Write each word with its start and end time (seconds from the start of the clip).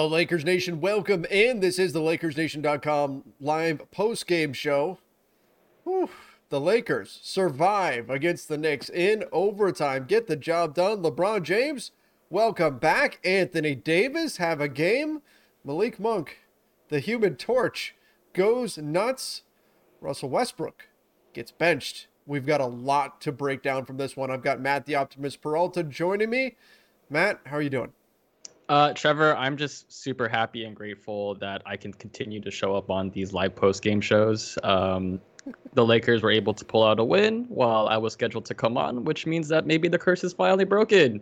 Hello, 0.00 0.08
Lakers 0.08 0.46
Nation. 0.46 0.80
Welcome 0.80 1.26
in. 1.26 1.60
This 1.60 1.78
is 1.78 1.92
the 1.92 2.00
LakersNation.com 2.00 3.22
live 3.38 3.90
post-game 3.90 4.54
show. 4.54 4.96
Whew. 5.84 6.08
The 6.48 6.58
Lakers 6.58 7.20
survive 7.22 8.08
against 8.08 8.48
the 8.48 8.56
Knicks 8.56 8.88
in 8.88 9.24
overtime. 9.30 10.06
Get 10.08 10.26
the 10.26 10.36
job 10.36 10.74
done. 10.74 11.02
LeBron 11.02 11.42
James, 11.42 11.90
welcome 12.30 12.78
back. 12.78 13.20
Anthony 13.26 13.74
Davis, 13.74 14.38
have 14.38 14.58
a 14.58 14.68
game. 14.68 15.20
Malik 15.64 16.00
Monk, 16.00 16.38
the 16.88 17.00
human 17.00 17.36
torch, 17.36 17.94
goes 18.32 18.78
nuts. 18.78 19.42
Russell 20.00 20.30
Westbrook 20.30 20.88
gets 21.34 21.52
benched. 21.52 22.06
We've 22.24 22.46
got 22.46 22.62
a 22.62 22.66
lot 22.66 23.20
to 23.20 23.32
break 23.32 23.62
down 23.62 23.84
from 23.84 23.98
this 23.98 24.16
one. 24.16 24.30
I've 24.30 24.42
got 24.42 24.62
Matt 24.62 24.86
the 24.86 24.94
Optimist 24.94 25.42
Peralta 25.42 25.82
joining 25.82 26.30
me. 26.30 26.56
Matt, 27.10 27.40
how 27.44 27.56
are 27.56 27.62
you 27.62 27.68
doing? 27.68 27.92
Uh, 28.70 28.92
Trevor, 28.92 29.34
I'm 29.34 29.56
just 29.56 29.90
super 29.92 30.28
happy 30.28 30.64
and 30.64 30.76
grateful 30.76 31.34
that 31.40 31.60
I 31.66 31.76
can 31.76 31.92
continue 31.92 32.40
to 32.40 32.52
show 32.52 32.76
up 32.76 32.88
on 32.88 33.10
these 33.10 33.32
live 33.32 33.56
post 33.56 33.82
game 33.82 34.00
shows. 34.00 34.56
Um, 34.62 35.20
the 35.74 35.84
Lakers 35.84 36.22
were 36.22 36.30
able 36.30 36.54
to 36.54 36.64
pull 36.64 36.84
out 36.84 37.00
a 37.00 37.04
win 37.04 37.46
while 37.48 37.88
I 37.88 37.96
was 37.96 38.12
scheduled 38.12 38.44
to 38.44 38.54
come 38.54 38.76
on, 38.76 39.02
which 39.02 39.26
means 39.26 39.48
that 39.48 39.66
maybe 39.66 39.88
the 39.88 39.98
curse 39.98 40.22
is 40.22 40.32
finally 40.32 40.64
broken. 40.64 41.20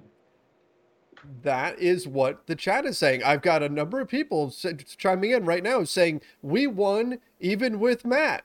That 1.40 1.78
is 1.78 2.06
what 2.06 2.46
the 2.46 2.54
chat 2.54 2.84
is 2.84 2.98
saying. 2.98 3.22
I've 3.24 3.40
got 3.40 3.62
a 3.62 3.68
number 3.70 3.98
of 3.98 4.08
people 4.08 4.52
chiming 4.98 5.30
in 5.30 5.46
right 5.46 5.62
now 5.62 5.84
saying 5.84 6.20
we 6.42 6.66
won 6.66 7.18
even 7.40 7.80
with 7.80 8.04
Matt. 8.04 8.44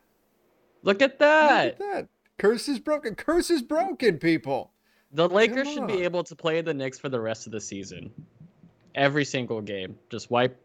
Look 0.84 1.02
at 1.02 1.12
Look 1.12 1.20
that. 1.20 1.66
at 1.66 1.80
that. 1.80 2.08
Curse 2.38 2.70
is 2.70 2.80
broken. 2.80 3.16
Curse 3.16 3.50
is 3.50 3.64
broken, 3.64 4.18
people. 4.18 4.72
The 5.12 5.28
Lakers 5.28 5.72
should 5.72 5.88
be 5.88 6.04
able 6.04 6.24
to 6.24 6.36
play 6.36 6.62
the 6.62 6.74
Knicks 6.74 6.98
for 6.98 7.10
the 7.10 7.20
rest 7.20 7.46
of 7.46 7.52
the 7.52 7.62
season. 7.62 8.10
Every 8.96 9.26
single 9.26 9.62
game. 9.62 9.98
Just 10.10 10.30
wipe 10.30 10.60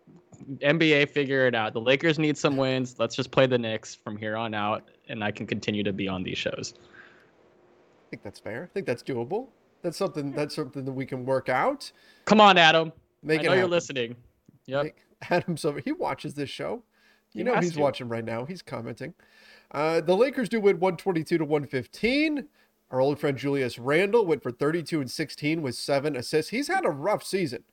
NBA 0.58 1.10
figure 1.10 1.46
it 1.46 1.54
out. 1.54 1.72
The 1.72 1.80
Lakers 1.80 2.18
need 2.18 2.36
some 2.36 2.56
wins. 2.56 2.96
Let's 2.98 3.16
just 3.16 3.30
play 3.30 3.46
the 3.46 3.58
Knicks 3.58 3.94
from 3.94 4.16
here 4.16 4.36
on 4.36 4.54
out 4.54 4.88
and 5.08 5.24
I 5.24 5.30
can 5.30 5.46
continue 5.46 5.82
to 5.82 5.92
be 5.92 6.08
on 6.08 6.22
these 6.22 6.38
shows. 6.38 6.74
I 6.76 8.10
think 8.10 8.22
that's 8.22 8.38
fair. 8.40 8.64
I 8.64 8.66
think 8.74 8.86
that's 8.86 9.02
doable. 9.02 9.48
That's 9.82 9.96
something. 9.96 10.32
That's 10.32 10.54
something 10.54 10.84
that 10.84 10.92
we 10.92 11.06
can 11.06 11.24
work 11.24 11.48
out. 11.48 11.90
Come 12.24 12.40
on, 12.40 12.58
Adam. 12.58 12.92
Make 13.22 13.40
I 13.40 13.44
it 13.44 13.46
know 13.46 13.54
you're 13.54 13.66
listening. 13.68 14.16
Yep. 14.66 14.84
Make- 14.84 14.96
Adam's 15.30 15.64
over. 15.64 15.80
He 15.80 15.92
watches 15.92 16.34
this 16.34 16.50
show. 16.50 16.82
You 17.32 17.40
He 17.40 17.44
know 17.44 17.56
he's 17.56 17.72
to. 17.74 17.80
watching 17.80 18.08
right 18.08 18.24
now. 18.24 18.44
He's 18.44 18.62
commenting. 18.62 19.14
Uh, 19.70 20.00
the 20.00 20.16
Lakers 20.16 20.48
do 20.48 20.60
win 20.60 20.78
122 20.80 21.38
to 21.38 21.44
115. 21.44 22.46
Our 22.90 23.00
old 23.00 23.18
friend 23.18 23.36
Julius 23.36 23.78
Randle 23.78 24.24
went 24.24 24.42
for 24.42 24.50
32 24.50 25.00
and 25.00 25.10
16 25.10 25.60
with 25.60 25.74
seven 25.74 26.16
assists. 26.16 26.50
He's 26.50 26.68
had 26.68 26.86
a 26.86 26.90
rough 26.90 27.22
season. 27.22 27.64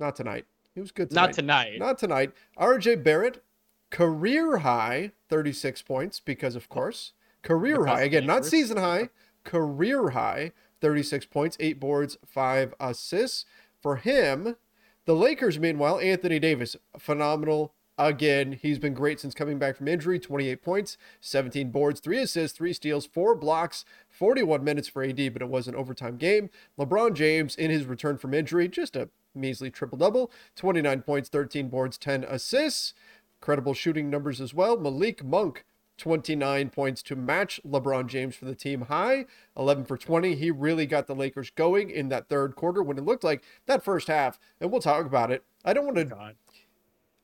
Not 0.00 0.16
tonight. 0.16 0.46
He 0.74 0.80
was 0.80 0.90
good 0.90 1.10
tonight. 1.10 1.22
Not 1.26 1.32
tonight. 1.34 1.78
Not 1.78 1.98
tonight. 1.98 2.32
RJ 2.58 3.04
Barrett, 3.04 3.44
career 3.90 4.58
high 4.58 5.12
36 5.28 5.82
points 5.82 6.20
because 6.20 6.56
of 6.56 6.68
course, 6.68 7.12
career 7.42 7.76
Because 7.76 7.98
high 7.98 8.02
again, 8.04 8.26
not 8.26 8.46
season 8.46 8.78
high, 8.78 9.10
career 9.44 10.10
high 10.10 10.52
36 10.80 11.26
points, 11.26 11.56
8 11.60 11.78
boards, 11.78 12.16
5 12.24 12.74
assists 12.80 13.44
for 13.78 13.96
him. 13.96 14.56
The 15.04 15.14
Lakers 15.14 15.58
meanwhile, 15.58 16.00
Anthony 16.00 16.38
Davis, 16.38 16.76
phenomenal 16.98 17.74
again. 18.08 18.52
He's 18.60 18.78
been 18.78 18.94
great 18.94 19.20
since 19.20 19.34
coming 19.34 19.58
back 19.58 19.76
from 19.76 19.88
injury, 19.88 20.18
28 20.18 20.62
points, 20.62 20.96
17 21.20 21.70
boards, 21.70 22.00
3 22.00 22.18
assists, 22.18 22.56
3 22.56 22.72
steals, 22.72 23.06
4 23.06 23.34
blocks, 23.34 23.84
41 24.08 24.64
minutes 24.64 24.88
for 24.88 25.02
AD, 25.02 25.32
but 25.32 25.42
it 25.42 25.48
was 25.48 25.68
an 25.68 25.74
overtime 25.74 26.16
game. 26.16 26.50
LeBron 26.78 27.14
James 27.14 27.54
in 27.54 27.70
his 27.70 27.84
return 27.84 28.18
from 28.18 28.34
injury, 28.34 28.68
just 28.68 28.96
a 28.96 29.10
measly 29.34 29.70
triple 29.70 29.98
double 29.98 30.30
29 30.56 31.02
points, 31.02 31.28
13 31.28 31.68
boards, 31.68 31.98
10 31.98 32.24
assists. 32.24 32.94
Credible 33.40 33.72
shooting 33.72 34.10
numbers 34.10 34.40
as 34.40 34.52
well. 34.52 34.76
Malik 34.76 35.24
Monk, 35.24 35.64
29 35.96 36.70
points 36.70 37.02
to 37.02 37.16
match 37.16 37.60
LeBron 37.66 38.06
James 38.06 38.34
for 38.34 38.44
the 38.46 38.54
team 38.54 38.82
high, 38.82 39.26
11 39.56 39.84
for 39.84 39.96
20. 39.96 40.34
He 40.34 40.50
really 40.50 40.86
got 40.86 41.06
the 41.06 41.14
Lakers 41.14 41.50
going 41.50 41.90
in 41.90 42.08
that 42.08 42.28
third 42.28 42.54
quarter 42.56 42.82
when 42.82 42.98
it 42.98 43.04
looked 43.04 43.24
like 43.24 43.42
that 43.66 43.82
first 43.82 44.08
half, 44.08 44.38
and 44.60 44.70
we'll 44.70 44.80
talk 44.80 45.06
about 45.06 45.30
it. 45.30 45.44
I 45.64 45.72
don't 45.72 45.86
want 45.86 45.96
to. 45.96 46.34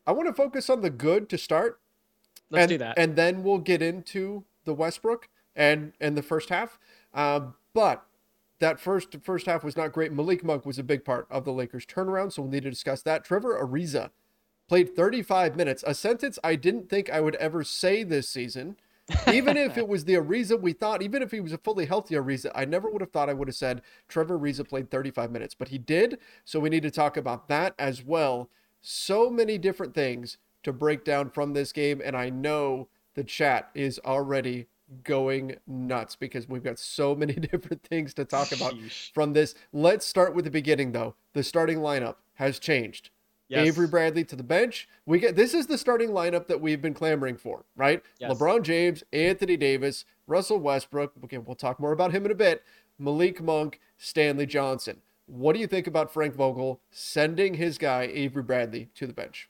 I 0.07 0.13
want 0.13 0.29
to 0.29 0.35
focus 0.35 0.71
on 0.71 0.83
the 0.83 0.91
good 0.91 1.29
to 1.31 1.39
start. 1.39 1.81
Let's 2.51 2.63
and, 2.63 2.69
do 2.71 2.79
that. 2.79 2.99
And 2.99 3.17
then 3.17 3.43
we'll 3.43 3.59
get 3.59 3.83
into 3.83 4.45
the 4.65 4.75
Westbrook 4.75 5.29
and 5.55 5.93
and 6.01 6.17
the 6.17 6.23
first 6.23 6.49
half. 6.49 6.79
Um, 7.13 7.55
but 7.75 8.05
that 8.61 8.81
first 8.81 9.17
first 9.23 9.47
half 9.47 9.65
was 9.65 9.77
not 9.77 9.93
great. 9.93 10.13
Malik 10.13 10.45
Monk 10.45 10.65
was 10.65 10.79
a 10.79 10.85
big 10.85 11.05
part 11.05 11.27
of 11.31 11.45
the 11.45 11.53
Lakers 11.53 11.87
turnaround, 11.87 12.33
so 12.33 12.43
we'll 12.43 12.51
need 12.51 12.63
to 12.63 12.71
discuss 12.71 13.03
that. 13.03 13.25
Trevor 13.25 13.59
Ariza 13.61 14.11
played 14.69 14.97
35 14.97 15.57
minutes, 15.57 15.85
a 15.87 15.95
sentence 15.95 16.39
I 16.43 16.57
didn't 16.57 16.89
think 16.89 17.11
I 17.11 17.21
would 17.21 17.37
ever 17.37 17.63
say 17.65 18.03
this 18.03 18.29
season. 18.29 18.77
even 19.33 19.57
if 19.57 19.79
it 19.79 19.87
was 19.87 20.05
the 20.05 20.15
Ariza 20.15 20.61
we 20.61 20.73
thought, 20.73 21.01
even 21.01 21.23
if 21.23 21.31
he 21.31 21.39
was 21.39 21.53
a 21.53 21.59
fully 21.59 21.87
healthy 21.87 22.17
Ariza, 22.17 22.51
I 22.57 22.65
never 22.65 22.91
would 22.91 23.01
have 23.01 23.13
thought 23.13 23.31
I 23.31 23.35
would 23.35 23.47
have 23.47 23.55
said 23.55 23.83
Trevor 24.09 24.37
Ariza 24.37 24.69
played 24.69 24.91
35 24.91 25.31
minutes, 25.31 25.55
but 25.55 25.69
he 25.69 25.79
did. 25.79 26.19
So 26.45 26.59
we 26.59 26.71
need 26.71 26.83
to 26.83 26.91
talk 26.91 27.17
about 27.17 27.47
that 27.47 27.75
as 27.79 28.03
well. 28.03 28.51
So 28.89 29.29
many 29.29 29.59
different 29.59 29.95
things 29.95 30.39
to 30.63 30.73
break 30.73 31.05
down 31.05 31.31
from 31.31 31.55
this 31.55 31.73
game, 31.73 32.01
and 32.05 32.17
I 32.17 32.31
know 32.31 32.87
the 33.15 33.25
chat 33.25 33.69
is 33.75 33.99
already 34.05 34.69
going 35.03 35.57
nuts 35.67 36.15
because 36.15 36.49
we've 36.49 36.63
got 36.63 36.79
so 36.79 37.13
many 37.17 37.33
different 37.33 37.83
things 37.83 38.15
to 38.15 38.25
talk 38.25 38.53
about 38.53 38.75
Sheesh. 38.75 39.13
from 39.13 39.33
this. 39.33 39.57
Let's 39.73 40.07
start 40.07 40.37
with 40.37 40.45
the 40.45 40.53
beginning 40.53 40.93
though. 40.93 41.17
The 41.33 41.43
starting 41.43 41.79
lineup 41.79 42.15
has 42.35 42.61
changed. 42.61 43.11
Yes. 43.49 43.67
Avery 43.67 43.89
Bradley 43.89 44.23
to 44.23 44.37
the 44.37 44.45
bench. 44.45 44.89
We 45.05 45.19
get 45.19 45.35
this 45.35 45.53
is 45.53 45.67
the 45.67 45.79
starting 45.79 46.11
lineup 46.11 46.47
that 46.47 46.61
we've 46.61 46.81
been 46.81 46.95
clamoring 46.95 47.39
for, 47.39 47.65
right? 47.75 48.05
Yes. 48.21 48.31
LeBron 48.31 48.63
James, 48.63 49.03
Anthony 49.13 49.57
Davis, 49.57 50.05
Russell 50.29 50.61
Westbrook. 50.61 51.13
Okay, 51.25 51.39
we'll 51.39 51.57
talk 51.57 51.81
more 51.81 51.91
about 51.91 52.13
him 52.13 52.25
in 52.25 52.31
a 52.31 52.37
bit. 52.37 52.63
Malik 53.01 53.43
Monk, 53.43 53.81
Stanley 53.99 54.47
Johnson. 54.47 55.03
What 55.27 55.55
do 55.55 55.61
you 55.61 55.67
think 55.67 55.87
about 55.87 56.13
Frank 56.13 56.35
Vogel 56.35 56.81
sending 56.91 57.55
his 57.55 57.79
guy 57.79 58.09
Avery 58.13 58.43
Bradley 58.43 58.89
to 58.95 59.07
the 59.07 59.13
bench? 59.13 59.49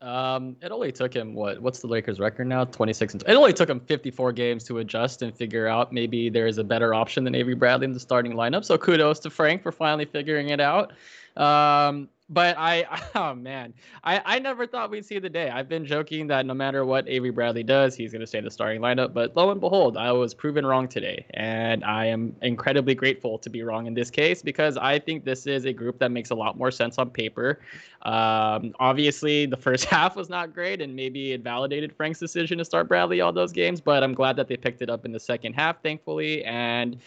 Um, 0.00 0.56
it 0.60 0.72
only 0.72 0.90
took 0.90 1.14
him 1.14 1.32
what? 1.32 1.62
What's 1.62 1.80
the 1.80 1.86
Lakers' 1.86 2.18
record 2.18 2.48
now? 2.48 2.64
26 2.64 3.14
and. 3.14 3.22
It 3.28 3.34
only 3.34 3.52
took 3.52 3.68
him 3.68 3.78
54 3.78 4.32
games 4.32 4.64
to 4.64 4.78
adjust 4.78 5.22
and 5.22 5.36
figure 5.36 5.68
out 5.68 5.92
maybe 5.92 6.28
there 6.28 6.48
is 6.48 6.58
a 6.58 6.64
better 6.64 6.92
option 6.92 7.22
than 7.22 7.36
Avery 7.36 7.54
Bradley 7.54 7.84
in 7.84 7.92
the 7.92 8.00
starting 8.00 8.32
lineup. 8.32 8.64
So 8.64 8.76
kudos 8.76 9.20
to 9.20 9.30
Frank 9.30 9.62
for 9.62 9.70
finally 9.70 10.04
figuring 10.04 10.48
it 10.48 10.60
out. 10.60 10.92
Um, 11.36 12.08
but 12.32 12.56
I, 12.58 12.86
oh 13.14 13.34
man, 13.34 13.74
I, 14.04 14.20
I 14.24 14.38
never 14.38 14.66
thought 14.66 14.90
we'd 14.90 15.04
see 15.04 15.18
the 15.18 15.28
day. 15.28 15.50
I've 15.50 15.68
been 15.68 15.84
joking 15.84 16.26
that 16.28 16.46
no 16.46 16.54
matter 16.54 16.84
what 16.84 17.08
Avery 17.08 17.30
Bradley 17.30 17.62
does, 17.62 17.94
he's 17.94 18.12
going 18.12 18.20
to 18.20 18.26
stay 18.26 18.38
in 18.38 18.44
the 18.44 18.50
starting 18.50 18.80
lineup. 18.80 19.12
But 19.12 19.36
lo 19.36 19.50
and 19.50 19.60
behold, 19.60 19.96
I 19.96 20.12
was 20.12 20.34
proven 20.34 20.64
wrong 20.66 20.88
today. 20.88 21.26
And 21.34 21.84
I 21.84 22.06
am 22.06 22.34
incredibly 22.42 22.94
grateful 22.94 23.38
to 23.38 23.50
be 23.50 23.62
wrong 23.62 23.86
in 23.86 23.94
this 23.94 24.10
case 24.10 24.42
because 24.42 24.76
I 24.76 24.98
think 24.98 25.24
this 25.24 25.46
is 25.46 25.64
a 25.66 25.72
group 25.72 25.98
that 25.98 26.10
makes 26.10 26.30
a 26.30 26.34
lot 26.34 26.56
more 26.56 26.70
sense 26.70 26.98
on 26.98 27.10
paper. 27.10 27.60
Um, 28.02 28.74
obviously, 28.80 29.46
the 29.46 29.56
first 29.56 29.84
half 29.92 30.16
was 30.16 30.28
not 30.28 30.54
great, 30.54 30.80
and 30.80 30.96
maybe 30.96 31.32
it 31.32 31.42
validated 31.42 31.94
Frank's 31.94 32.18
decision 32.18 32.58
to 32.58 32.64
start 32.64 32.88
Bradley 32.88 33.20
all 33.20 33.32
those 33.32 33.52
games. 33.52 33.80
But 33.80 34.02
I'm 34.02 34.14
glad 34.14 34.36
that 34.36 34.48
they 34.48 34.56
picked 34.56 34.82
it 34.82 34.90
up 34.90 35.04
in 35.04 35.12
the 35.12 35.20
second 35.20 35.52
half, 35.52 35.82
thankfully. 35.82 36.44
And 36.44 36.98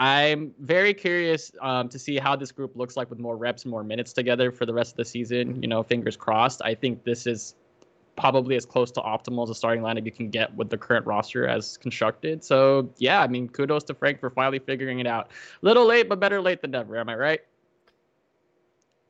I'm 0.00 0.54
very 0.60 0.94
curious 0.94 1.52
um, 1.60 1.90
to 1.90 1.98
see 1.98 2.16
how 2.16 2.34
this 2.34 2.50
group 2.50 2.74
looks 2.74 2.96
like 2.96 3.10
with 3.10 3.18
more 3.18 3.36
reps 3.36 3.66
more 3.66 3.84
minutes 3.84 4.14
together 4.14 4.50
for 4.50 4.64
the 4.64 4.72
rest 4.72 4.92
of 4.92 4.96
the 4.96 5.04
season. 5.04 5.62
You 5.62 5.68
know, 5.68 5.82
fingers 5.82 6.16
crossed. 6.16 6.62
I 6.64 6.74
think 6.74 7.04
this 7.04 7.26
is 7.26 7.54
probably 8.16 8.56
as 8.56 8.64
close 8.64 8.90
to 8.92 9.00
optimal 9.00 9.44
as 9.44 9.50
a 9.50 9.54
starting 9.54 9.84
lineup 9.84 10.06
you 10.06 10.10
can 10.10 10.30
get 10.30 10.54
with 10.56 10.70
the 10.70 10.78
current 10.78 11.04
roster 11.04 11.46
as 11.46 11.76
constructed. 11.76 12.42
So 12.42 12.88
yeah, 12.96 13.20
I 13.20 13.26
mean, 13.26 13.46
kudos 13.50 13.84
to 13.84 13.94
Frank 13.94 14.20
for 14.20 14.30
finally 14.30 14.58
figuring 14.58 15.00
it 15.00 15.06
out. 15.06 15.28
Little 15.60 15.84
late, 15.84 16.08
but 16.08 16.18
better 16.18 16.40
late 16.40 16.62
than 16.62 16.70
never. 16.70 16.96
Am 16.96 17.10
I 17.10 17.16
right? 17.16 17.40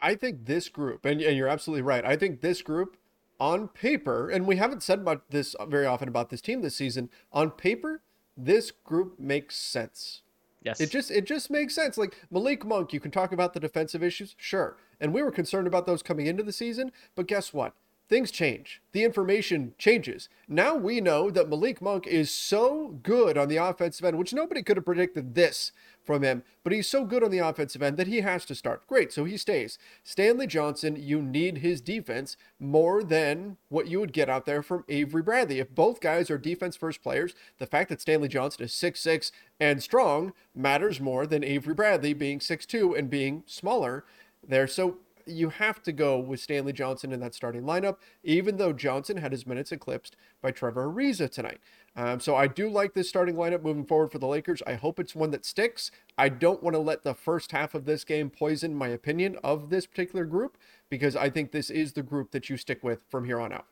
I 0.02 0.16
think 0.16 0.44
this 0.46 0.68
group, 0.68 1.04
and, 1.04 1.22
and 1.22 1.36
you're 1.36 1.46
absolutely 1.46 1.82
right. 1.82 2.04
I 2.04 2.16
think 2.16 2.40
this 2.40 2.62
group 2.62 2.96
on 3.38 3.68
paper, 3.68 4.28
and 4.28 4.44
we 4.44 4.56
haven't 4.56 4.82
said 4.82 4.98
about 4.98 5.30
this 5.30 5.54
very 5.68 5.86
often 5.86 6.08
about 6.08 6.30
this 6.30 6.40
team 6.40 6.62
this 6.62 6.74
season. 6.74 7.10
On 7.32 7.52
paper, 7.52 8.02
this 8.36 8.72
group 8.72 9.20
makes 9.20 9.56
sense. 9.56 10.22
Yes. 10.62 10.80
It 10.80 10.90
just 10.90 11.10
it 11.10 11.24
just 11.24 11.50
makes 11.50 11.74
sense. 11.74 11.96
Like 11.96 12.16
Malik 12.30 12.66
Monk, 12.66 12.92
you 12.92 13.00
can 13.00 13.10
talk 13.10 13.32
about 13.32 13.54
the 13.54 13.60
defensive 13.60 14.02
issues, 14.02 14.34
sure. 14.38 14.76
And 15.00 15.14
we 15.14 15.22
were 15.22 15.30
concerned 15.30 15.66
about 15.66 15.86
those 15.86 16.02
coming 16.02 16.26
into 16.26 16.42
the 16.42 16.52
season, 16.52 16.92
but 17.14 17.26
guess 17.26 17.54
what? 17.54 17.74
Things 18.08 18.30
change. 18.30 18.82
The 18.92 19.04
information 19.04 19.72
changes. 19.78 20.28
Now 20.48 20.74
we 20.74 21.00
know 21.00 21.30
that 21.30 21.48
Malik 21.48 21.80
Monk 21.80 22.06
is 22.06 22.30
so 22.30 22.98
good 23.02 23.38
on 23.38 23.48
the 23.48 23.56
offensive 23.56 24.04
end, 24.04 24.18
which 24.18 24.34
nobody 24.34 24.62
could 24.62 24.76
have 24.76 24.84
predicted 24.84 25.34
this 25.34 25.72
from 26.10 26.24
him, 26.24 26.42
but 26.64 26.72
he's 26.72 26.88
so 26.88 27.04
good 27.04 27.22
on 27.22 27.30
the 27.30 27.38
offensive 27.38 27.84
end 27.84 27.96
that 27.96 28.08
he 28.08 28.22
has 28.22 28.44
to 28.44 28.52
start. 28.52 28.84
Great, 28.88 29.12
so 29.12 29.24
he 29.24 29.36
stays. 29.36 29.78
Stanley 30.02 30.48
Johnson, 30.48 30.96
you 30.98 31.22
need 31.22 31.58
his 31.58 31.80
defense 31.80 32.36
more 32.58 33.04
than 33.04 33.58
what 33.68 33.86
you 33.86 34.00
would 34.00 34.12
get 34.12 34.28
out 34.28 34.44
there 34.44 34.60
from 34.60 34.84
Avery 34.88 35.22
Bradley. 35.22 35.60
If 35.60 35.72
both 35.72 36.00
guys 36.00 36.28
are 36.28 36.36
defense 36.36 36.74
first 36.74 37.00
players, 37.00 37.36
the 37.58 37.66
fact 37.66 37.90
that 37.90 38.00
Stanley 38.00 38.26
Johnson 38.26 38.64
is 38.64 38.74
six 38.74 38.98
six 38.98 39.30
and 39.60 39.80
strong 39.80 40.32
matters 40.52 40.98
more 40.98 41.28
than 41.28 41.44
Avery 41.44 41.74
Bradley 41.74 42.12
being 42.12 42.40
six 42.40 42.66
two 42.66 42.92
and 42.92 43.08
being 43.08 43.44
smaller 43.46 44.04
there. 44.44 44.66
So 44.66 44.96
you 45.26 45.50
have 45.50 45.80
to 45.84 45.92
go 45.92 46.18
with 46.18 46.40
Stanley 46.40 46.72
Johnson 46.72 47.12
in 47.12 47.20
that 47.20 47.36
starting 47.36 47.62
lineup, 47.62 47.98
even 48.24 48.56
though 48.56 48.72
Johnson 48.72 49.18
had 49.18 49.30
his 49.30 49.46
minutes 49.46 49.70
eclipsed 49.70 50.16
by 50.42 50.50
Trevor 50.50 50.88
Ariza 50.88 51.30
tonight. 51.30 51.60
Um, 51.96 52.20
so 52.20 52.36
I 52.36 52.46
do 52.46 52.68
like 52.68 52.94
this 52.94 53.08
starting 53.08 53.34
lineup 53.34 53.62
moving 53.62 53.84
forward 53.84 54.12
for 54.12 54.18
the 54.18 54.26
Lakers. 54.26 54.62
I 54.66 54.74
hope 54.74 55.00
it's 55.00 55.14
one 55.14 55.32
that 55.32 55.44
sticks. 55.44 55.90
I 56.16 56.28
don't 56.28 56.62
want 56.62 56.74
to 56.74 56.80
let 56.80 57.02
the 57.02 57.14
first 57.14 57.52
half 57.52 57.74
of 57.74 57.84
this 57.84 58.04
game 58.04 58.30
poison 58.30 58.74
my 58.74 58.88
opinion 58.88 59.36
of 59.42 59.70
this 59.70 59.86
particular 59.86 60.24
group 60.24 60.56
because 60.88 61.16
I 61.16 61.30
think 61.30 61.50
this 61.50 61.68
is 61.68 61.92
the 61.92 62.02
group 62.02 62.30
that 62.30 62.48
you 62.48 62.56
stick 62.56 62.84
with 62.84 63.04
from 63.08 63.24
here 63.24 63.40
on 63.40 63.52
out. 63.52 63.66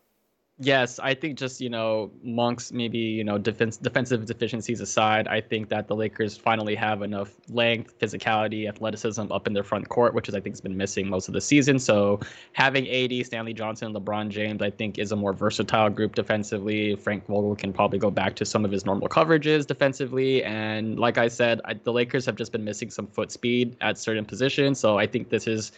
Yes, 0.61 0.99
I 0.99 1.15
think 1.15 1.39
just 1.39 1.61
you 1.61 1.71
know 1.71 2.11
Monk's 2.25 2.73
maybe 2.73 2.99
you 2.99 3.23
know 3.23 3.39
defense 3.39 3.77
defensive 3.77 4.27
deficiencies 4.27 4.81
aside, 4.81 5.29
I 5.29 5.41
think 5.41 5.69
that 5.69 5.87
the 5.87 5.95
Lakers 5.95 6.37
finally 6.37 6.75
have 6.75 7.03
enough 7.03 7.33
length, 7.49 7.97
physicality, 8.01 8.69
athleticism 8.69 9.31
up 9.31 9.47
in 9.47 9.53
their 9.53 9.63
front 9.63 9.89
court, 9.89 10.15
which 10.15 10.29
is 10.29 10.35
I 10.35 10.41
think 10.41 10.57
has 10.57 10.61
been 10.61 10.77
missing 10.77 11.09
most 11.09 11.29
of 11.29 11.35
the 11.35 11.41
season. 11.41 11.79
So 11.79 12.19
having 12.55 12.89
AD, 12.89 13.25
Stanley 13.25 13.53
Johnson, 13.53 13.95
LeBron 13.95 14.31
James, 14.31 14.61
I 14.61 14.71
think 14.71 14.99
is 14.99 15.13
a 15.13 15.17
more 15.17 15.33
versatile 15.33 15.91
group 15.91 16.17
defensively. 16.17 16.97
Frank 16.97 17.27
Vogel 17.27 17.55
can 17.55 17.73
probably 17.73 18.01
go 18.01 18.11
back 18.11 18.35
to 18.35 18.45
some 18.45 18.65
of 18.65 18.73
his 18.73 18.85
normal 18.85 19.09
coverages 19.09 19.65
defensively, 19.65 20.43
and 20.43 20.99
like 20.99 21.19
I 21.19 21.29
said, 21.29 21.61
I, 21.67 21.75
the 21.75 21.93
Lakers 21.93 22.27
have 22.27 22.35
just 22.35 22.51
been 22.51 22.65
missing 22.65 22.91
some 22.91 23.07
foot 23.07 23.31
speed 23.31 23.77
at 23.81 23.97
certain 23.97 24.25
positions. 24.25 24.81
So 24.81 24.99
I 24.99 25.07
think 25.07 25.29
this 25.29 25.47
is 25.47 25.71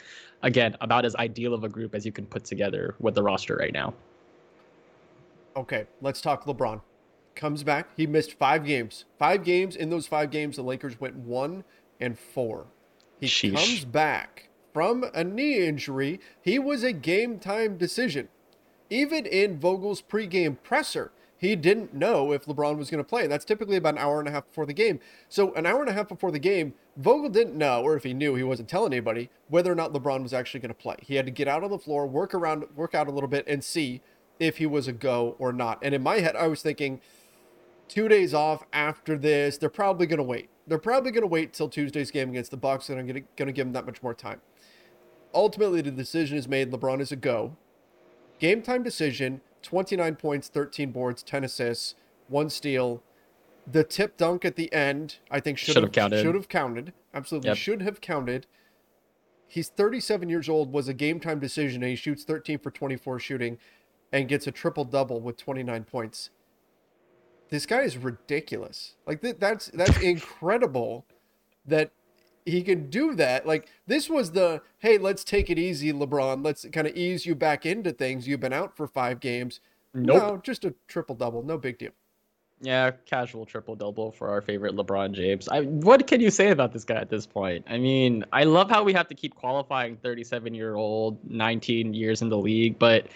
again 0.43 0.75
about 0.81 1.05
as 1.05 1.15
ideal 1.17 1.53
of 1.53 1.65
a 1.65 1.69
group 1.69 1.95
as 1.95 2.07
you 2.07 2.13
can 2.13 2.25
put 2.25 2.45
together 2.45 2.95
with 2.99 3.15
the 3.15 3.23
roster 3.23 3.57
right 3.57 3.75
now. 3.75 3.93
Okay, 5.57 5.87
let's 6.01 6.21
talk 6.21 6.45
LeBron. 6.45 6.81
Comes 7.35 7.63
back. 7.63 7.89
He 7.97 8.07
missed 8.07 8.35
five 8.35 8.65
games. 8.65 9.05
Five 9.19 9.45
games. 9.45 9.77
In 9.77 9.91
those 9.91 10.07
five 10.07 10.31
games, 10.31 10.57
the 10.57 10.63
Lakers 10.63 11.01
went 11.01 11.17
one 11.17 11.65
and 12.01 12.19
four. 12.19 12.67
He 13.21 13.27
Sheesh. 13.27 13.55
comes 13.55 13.85
back 13.85 14.49
from 14.73 15.05
a 15.15 15.25
knee 15.25 15.67
injury. 15.67 16.21
He 16.41 16.59
was 16.59 16.83
a 16.83 16.93
game 16.93 17.39
time 17.39 17.77
decision. 17.77 18.29
Even 18.89 19.27
in 19.27 19.59
Vogel's 19.61 20.03
pregame 20.03 20.57
presser, 20.63 21.13
he 21.41 21.57
didn't 21.57 21.95
know 21.95 22.33
if 22.33 22.45
LeBron 22.45 22.77
was 22.77 22.91
going 22.91 23.03
to 23.03 23.09
play. 23.09 23.27
That's 23.27 23.45
typically 23.45 23.77
about 23.77 23.95
an 23.95 24.01
hour 24.01 24.19
and 24.19 24.29
a 24.29 24.33
half 24.33 24.47
before 24.47 24.67
the 24.67 24.75
game. 24.75 25.01
So, 25.29 25.55
an 25.55 25.65
hour 25.65 25.81
and 25.81 25.89
a 25.89 25.93
half 25.93 26.09
before 26.09 26.31
the 26.31 26.39
game, 26.39 26.75
Vogel 26.97 27.31
didn't 27.31 27.57
know, 27.57 27.83
or 27.83 27.97
if 27.97 28.03
he 28.03 28.13
knew, 28.13 28.35
he 28.35 28.43
wasn't 28.43 28.69
telling 28.69 28.93
anybody 28.93 29.31
whether 29.49 29.73
or 29.73 29.75
not 29.75 29.93
LeBron 29.93 30.23
was 30.23 30.35
actually 30.35 30.61
going 30.61 30.75
to 30.75 30.75
play. 30.75 30.97
He 31.01 31.15
had 31.15 31.25
to 31.25 31.33
get 31.33 31.49
out 31.49 31.65
on 31.65 31.71
the 31.71 31.79
floor, 31.79 32.07
work 32.07 32.35
around, 32.35 32.65
work 32.77 32.95
out 32.95 33.09
a 33.09 33.11
little 33.11 33.29
bit, 33.29 33.47
and 33.47 33.65
see 33.65 34.03
if 34.41 34.57
he 34.57 34.67
was 34.67 34.89
a 34.89 34.93
go 34.93 35.37
or 35.39 35.53
not. 35.53 35.79
And 35.83 35.95
in 35.95 36.03
my 36.03 36.17
head, 36.17 36.35
I 36.35 36.49
was 36.49 36.63
thinking 36.63 37.01
two 37.87 38.09
days 38.09 38.35
off 38.35 38.65
after 38.73 39.17
this, 39.17 39.59
they're 39.59 39.69
probably 39.69 40.07
going 40.07 40.19
to 40.19 40.25
wait. 40.25 40.49
They're 40.67 40.79
probably 40.79 41.13
going 41.13 41.23
to 41.23 41.29
wait 41.29 41.53
till 41.53 41.69
Tuesday's 41.69 42.11
game 42.11 42.31
against 42.31 42.51
the 42.51 42.57
Bucks, 42.57 42.89
and 42.89 42.99
I'm 42.99 43.07
going 43.07 43.25
to 43.37 43.53
give 43.53 43.67
them 43.67 43.73
that 43.73 43.87
much 43.87 44.03
more 44.03 44.15
time. 44.15 44.41
Ultimately, 45.35 45.81
the 45.83 45.91
decision 45.91 46.39
is 46.39 46.49
made. 46.49 46.73
LeBron 46.73 47.01
is 47.01 47.13
a 47.13 47.17
go. 47.17 47.57
Game 48.39 48.63
time 48.63 48.83
decision: 48.83 49.41
29 49.63 50.17
points, 50.17 50.49
13 50.49 50.91
boards, 50.91 51.23
10 51.23 51.45
assists, 51.45 51.95
one 52.29 52.49
steal. 52.49 53.03
The 53.71 53.85
tip 53.85 54.17
dunk 54.17 54.45
at 54.45 54.57
the 54.57 54.73
end, 54.73 55.17
I 55.31 55.39
think, 55.41 55.59
should, 55.59 55.77
have 55.77 55.93
counted. 55.93 56.23
Should 56.23 56.35
have 56.35 56.49
counted. 56.49 56.93
Absolutely, 57.13 57.49
Yep. 57.51 57.57
should 57.59 57.83
have 57.83 58.01
counted. 58.01 58.47
He's 59.47 59.69
37 59.69 60.29
years 60.29 60.49
old. 60.49 60.73
Was 60.73 60.89
a 60.89 60.95
game 60.95 61.21
time 61.21 61.39
decision, 61.41 61.83
and 61.83 61.91
he 61.91 61.97
shoots 61.97 62.25
13 62.25 62.59
for 62.59 62.71
24 62.71 63.19
shooting 63.19 63.59
and 64.13 64.29
gets 64.29 64.47
a 64.47 64.53
triple 64.53 64.85
double 64.85 65.21
with 65.21 65.37
29 65.37 65.85
points. 65.85 66.31
This 67.49 67.67
guy 67.67 67.83
is 67.83 67.97
ridiculous. 67.97 68.95
Like 69.07 69.23
th- 69.23 69.37
that's 69.39 69.67
that's 69.75 69.99
incredible 70.01 71.05
that 71.67 71.91
he 72.47 72.63
can 72.63 72.89
do 72.89 73.15
that. 73.17 73.47
Like 73.47 73.69
this 73.87 74.09
was 74.09 74.33
the 74.33 74.63
hey, 74.79 74.99
let's 74.99 75.25
take 75.25 75.51
it 75.51 75.59
easy, 75.59 75.93
LeBron. 75.93 76.45
Let's 76.45 76.65
kind 76.73 76.87
of 76.87 76.95
ease 76.97 77.27
you 77.27 77.35
back 77.35 77.67
into 77.67 77.93
things. 77.93 78.29
You've 78.29 78.41
been 78.41 78.53
out 78.53 78.77
for 78.77 78.87
5 78.87 79.21
games. 79.21 79.61
Nope. 79.93 80.23
No, 80.23 80.37
just 80.37 80.65
a 80.65 80.75
triple 80.87 81.17
double. 81.17 81.43
No 81.43 81.59
big 81.59 81.79
deal. 81.79 81.91
Yeah, 82.63 82.91
casual 83.07 83.47
triple 83.47 83.75
double 83.75 84.13
for 84.13 84.29
our 84.29 84.43
favorite 84.43 84.75
LeBron 84.75 85.13
James. 85.13 85.49
I, 85.49 85.63
what 85.63 86.07
can 86.07 86.21
you 86.21 86.31
say 86.31 86.51
about 86.51 86.73
this 86.75 86.85
guy 86.85 86.97
at 86.97 87.09
this 87.09 87.27
point? 87.27 87.65
I 87.69 87.79
mean, 87.79 88.23
I 88.35 88.45
love 88.45 88.69
how 88.69 88.85
we 88.85 88.93
have 88.93 89.09
to 89.09 89.15
keep 89.15 89.35
qualifying 89.35 89.97
37 89.97 90.55
year 90.55 90.75
old, 90.77 91.19
19 91.29 91.95
years 91.95 92.21
in 92.21 92.29
the 92.29 92.37
league, 92.37 92.79
but 92.79 93.07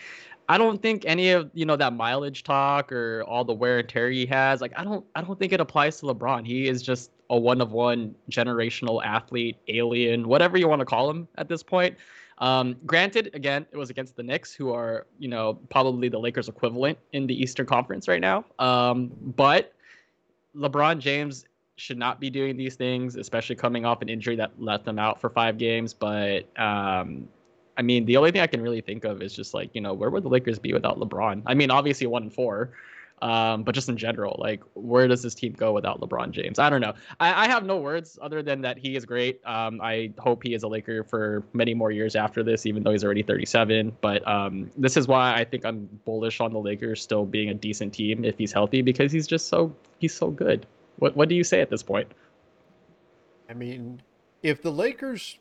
I 0.49 0.59
don't 0.59 0.81
think 0.83 1.05
any 1.07 1.31
of 1.31 1.51
you 1.55 1.65
know 1.65 1.77
that 1.77 1.93
mileage 1.95 2.43
talk 2.43 2.93
or 2.93 3.23
all 3.27 3.45
the 3.45 3.53
wear 3.53 3.79
and 3.79 3.89
tear 3.89 4.11
he 4.11 4.27
has. 4.27 4.61
Like, 4.61 4.73
I 4.77 4.85
don't, 4.85 5.05
I 5.15 5.23
don't 5.23 5.39
think 5.39 5.53
it 5.53 5.61
applies 5.61 5.99
to 6.01 6.07
LeBron. 6.07 6.47
He 6.47 6.69
is 6.69 6.83
just 6.83 7.11
a 7.31 7.39
one 7.39 7.61
of 7.61 7.73
one 7.73 8.15
generational 8.31 9.05
athlete, 9.05 9.57
alien, 9.69 10.29
whatever 10.29 10.59
you 10.59 10.69
want 10.69 10.81
to 10.81 10.87
call 10.87 11.09
him 11.09 11.27
at 11.37 11.49
this 11.49 11.63
point. 11.63 11.97
Um, 12.39 12.77
granted, 12.85 13.31
again, 13.35 13.65
it 13.73 13.77
was 13.77 13.91
against 13.91 14.17
the 14.17 14.23
Knicks, 14.23 14.53
who 14.53 14.73
are, 14.73 15.07
you 15.19 15.29
know, 15.29 15.55
probably 15.71 16.09
the 16.09 16.19
Lakers 16.19 16.49
equivalent 16.49 16.99
in 17.13 17.27
the 17.27 17.35
Eastern 17.35 17.67
Conference 17.67 18.09
right 18.09 18.21
now. 18.21 18.45
Um, 18.59 19.13
but 19.37 19.73
LeBron 20.57 20.99
James 20.99 21.47
should 21.77 21.99
not 21.99 22.21
be 22.21 22.31
doing 22.31 22.57
these 22.57 22.75
things, 22.77 23.17
especially 23.17 23.57
coming 23.57 23.85
off 23.85 24.03
an 24.03 24.09
injury 24.09 24.37
that 24.37 24.61
left 24.61 24.87
him 24.87 24.99
out 24.99 25.21
for 25.21 25.31
five 25.31 25.59
games. 25.59 25.95
But 25.95 26.49
um, 26.59 27.29
I 27.77 27.83
mean, 27.83 28.05
the 28.05 28.17
only 28.17 28.31
thing 28.31 28.41
I 28.41 28.47
can 28.47 28.63
really 28.63 28.81
think 28.81 29.05
of 29.05 29.23
is 29.23 29.35
just 29.35 29.55
like, 29.55 29.71
you 29.75 29.81
know, 29.81 29.95
where 29.95 30.11
would 30.11 30.23
the 30.23 30.29
Lakers 30.29 30.59
be 30.59 30.73
without 30.73 30.99
LeBron? 30.99 31.43
I 31.47 31.55
mean, 31.55 31.71
obviously 31.71 32.07
one 32.07 32.25
and 32.25 32.33
four. 32.33 32.71
Um, 33.23 33.63
but 33.63 33.75
just 33.75 33.89
in 33.89 33.97
general, 33.97 34.37
like, 34.39 34.63
where 34.75 35.09
does 35.09 35.23
this 35.23 35.35
team 35.35 35.53
go 35.53 35.73
without 35.73 36.01
LeBron 36.01 36.31
James? 36.31 36.59
I 36.59 36.69
don't 36.69 36.81
know. 36.81 36.93
I, 37.21 37.45
I 37.45 37.49
have 37.49 37.65
no 37.65 37.79
words 37.79 38.19
other 38.21 38.43
than 38.43 38.61
that 38.63 38.77
he 38.77 38.97
is 38.97 39.07
great. 39.07 39.41
Um, 39.47 39.81
I 39.81 40.13
hope 40.19 40.43
he 40.43 40.53
is 40.53 40.63
a 40.63 40.69
Laker 40.69 41.05
for 41.05 41.43
many 41.55 41.73
more 41.75 41.91
years 41.91 42.17
after 42.17 42.43
this, 42.43 42.67
even 42.67 42.83
though 42.83 42.91
he's 42.91 43.05
already 43.05 43.23
37. 43.23 43.97
But 44.01 44.27
um, 44.29 44.71
this 44.77 44.97
is 44.97 45.09
why 45.09 45.35
I 45.35 45.45
think 45.45 45.65
I'm 45.65 45.89
bullish 46.05 46.41
on 46.41 46.53
the 46.53 46.59
Lakers 46.59 47.01
still 47.01 47.25
being 47.25 47.49
a 47.49 47.55
decent 47.55 47.95
team 47.95 48.25
if 48.25 48.37
he's 48.37 48.53
healthy 48.53 48.83
because 48.83 49.11
he's 49.11 49.27
just 49.27 49.49
so 49.49 49.75
he's 49.99 50.13
so 50.13 50.31
good. 50.31 50.67
What 50.99 51.17
what 51.17 51.29
do 51.29 51.35
you 51.35 51.45
say 51.45 51.61
at 51.61 51.71
this 51.71 51.83
point? 51.83 52.09
I 53.49 53.55
mean, 53.55 54.03
if 54.43 54.61
the 54.61 54.73
Lakers 54.73 55.39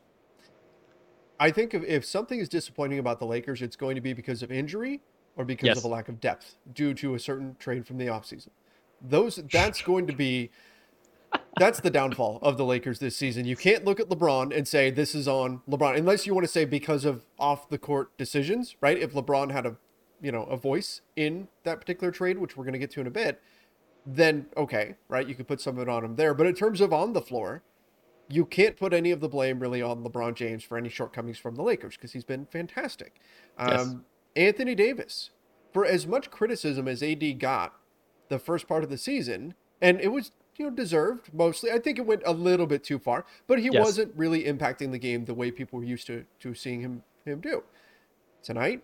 I 1.44 1.52
think 1.52 1.74
if, 1.74 1.84
if 1.84 2.06
something 2.06 2.40
is 2.40 2.48
disappointing 2.48 3.00
about 3.00 3.20
the 3.20 3.26
Lakers, 3.26 3.62
it's 3.62 3.76
going 3.76 3.96
to 3.96 4.02
be 4.02 4.14
because 4.14 4.42
of 4.44 4.50
injury 4.50 5.02
or 5.36 5.44
because 5.44 5.68
Yes. 5.68 5.78
of 5.78 5.84
a 5.84 5.90
lack 5.90 6.08
of 6.08 6.22
depth 6.22 6.56
due 6.74 6.94
to 6.94 7.16
a 7.16 7.20
certain 7.20 7.58
trade 7.60 7.86
from 7.86 7.98
the 7.98 8.06
offseason. 8.06 8.48
Those 9.02 9.36
that's 9.52 9.82
going 9.92 10.08
to 10.08 10.14
be 10.14 10.52
that's 11.58 11.82
the 11.82 11.90
downfall 11.90 12.40
of 12.42 12.56
the 12.56 12.64
Lakers 12.64 13.00
this 13.00 13.18
season. 13.18 13.44
You 13.44 13.58
can't 13.58 13.84
look 13.84 14.00
at 14.00 14.08
LeBron 14.08 14.56
and 14.56 14.66
say 14.66 14.90
this 14.90 15.14
is 15.14 15.28
on 15.28 15.60
LeBron 15.70 15.98
unless 15.98 16.26
you 16.26 16.34
want 16.34 16.46
to 16.46 16.52
say 16.52 16.64
because 16.64 17.04
of 17.04 17.26
off 17.38 17.68
the 17.68 17.78
court 17.78 18.18
decisions, 18.18 18.78
right? 18.80 18.98
If 18.98 19.12
LeBron 19.12 19.52
had 19.52 19.66
a 19.66 19.76
you 20.22 20.32
know 20.32 20.44
a 20.44 20.56
voice 20.56 21.02
in 21.18 21.50
that 21.64 21.82
particular 21.82 22.10
trade, 22.10 22.38
which 22.38 22.56
we're 22.56 22.64
going 22.64 22.72
to 22.72 22.80
get 22.80 22.92
to 22.92 23.02
in 23.02 23.08
a 23.08 23.12
bit, 23.12 23.42
then 24.06 24.46
okay, 24.56 24.96
right? 25.10 25.28
You 25.28 25.36
could 25.36 25.50
put 25.50 25.60
some 25.60 25.76
of 25.78 25.82
it 25.86 25.90
on 25.90 26.06
him 26.06 26.16
there. 26.16 26.34
But 26.34 26.48
in 26.48 26.56
terms 26.56 26.80
of 26.80 26.94
on 26.94 27.12
the 27.12 27.22
floor, 27.22 27.64
you 28.30 28.46
can't 28.46 28.78
put 28.78 28.94
any 28.94 29.12
of 29.12 29.20
the 29.20 29.30
blame 29.30 29.60
really 29.60 29.82
on 29.82 30.04
LeBron 30.04 30.34
James 30.36 30.64
for 30.64 30.78
any 30.78 30.90
shortcomings 30.90 31.38
from 31.38 31.56
the 31.56 31.62
Lakers 31.64 31.96
because 31.96 32.14
he's 32.14 32.24
been 32.24 32.46
fantastic. 32.46 33.20
Yes. 33.60 33.82
Um, 33.82 34.06
Anthony 34.36 34.76
Davis, 34.76 35.30
for 35.74 35.86
as 35.86 36.08
much 36.08 36.32
criticism 36.32 36.88
as 36.88 37.04
AD 37.04 37.40
got 37.40 37.74
the 38.30 38.40
first 38.40 38.68
part 38.68 38.84
of 38.84 38.90
the 38.90 38.98
season, 38.98 39.54
and 39.82 40.00
it 40.02 40.08
was 40.12 40.32
you 40.58 40.66
know 40.66 40.72
deserved 40.72 41.34
mostly. 41.34 41.72
I 41.72 41.80
think 41.80 42.00
it 42.00 42.06
went 42.06 42.24
a 42.26 42.32
little 42.32 42.66
bit 42.68 42.84
too 42.84 42.98
far, 43.00 43.26
but 43.48 43.60
he 43.60 43.70
Yes. 43.72 43.84
wasn't 43.84 44.16
really 44.16 44.44
impacting 44.46 44.92
the 44.92 44.98
game 45.00 45.26
the 45.26 45.34
way 45.34 45.52
people 45.52 45.80
were 45.80 45.86
used 45.86 46.08
to 46.08 46.26
to 46.40 46.54
seeing 46.54 46.82
him 46.82 47.04
him 47.26 47.40
do. 47.42 47.64
Tonight, 48.42 48.84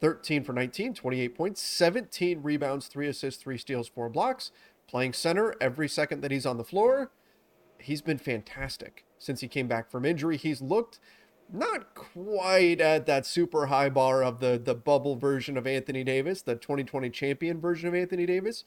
13 0.00 0.44
for 0.44 0.52
19, 0.52 0.94
28 0.94 1.34
points, 1.34 1.60
17 1.60 2.42
rebounds, 2.42 2.86
3 2.88 3.08
assists, 3.08 3.42
3 3.42 3.58
steals, 3.58 3.88
4 3.88 4.08
blocks, 4.08 4.50
playing 4.86 5.12
center 5.12 5.54
every 5.60 5.88
second 5.88 6.20
that 6.22 6.30
he's 6.30 6.46
on 6.46 6.56
the 6.56 6.64
floor. 6.64 7.10
He's 7.86 8.02
been 8.02 8.18
fantastic 8.18 9.04
since 9.16 9.40
he 9.40 9.48
came 9.48 9.68
back 9.68 9.90
from 9.90 10.04
injury. 10.04 10.36
He's 10.36 10.60
looked 10.60 10.98
not 11.52 11.94
quite 11.94 12.80
at 12.80 13.06
that 13.06 13.24
super 13.24 13.66
high 13.66 13.88
bar 13.88 14.24
of 14.24 14.40
the 14.40 14.60
the 14.62 14.74
bubble 14.74 15.14
version 15.14 15.56
of 15.56 15.68
Anthony 15.68 16.02
Davis, 16.02 16.42
the 16.42 16.56
2020 16.56 17.10
champion 17.10 17.60
version 17.60 17.88
of 17.88 17.94
Anthony 17.94 18.26
Davis, 18.26 18.64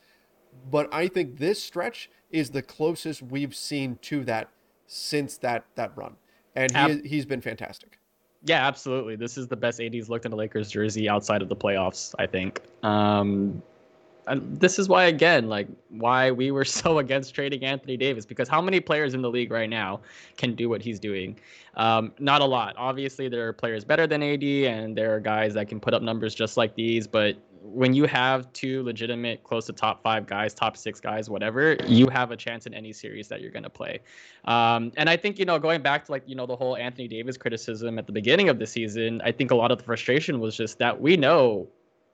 but 0.72 0.88
I 0.94 1.10
think 1.10 1.38
this 1.38 1.62
stretch 1.62 2.10
is 2.32 2.52
the 2.52 2.62
closest 2.62 3.22
we've 3.22 3.54
seen 3.54 4.00
to 4.04 4.24
that 4.24 4.50
since 4.88 5.36
that 5.40 5.66
that 5.76 5.92
run. 5.98 6.16
And 6.56 6.76
he 6.76 7.10
he's 7.10 7.26
been 7.26 7.42
fantastic. 7.42 8.00
Yeah, 8.46 8.66
absolutely. 8.66 9.18
This 9.18 9.38
is 9.38 9.50
the 9.50 9.58
best 9.58 9.82
AD's 9.82 10.10
looked 10.10 10.26
in 10.26 10.32
a 10.32 10.36
Lakers 10.36 10.72
jersey 10.72 11.10
outside 11.10 11.42
of 11.42 11.50
the 11.50 11.58
playoffs, 11.58 12.16
I 12.18 12.26
think. 12.26 12.62
Um, 12.84 13.62
and 14.30 14.60
this 14.60 14.80
is 14.80 14.88
why, 14.88 15.06
again, 15.06 15.50
like 15.50 15.68
why 15.90 16.32
we 16.32 16.52
were 16.52 16.66
so 16.80 17.00
against 17.00 17.34
trading 17.36 17.64
Anthony 17.64 17.98
Davis 17.98 18.26
because 18.26 18.48
how 18.48 18.62
many 18.62 18.80
players 18.80 19.14
in 19.14 19.22
the 19.22 19.30
league 19.30 19.52
right 19.52 19.70
now 19.70 20.02
can 20.38 20.56
do 20.56 20.70
what 20.70 20.82
he's 20.82 21.00
doing? 21.00 21.40
Um, 21.76 22.14
not 22.20 22.42
a 22.42 22.46
lot. 22.46 22.76
Obviously, 22.78 23.28
there 23.28 23.48
are 23.48 23.54
players 23.54 23.84
better 23.84 24.08
than 24.08 24.24
AD, 24.24 24.44
and 24.44 24.98
there 24.98 25.16
are 25.16 25.20
guys 25.20 25.54
that 25.56 25.68
can 25.68 25.80
put 25.80 25.94
up 25.94 26.02
numbers 26.02 26.36
just 26.36 26.58
like 26.58 26.76
these. 26.76 27.08
But 27.08 27.38
when 27.62 27.94
you 27.94 28.06
have 28.06 28.52
two 28.54 28.84
legitimate, 28.84 29.44
close 29.44 29.66
to 29.66 29.74
top 29.74 30.02
five 30.02 30.26
guys, 30.26 30.54
top 30.54 30.78
six 30.78 31.00
guys, 31.00 31.30
whatever, 31.30 31.76
you 31.88 32.08
have 32.08 32.32
a 32.32 32.38
chance 32.38 32.66
in 32.66 32.74
any 32.74 32.94
series 32.94 33.28
that 33.28 33.42
you're 33.42 33.52
going 33.52 33.64
to 33.64 33.70
play. 33.70 34.00
Um, 34.46 34.92
and 34.98 35.10
I 35.10 35.18
think, 35.18 35.40
you 35.40 35.46
know, 35.46 35.60
going 35.60 35.82
back 35.82 36.06
to 36.06 36.12
like, 36.12 36.24
you 36.26 36.36
know, 36.36 36.46
the 36.46 36.56
whole 36.56 36.78
Anthony 36.78 37.08
Davis 37.08 37.38
criticism 37.38 38.00
at 38.00 38.06
the 38.06 38.14
beginning 38.14 38.50
of 38.50 38.60
the 38.60 38.68
season, 38.68 39.22
I 39.24 39.32
think 39.32 39.52
a 39.52 39.56
lot 39.56 39.72
of 39.72 39.78
the 39.78 39.84
frustration 39.84 40.40
was 40.40 40.56
just 40.56 40.80
that 40.80 41.00
we 41.02 41.18
know 41.18 41.68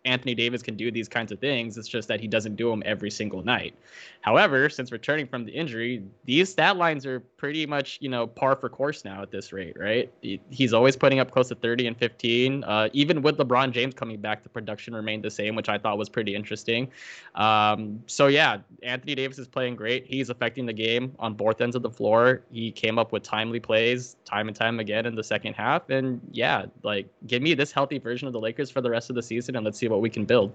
Anthony 0.05 0.35
Davis 0.35 0.61
can 0.61 0.75
do 0.75 0.91
these 0.91 1.09
kinds 1.09 1.31
of 1.31 1.39
things. 1.39 1.77
It's 1.77 1.87
just 1.87 2.07
that 2.07 2.19
he 2.19 2.27
doesn't 2.27 2.55
do 2.55 2.69
them 2.69 2.83
every 2.85 3.11
single 3.11 3.43
night. 3.43 3.75
However, 4.21 4.69
since 4.69 4.91
returning 4.91 5.27
from 5.27 5.45
the 5.45 5.51
injury, 5.51 6.03
these 6.25 6.49
stat 6.49 6.77
lines 6.77 7.05
are 7.05 7.19
pretty 7.19 7.65
much, 7.65 7.97
you 8.01 8.09
know, 8.09 8.25
par 8.25 8.55
for 8.55 8.69
course 8.69 9.05
now 9.05 9.21
at 9.21 9.31
this 9.31 9.53
rate, 9.53 9.75
right? 9.79 10.11
He's 10.49 10.73
always 10.73 10.95
putting 10.95 11.19
up 11.19 11.31
close 11.31 11.49
to 11.49 11.55
30 11.55 11.87
and 11.87 11.97
15. 11.97 12.63
Uh, 12.63 12.89
even 12.93 13.21
with 13.21 13.37
LeBron 13.37 13.71
James 13.71 13.93
coming 13.93 14.19
back, 14.19 14.43
the 14.43 14.49
production 14.49 14.95
remained 14.95 15.23
the 15.23 15.31
same, 15.31 15.55
which 15.55 15.69
I 15.69 15.77
thought 15.77 15.97
was 15.97 16.09
pretty 16.09 16.35
interesting. 16.35 16.89
Um, 17.35 18.01
so 18.07 18.27
yeah, 18.27 18.57
Anthony 18.83 19.15
Davis 19.15 19.37
is 19.37 19.47
playing 19.47 19.75
great. 19.75 20.05
He's 20.07 20.29
affecting 20.29 20.65
the 20.65 20.73
game 20.73 21.13
on 21.19 21.33
both 21.33 21.61
ends 21.61 21.75
of 21.75 21.81
the 21.81 21.89
floor. 21.89 22.41
He 22.51 22.71
came 22.71 22.97
up 22.97 23.11
with 23.11 23.23
timely 23.23 23.59
plays 23.59 24.15
time 24.25 24.47
and 24.47 24.55
time 24.55 24.79
again 24.79 25.05
in 25.05 25.15
the 25.15 25.23
second 25.23 25.53
half. 25.53 25.89
And 25.89 26.21
yeah, 26.31 26.65
like 26.83 27.07
give 27.27 27.41
me 27.41 27.53
this 27.53 27.71
healthy 27.71 27.99
version 27.99 28.27
of 28.27 28.33
the 28.33 28.39
Lakers 28.39 28.69
for 28.69 28.81
the 28.81 28.89
rest 28.89 29.09
of 29.09 29.15
the 29.15 29.23
season, 29.23 29.55
and 29.55 29.65
let's 29.65 29.77
see 29.77 29.87
what 29.87 29.94
we 29.99 30.09
can 30.09 30.25
build. 30.25 30.53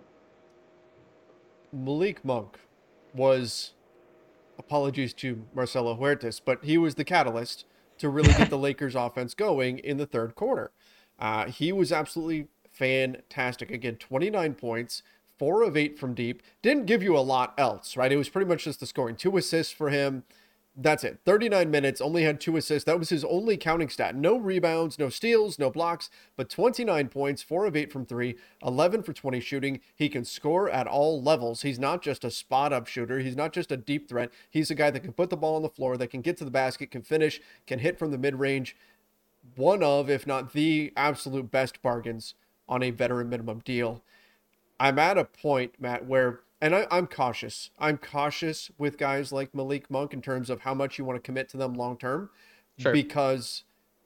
Malik 1.72 2.24
Monk 2.24 2.58
was 3.14 3.72
apologies 4.58 5.12
to 5.14 5.44
Marcelo 5.54 5.96
Huertas, 5.96 6.40
but 6.44 6.64
he 6.64 6.78
was 6.78 6.94
the 6.94 7.04
catalyst 7.04 7.64
to 7.98 8.08
really 8.08 8.32
get 8.34 8.50
the 8.50 8.58
Lakers 8.68 8.94
offense 8.94 9.34
going 9.34 9.78
in 9.78 9.96
the 9.96 10.06
third 10.06 10.34
quarter. 10.34 10.70
Uh, 11.18 11.46
he 11.46 11.72
was 11.72 11.92
absolutely 11.92 12.48
fantastic. 12.70 13.70
Again, 13.70 13.96
29 13.96 14.54
points, 14.54 15.02
four 15.38 15.62
of 15.62 15.76
eight 15.76 15.98
from 15.98 16.14
deep. 16.14 16.42
Didn't 16.62 16.86
give 16.86 17.02
you 17.02 17.16
a 17.16 17.20
lot 17.20 17.54
else, 17.58 17.96
right? 17.96 18.12
It 18.12 18.16
was 18.16 18.28
pretty 18.28 18.48
much 18.48 18.64
just 18.64 18.80
the 18.80 18.86
scoring. 18.86 19.16
Two 19.16 19.36
assists 19.36 19.72
for 19.72 19.90
him. 19.90 20.24
That's 20.82 21.04
it. 21.04 21.20
39 21.26 21.70
minutes, 21.70 22.00
only 22.00 22.22
had 22.22 22.40
two 22.40 22.56
assists. 22.56 22.86
That 22.86 22.98
was 22.98 23.10
his 23.10 23.22
only 23.24 23.58
counting 23.58 23.90
stat. 23.90 24.14
No 24.14 24.38
rebounds, 24.38 24.98
no 24.98 25.10
steals, 25.10 25.58
no 25.58 25.70
blocks, 25.70 26.08
but 26.36 26.48
29 26.48 27.08
points, 27.08 27.42
4 27.42 27.66
of 27.66 27.76
8 27.76 27.92
from 27.92 28.06
3, 28.06 28.34
11 28.64 29.02
for 29.02 29.12
20 29.12 29.40
shooting. 29.40 29.80
He 29.94 30.08
can 30.08 30.24
score 30.24 30.70
at 30.70 30.86
all 30.86 31.22
levels. 31.22 31.60
He's 31.60 31.78
not 31.78 32.00
just 32.00 32.24
a 32.24 32.30
spot 32.30 32.72
up 32.72 32.86
shooter, 32.86 33.18
he's 33.18 33.36
not 33.36 33.52
just 33.52 33.70
a 33.70 33.76
deep 33.76 34.08
threat. 34.08 34.30
He's 34.48 34.70
a 34.70 34.74
guy 34.74 34.90
that 34.90 35.00
can 35.00 35.12
put 35.12 35.28
the 35.28 35.36
ball 35.36 35.56
on 35.56 35.62
the 35.62 35.68
floor, 35.68 35.98
that 35.98 36.08
can 36.08 36.22
get 36.22 36.38
to 36.38 36.46
the 36.46 36.50
basket, 36.50 36.90
can 36.90 37.02
finish, 37.02 37.42
can 37.66 37.80
hit 37.80 37.98
from 37.98 38.10
the 38.10 38.18
mid 38.18 38.36
range. 38.36 38.74
One 39.56 39.82
of, 39.82 40.08
if 40.08 40.26
not 40.26 40.54
the 40.54 40.94
absolute 40.96 41.50
best 41.50 41.82
bargains 41.82 42.34
on 42.66 42.82
a 42.82 42.90
veteran 42.90 43.28
minimum 43.28 43.58
deal. 43.66 44.02
I'm 44.78 44.98
at 44.98 45.18
a 45.18 45.26
point, 45.26 45.74
Matt, 45.78 46.06
where, 46.06 46.40
and 46.60 46.74
I, 46.74 46.86
I'm 46.90 47.06
cautious. 47.06 47.70
I'm 47.78 47.98
cautious 47.98 48.70
with 48.78 48.98
guys 48.98 49.32
like 49.32 49.54
Malik 49.54 49.90
Monk 49.90 50.12
in 50.12 50.20
terms 50.20 50.50
of 50.50 50.60
how 50.60 50.74
much 50.74 50.98
you 50.98 51.04
want 51.04 51.16
to 51.16 51.22
commit 51.22 51.48
to 51.50 51.56
them 51.56 51.74
long 51.74 51.96
term. 51.96 52.30
Sure. 52.78 52.92
Because 52.92 53.64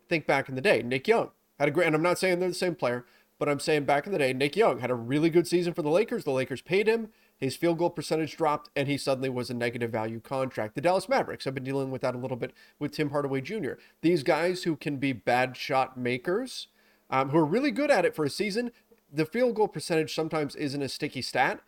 think 0.08 0.26
back 0.26 0.49
in 0.49 0.54
the 0.54 0.61
day, 0.61 0.82
Nick 0.82 1.08
Young 1.08 1.30
had 1.58 1.68
a 1.68 1.70
great, 1.70 1.87
and 1.87 1.96
I'm 1.96 2.02
not 2.02 2.18
saying 2.18 2.40
they're 2.40 2.49
the 2.49 2.54
same 2.54 2.75
player, 2.75 3.04
but 3.38 3.49
I'm 3.49 3.61
saying 3.61 3.84
back 3.84 4.06
in 4.06 4.12
the 4.12 4.18
day, 4.18 4.32
Nick 4.32 4.56
Young 4.56 4.80
had 4.80 4.90
a 4.90 4.94
really 4.94 5.30
good 5.30 5.46
season 5.46 5.75
for 5.75 5.82
the 5.82 5.90
Lakers. 5.90 6.25
The 6.25 6.30
Lakers 6.30 6.62
paid 6.62 6.87
him. 6.87 7.08
His 7.37 7.56
field 7.56 7.78
goal 7.78 7.90
percentage 7.90 8.37
dropped, 8.37 8.70
and 8.76 8.87
he 8.87 8.96
suddenly 8.96 9.28
was 9.28 9.50
a 9.50 9.54
negative 9.54 9.90
value 9.90 10.20
contract. 10.20 10.75
The 10.75 10.80
Dallas 10.80 11.08
Mavericks 11.08 11.44
have 11.44 11.54
been 11.54 11.64
dealing 11.64 11.90
with 11.90 12.02
that 12.02 12.14
a 12.14 12.18
little 12.18 12.37
bit 12.37 12.52
with 12.78 12.92
Tim 12.92 13.11
Hardaway 13.11 13.40
Jr. 13.40 13.73
These 14.02 14.23
guys 14.23 14.62
who 14.62 14.76
can 14.76 14.99
be 14.99 15.12
bad 15.12 15.56
shot 15.56 15.96
makers, 15.96 16.68
um, 17.11 17.30
who 17.30 17.38
are 17.38 17.44
really 17.44 17.73
good 17.73 17.90
at 17.90 18.04
it 18.04 18.14
for 18.14 18.25
a 18.25 18.30
season, 18.30 18.70
the 19.12 19.26
field 19.26 19.56
goal 19.56 19.68
percentage 19.68 20.14
sometimes 20.14 20.54
isn't 20.56 20.82
a 20.82 20.88
sticky 20.88 21.23
stat, 21.23 21.61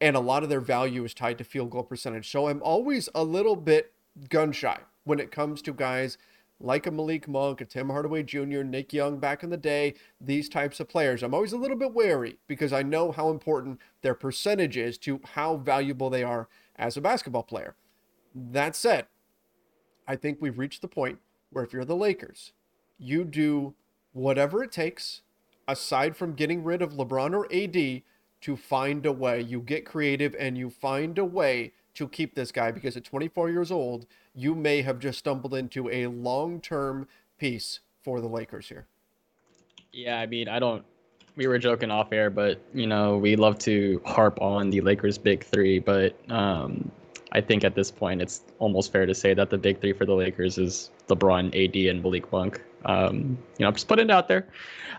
and 0.00 0.16
a 0.16 0.20
lot 0.20 0.42
of 0.42 0.48
their 0.48 0.60
value 0.60 1.04
is 1.04 1.14
tied 1.14 1.38
to 1.38 1.44
field 1.44 1.70
goal 1.70 1.82
percentage. 1.82 2.30
So 2.30 2.48
I'm 2.48 2.62
always 2.62 3.08
a 3.14 3.22
little 3.22 3.56
bit 3.56 3.92
gun 4.28 4.52
shy 4.52 4.78
when 5.04 5.20
it 5.20 5.30
comes 5.30 5.62
to 5.62 5.72
guys 5.72 6.18
like 6.60 6.86
a 6.86 6.90
Malik 6.90 7.26
Monk, 7.26 7.60
a 7.60 7.64
Tim 7.64 7.88
Hardaway 7.88 8.22
Jr., 8.22 8.62
Nick 8.62 8.92
Young 8.92 9.18
back 9.18 9.42
in 9.42 9.50
the 9.50 9.56
day, 9.56 9.94
these 10.20 10.48
types 10.48 10.78
of 10.78 10.88
players. 10.88 11.22
I'm 11.22 11.34
always 11.34 11.52
a 11.52 11.58
little 11.58 11.76
bit 11.76 11.94
wary 11.94 12.38
because 12.46 12.72
I 12.72 12.82
know 12.82 13.12
how 13.12 13.30
important 13.30 13.80
their 14.02 14.14
percentage 14.14 14.76
is 14.76 14.98
to 14.98 15.20
how 15.32 15.56
valuable 15.56 16.10
they 16.10 16.22
are 16.22 16.48
as 16.76 16.96
a 16.96 17.00
basketball 17.00 17.44
player. 17.44 17.76
That 18.34 18.76
said, 18.76 19.06
I 20.06 20.16
think 20.16 20.38
we've 20.40 20.58
reached 20.58 20.82
the 20.82 20.88
point 20.88 21.18
where 21.50 21.64
if 21.64 21.72
you're 21.72 21.84
the 21.84 21.96
Lakers, 21.96 22.52
you 22.98 23.24
do 23.24 23.74
whatever 24.12 24.62
it 24.62 24.72
takes, 24.72 25.22
aside 25.66 26.16
from 26.16 26.34
getting 26.34 26.62
rid 26.62 26.82
of 26.82 26.92
LeBron 26.92 27.34
or 27.34 27.46
AD, 27.52 28.02
to 28.42 28.56
find 28.56 29.06
a 29.06 29.12
way. 29.12 29.40
You 29.40 29.60
get 29.60 29.84
creative 29.84 30.34
and 30.38 30.56
you 30.56 30.70
find 30.70 31.18
a 31.18 31.24
way 31.24 31.72
to 31.94 32.08
keep 32.08 32.34
this 32.34 32.52
guy 32.52 32.70
because 32.70 32.96
at 32.96 33.04
24 33.04 33.50
years 33.50 33.70
old, 33.70 34.06
you 34.34 34.54
may 34.54 34.82
have 34.82 34.98
just 34.98 35.18
stumbled 35.18 35.54
into 35.54 35.88
a 35.90 36.06
long 36.06 36.60
term 36.60 37.08
piece 37.38 37.80
for 38.02 38.20
the 38.20 38.28
Lakers 38.28 38.68
here. 38.68 38.86
Yeah, 39.92 40.18
I 40.18 40.26
mean, 40.26 40.48
I 40.48 40.58
don't. 40.58 40.84
We 41.36 41.46
were 41.46 41.58
joking 41.58 41.90
off 41.90 42.12
air, 42.12 42.30
but 42.30 42.60
you 42.74 42.86
know, 42.86 43.16
we 43.16 43.36
love 43.36 43.58
to 43.60 44.00
harp 44.04 44.40
on 44.40 44.70
the 44.70 44.80
Lakers' 44.80 45.18
big 45.18 45.44
three, 45.44 45.78
but 45.78 46.16
um, 46.30 46.90
I 47.32 47.40
think 47.40 47.64
at 47.64 47.74
this 47.74 47.90
point, 47.90 48.20
it's 48.20 48.42
almost 48.58 48.92
fair 48.92 49.06
to 49.06 49.14
say 49.14 49.34
that 49.34 49.50
the 49.50 49.58
big 49.58 49.80
three 49.80 49.92
for 49.92 50.04
the 50.04 50.14
Lakers 50.14 50.58
is 50.58 50.90
LeBron, 51.08 51.48
AD, 51.48 51.76
and 51.90 52.02
Malik 52.02 52.30
Monk. 52.32 52.60
Um, 52.84 53.38
you 53.58 53.64
know, 53.64 53.68
I'm 53.68 53.74
just 53.74 53.88
putting 53.88 54.06
it 54.06 54.10
out 54.10 54.28
there. 54.28 54.48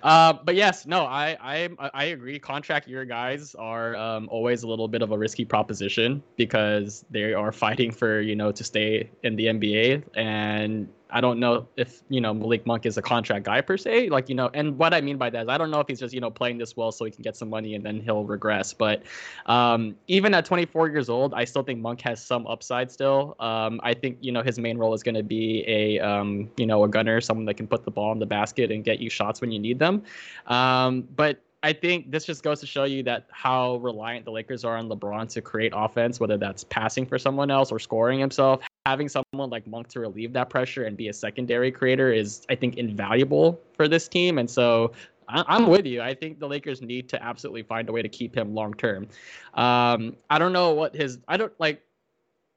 Uh, 0.03 0.33
but 0.33 0.55
yes, 0.55 0.85
no, 0.85 1.05
I 1.05 1.38
I 1.41 1.69
I 1.93 2.05
agree. 2.05 2.39
Contract 2.39 2.88
year 2.88 3.05
guys 3.05 3.55
are 3.55 3.95
um, 3.95 4.27
always 4.31 4.63
a 4.63 4.67
little 4.67 4.88
bit 4.88 5.01
of 5.01 5.11
a 5.11 5.17
risky 5.17 5.45
proposition 5.45 6.23
because 6.38 7.05
they 7.11 7.33
are 7.33 7.51
fighting 7.51 7.91
for 7.91 8.21
you 8.21 8.35
know 8.35 8.51
to 8.51 8.63
stay 8.63 9.09
in 9.23 9.35
the 9.35 9.45
NBA, 9.45 10.03
and 10.15 10.88
I 11.12 11.22
don't 11.22 11.39
know 11.39 11.68
if 11.77 12.01
you 12.10 12.22
know 12.22 12.34
Malik 12.34 12.65
Monk 12.65 12.86
is 12.86 12.98
a 12.98 13.01
contract 13.01 13.46
guy 13.46 13.62
per 13.62 13.77
se. 13.77 14.10
Like 14.10 14.30
you 14.30 14.36
know, 14.36 14.50
and 14.53 14.77
what 14.77 14.94
I 14.94 15.01
mean 15.01 15.18
by 15.18 15.30
that 15.30 15.44
is 15.44 15.50
I 15.50 15.58
don't 15.58 15.72
know 15.72 15.80
if 15.80 15.88
he's 15.88 16.00
just 16.00 16.13
you 16.13 16.22
know 16.22 16.32
playing 16.32 16.58
this 16.58 16.75
well 16.77 16.91
so 16.91 17.06
he 17.06 17.12
can 17.12 17.22
get 17.22 17.36
some 17.36 17.50
money 17.50 17.75
and 17.75 17.86
then 17.86 18.00
he'll 18.00 18.24
regress. 18.24 18.74
But 18.74 19.03
um, 19.46 19.96
even 20.08 20.34
at 20.34 20.46
24 20.46 20.89
years 20.89 21.10
old, 21.10 21.34
I 21.34 21.46
still 21.46 21.63
think 21.63 21.80
Monk 21.80 22.01
has 22.01 22.24
some 22.24 22.48
upside 22.48 22.91
still. 22.91 23.36
Um, 23.39 23.80
I 23.84 23.94
think 23.94 24.18
you 24.22 24.32
know 24.32 24.41
his 24.41 24.58
main 24.60 24.77
role 24.77 24.94
is 24.94 25.03
going 25.03 25.15
to 25.15 25.24
be 25.24 25.63
a 25.68 26.00
um, 26.00 26.50
you 26.58 26.65
know 26.65 26.84
a 26.84 26.88
gunner, 26.88 27.22
someone 27.22 27.46
that 27.46 27.56
can 27.56 27.68
put 27.68 27.84
the 27.84 27.91
ball 27.91 28.12
in 28.12 28.20
the 28.20 28.25
basket 28.25 28.72
and 28.72 28.84
get 28.84 29.00
you 29.00 29.10
shots 29.10 29.41
when 29.41 29.51
you 29.51 29.60
need 29.60 29.80
them. 29.80 30.03
Um, 30.48 31.08
but 31.15 31.41
I 31.63 31.74
think 31.74 32.10
this 32.10 32.25
just 32.25 32.41
goes 32.41 32.60
to 32.62 32.65
show 32.65 32.86
you 32.86 33.03
that 33.03 33.27
how 33.32 33.75
reliant 33.77 34.25
the 34.25 34.32
Lakers 34.32 34.65
are 34.65 34.77
on 34.77 34.89
LeBron 34.89 35.30
to 35.34 35.41
create 35.41 35.74
offense, 35.75 36.20
whether 36.20 36.38
that's 36.38 36.63
passing 36.63 37.06
for 37.06 37.20
someone 37.20 37.51
else 37.51 37.72
or 37.72 37.77
scoring 37.77 38.20
himself. 38.20 38.63
Having 38.85 39.07
someone 39.07 39.50
like 39.50 39.67
Monk 39.67 39.88
to 39.89 40.00
relieve 40.00 40.33
that 40.33 40.50
pressure 40.50 40.85
and 40.85 40.97
be 40.97 41.09
a 41.09 41.13
secondary 41.13 41.71
creator 41.71 42.11
is, 42.11 42.45
I 42.50 42.55
think, 42.55 42.77
invaluable 42.77 43.59
for 43.73 43.88
this 43.88 44.07
team. 44.07 44.39
And 44.39 44.50
so 44.50 44.91
I, 45.27 45.55
am 45.55 45.67
with 45.67 45.85
you. 45.85 46.01
I 46.01 46.13
think 46.13 46.39
the 46.39 46.47
Lakers 46.47 46.81
need 46.81 47.07
to 47.09 47.23
absolutely 47.23 47.63
find 47.63 47.88
a 47.89 47.91
way 47.91 48.01
to 48.01 48.09
keep 48.09 48.35
him 48.35 48.55
long 48.55 48.73
term. 48.73 49.07
Um, 49.53 50.15
I 50.29 50.39
don't 50.39 50.53
know 50.53 50.73
what 50.73 50.95
his 50.95 51.19
I 51.27 51.38
don't 51.38 51.53
like 51.59 51.81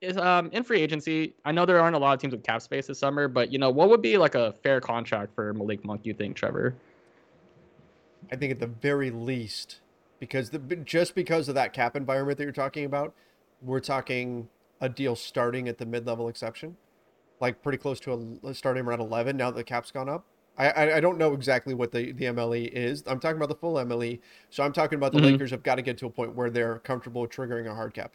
is 0.00 0.16
um 0.16 0.50
in 0.52 0.64
free 0.64 0.80
agency. 0.80 1.34
I 1.44 1.52
know 1.52 1.66
there 1.66 1.80
aren't 1.80 1.96
a 1.96 1.98
lot 1.98 2.14
of 2.14 2.20
teams 2.20 2.32
with 2.32 2.42
cap 2.42 2.62
space 2.62 2.86
this 2.86 2.98
summer, 2.98 3.28
but 3.28 3.52
you 3.52 3.58
know 3.58 3.70
what 3.70 3.90
would 3.90 4.02
be 4.02 4.16
like 4.16 4.34
a 4.34 4.52
fair 4.52 4.80
contract 4.80 5.34
for 5.34 5.52
Malik 5.52 5.84
Monk? 5.84 6.00
You 6.04 6.14
think, 6.14 6.36
Trevor? 6.36 6.74
I 8.32 8.36
think 8.36 8.50
at 8.50 8.58
the 8.58 8.66
very 8.66 9.10
least, 9.10 9.80
because 10.18 10.50
the 10.50 10.58
just 10.58 11.14
because 11.14 11.48
of 11.48 11.54
that 11.54 11.72
cap 11.74 11.94
environment 11.94 12.38
that 12.38 12.44
you're 12.44 12.52
talking 12.52 12.86
about, 12.86 13.14
we're 13.62 13.80
talking 13.80 14.48
a 14.80 14.88
deal 14.88 15.16
starting 15.16 15.68
at 15.68 15.78
the 15.78 15.86
mid-level 15.86 16.28
exception, 16.28 16.76
like 17.40 17.62
pretty 17.62 17.78
close 17.78 18.00
to 18.00 18.38
a 18.44 18.54
starting 18.54 18.84
around 18.84 19.00
11. 19.00 19.36
Now 19.36 19.50
that 19.50 19.56
the 19.56 19.64
cap's 19.64 19.90
gone 19.90 20.08
up, 20.08 20.24
I, 20.56 20.70
I, 20.70 20.96
I 20.96 21.00
don't 21.00 21.18
know 21.18 21.32
exactly 21.32 21.74
what 21.74 21.92
the, 21.92 22.12
the 22.12 22.26
MLE 22.26 22.70
is. 22.72 23.02
I'm 23.06 23.20
talking 23.20 23.36
about 23.36 23.48
the 23.48 23.56
full 23.56 23.74
MLE. 23.74 24.20
So 24.50 24.62
I'm 24.62 24.72
talking 24.72 24.96
about 24.96 25.12
the 25.12 25.18
mm-hmm. 25.18 25.32
Lakers 25.32 25.50
have 25.50 25.62
got 25.62 25.76
to 25.76 25.82
get 25.82 25.98
to 25.98 26.06
a 26.06 26.10
point 26.10 26.34
where 26.34 26.50
they're 26.50 26.78
comfortable 26.80 27.26
triggering 27.26 27.70
a 27.70 27.74
hard 27.74 27.94
cap. 27.94 28.12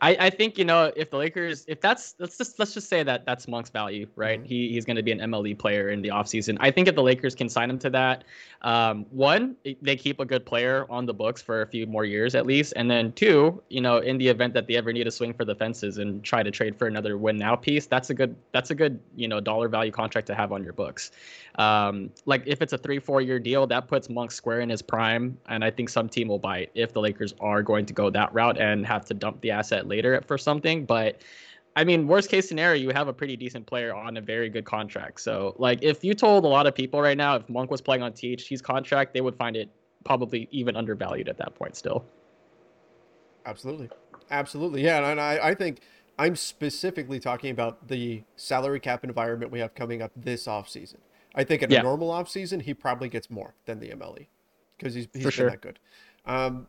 I, 0.00 0.16
I 0.20 0.30
think 0.30 0.58
you 0.58 0.64
know 0.64 0.92
if 0.96 1.10
the 1.10 1.16
Lakers 1.16 1.64
if 1.68 1.80
that's 1.80 2.14
let's 2.18 2.36
just 2.36 2.58
let's 2.58 2.74
just 2.74 2.88
say 2.88 3.02
that 3.02 3.24
that's 3.24 3.48
Monk's 3.48 3.70
value 3.70 4.06
right 4.16 4.38
mm-hmm. 4.38 4.48
he 4.48 4.68
he's 4.72 4.84
going 4.84 4.96
to 4.96 5.02
be 5.02 5.12
an 5.12 5.18
MLE 5.18 5.58
player 5.58 5.90
in 5.90 6.02
the 6.02 6.08
offseason. 6.08 6.56
I 6.60 6.70
think 6.70 6.88
if 6.88 6.94
the 6.94 7.02
Lakers 7.02 7.34
can 7.34 7.48
sign 7.48 7.70
him 7.70 7.78
to 7.80 7.90
that 7.90 8.24
um, 8.62 9.06
one 9.10 9.56
they 9.82 9.96
keep 9.96 10.20
a 10.20 10.24
good 10.24 10.44
player 10.44 10.86
on 10.90 11.06
the 11.06 11.14
books 11.14 11.42
for 11.42 11.62
a 11.62 11.66
few 11.66 11.86
more 11.86 12.04
years 12.04 12.34
at 12.34 12.46
least 12.46 12.72
and 12.76 12.90
then 12.90 13.12
two 13.12 13.62
you 13.68 13.80
know 13.80 13.98
in 13.98 14.18
the 14.18 14.28
event 14.28 14.54
that 14.54 14.66
they 14.66 14.76
ever 14.76 14.92
need 14.92 15.04
to 15.04 15.10
swing 15.10 15.32
for 15.32 15.44
the 15.44 15.54
fences 15.54 15.98
and 15.98 16.22
try 16.22 16.42
to 16.42 16.50
trade 16.50 16.76
for 16.76 16.86
another 16.86 17.16
win 17.18 17.36
now 17.36 17.54
piece 17.54 17.86
that's 17.86 18.10
a 18.10 18.14
good 18.14 18.34
that's 18.52 18.70
a 18.70 18.74
good 18.74 19.00
you 19.14 19.28
know 19.28 19.40
dollar 19.40 19.68
value 19.68 19.92
contract 19.92 20.26
to 20.26 20.34
have 20.34 20.52
on 20.52 20.62
your 20.62 20.72
books 20.72 21.10
um, 21.56 22.10
like 22.26 22.42
if 22.46 22.60
it's 22.60 22.72
a 22.72 22.78
three 22.78 22.98
four 22.98 23.20
year 23.20 23.38
deal 23.38 23.66
that 23.66 23.88
puts 23.88 24.08
Monk 24.08 24.30
square 24.30 24.60
in 24.60 24.68
his 24.68 24.82
prime 24.82 25.38
and 25.48 25.64
I 25.64 25.70
think 25.70 25.88
some 25.88 26.08
team 26.08 26.28
will 26.28 26.38
buy 26.38 26.58
it 26.58 26.70
if 26.74 26.92
the 26.92 27.00
Lakers 27.00 27.34
are 27.40 27.62
going 27.62 27.86
to 27.86 27.92
go 27.92 28.10
that 28.10 28.32
route 28.34 28.58
and 28.58 28.86
have 28.86 29.04
to 29.06 29.14
dump 29.14 29.40
the 29.40 29.50
asset 29.50 29.88
later 29.88 30.20
for 30.26 30.36
something. 30.36 30.84
But 30.84 31.22
I 31.76 31.84
mean, 31.84 32.06
worst 32.06 32.30
case 32.30 32.48
scenario, 32.48 32.80
you 32.80 32.90
have 32.90 33.06
a 33.06 33.12
pretty 33.12 33.36
decent 33.36 33.66
player 33.66 33.94
on 33.94 34.16
a 34.16 34.20
very 34.20 34.48
good 34.48 34.64
contract. 34.64 35.20
So, 35.20 35.54
like, 35.58 35.78
if 35.82 36.02
you 36.02 36.14
told 36.14 36.46
a 36.46 36.48
lot 36.48 36.66
of 36.66 36.74
people 36.74 37.02
right 37.02 37.18
now, 37.18 37.36
if 37.36 37.46
Monk 37.50 37.70
was 37.70 37.82
playing 37.82 38.02
on 38.02 38.12
THT's 38.12 38.62
contract, 38.62 39.12
they 39.12 39.20
would 39.20 39.36
find 39.36 39.56
it 39.56 39.68
probably 40.02 40.48
even 40.50 40.74
undervalued 40.74 41.28
at 41.28 41.36
that 41.36 41.54
point 41.54 41.76
still. 41.76 42.06
Absolutely. 43.44 43.90
Absolutely. 44.30 44.82
Yeah. 44.82 45.06
And 45.06 45.20
I, 45.20 45.48
I 45.48 45.54
think 45.54 45.80
I'm 46.18 46.34
specifically 46.34 47.20
talking 47.20 47.50
about 47.50 47.88
the 47.88 48.22
salary 48.36 48.80
cap 48.80 49.04
environment 49.04 49.52
we 49.52 49.60
have 49.60 49.74
coming 49.74 50.00
up 50.00 50.12
this 50.16 50.46
offseason. 50.46 50.96
I 51.36 51.44
think 51.44 51.62
in 51.62 51.70
yeah. 51.70 51.80
a 51.80 51.82
normal 51.82 52.10
offseason, 52.10 52.62
he 52.62 52.74
probably 52.74 53.08
gets 53.08 53.30
more 53.30 53.54
than 53.66 53.78
the 53.78 53.90
MLE 53.90 54.26
because 54.76 54.94
he's, 54.94 55.06
he's 55.12 55.22
been 55.22 55.30
sure. 55.30 55.50
that 55.50 55.60
good. 55.60 55.78
Um, 56.24 56.66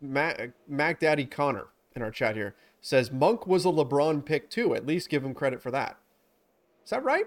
Mac, 0.00 0.50
Mac 0.68 1.00
Daddy 1.00 1.24
Connor 1.24 1.66
in 1.94 2.02
our 2.02 2.10
chat 2.10 2.36
here 2.36 2.54
says 2.80 3.10
Monk 3.10 3.46
was 3.46 3.64
a 3.64 3.68
LeBron 3.68 4.24
pick 4.24 4.50
too. 4.50 4.74
At 4.74 4.86
least 4.86 5.08
give 5.08 5.24
him 5.24 5.34
credit 5.34 5.62
for 5.62 5.70
that. 5.70 5.96
Is 6.84 6.90
that 6.90 7.02
right? 7.04 7.26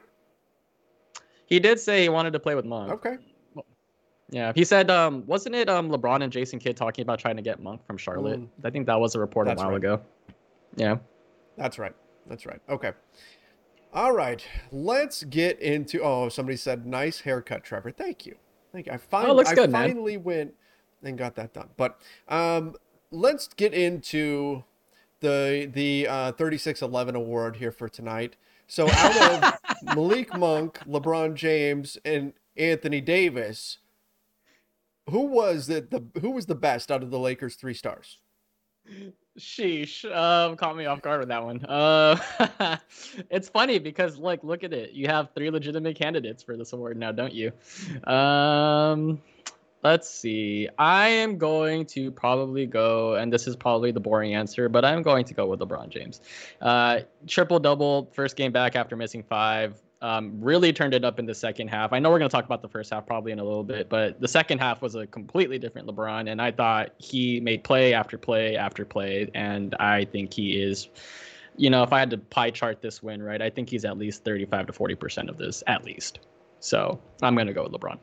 He 1.46 1.60
did 1.60 1.80
say 1.80 2.02
he 2.02 2.10
wanted 2.10 2.32
to 2.34 2.40
play 2.40 2.56
with 2.56 2.66
Monk. 2.66 2.92
Okay. 2.92 3.18
Yeah, 4.30 4.54
he 4.56 4.64
said, 4.64 4.90
um, 4.90 5.26
wasn't 5.28 5.56
it 5.56 5.70
um, 5.70 5.90
LeBron 5.90 6.24
and 6.24 6.32
Jason 6.32 6.58
Kidd 6.58 6.78
talking 6.78 7.04
about 7.04 7.20
trying 7.20 7.36
to 7.36 7.42
get 7.42 7.62
Monk 7.62 7.86
from 7.86 7.98
Charlotte? 7.98 8.40
Mm. 8.40 8.48
I 8.64 8.70
think 8.70 8.86
that 8.86 8.98
was 8.98 9.14
a 9.14 9.20
report 9.20 9.48
That's 9.48 9.62
a 9.62 9.66
while 9.66 9.72
right. 9.72 9.78
ago. 9.78 10.02
Yeah. 10.78 10.98
That's 11.58 11.78
right. 11.78 11.94
That's 12.28 12.46
right. 12.46 12.62
Okay. 12.70 12.94
All 13.94 14.14
right. 14.14 14.46
Let's 14.72 15.24
get 15.24 15.60
into. 15.60 16.02
Oh, 16.02 16.30
somebody 16.30 16.58
said 16.58 16.86
nice 16.86 17.22
haircut, 17.22 17.64
Trevor. 17.64 17.92
Thank 17.92 18.26
you. 18.26 18.36
Thank 18.72 18.88
you. 18.88 18.94
I, 18.94 18.98
find, 18.98 19.28
oh, 19.28 19.40
I 19.40 19.54
good, 19.54 19.72
finally 19.72 20.16
man. 20.16 20.24
went 20.24 20.54
and 21.04 21.18
got 21.18 21.36
that 21.36 21.54
done. 21.54 21.70
But 21.76 22.00
um, 22.30 22.76
let's 23.12 23.48
get 23.48 23.74
into 23.74 24.64
the 25.20 25.70
the 25.72 26.08
uh, 26.08 26.32
3611 26.34 27.16
award 27.16 27.58
here 27.58 27.72
for 27.72 27.90
tonight. 27.90 28.36
So 28.68 28.90
out 28.90 29.44
of 29.44 29.60
Malik 29.96 30.36
Monk, 30.38 30.80
LeBron 30.88 31.36
James, 31.36 31.98
and 32.06 32.34
Anthony 32.56 33.02
Davis, 33.02 33.80
who 35.10 35.22
was 35.22 35.68
the, 35.68 35.82
the 35.82 36.22
who 36.22 36.32
was 36.32 36.46
the 36.46 36.56
best 36.56 36.92
out 36.92 37.04
of 37.04 37.12
the 37.12 37.20
Lakers 37.20 37.56
three 37.56 37.74
stars? 37.74 38.20
Sheesh, 39.40 40.04
um, 40.14 40.58
caught 40.58 40.76
me 40.76 40.86
off 40.86 41.02
guard 41.02 41.20
with 41.20 41.30
that 41.30 41.44
one. 41.44 41.64
Uh, 41.66 42.18
it's 43.30 43.50
funny 43.50 43.80
because 43.80 44.18
like, 44.18 44.44
look 44.44 44.64
at 44.64 44.74
it. 44.74 44.92
You 44.92 45.08
have 45.08 45.30
three 45.34 45.50
legitimate 45.50 45.96
candidates 45.96 46.44
for 46.44 46.58
this 46.58 46.74
award 46.74 46.98
now, 46.98 47.12
don't 47.12 47.34
you? 47.34 47.52
Um, 48.12 49.22
Let's 49.84 50.08
see. 50.10 50.70
I 50.78 51.08
am 51.08 51.40
going 51.40 51.88
to 51.88 52.12
probably 52.12 52.68
go, 52.68 53.16
and 53.16 53.34
this 53.34 53.48
is 53.48 53.56
probably 53.56 53.92
the 53.92 54.00
boring 54.00 54.36
answer, 54.36 54.70
but 54.70 54.86
I'm 54.86 55.02
going 55.02 55.26
to 55.26 55.34
go 55.34 55.48
with 55.48 55.60
LeBron 55.60 55.90
James. 55.90 56.22
Uh, 56.62 57.00
triple 57.26 57.60
double, 57.60 58.12
first 58.14 58.36
game 58.36 58.52
back 58.52 58.76
after 58.76 58.96
missing 58.96 59.24
five. 59.24 59.82
Um, 60.02 60.42
really 60.42 60.74
turned 60.74 60.96
it 60.96 61.06
up 61.06 61.20
in 61.20 61.26
the 61.28 61.36
second 61.36 61.68
half. 61.68 61.94
I 61.94 62.00
know 62.00 62.10
we're 62.10 62.18
going 62.18 62.30
to 62.30 62.36
talk 62.36 62.46
about 62.46 62.64
the 62.64 62.68
first 62.68 62.92
half 62.92 63.06
probably 63.06 63.32
in 63.32 63.38
a 63.38 63.44
little 63.44 63.64
bit, 63.64 63.88
but 63.88 64.20
the 64.20 64.28
second 64.28 64.58
half 64.58 64.82
was 64.82 64.96
a 64.96 65.06
completely 65.06 65.60
different 65.60 65.88
LeBron, 65.88 66.32
and 66.32 66.42
I 66.42 66.52
thought 66.52 66.96
he 66.98 67.40
made 67.40 67.64
play 67.64 67.94
after 67.94 68.18
play 68.18 68.56
after 68.56 68.84
play, 68.84 69.30
and 69.36 69.76
I 69.76 70.06
think 70.06 70.34
he 70.34 70.62
is. 70.62 70.90
You 71.58 71.70
know, 71.70 71.84
if 71.84 71.94
I 71.94 72.00
had 72.00 72.10
to 72.12 72.18
pie 72.18 72.50
chart 72.50 72.82
this 72.82 73.04
win, 73.04 73.22
right, 73.22 73.42
I 73.42 73.50
think 73.50 73.70
he's 73.70 73.86
at 73.86 73.98
least 73.98 74.24
35 74.24 74.68
to 74.68 74.74
40% 74.74 75.30
of 75.30 75.38
this, 75.38 75.64
at 75.68 75.84
least. 75.86 76.20
So 76.62 77.00
I'm 77.22 77.36
going 77.36 77.48
to 77.48 77.54
go 77.54 77.64
with 77.64 77.74
LeBron. 77.74 78.00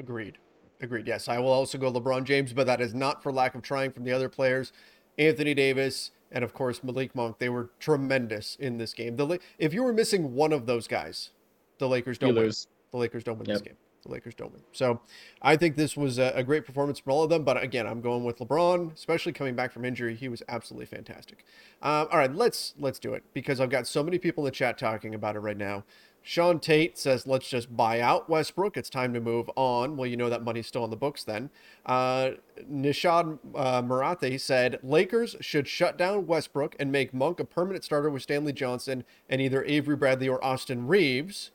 Agreed. 0.00 0.38
Agreed. 0.80 1.06
Yes, 1.06 1.28
I 1.28 1.38
will 1.38 1.52
also 1.52 1.78
go 1.78 1.92
LeBron 1.92 2.24
James, 2.24 2.52
but 2.52 2.66
that 2.66 2.80
is 2.80 2.94
not 2.94 3.22
for 3.22 3.32
lack 3.32 3.54
of 3.54 3.62
trying 3.62 3.92
from 3.92 4.04
the 4.04 4.12
other 4.12 4.28
players. 4.28 4.72
Anthony 5.18 5.54
Davis 5.54 6.10
and 6.32 6.42
of 6.42 6.52
course 6.54 6.82
Malik 6.82 7.14
Monk. 7.14 7.38
They 7.38 7.48
were 7.48 7.70
tremendous 7.78 8.56
in 8.58 8.78
this 8.78 8.94
game. 8.94 9.16
The 9.16 9.38
if 9.58 9.72
you 9.72 9.82
were 9.82 9.92
missing 9.92 10.34
one 10.34 10.52
of 10.52 10.66
those 10.66 10.88
guys, 10.88 11.30
the 11.78 11.88
Lakers 11.88 12.18
don't 12.18 12.34
win. 12.34 12.52
The 12.90 12.96
Lakers 12.96 13.24
don't 13.24 13.38
win 13.38 13.48
yep. 13.48 13.54
this 13.54 13.62
game. 13.62 13.76
The 14.02 14.10
Lakers 14.10 14.34
don't 14.34 14.52
win. 14.52 14.62
So 14.72 15.00
I 15.40 15.56
think 15.56 15.76
this 15.76 15.96
was 15.96 16.18
a, 16.18 16.32
a, 16.34 16.42
great 16.42 16.66
performance 16.66 16.98
from 16.98 17.12
all 17.12 17.22
of 17.22 17.30
them. 17.30 17.44
But 17.44 17.62
again, 17.62 17.86
I'm 17.86 18.00
going 18.00 18.24
with 18.24 18.38
LeBron, 18.38 18.92
especially 18.94 19.32
coming 19.32 19.54
back 19.54 19.70
from 19.70 19.84
injury. 19.84 20.16
He 20.16 20.28
was 20.28 20.42
absolutely 20.48 20.86
fantastic. 20.86 21.44
Um, 21.82 22.08
all 22.10 22.18
right, 22.18 22.34
let's 22.34 22.74
let's 22.78 22.98
do 22.98 23.14
it 23.14 23.22
because 23.32 23.60
I've 23.60 23.70
got 23.70 23.86
so 23.86 24.02
many 24.02 24.18
people 24.18 24.44
in 24.44 24.46
the 24.46 24.50
chat 24.50 24.76
talking 24.76 25.14
about 25.14 25.36
it 25.36 25.40
right 25.40 25.56
now. 25.56 25.84
Sean 26.22 26.60
Tate 26.60 26.96
says, 26.96 27.26
let's 27.26 27.48
just 27.48 27.76
buy 27.76 28.00
out 28.00 28.28
Westbrook. 28.30 28.76
It's 28.76 28.88
time 28.88 29.12
to 29.12 29.20
move 29.20 29.50
on. 29.56 29.96
Well, 29.96 30.06
you 30.06 30.16
know 30.16 30.30
that 30.30 30.44
money's 30.44 30.68
still 30.68 30.84
on 30.84 30.90
the 30.90 30.96
books 30.96 31.24
then. 31.24 31.50
Uh, 31.84 32.32
Nishad 32.70 33.38
uh, 33.56 33.82
Marathe 33.82 34.40
said, 34.40 34.78
Lakers 34.84 35.34
should 35.40 35.66
shut 35.66 35.98
down 35.98 36.26
Westbrook 36.26 36.76
and 36.78 36.92
make 36.92 37.12
Monk 37.12 37.40
a 37.40 37.44
permanent 37.44 37.84
starter 37.84 38.08
with 38.08 38.22
Stanley 38.22 38.52
Johnson 38.52 39.04
and 39.28 39.40
either 39.40 39.64
Avery 39.64 39.96
Bradley 39.96 40.28
or 40.28 40.42
Austin 40.44 40.86
Reaves. 40.86 41.50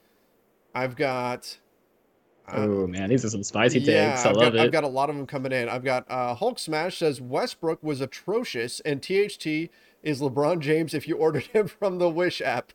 I've 0.76 0.98
got. 0.98 1.60
Oh, 2.50 2.88
man. 2.88 3.10
These 3.10 3.24
are 3.24 3.30
some 3.30 3.44
spicy 3.44 3.80
yeah, 3.80 4.12
takes. 4.12 4.26
I 4.26 4.30
I've 4.30 4.36
love 4.36 4.54
got, 4.54 4.56
it. 4.56 4.62
I've 4.62 4.72
got 4.72 4.84
a 4.84 4.88
lot 4.88 5.10
of 5.10 5.16
them 5.16 5.26
coming 5.26 5.54
in. 5.54 5.70
I've 5.70 5.84
got 5.84 6.10
uh, 6.10 6.36
Hulk 6.36 6.60
Smash 6.60 6.98
says, 6.98 7.22
Westbrook 7.22 7.82
was 7.82 8.02
atrocious 8.02 8.82
and 8.82 9.02
THT 9.02 9.70
is 10.04 10.22
LeBron 10.22 10.60
James 10.60 10.94
if 10.94 11.08
you 11.08 11.16
ordered 11.16 11.44
him 11.54 11.68
from 11.68 12.00
the 12.00 12.10
Wish 12.10 12.42
app. 12.42 12.74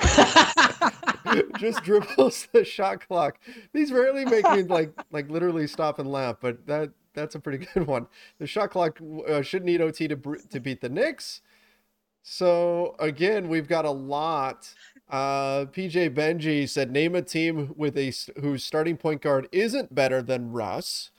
just 1.58 1.82
dribbles 1.82 2.48
the 2.52 2.64
shot 2.64 3.06
clock. 3.06 3.38
These 3.72 3.92
rarely 3.92 4.24
make 4.24 4.44
me 4.50 4.62
like 4.62 4.92
like 5.10 5.30
literally 5.30 5.66
stop 5.66 5.98
and 5.98 6.10
laugh, 6.10 6.36
but 6.40 6.66
that 6.66 6.90
that's 7.14 7.34
a 7.34 7.40
pretty 7.40 7.66
good 7.74 7.86
one. 7.86 8.06
The 8.38 8.46
shot 8.46 8.70
clock 8.70 8.98
uh, 9.28 9.42
should 9.42 9.64
need 9.64 9.80
OT 9.80 10.08
to 10.08 10.16
to 10.16 10.60
beat 10.60 10.80
the 10.80 10.88
Knicks. 10.88 11.40
So 12.22 12.94
again, 12.98 13.48
we've 13.48 13.68
got 13.68 13.84
a 13.84 13.90
lot. 13.90 14.74
Uh, 15.08 15.66
PJ 15.66 16.14
Benji 16.14 16.68
said, 16.68 16.90
"Name 16.90 17.14
a 17.14 17.22
team 17.22 17.74
with 17.76 17.96
a 17.96 18.12
whose 18.40 18.64
starting 18.64 18.96
point 18.96 19.22
guard 19.22 19.48
isn't 19.52 19.94
better 19.94 20.22
than 20.22 20.52
Russ." 20.52 21.10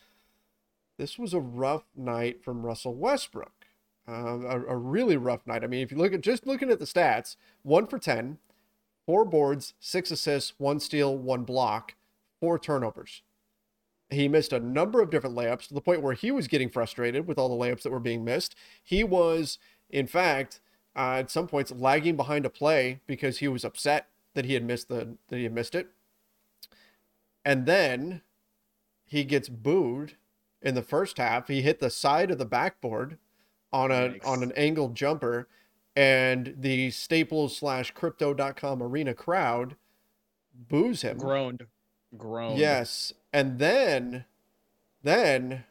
This 0.97 1.17
was 1.17 1.33
a 1.33 1.39
rough 1.39 1.85
night 1.95 2.43
from 2.43 2.65
Russell 2.65 2.95
Westbrook. 2.95 3.52
Uh, 4.05 4.39
a, 4.41 4.65
a 4.65 4.75
really 4.75 5.15
rough 5.15 5.47
night. 5.47 5.63
I 5.63 5.67
mean, 5.67 5.81
if 5.81 5.89
you 5.89 5.97
look 5.97 6.13
at 6.13 6.19
just 6.19 6.45
looking 6.45 6.69
at 6.69 6.79
the 6.79 6.85
stats, 6.85 7.37
one 7.61 7.87
for 7.87 7.97
ten, 7.97 8.37
four 9.05 9.23
boards, 9.23 9.75
six 9.79 10.11
assists, 10.11 10.53
one 10.57 10.81
steal, 10.81 11.17
one 11.17 11.43
block, 11.43 11.95
four 12.41 12.59
turnovers. 12.59 13.21
He 14.09 14.27
missed 14.27 14.51
a 14.51 14.59
number 14.59 15.01
of 15.01 15.09
different 15.09 15.37
layups 15.37 15.67
to 15.69 15.73
the 15.73 15.81
point 15.81 16.01
where 16.01 16.13
he 16.13 16.31
was 16.31 16.49
getting 16.49 16.69
frustrated 16.69 17.27
with 17.27 17.37
all 17.37 17.47
the 17.47 17.65
layups 17.65 17.83
that 17.83 17.91
were 17.91 17.99
being 17.99 18.25
missed. 18.25 18.55
He 18.83 19.05
was, 19.05 19.57
in 19.89 20.07
fact, 20.07 20.59
uh, 20.95 21.19
at 21.19 21.31
some 21.31 21.47
points 21.47 21.71
lagging 21.71 22.17
behind 22.17 22.45
a 22.45 22.49
play 22.49 22.99
because 23.07 23.37
he 23.37 23.47
was 23.47 23.63
upset 23.63 24.07
that 24.33 24.43
he 24.43 24.53
had 24.53 24.65
missed 24.65 24.89
the 24.89 25.15
that 25.29 25.37
he 25.37 25.43
had 25.43 25.53
missed 25.53 25.75
it. 25.75 25.87
And 27.45 27.65
then 27.65 28.21
he 29.05 29.23
gets 29.23 29.47
booed 29.47 30.17
in 30.61 30.75
the 30.75 30.81
first 30.81 31.17
half. 31.17 31.47
He 31.47 31.61
hit 31.61 31.79
the 31.79 31.89
side 31.89 32.31
of 32.31 32.37
the 32.37 32.45
backboard 32.45 33.17
on 33.73 33.91
a 33.91 34.09
Yikes. 34.11 34.25
on 34.27 34.43
an 34.43 34.51
angled 34.55 34.95
jumper 34.95 35.47
and 35.95 36.55
the 36.57 36.89
Staples 36.91 37.57
slash 37.57 37.91
Crypto.com 37.91 38.81
arena 38.81 39.13
crowd 39.13 39.75
boos 40.69 41.01
him. 41.01 41.17
Groaned. 41.17 41.65
Groaned. 42.17 42.59
Yes, 42.59 43.11
and 43.33 43.57
then, 43.59 44.25
then 45.01 45.63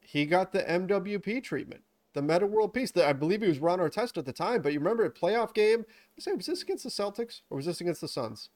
he 0.00 0.24
got 0.26 0.52
the 0.52 0.62
MWP 0.62 1.42
treatment, 1.42 1.82
the 2.14 2.22
Meta 2.22 2.46
World 2.46 2.72
Peace. 2.72 2.90
That 2.90 3.06
I 3.06 3.12
believe 3.12 3.42
he 3.42 3.48
was 3.48 3.58
Ron 3.58 3.78
Artest 3.78 4.16
at 4.16 4.24
the 4.24 4.32
time, 4.32 4.62
but 4.62 4.72
you 4.72 4.78
remember 4.80 5.04
a 5.04 5.10
playoff 5.10 5.52
game? 5.54 5.84
I 6.16 6.20
say, 6.20 6.32
was 6.32 6.46
this 6.46 6.62
against 6.62 6.84
the 6.84 6.90
Celtics 6.90 7.42
or 7.50 7.56
was 7.56 7.66
this 7.66 7.80
against 7.82 8.00
the 8.00 8.08
Suns? 8.08 8.48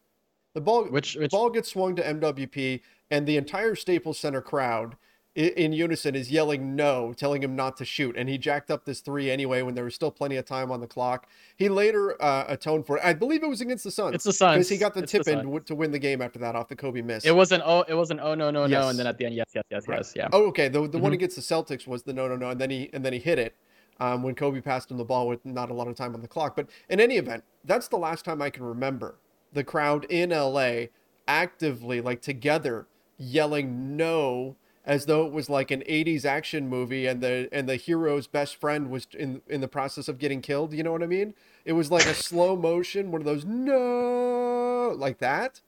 The 0.54 0.60
ball, 0.60 0.84
Which- 0.86 1.16
which- 1.16 1.30
ball 1.30 1.50
gets 1.50 1.70
swung 1.70 1.94
to 1.96 2.02
MWP, 2.02 2.80
and 3.10 3.26
the 3.26 3.36
entire 3.36 3.74
Staples 3.74 4.18
Center 4.18 4.40
crowd 4.42 4.96
in 5.34 5.72
unison 5.72 6.14
is 6.14 6.30
yelling 6.30 6.76
no, 6.76 7.12
telling 7.16 7.42
him 7.42 7.56
not 7.56 7.76
to 7.78 7.84
shoot. 7.84 8.16
And 8.16 8.28
he 8.28 8.36
jacked 8.36 8.70
up 8.70 8.84
this 8.84 9.00
three 9.00 9.30
anyway 9.30 9.62
when 9.62 9.74
there 9.74 9.84
was 9.84 9.94
still 9.94 10.10
plenty 10.10 10.36
of 10.36 10.44
time 10.44 10.70
on 10.70 10.80
the 10.80 10.86
clock. 10.86 11.26
He 11.56 11.68
later 11.70 12.20
uh, 12.22 12.44
atoned 12.48 12.86
for 12.86 12.98
it. 12.98 13.04
I 13.04 13.14
believe 13.14 13.42
it 13.42 13.48
was 13.48 13.60
against 13.62 13.84
the 13.84 13.90
Suns. 13.90 14.14
It's 14.14 14.24
the 14.24 14.32
Suns. 14.32 14.56
because 14.56 14.68
he 14.68 14.76
got 14.76 14.92
the 14.94 15.02
It's 15.02 15.12
the 15.12 15.18
tip 15.18 15.28
in 15.28 15.32
Suns. 15.34 15.40
to, 15.42 15.46
w- 15.46 15.64
to 15.64 15.74
win 15.74 15.90
the 15.90 15.98
game 15.98 16.20
after 16.20 16.38
that 16.40 16.54
off 16.54 16.68
the 16.68 16.76
Kobe 16.76 17.00
miss. 17.00 17.24
It 17.24 17.34
was 17.34 17.50
an 17.52 17.62
oh, 17.64 17.82
it 17.88 17.94
was 17.94 18.10
an 18.10 18.20
oh 18.20 18.34
no 18.34 18.50
no 18.50 18.66
Yes. 18.66 18.82
no, 18.82 18.88
and 18.88 18.98
then 18.98 19.06
at 19.06 19.16
the 19.16 19.24
end, 19.26 19.34
yes 19.34 19.46
yes 19.54 19.64
yes 19.70 19.88
Right. 19.88 19.98
yes 19.98 20.12
yeah. 20.14 20.28
Oh, 20.32 20.46
okay. 20.48 20.68
The 20.68 20.86
the 20.86 20.98
one 20.98 21.12
Mhm. 21.12 21.14
against 21.14 21.36
the 21.36 21.42
Celtics 21.42 21.86
was 21.86 22.02
the 22.02 22.12
no 22.12 22.28
no 22.28 22.36
no, 22.36 22.50
and 22.50 22.60
then 22.60 22.68
he 22.70 22.90
and 22.92 23.02
then 23.04 23.12
he 23.14 23.18
hit 23.18 23.38
it 23.38 23.54
um, 24.00 24.22
when 24.22 24.34
Kobe 24.34 24.60
passed 24.60 24.90
him 24.90 24.98
the 24.98 25.04
ball 25.04 25.26
with 25.28 25.44
not 25.46 25.70
a 25.70 25.74
lot 25.74 25.88
of 25.88 25.94
time 25.94 26.14
on 26.14 26.20
the 26.20 26.28
clock. 26.28 26.56
But 26.56 26.68
in 26.90 27.00
any 27.00 27.16
event, 27.16 27.42
that's 27.64 27.88
the 27.88 27.96
last 27.98 28.24
time 28.26 28.42
I 28.42 28.50
can 28.50 28.64
remember 28.64 29.16
the 29.52 29.64
crowd 29.64 30.04
in 30.10 30.28
LA 30.30 30.88
actively 31.26 32.00
like 32.02 32.20
together 32.20 32.86
yelling 33.16 33.96
no 33.96 34.56
as 34.84 35.06
though 35.06 35.26
it 35.26 35.32
was 35.32 35.48
like 35.48 35.70
an 35.70 35.82
80s 35.88 36.24
action 36.24 36.68
movie 36.68 37.06
and 37.06 37.20
the 37.22 37.48
and 37.52 37.68
the 37.68 37.76
hero's 37.76 38.26
best 38.26 38.56
friend 38.56 38.90
was 38.90 39.06
in 39.18 39.42
in 39.48 39.60
the 39.60 39.68
process 39.68 40.08
of 40.08 40.18
getting 40.18 40.40
killed 40.42 40.72
you 40.72 40.82
know 40.82 40.92
what 40.92 41.02
i 41.02 41.06
mean 41.06 41.34
it 41.64 41.72
was 41.72 41.90
like 41.90 42.06
a 42.06 42.14
slow 42.14 42.56
motion 42.56 43.10
one 43.12 43.20
of 43.20 43.24
those 43.26 43.44
no 43.44 44.94
like 44.96 45.18
that 45.18 45.60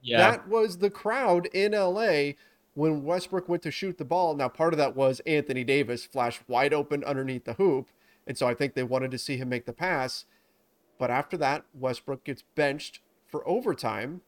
Yeah. 0.00 0.18
that 0.18 0.48
was 0.48 0.78
the 0.78 0.90
crowd 0.90 1.46
in 1.52 1.72
LA 1.74 2.32
when 2.74 3.04
Westbrook 3.04 3.48
went 3.48 3.62
to 3.64 3.70
shoot 3.70 3.98
the 3.98 4.04
ball. 4.04 4.34
Now, 4.36 4.48
part 4.48 4.72
of 4.72 4.78
that 4.78 4.94
was 4.94 5.20
Anthony 5.26 5.64
Davis 5.64 6.04
flashed 6.04 6.42
wide 6.48 6.72
open 6.72 7.02
underneath 7.04 7.44
the 7.44 7.54
hoop. 7.54 7.88
And 8.26 8.38
so 8.38 8.46
I 8.46 8.54
think 8.54 8.74
they 8.74 8.84
wanted 8.84 9.10
to 9.10 9.18
see 9.18 9.36
him 9.36 9.48
make 9.48 9.66
the 9.66 9.72
pass. 9.72 10.26
But 10.98 11.10
after 11.10 11.36
that, 11.38 11.64
Westbrook 11.74 12.24
gets 12.24 12.42
benched 12.54 13.00
for 13.26 13.46
overtime. 13.48 14.22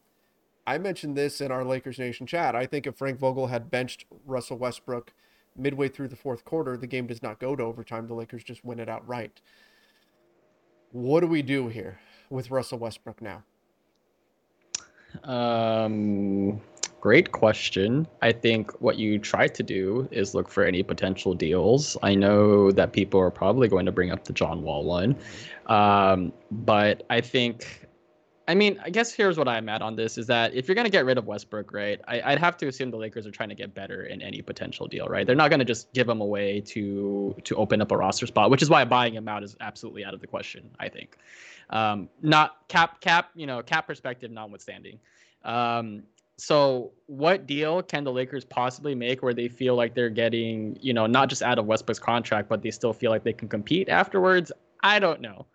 I 0.71 0.79
mentioned 0.79 1.17
this 1.17 1.41
in 1.41 1.51
our 1.51 1.65
Lakers 1.65 1.99
Nation 1.99 2.29
chat. 2.29 2.55
I 2.55 2.65
think 2.65 2.87
if 2.87 2.95
Frank 2.95 3.19
Vogel 3.19 3.49
had 3.49 3.73
benched 3.73 4.05
Russell 4.25 4.57
Westbrook 4.57 5.13
midway 5.57 5.89
through 5.89 6.07
the 6.07 6.15
fourth 6.15 6.45
quarter, 6.45 6.77
the 6.77 6.87
game 6.87 7.09
does 7.09 7.25
not 7.25 7.41
go 7.41 7.57
to 7.57 7.63
overtime. 7.65 8.07
The 8.07 8.15
Lakers 8.15 8.45
just 8.45 8.65
win 8.65 8.79
it 8.79 8.89
outright. 8.89 9.41
What 10.93 11.23
do 11.23 11.27
we 11.27 11.43
do 11.43 11.67
here 11.67 11.99
with 12.31 12.53
Russell 12.53 12.79
Westbrook 12.79 13.21
now? 13.21 13.43
Um, 15.25 16.61
great 17.01 17.33
question. 17.33 18.07
I 18.23 18.31
think 18.31 18.71
what 18.81 18.97
you 18.97 19.19
try 19.19 19.49
to 19.49 19.65
do 19.65 20.09
is 20.13 20.37
look 20.37 20.49
for 20.49 20.63
any 20.63 20.85
potential 20.85 21.35
deals. 21.35 21.97
I 22.05 22.15
know 22.15 22.71
that 22.71 22.93
people 22.93 23.19
are 23.19 23.33
probably 23.33 23.67
going 23.67 23.87
to 23.87 23.93
bring 23.93 24.13
up 24.13 24.23
the 24.23 24.33
John 24.33 24.63
Wall 24.63 24.85
one, 24.85 25.17
um, 25.67 26.33
but 26.53 27.03
I 27.11 27.21
think, 27.21 27.89
I 28.51 28.55
mean, 28.55 28.81
I 28.85 28.91
guess 28.91 29.13
here's 29.13 29.39
what 29.39 29.47
I'm 29.47 29.69
at 29.69 29.81
on 29.81 29.95
this: 29.95 30.19
is 30.19 30.27
that 30.27 30.53
if 30.55 30.67
you're 30.67 30.75
going 30.75 30.85
to 30.85 30.91
get 30.91 31.05
rid 31.05 31.19
of 31.19 31.25
Westbrook, 31.25 31.73
right, 31.73 32.01
I, 32.09 32.21
I'd 32.33 32.41
have 32.41 32.57
to 32.57 32.67
assume 32.67 32.91
the 32.91 32.97
Lakers 32.97 33.25
are 33.25 33.31
trying 33.31 33.49
to 33.51 33.55
get 33.55 33.75
better 33.75 34.03
in 34.03 34.21
any 34.21 34.43
potential 34.43 34.89
deal, 34.89 35.07
right? 35.07 35.25
They're 35.25 35.37
not 35.37 35.51
going 35.51 35.61
to 35.61 35.65
just 35.65 35.93
give 35.93 36.09
him 36.09 36.21
away 36.21 36.61
to 36.63 37.37
to 37.45 37.55
open 37.55 37.81
up 37.81 37.93
a 37.93 37.97
roster 37.97 38.27
spot, 38.27 38.51
which 38.51 38.61
is 38.61 38.69
why 38.69 38.85
buying 38.85 39.15
him 39.15 39.29
out 39.29 39.45
is 39.45 39.57
absolutely 39.61 40.05
out 40.05 40.15
of 40.15 40.21
the 40.21 40.27
question. 40.27 40.69
I 40.81 40.89
think 40.89 41.17
um, 41.71 42.09
not 42.23 42.67
cap 42.67 43.01
cap 43.01 43.31
you 43.37 43.47
know 43.47 43.63
cap 43.63 43.87
perspective 43.87 44.33
notwithstanding. 44.33 44.99
Um, 45.45 46.03
so 46.37 46.91
what 47.07 47.47
deal 47.47 47.85
can 47.85 48.03
the 48.03 48.11
Lakers 48.11 48.45
possibly 48.45 48.97
make 48.97 49.23
where 49.23 49.35
they 49.35 49.47
feel 49.47 49.77
like 49.77 49.95
they're 49.95 50.11
getting 50.11 50.77
you 50.81 50.93
know 50.93 51.07
not 51.07 51.29
just 51.29 51.43
out 51.43 51.61
of 51.61 51.67
Westbrook's 51.67 52.01
contract, 52.01 52.49
but 52.49 52.63
they 52.63 52.73
still 52.73 52.93
feel 52.93 53.13
like 53.13 53.23
they 53.23 53.33
can 53.33 53.49
compete 53.49 53.89
afterwards? 53.89 54.51
I 54.83 54.99
don't 54.99 55.21
know. 55.21 55.47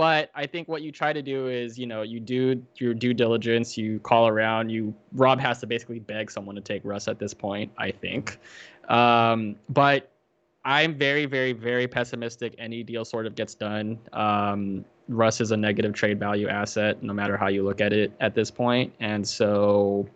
But 0.00 0.30
I 0.34 0.46
think 0.46 0.66
what 0.66 0.80
you 0.80 0.92
try 0.92 1.12
to 1.12 1.20
do 1.20 1.48
is, 1.48 1.78
you 1.78 1.84
know, 1.84 2.00
you 2.00 2.20
do 2.20 2.64
your 2.76 2.94
due 2.94 3.12
diligence, 3.12 3.76
you 3.76 4.00
call 4.00 4.28
around, 4.28 4.70
you 4.70 4.94
Rob 5.12 5.38
has 5.40 5.60
to 5.60 5.66
basically 5.66 5.98
beg 5.98 6.30
someone 6.30 6.54
to 6.54 6.62
take 6.62 6.80
Russ 6.86 7.06
at 7.06 7.18
this 7.18 7.34
point, 7.34 7.70
I 7.76 7.90
think. 7.90 8.38
Um, 8.88 9.56
but 9.68 10.10
I'm 10.64 10.94
very, 10.94 11.26
very, 11.26 11.52
very 11.52 11.86
pessimistic. 11.86 12.54
Any 12.56 12.82
deal 12.82 13.04
sort 13.04 13.26
of 13.26 13.34
gets 13.34 13.54
done. 13.54 13.98
Um, 14.14 14.86
Russ 15.08 15.38
is 15.38 15.50
a 15.50 15.56
negative 15.58 15.92
trade 15.92 16.18
value 16.18 16.48
asset, 16.48 17.02
no 17.02 17.12
matter 17.12 17.36
how 17.36 17.48
you 17.48 17.62
look 17.62 17.82
at 17.82 17.92
it 17.92 18.10
at 18.20 18.34
this 18.34 18.50
point. 18.50 18.94
And 19.00 19.28
so 19.28 20.08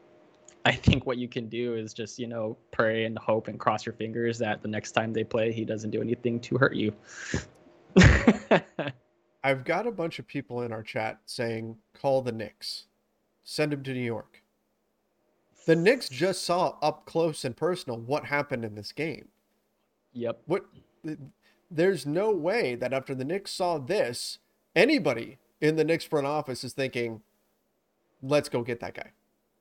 I 0.64 0.72
think 0.72 1.04
what 1.04 1.18
you 1.18 1.28
can 1.28 1.46
do 1.50 1.74
is 1.74 1.92
just, 1.92 2.18
you 2.18 2.26
know, 2.26 2.56
pray 2.70 3.04
and 3.04 3.18
hope 3.18 3.48
and 3.48 3.60
cross 3.60 3.84
your 3.84 3.92
fingers 3.92 4.38
that 4.38 4.62
the 4.62 4.68
next 4.68 4.92
time 4.92 5.12
they 5.12 5.24
play, 5.24 5.52
he 5.52 5.66
doesn't 5.66 5.90
do 5.90 6.00
anything 6.00 6.40
to 6.40 6.56
hurt 6.56 6.74
you. 6.74 6.94
I've 9.44 9.64
got 9.64 9.86
a 9.86 9.92
bunch 9.92 10.18
of 10.18 10.26
people 10.26 10.62
in 10.62 10.72
our 10.72 10.82
chat 10.82 11.20
saying, 11.26 11.76
call 11.92 12.22
the 12.22 12.32
Knicks, 12.32 12.86
send 13.44 13.74
him 13.74 13.82
to 13.82 13.92
New 13.92 14.00
York. 14.00 14.42
The 15.66 15.76
Knicks 15.76 16.08
just 16.08 16.42
saw 16.44 16.76
up 16.82 17.04
close 17.04 17.44
and 17.44 17.54
personal 17.56 17.98
what 17.98 18.24
happened 18.24 18.64
in 18.64 18.74
this 18.74 18.90
game. 18.90 19.28
yep. 20.14 20.40
What? 20.46 20.64
There's 21.70 22.06
no 22.06 22.30
way 22.30 22.74
that 22.76 22.92
after 22.92 23.14
the 23.14 23.24
Knicks 23.24 23.50
saw 23.50 23.78
this, 23.78 24.38
anybody 24.74 25.38
in 25.60 25.76
the 25.76 25.84
Knicks 25.84 26.04
front 26.04 26.26
office 26.26 26.64
is 26.64 26.72
thinking, 26.72 27.20
let's 28.22 28.48
go 28.48 28.62
get 28.62 28.80
that 28.80 28.94
guy. 28.94 29.10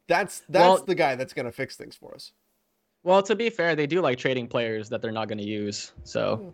That's 0.08 0.43
that's 0.50 0.80
Well- 0.80 0.86
the 0.86 0.96
guy 0.96 1.15
that's 1.15 1.34
going 1.34 1.46
to 1.46 1.52
fix 1.52 1.76
things 1.76 1.96
for 1.96 2.13
us. 2.13 2.32
Well, 3.04 3.22
to 3.24 3.36
be 3.36 3.50
fair, 3.50 3.76
they 3.76 3.88
do 3.88 4.00
like 4.00 4.17
trading 4.17 4.48
players 4.48 4.88
that 4.89 5.02
they're 5.02 5.12
not 5.12 5.28
going 5.28 5.39
to 5.39 5.43
use. 5.43 5.91
So, 6.06 6.38
hmm. 6.38 6.50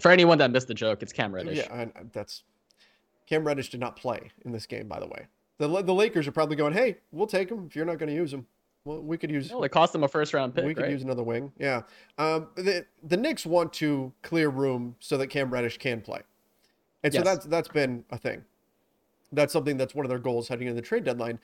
For 0.00 0.10
anyone 0.10 0.38
that 0.38 0.50
missed 0.50 0.68
the 0.68 0.74
joke, 0.74 1.02
it's 1.02 1.12
Cam 1.12 1.34
Reddish. 1.34 1.58
Yeah, 1.58 1.72
and 1.74 2.10
that's 2.12 2.42
Cam 3.26 3.44
Reddish 3.44 3.70
did 3.70 3.80
not 3.80 3.96
play 3.96 4.30
in 4.44 4.52
this 4.52 4.66
game, 4.66 4.88
by 4.88 4.98
the 5.00 5.06
way. 5.06 5.26
The 5.58 5.68
the 5.82 5.94
Lakers 5.94 6.26
are 6.26 6.32
probably 6.32 6.56
going, 6.56 6.72
hey, 6.72 6.96
we'll 7.12 7.26
take 7.26 7.50
him 7.50 7.66
if 7.68 7.76
you're 7.76 7.84
not 7.84 7.98
going 7.98 8.08
to 8.08 8.14
use 8.14 8.32
him. 8.32 8.46
Well, 8.84 9.02
we 9.02 9.18
could 9.18 9.30
use 9.30 9.50
Well, 9.50 9.62
it 9.62 9.68
cost 9.68 9.92
them 9.92 10.04
a 10.04 10.08
first 10.08 10.32
round 10.32 10.54
pick, 10.54 10.64
we 10.64 10.74
could 10.74 10.84
right? 10.84 10.90
use 10.90 11.02
another 11.02 11.22
wing. 11.22 11.52
Yeah. 11.58 11.82
Um, 12.16 12.48
the 12.56 12.86
the 13.02 13.16
Knicks 13.16 13.44
want 13.44 13.72
to 13.74 14.12
clear 14.22 14.48
room 14.48 14.96
so 15.00 15.18
that 15.18 15.26
Cam 15.26 15.50
Reddish 15.50 15.76
can 15.78 16.00
play, 16.00 16.20
and 17.02 17.12
so 17.12 17.18
Yes. 17.18 17.24
that's 17.26 17.46
that's 17.46 17.68
been 17.68 18.04
a 18.10 18.16
thing. 18.16 18.42
That's 19.32 19.52
something 19.52 19.76
that's 19.76 19.94
one 19.94 20.04
of 20.06 20.08
their 20.08 20.18
goals 20.18 20.48
heading 20.48 20.66
into 20.66 20.80
the 20.80 20.86
trade 20.86 21.04
deadline. 21.04 21.38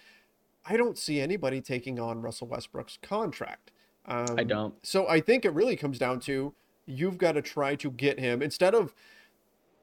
I 0.64 0.76
don't 0.76 0.98
see 0.98 1.20
anybody 1.20 1.60
taking 1.60 2.00
on 2.00 2.22
Russell 2.22 2.48
Westbrook's 2.48 2.98
contract. 3.00 3.70
Um, 4.06 4.26
I 4.36 4.42
don't. 4.44 4.74
So 4.84 5.06
I 5.06 5.20
think 5.20 5.44
it 5.44 5.52
really 5.52 5.76
comes 5.76 5.98
down 5.98 6.20
to 6.20 6.54
you've 6.86 7.18
got 7.18 7.32
to 7.32 7.42
try 7.42 7.74
to 7.76 7.90
get 7.90 8.18
him 8.18 8.42
instead 8.42 8.74
of 8.74 8.94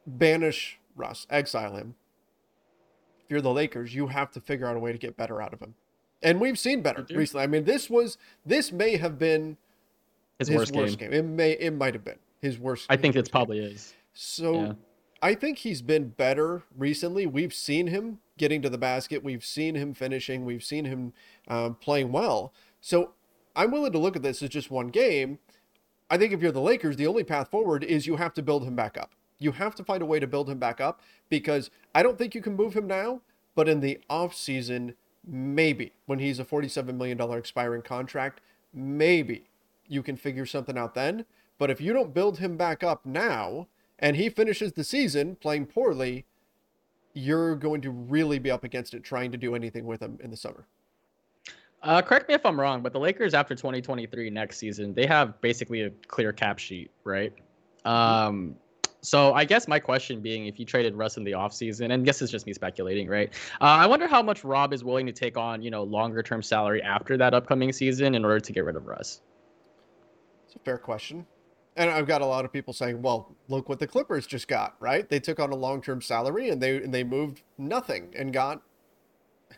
banish 0.08 0.80
Russ, 0.96 1.26
exile 1.30 1.76
him. 1.76 1.96
If 3.26 3.32
you're 3.32 3.42
the 3.42 3.52
Lakers, 3.52 3.96
you 3.96 4.08
have 4.08 4.32
to 4.32 4.40
figure 4.42 4.68
out 4.68 4.76
a 4.76 4.80
way 4.80 4.92
to 4.92 4.98
get 4.98 5.18
better 5.18 5.42
out 5.42 5.54
of 5.54 5.60
him. 5.60 5.76
And 6.22 6.40
we've 6.40 6.60
seen 6.60 6.82
better 6.82 7.06
recently. 7.10 7.44
I 7.44 7.48
mean, 7.48 7.64
this 7.64 7.90
was 7.90 8.18
this 8.46 8.72
may 8.72 8.98
have 8.98 9.18
been 9.18 9.58
His, 10.40 10.48
his, 10.50 10.58
worst, 10.58 10.74
worst, 10.74 11.00
game. 11.00 11.12
game. 11.12 11.20
It 11.20 11.24
may 11.26 11.52
it 11.54 11.72
might 11.72 11.94
have 11.94 12.04
been 12.06 12.20
his 12.42 12.58
worst. 12.60 12.86
I 12.90 12.98
think 12.98 13.16
his 13.16 13.22
it's 13.22 13.30
game. 13.30 13.32
probably 13.34 13.60
is. 13.60 13.94
So 14.14 14.54
Yeah. 14.54 14.74
I 15.22 15.36
think 15.36 15.60
he's 15.60 15.82
been 15.82 16.10
better 16.10 16.64
recently. 16.78 17.26
We've 17.26 17.54
seen 17.54 17.88
him 17.88 18.20
getting 18.38 18.62
to 18.62 18.70
the 18.70 18.78
basket. 18.78 19.24
We've 19.24 19.44
seen 19.46 19.76
him 19.76 19.94
finishing. 19.94 20.44
We've 20.46 20.64
seen 20.64 20.86
him 20.86 21.14
um, 21.48 21.76
playing 21.76 22.12
well. 22.12 22.54
So 22.82 23.12
I'm 23.56 23.72
willing 23.72 23.94
to 23.94 24.00
look 24.00 24.16
at 24.18 24.22
this 24.22 24.44
as 24.44 24.50
just 24.50 24.70
one 24.70 24.88
game. 24.90 25.40
I 26.14 26.18
think 26.18 26.32
if 26.32 26.44
you're 26.44 26.52
the 26.52 26.62
Lakers, 26.62 26.96
the 26.96 27.08
only 27.08 27.24
path 27.24 27.50
forward 27.50 27.84
is 27.84 28.06
you 28.06 28.18
have 28.18 28.36
to 28.36 28.44
build 28.44 28.64
him 28.66 28.76
back 28.76 29.00
up. 29.00 29.16
You 29.40 29.54
have 29.54 29.74
to 29.74 29.84
find 29.84 30.04
a 30.04 30.06
way 30.06 30.20
to 30.20 30.28
build 30.28 30.48
him 30.48 30.60
back 30.60 30.80
up 30.80 31.02
because 31.28 31.72
I 31.96 32.04
don't 32.04 32.20
think 32.20 32.36
you 32.36 32.42
can 32.42 32.56
move 32.56 32.76
him 32.76 32.86
now, 32.86 33.22
but 33.56 33.68
in 33.68 33.80
the 33.80 34.00
offseason, 34.12 34.94
maybe 35.26 35.92
when 36.06 36.20
he's 36.20 36.40
a 36.40 36.46
$47 36.46 36.94
million 36.94 37.20
expiring 37.20 37.82
contract, 37.82 38.42
maybe 38.72 39.50
you 39.88 40.04
can 40.04 40.16
figure 40.16 40.46
something 40.46 40.78
out 40.78 40.94
then. 40.94 41.26
But 41.58 41.72
if 41.72 41.82
you 41.82 41.94
don't 41.94 42.14
build 42.14 42.38
him 42.38 42.58
back 42.58 42.84
up 42.84 43.08
now 43.08 43.68
and 43.98 44.16
he 44.16 44.30
finishes 44.30 44.74
the 44.74 44.84
season 44.84 45.36
playing 45.38 45.66
poorly, 45.66 46.26
you're 47.16 47.56
going 47.56 47.82
to 47.82 47.90
really 47.90 48.38
be 48.38 48.52
up 48.52 48.64
against 48.64 48.94
it 48.94 49.04
trying 49.04 49.32
to 49.32 49.38
do 49.40 49.56
anything 49.56 49.88
with 49.88 50.04
him 50.04 50.20
in 50.24 50.30
the 50.30 50.38
summer. 50.38 50.68
Uh, 51.84 52.02
correct 52.02 52.30
me 52.30 52.34
if 52.34 52.46
I'm 52.46 52.58
wrong, 52.60 52.82
but 52.82 52.94
the 52.94 53.00
Lakers 53.00 53.34
after 53.34 53.56
2023 53.56 54.30
next 54.30 54.58
season, 54.58 54.94
they 54.94 55.06
have 55.06 55.40
basically 55.42 55.82
a 55.82 55.90
clear 56.08 56.32
cap 56.32 56.58
sheet, 56.58 56.92
right? 57.04 57.34
Um, 57.84 58.56
so 59.02 59.34
I 59.34 59.44
guess 59.44 59.68
my 59.68 59.80
question 59.80 60.22
being, 60.22 60.48
if 60.48 60.58
you 60.58 60.66
traded 60.66 60.96
Russ 60.96 61.18
in 61.18 61.26
the 61.26 61.34
offseason, 61.34 61.86
and 61.86 61.94
I 61.94 61.98
guess 61.98 62.22
it's 62.22 62.32
just 62.32 62.48
me 62.48 62.54
speculating, 62.54 63.10
right? 63.10 63.34
Uh, 63.60 63.66
I 63.66 63.86
wonder 63.86 64.08
how 64.08 64.22
much 64.22 64.46
Rob 64.46 64.74
is 64.74 64.82
willing 64.82 65.06
to 65.08 65.12
take 65.12 65.38
on, 65.38 65.62
you 65.62 65.70
know, 65.72 65.84
longer 65.84 66.24
term 66.24 66.42
salary 66.42 66.82
after 66.82 67.18
that 67.18 67.34
upcoming 67.34 67.74
season 67.74 68.16
in 68.16 68.24
order 68.24 68.40
to 68.40 68.54
get 68.54 68.64
rid 68.64 68.78
of 68.78 68.88
Russ. 68.88 69.20
It's 70.46 70.56
a 70.56 70.60
fair 70.60 70.78
question. 70.78 71.28
And 71.76 71.90
I've 71.90 72.08
got 72.08 72.22
a 72.22 72.26
lot 72.26 72.46
of 72.46 72.54
people 72.54 72.72
saying, 72.72 73.02
"Well, 73.02 73.36
look 73.50 73.68
what 73.68 73.80
the 73.80 73.88
Clippers 73.88 74.26
just 74.26 74.48
got, 74.48 74.76
right? 74.80 75.10
They 75.10 75.20
took 75.20 75.40
on 75.40 75.52
a 75.52 75.56
long-term 75.56 76.02
salary 76.02 76.50
and 76.50 76.62
they 76.62 76.78
and 76.78 76.94
they 76.94 77.04
moved 77.04 77.42
nothing 77.58 78.14
and 78.16 78.32
got 78.32 78.62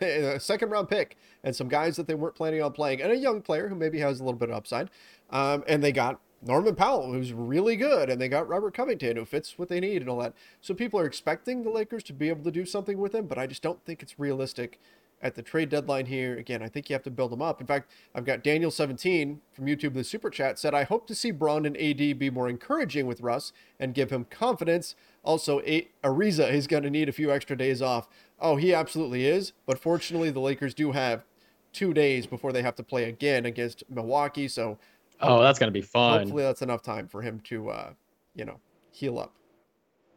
a 0.00 0.40
second 0.40 0.70
round 0.70 0.88
pick 0.88 1.16
and 1.44 1.54
some 1.54 1.68
guys 1.68 1.96
that 1.96 2.06
they 2.06 2.14
weren't 2.14 2.34
planning 2.34 2.62
on 2.62 2.72
playing 2.72 3.02
and 3.02 3.12
a 3.12 3.16
young 3.16 3.42
player 3.42 3.68
who 3.68 3.74
maybe 3.74 3.98
has 3.98 4.20
a 4.20 4.24
little 4.24 4.38
bit 4.38 4.50
of 4.50 4.56
upside. 4.56 4.90
Um, 5.30 5.64
and 5.66 5.82
they 5.82 5.92
got 5.92 6.20
Norman 6.42 6.74
Powell, 6.74 7.12
who's 7.12 7.32
really 7.32 7.76
good, 7.76 8.10
and 8.10 8.20
they 8.20 8.28
got 8.28 8.48
Robert 8.48 8.74
Covington, 8.74 9.16
who 9.16 9.24
fits 9.24 9.58
what 9.58 9.68
they 9.68 9.80
need 9.80 10.02
and 10.02 10.08
all 10.08 10.18
that. 10.18 10.34
So 10.60 10.74
people 10.74 11.00
are 11.00 11.06
expecting 11.06 11.62
the 11.62 11.70
Lakers 11.70 12.02
to 12.04 12.12
be 12.12 12.28
able 12.28 12.44
to 12.44 12.50
do 12.50 12.64
something 12.64 12.98
with 12.98 13.14
him, 13.14 13.26
but 13.26 13.38
I 13.38 13.46
just 13.46 13.62
don't 13.62 13.84
think 13.84 14.02
it's 14.02 14.18
realistic 14.18 14.78
at 15.22 15.34
the 15.34 15.42
trade 15.42 15.70
deadline 15.70 16.06
here. 16.06 16.36
Again, 16.36 16.62
I 16.62 16.68
think 16.68 16.88
you 16.88 16.94
have 16.94 17.02
to 17.04 17.10
build 17.10 17.32
them 17.32 17.40
up. 17.40 17.60
In 17.60 17.66
fact, 17.66 17.90
I've 18.14 18.24
got 18.24 18.44
Daniel17 18.44 19.38
from 19.52 19.66
YouTube, 19.66 19.94
the 19.94 20.04
super 20.04 20.28
chat 20.28 20.58
said, 20.58 20.74
I 20.74 20.84
hope 20.84 21.06
to 21.06 21.14
see 21.14 21.30
Braun 21.30 21.64
and 21.64 21.76
AD 21.76 22.18
be 22.18 22.30
more 22.30 22.48
encouraging 22.48 23.06
with 23.06 23.22
Russ 23.22 23.52
and 23.80 23.94
give 23.94 24.10
him 24.10 24.26
confidence. 24.28 24.94
Also, 25.24 25.60
Ariza 26.04 26.52
is 26.52 26.66
going 26.66 26.82
to 26.82 26.90
need 26.90 27.08
a 27.08 27.12
few 27.12 27.32
extra 27.32 27.56
days 27.56 27.80
off. 27.80 28.08
Oh, 28.38 28.56
he 28.56 28.74
absolutely 28.74 29.26
is. 29.26 29.52
But 29.66 29.78
fortunately, 29.78 30.30
the 30.30 30.40
Lakers 30.40 30.74
do 30.74 30.92
have 30.92 31.24
two 31.72 31.92
days 31.94 32.26
before 32.26 32.52
they 32.52 32.62
have 32.62 32.74
to 32.76 32.82
play 32.82 33.04
again 33.04 33.46
against 33.46 33.82
Milwaukee. 33.90 34.48
So, 34.48 34.78
Oh, 35.20 35.40
that's 35.42 35.58
gonna 35.58 35.72
be 35.72 35.80
fun. 35.82 36.20
hopefully, 36.20 36.42
that's 36.42 36.62
enough 36.62 36.82
time 36.82 37.08
for 37.08 37.22
him 37.22 37.40
to, 37.44 37.70
uh, 37.70 37.90
you 38.34 38.44
know, 38.44 38.60
heal 38.92 39.18
up. 39.18 39.32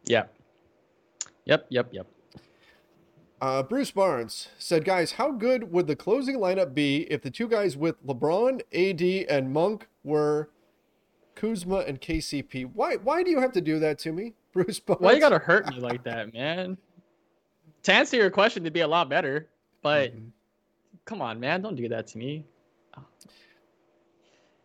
Yeah. 0.04 0.24
Yep. 1.46 1.66
Yep. 1.70 1.88
Yep. 1.92 2.06
Uh, 3.40 3.62
Bruce 3.62 3.90
Barnes 3.90 4.48
said, 4.58 4.84
guys, 4.84 5.12
how 5.12 5.30
good 5.30 5.72
would 5.72 5.86
the 5.86 5.96
closing 5.96 6.36
lineup 6.36 6.74
be 6.74 7.10
if 7.10 7.22
the 7.22 7.30
two 7.30 7.48
guys 7.48 7.74
with 7.74 8.04
LeBron, 8.06 8.60
AD, 8.74 9.26
and 9.34 9.50
Monk 9.50 9.86
were 10.04 10.50
Kuzma 11.34 11.78
and 11.78 11.98
KCP? 12.00 12.70
Why 12.74 12.96
why 12.96 13.22
do 13.22 13.30
you 13.30 13.40
have 13.40 13.52
to 13.52 13.62
do 13.62 13.78
that 13.78 13.98
to 14.00 14.12
me, 14.12 14.34
Bruce 14.52 14.78
Barnes? 14.80 15.00
Why 15.00 15.12
you 15.12 15.20
gotta 15.20 15.38
hurt 15.38 15.66
me 15.70 15.80
like 15.80 16.04
that, 16.04 16.34
man? 16.34 16.76
To 17.84 17.92
answer 17.92 18.16
your 18.16 18.30
question, 18.30 18.64
to 18.64 18.70
be 18.70 18.80
a 18.80 18.88
lot 18.88 19.08
better, 19.08 19.48
but 19.82 20.14
Mhm. 20.14 20.30
come 21.04 21.22
on, 21.22 21.40
man, 21.40 21.62
don't 21.62 21.76
do 21.76 21.88
that 21.88 22.06
to 22.08 22.18
me. 22.18 22.44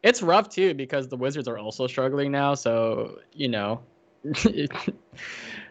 It's 0.04 0.22
rough 0.22 0.50
too 0.50 0.74
because 0.76 1.08
the 1.08 1.18
Wizards 1.18 1.48
are 1.48 1.58
also 1.58 1.88
struggling 1.88 2.32
now, 2.32 2.54
so 2.54 3.20
you 3.34 3.48
know. 3.48 3.82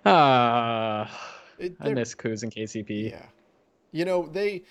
uh, 0.04 1.07
It- 1.59 1.76
I 1.80 1.90
miss 1.90 2.14
Kuz 2.16 2.42
and 2.42 2.52
KCP. 2.52 3.11
Yeah. 3.11 3.26
You 3.92 4.04
know, 4.04 4.26
they 4.26 4.64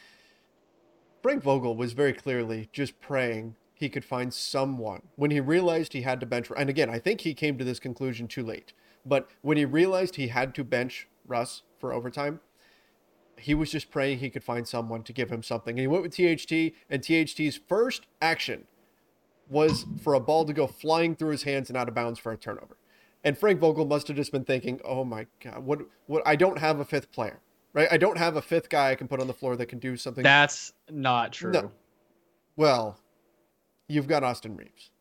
Frank 1.22 1.42
Vogel 1.44 1.78
was 1.78 1.94
very 1.94 2.12
clearly 2.12 2.68
just 2.74 3.00
praying 3.00 3.56
he 3.74 3.88
could 3.88 4.04
find 4.04 4.34
someone 4.34 5.04
when 5.16 5.32
he 5.32 5.40
realized 5.40 5.94
he 5.94 6.02
had 6.02 6.20
to 6.20 6.26
bench 6.26 6.52
and 6.58 6.70
again, 6.70 6.90
I 6.90 7.00
think 7.00 7.22
he 7.22 7.34
came 7.34 7.58
to 7.58 7.64
this 7.64 7.80
conclusion 7.80 8.28
too 8.28 8.44
late. 8.44 8.74
But 9.06 9.30
when 9.42 9.56
he 9.58 9.64
realized 9.66 10.16
he 10.18 10.28
had 10.28 10.54
to 10.56 10.64
bench 10.66 11.08
Russ 11.26 11.64
for 11.80 11.94
overtime, 11.94 12.42
he 13.44 13.54
was 13.54 13.72
just 13.72 13.92
praying 13.92 14.20
he 14.20 14.30
could 14.30 14.44
find 14.44 14.66
someone 14.68 15.04
to 15.04 15.12
give 15.12 15.30
him 15.30 15.44
something. 15.44 15.72
And 15.72 15.80
he 15.80 15.88
went 15.88 16.04
with 16.04 16.16
THT 16.16 16.74
and 16.90 17.04
THT's 17.04 17.60
first 17.68 18.08
action 18.22 18.66
was 19.50 19.86
for 20.02 20.14
a 20.14 20.20
ball 20.20 20.46
to 20.46 20.54
go 20.54 20.66
flying 20.66 21.14
through 21.14 21.32
his 21.32 21.44
hands 21.44 21.70
and 21.70 21.78
out 21.78 21.90
of 21.90 21.94
bounds 21.94 22.18
for 22.20 22.32
a 22.32 22.38
turnover. 22.38 22.78
And 23.24 23.38
Frank 23.38 23.60
Vogel 23.60 23.86
must 23.86 24.08
have 24.08 24.16
just 24.16 24.32
been 24.32 24.46
thinking, 24.46 24.80
"Oh 24.86 25.04
my 25.04 25.28
god, 25.42 25.64
what 25.64 25.82
what 26.08 26.24
I 26.26 26.36
don't 26.36 26.58
have 26.58 26.80
a 26.80 26.86
fifth 26.86 27.12
player." 27.12 27.40
Right? 27.74 27.88
I 27.92 27.98
don't 27.98 28.18
have 28.18 28.36
a 28.36 28.42
fifth 28.42 28.70
guy 28.70 28.92
I 28.92 28.96
can 28.96 29.08
put 29.08 29.20
on 29.20 29.28
the 29.28 29.34
floor 29.34 29.56
that 29.56 29.66
can 29.66 29.80
do 29.80 29.98
something. 29.98 30.24
That's 30.24 30.74
not 30.90 31.34
true. 31.34 31.52
No. 31.52 31.72
well, 32.56 33.00
you've 33.88 34.08
got 34.08 34.24
Austin 34.24 34.56
Reaves. 34.56 34.92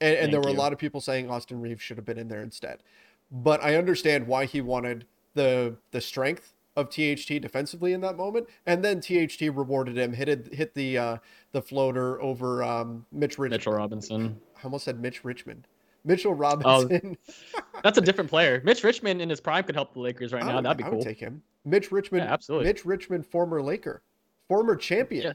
And, 0.00 0.16
and 0.16 0.32
there 0.32 0.40
were 0.40 0.48
you. 0.50 0.56
a 0.56 0.58
lot 0.58 0.72
of 0.72 0.78
people 0.78 1.00
saying 1.00 1.30
Austin 1.30 1.60
Reaves 1.60 1.80
should 1.80 1.98
have 1.98 2.06
been 2.06 2.18
in 2.18 2.28
there 2.28 2.42
instead. 2.42 2.82
But 3.30 3.62
I 3.62 3.76
understand 3.76 4.26
why 4.26 4.44
he 4.44 4.60
wanted 4.60 5.06
the 5.34 5.76
the 5.92 6.00
strength 6.00 6.54
of 6.76 6.88
THT 6.88 7.40
defensively 7.40 7.92
in 7.92 8.00
that 8.02 8.16
moment, 8.16 8.48
and 8.66 8.84
then 8.84 9.00
THT 9.00 9.40
rewarded 9.42 9.98
him, 9.98 10.12
hit 10.12 10.28
it, 10.28 10.54
hit 10.54 10.74
the 10.74 10.96
uh, 10.98 11.16
the 11.52 11.60
floater 11.62 12.20
over 12.22 12.62
um, 12.62 13.04
Mitch 13.12 13.38
Richmond. 13.38 13.52
Mitchell 13.60 13.72
Robinson. 13.72 14.40
I 14.56 14.64
almost 14.64 14.84
said 14.84 15.00
Mitch 15.00 15.24
Richmond. 15.24 15.66
Mitchell 16.04 16.30
Oh, 16.32 16.34
Robinson. 16.34 17.16
That's 17.82 17.98
a 17.98 18.00
different 18.00 18.30
player. 18.30 18.62
Mitch 18.64 18.82
Richmond 18.84 19.20
in 19.20 19.28
his 19.28 19.40
prime 19.40 19.64
could 19.64 19.74
help 19.74 19.92
the 19.92 20.00
Lakers 20.00 20.32
right 20.32 20.44
now. 20.44 20.56
would- 20.56 20.64
That'd 20.64 20.78
be 20.78 20.84
I 20.84 20.88
would 20.88 20.94
cool. 20.96 21.04
take 21.04 21.18
him. 21.20 21.42
Mitch 21.64 21.92
Richmond. 21.92 22.24
Yeah, 22.24 22.32
absolutely. 22.32 22.68
Mitch 22.68 22.86
Richmond, 22.86 23.26
former 23.26 23.60
Laker, 23.60 24.00
former 24.48 24.76
champion. 24.76 25.24
Yeah. 25.24 25.32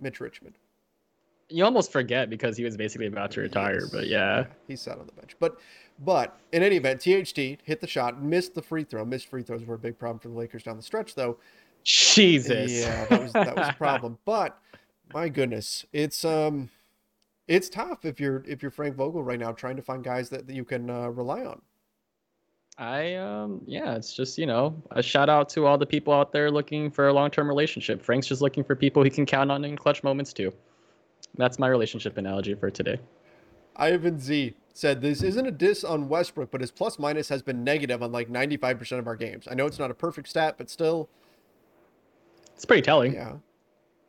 Mitch 0.00 0.20
Richmond. 0.20 0.56
You 1.48 1.64
almost 1.64 1.92
forget 1.92 2.28
because 2.28 2.56
he 2.56 2.64
was 2.64 2.76
basically 2.76 3.06
about 3.06 3.30
to 3.32 3.40
retire, 3.40 3.80
Yes. 3.80 3.90
but 3.90 4.06
yeah. 4.08 4.46
he 4.66 4.74
sat 4.76 4.98
on 4.98 5.06
the 5.06 5.12
bench. 5.12 5.36
But 5.38 5.58
but 5.98 6.38
in 6.52 6.62
any 6.62 6.76
event, 6.76 7.00
THT 7.00 7.38
hit 7.64 7.80
the 7.80 7.86
shot, 7.86 8.20
missed 8.22 8.54
the 8.54 8.62
free 8.62 8.84
throw. 8.84 9.04
Missed 9.04 9.28
free 9.28 9.42
throws 9.42 9.64
were 9.64 9.76
a 9.76 9.78
big 9.78 9.98
problem 9.98 10.18
for 10.18 10.28
the 10.28 10.34
Lakers 10.34 10.62
down 10.62 10.76
the 10.76 10.82
stretch, 10.82 11.14
though. 11.14 11.38
Jesus. 11.84 12.72
Yeah, 12.72 13.06
that 13.06 13.22
was 13.22 13.32
that 13.32 13.56
was 13.56 13.68
a 13.68 13.72
problem. 13.74 14.18
But 14.24 14.58
my 15.14 15.28
goodness, 15.28 15.86
it's 15.92 16.24
um, 16.24 16.68
it's 17.46 17.68
tough 17.68 18.04
if 18.04 18.18
you're 18.18 18.42
if 18.46 18.60
you're 18.60 18.72
Frank 18.72 18.96
Vogel 18.96 19.22
right 19.22 19.38
now 19.38 19.52
trying 19.52 19.76
to 19.76 19.82
find 19.82 20.02
guys 20.02 20.28
that, 20.30 20.48
that 20.48 20.54
you 20.54 20.64
can 20.64 20.90
uh, 20.90 21.08
rely 21.10 21.44
on. 21.44 21.62
I 22.78 23.14
um 23.14 23.62
yeah, 23.66 23.94
it's 23.94 24.12
just, 24.14 24.36
you 24.36 24.44
know, 24.46 24.82
a 24.90 25.02
shout 25.02 25.30
out 25.30 25.48
to 25.50 25.64
all 25.64 25.78
the 25.78 25.86
people 25.86 26.12
out 26.12 26.32
there 26.32 26.50
looking 26.50 26.90
for 26.90 27.08
a 27.08 27.12
long-term 27.12 27.48
relationship. 27.48 28.02
Frank's 28.02 28.26
just 28.26 28.42
looking 28.42 28.64
for 28.64 28.74
people 28.76 29.02
he 29.02 29.08
can 29.08 29.24
count 29.24 29.50
on 29.50 29.64
in 29.64 29.76
clutch 29.76 30.02
moments 30.02 30.32
too. 30.34 30.52
That's 31.36 31.58
my 31.58 31.68
relationship 31.68 32.16
analogy 32.16 32.54
for 32.54 32.70
today. 32.70 32.98
Ivan 33.76 34.18
Z 34.18 34.54
said 34.72 35.00
this 35.02 35.22
isn't 35.22 35.46
a 35.46 35.50
diss 35.50 35.84
on 35.84 36.08
Westbrook, 36.08 36.50
but 36.50 36.60
his 36.60 36.70
plus 36.70 36.98
minus 36.98 37.28
has 37.28 37.42
been 37.42 37.62
negative 37.64 38.02
on 38.02 38.12
like 38.12 38.28
95% 38.30 38.98
of 38.98 39.06
our 39.06 39.16
games. 39.16 39.46
I 39.50 39.54
know 39.54 39.66
it's 39.66 39.78
not 39.78 39.90
a 39.90 39.94
perfect 39.94 40.28
stat, 40.28 40.54
but 40.58 40.70
still, 40.70 41.08
It's 42.54 42.64
pretty 42.64 42.82
telling. 42.82 43.12
yeah. 43.14 43.34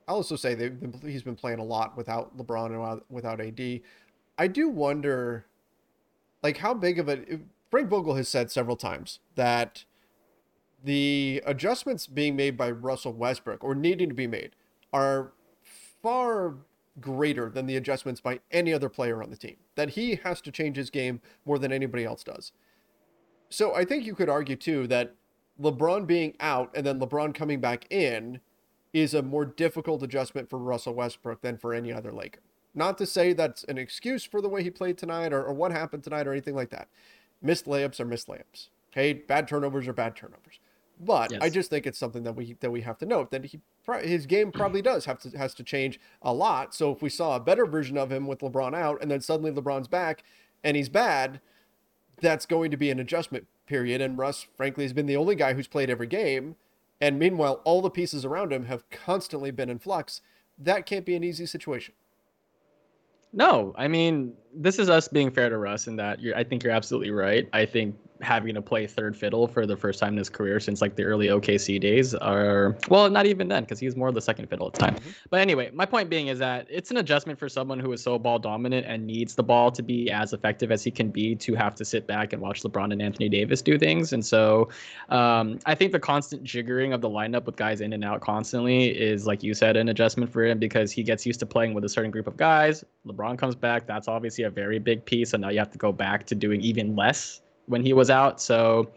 I'll 0.07 0.15
also 0.17 0.37
say 0.37 0.55
they've 0.55 0.79
been, 0.79 0.93
he's 1.09 1.23
been 1.23 1.35
playing 1.35 1.59
a 1.59 1.63
lot 1.65 1.97
without 1.97 2.37
LeBron 2.37 2.67
and 2.67 2.79
without- 2.79 3.05
without 3.11 3.41
AD. 3.41 3.81
I 4.37 4.47
do 4.47 4.69
wonder, 4.69 5.45
like, 6.43 6.57
how 6.57 6.73
big 6.73 6.97
of 6.99 7.09
a. 7.09 7.39
Frank 7.69 7.89
Vogel 7.89 8.15
has 8.15 8.29
said 8.29 8.49
several 8.49 8.77
times 8.77 9.19
that 9.35 9.83
the 10.81 11.41
adjustments 11.45 12.07
being 12.07 12.37
made 12.37 12.55
by 12.55 12.71
Russell 12.71 13.11
Westbrook 13.11 13.61
or 13.63 13.75
needing 13.75 14.07
to 14.07 14.15
be 14.15 14.27
made 14.27 14.51
are 14.93 15.33
far 16.01 16.55
greater 16.99 17.49
than 17.49 17.65
the 17.65 17.75
adjustments 17.75 18.21
by 18.21 18.39
any 18.51 18.73
other 18.73 18.89
player 18.89 19.21
on 19.21 19.29
the 19.29 19.37
team. 19.37 19.57
That 19.75 19.91
he 19.91 20.15
has 20.23 20.41
to 20.41 20.51
change 20.51 20.77
his 20.77 20.89
game 20.89 21.21
more 21.45 21.59
than 21.59 21.71
anybody 21.71 22.03
else 22.03 22.23
does. 22.23 22.51
So 23.49 23.75
I 23.75 23.85
think 23.85 24.05
you 24.05 24.15
could 24.15 24.29
argue 24.29 24.55
too 24.55 24.87
that 24.87 25.15
LeBron 25.61 26.05
being 26.05 26.35
out 26.39 26.71
and 26.75 26.85
then 26.85 26.99
LeBron 26.99 27.33
coming 27.33 27.59
back 27.59 27.85
in 27.91 28.39
is 28.93 29.13
a 29.13 29.21
more 29.21 29.45
difficult 29.45 30.03
adjustment 30.03 30.49
for 30.49 30.57
Russell 30.57 30.93
Westbrook 30.93 31.41
than 31.41 31.57
for 31.57 31.73
any 31.73 31.91
other 31.91 32.11
Laker. 32.11 32.41
Not 32.73 32.97
to 32.99 33.05
say 33.05 33.33
that's 33.33 33.63
an 33.65 33.77
excuse 33.77 34.23
for 34.23 34.41
the 34.41 34.49
way 34.49 34.63
he 34.63 34.69
played 34.69 34.97
tonight 34.97 35.33
or, 35.33 35.43
or 35.43 35.53
what 35.53 35.71
happened 35.71 36.03
tonight 36.03 36.27
or 36.27 36.31
anything 36.31 36.55
like 36.55 36.69
that. 36.69 36.87
Missed 37.41 37.65
layups 37.65 37.99
are 37.99 38.05
missed 38.05 38.27
layups. 38.27 38.69
Okay, 38.91 39.13
bad 39.13 39.47
turnovers 39.47 39.87
are 39.87 39.93
bad 39.93 40.15
turnovers. 40.15 40.59
But 40.99 41.31
I 41.41 41.49
just 41.49 41.69
think 41.69 41.85
it's 41.85 41.99
something 41.99 42.23
that 42.23 42.35
we 42.35 42.55
that 42.59 42.71
we 42.71 42.81
have 42.81 42.97
to 42.99 43.05
note 43.05 43.29
that 43.31 43.45
he 43.45 43.59
his 44.01 44.25
game 44.25 44.51
probably 44.53 44.81
does 44.81 45.05
have 45.05 45.19
to 45.19 45.37
has 45.37 45.53
to 45.55 45.63
change 45.63 45.99
a 46.21 46.33
lot. 46.33 46.73
So 46.73 46.91
if 46.91 47.01
we 47.01 47.09
saw 47.09 47.35
a 47.35 47.39
better 47.39 47.65
version 47.65 47.97
of 47.97 48.11
him 48.11 48.25
with 48.25 48.39
LeBron 48.39 48.75
out 48.75 49.01
and 49.01 49.11
then 49.11 49.21
suddenly 49.21 49.51
LeBron's 49.51 49.87
back 49.87 50.23
and 50.63 50.75
he's 50.75 50.89
bad, 50.89 51.39
that's 52.19 52.45
going 52.45 52.71
to 52.71 52.77
be 52.77 52.89
an 52.89 52.99
adjustment 52.99 53.45
period. 53.67 54.01
And 54.01 54.17
Russ, 54.17 54.47
frankly, 54.55 54.85
has 54.85 54.93
been 54.93 55.05
the 55.05 55.17
only 55.17 55.35
guy 55.35 55.53
who's 55.53 55.67
played 55.67 55.89
every 55.89 56.07
game. 56.07 56.55
And 56.99 57.19
meanwhile, 57.19 57.61
all 57.63 57.81
the 57.81 57.91
pieces 57.91 58.25
around 58.25 58.51
him 58.51 58.65
have 58.65 58.89
constantly 58.89 59.51
been 59.51 59.69
in 59.69 59.77
flux. 59.77 60.21
That 60.57 60.87
can't 60.87 61.05
be 61.05 61.15
an 61.15 61.23
easy 61.23 61.45
situation. 61.45 61.93
No, 63.33 63.73
I 63.77 63.87
mean, 63.87 64.33
this 64.53 64.79
is 64.79 64.89
us 64.89 65.07
being 65.07 65.29
fair 65.29 65.49
to 65.49 65.57
Russ 65.57 65.87
in 65.87 65.95
that 65.97 66.19
you're, 66.19 66.35
I 66.35 66.43
think 66.43 66.63
you're 66.63 66.73
absolutely 66.73 67.11
right. 67.11 67.47
I 67.53 67.65
think 67.65 67.95
having 68.21 68.55
to 68.55 68.61
play 68.61 68.87
third 68.87 69.15
fiddle 69.15 69.47
for 69.47 69.65
the 69.65 69.75
first 69.75 69.99
time 69.99 70.13
in 70.13 70.17
his 70.17 70.29
career 70.29 70.59
since 70.59 70.81
like 70.81 70.95
the 70.95 71.03
early 71.03 71.27
OKC 71.27 71.79
days 71.79 72.13
are, 72.15 72.77
well, 72.89 73.09
not 73.09 73.25
even 73.25 73.47
then 73.47 73.63
because 73.63 73.79
he's 73.79 73.95
more 73.95 74.07
of 74.07 74.15
the 74.15 74.21
second 74.21 74.47
fiddle 74.49 74.67
at 74.67 74.73
the 74.73 74.79
time. 74.79 74.95
But 75.29 75.41
anyway, 75.41 75.71
my 75.73 75.85
point 75.85 76.09
being 76.09 76.27
is 76.27 76.39
that 76.39 76.67
it's 76.69 76.91
an 76.91 76.97
adjustment 76.97 77.39
for 77.39 77.49
someone 77.49 77.79
who 77.79 77.91
is 77.93 78.01
so 78.01 78.17
ball 78.17 78.39
dominant 78.39 78.85
and 78.87 79.05
needs 79.05 79.35
the 79.35 79.43
ball 79.43 79.71
to 79.71 79.83
be 79.83 80.09
as 80.11 80.33
effective 80.33 80.71
as 80.71 80.83
he 80.83 80.91
can 80.91 81.09
be 81.09 81.35
to 81.35 81.55
have 81.55 81.75
to 81.75 81.85
sit 81.85 82.07
back 82.07 82.33
and 82.33 82.41
watch 82.41 82.63
LeBron 82.63 82.91
and 82.91 83.01
Anthony 83.01 83.29
Davis 83.29 83.61
do 83.61 83.77
things. 83.77 84.13
And 84.13 84.25
so 84.25 84.69
um, 85.09 85.59
I 85.65 85.75
think 85.75 85.91
the 85.91 85.99
constant 85.99 86.43
jiggering 86.43 86.93
of 86.93 87.01
the 87.01 87.09
lineup 87.09 87.45
with 87.45 87.55
guys 87.55 87.81
in 87.81 87.93
and 87.93 88.03
out 88.03 88.21
constantly 88.21 88.87
is, 88.87 89.25
like 89.25 89.43
you 89.43 89.53
said, 89.53 89.77
an 89.77 89.89
adjustment 89.89 90.31
for 90.31 90.43
him 90.43 90.59
because 90.59 90.91
he 90.91 91.03
gets 91.03 91.25
used 91.25 91.39
to 91.39 91.45
playing 91.45 91.73
with 91.73 91.83
a 91.85 91.89
certain 91.89 92.11
group 92.11 92.27
of 92.27 92.37
guys. 92.37 92.83
LeBron 93.05 93.37
comes 93.37 93.55
back. 93.55 93.87
That's 93.87 94.07
obviously 94.07 94.43
a 94.45 94.49
very 94.49 94.79
big 94.79 95.05
piece. 95.05 95.33
And 95.33 95.41
now 95.41 95.49
you 95.49 95.59
have 95.59 95.71
to 95.71 95.77
go 95.77 95.91
back 95.91 96.25
to 96.27 96.35
doing 96.35 96.61
even 96.61 96.95
less 96.95 97.41
when 97.67 97.83
he 97.83 97.93
was 97.93 98.09
out. 98.09 98.41
So, 98.41 98.91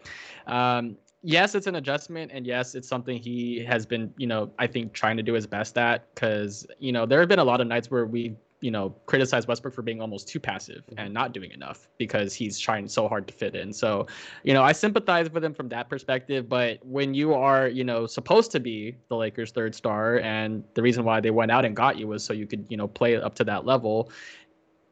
um, 0.47 0.97
yes, 1.21 1.55
it's 1.55 1.67
an 1.67 1.75
adjustment, 1.75 2.31
and 2.33 2.45
yes, 2.45 2.75
it's 2.75 2.87
something 2.87 3.17
he 3.17 3.63
has 3.65 3.85
been, 3.85 4.13
you 4.17 4.27
know, 4.27 4.51
I 4.57 4.67
think 4.67 4.93
trying 4.93 5.17
to 5.17 5.23
do 5.23 5.33
his 5.33 5.47
best 5.47 5.77
at. 5.77 6.13
Because 6.13 6.65
you 6.79 6.91
know, 6.91 7.05
there 7.05 7.19
have 7.19 7.29
been 7.29 7.39
a 7.39 7.43
lot 7.43 7.61
of 7.61 7.67
nights 7.67 7.91
where 7.91 8.05
we 8.05 8.35
you 8.61 8.69
know, 8.69 8.93
criticize 9.07 9.47
Westbrook 9.47 9.73
for 9.73 9.81
being 9.81 9.99
almost 10.01 10.27
too 10.27 10.39
passive 10.39 10.83
Mm-hmm. 10.85 10.99
and 10.99 11.13
not 11.13 11.33
doing 11.33 11.51
enough 11.51 11.89
because 11.97 12.33
he's 12.33 12.59
trying 12.59 12.87
so 12.87 13.07
hard 13.07 13.27
to 13.27 13.33
fit 13.33 13.55
in. 13.55 13.73
So, 13.73 14.07
you 14.43 14.53
know, 14.53 14.63
I 14.63 14.71
sympathize 14.71 15.29
with 15.31 15.43
him 15.43 15.53
from 15.53 15.67
that 15.69 15.89
perspective. 15.89 16.47
But 16.47 16.79
when 16.85 17.13
you 17.13 17.33
are, 17.33 17.67
you 17.67 17.83
know, 17.83 18.05
supposed 18.05 18.51
to 18.51 18.59
be 18.59 18.95
the 19.09 19.15
Lakers' 19.15 19.51
third 19.51 19.73
star, 19.75 20.19
and 20.19 20.63
the 20.75 20.81
reason 20.81 21.03
why 21.03 21.19
they 21.19 21.31
went 21.31 21.51
out 21.51 21.65
and 21.65 21.75
got 21.75 21.97
you 21.97 22.07
was 22.07 22.23
so 22.23 22.33
you 22.33 22.45
could, 22.45 22.65
you 22.69 22.77
know, 22.77 22.87
play 22.87 23.15
up 23.15 23.35
to 23.35 23.43
that 23.45 23.65
level, 23.65 24.11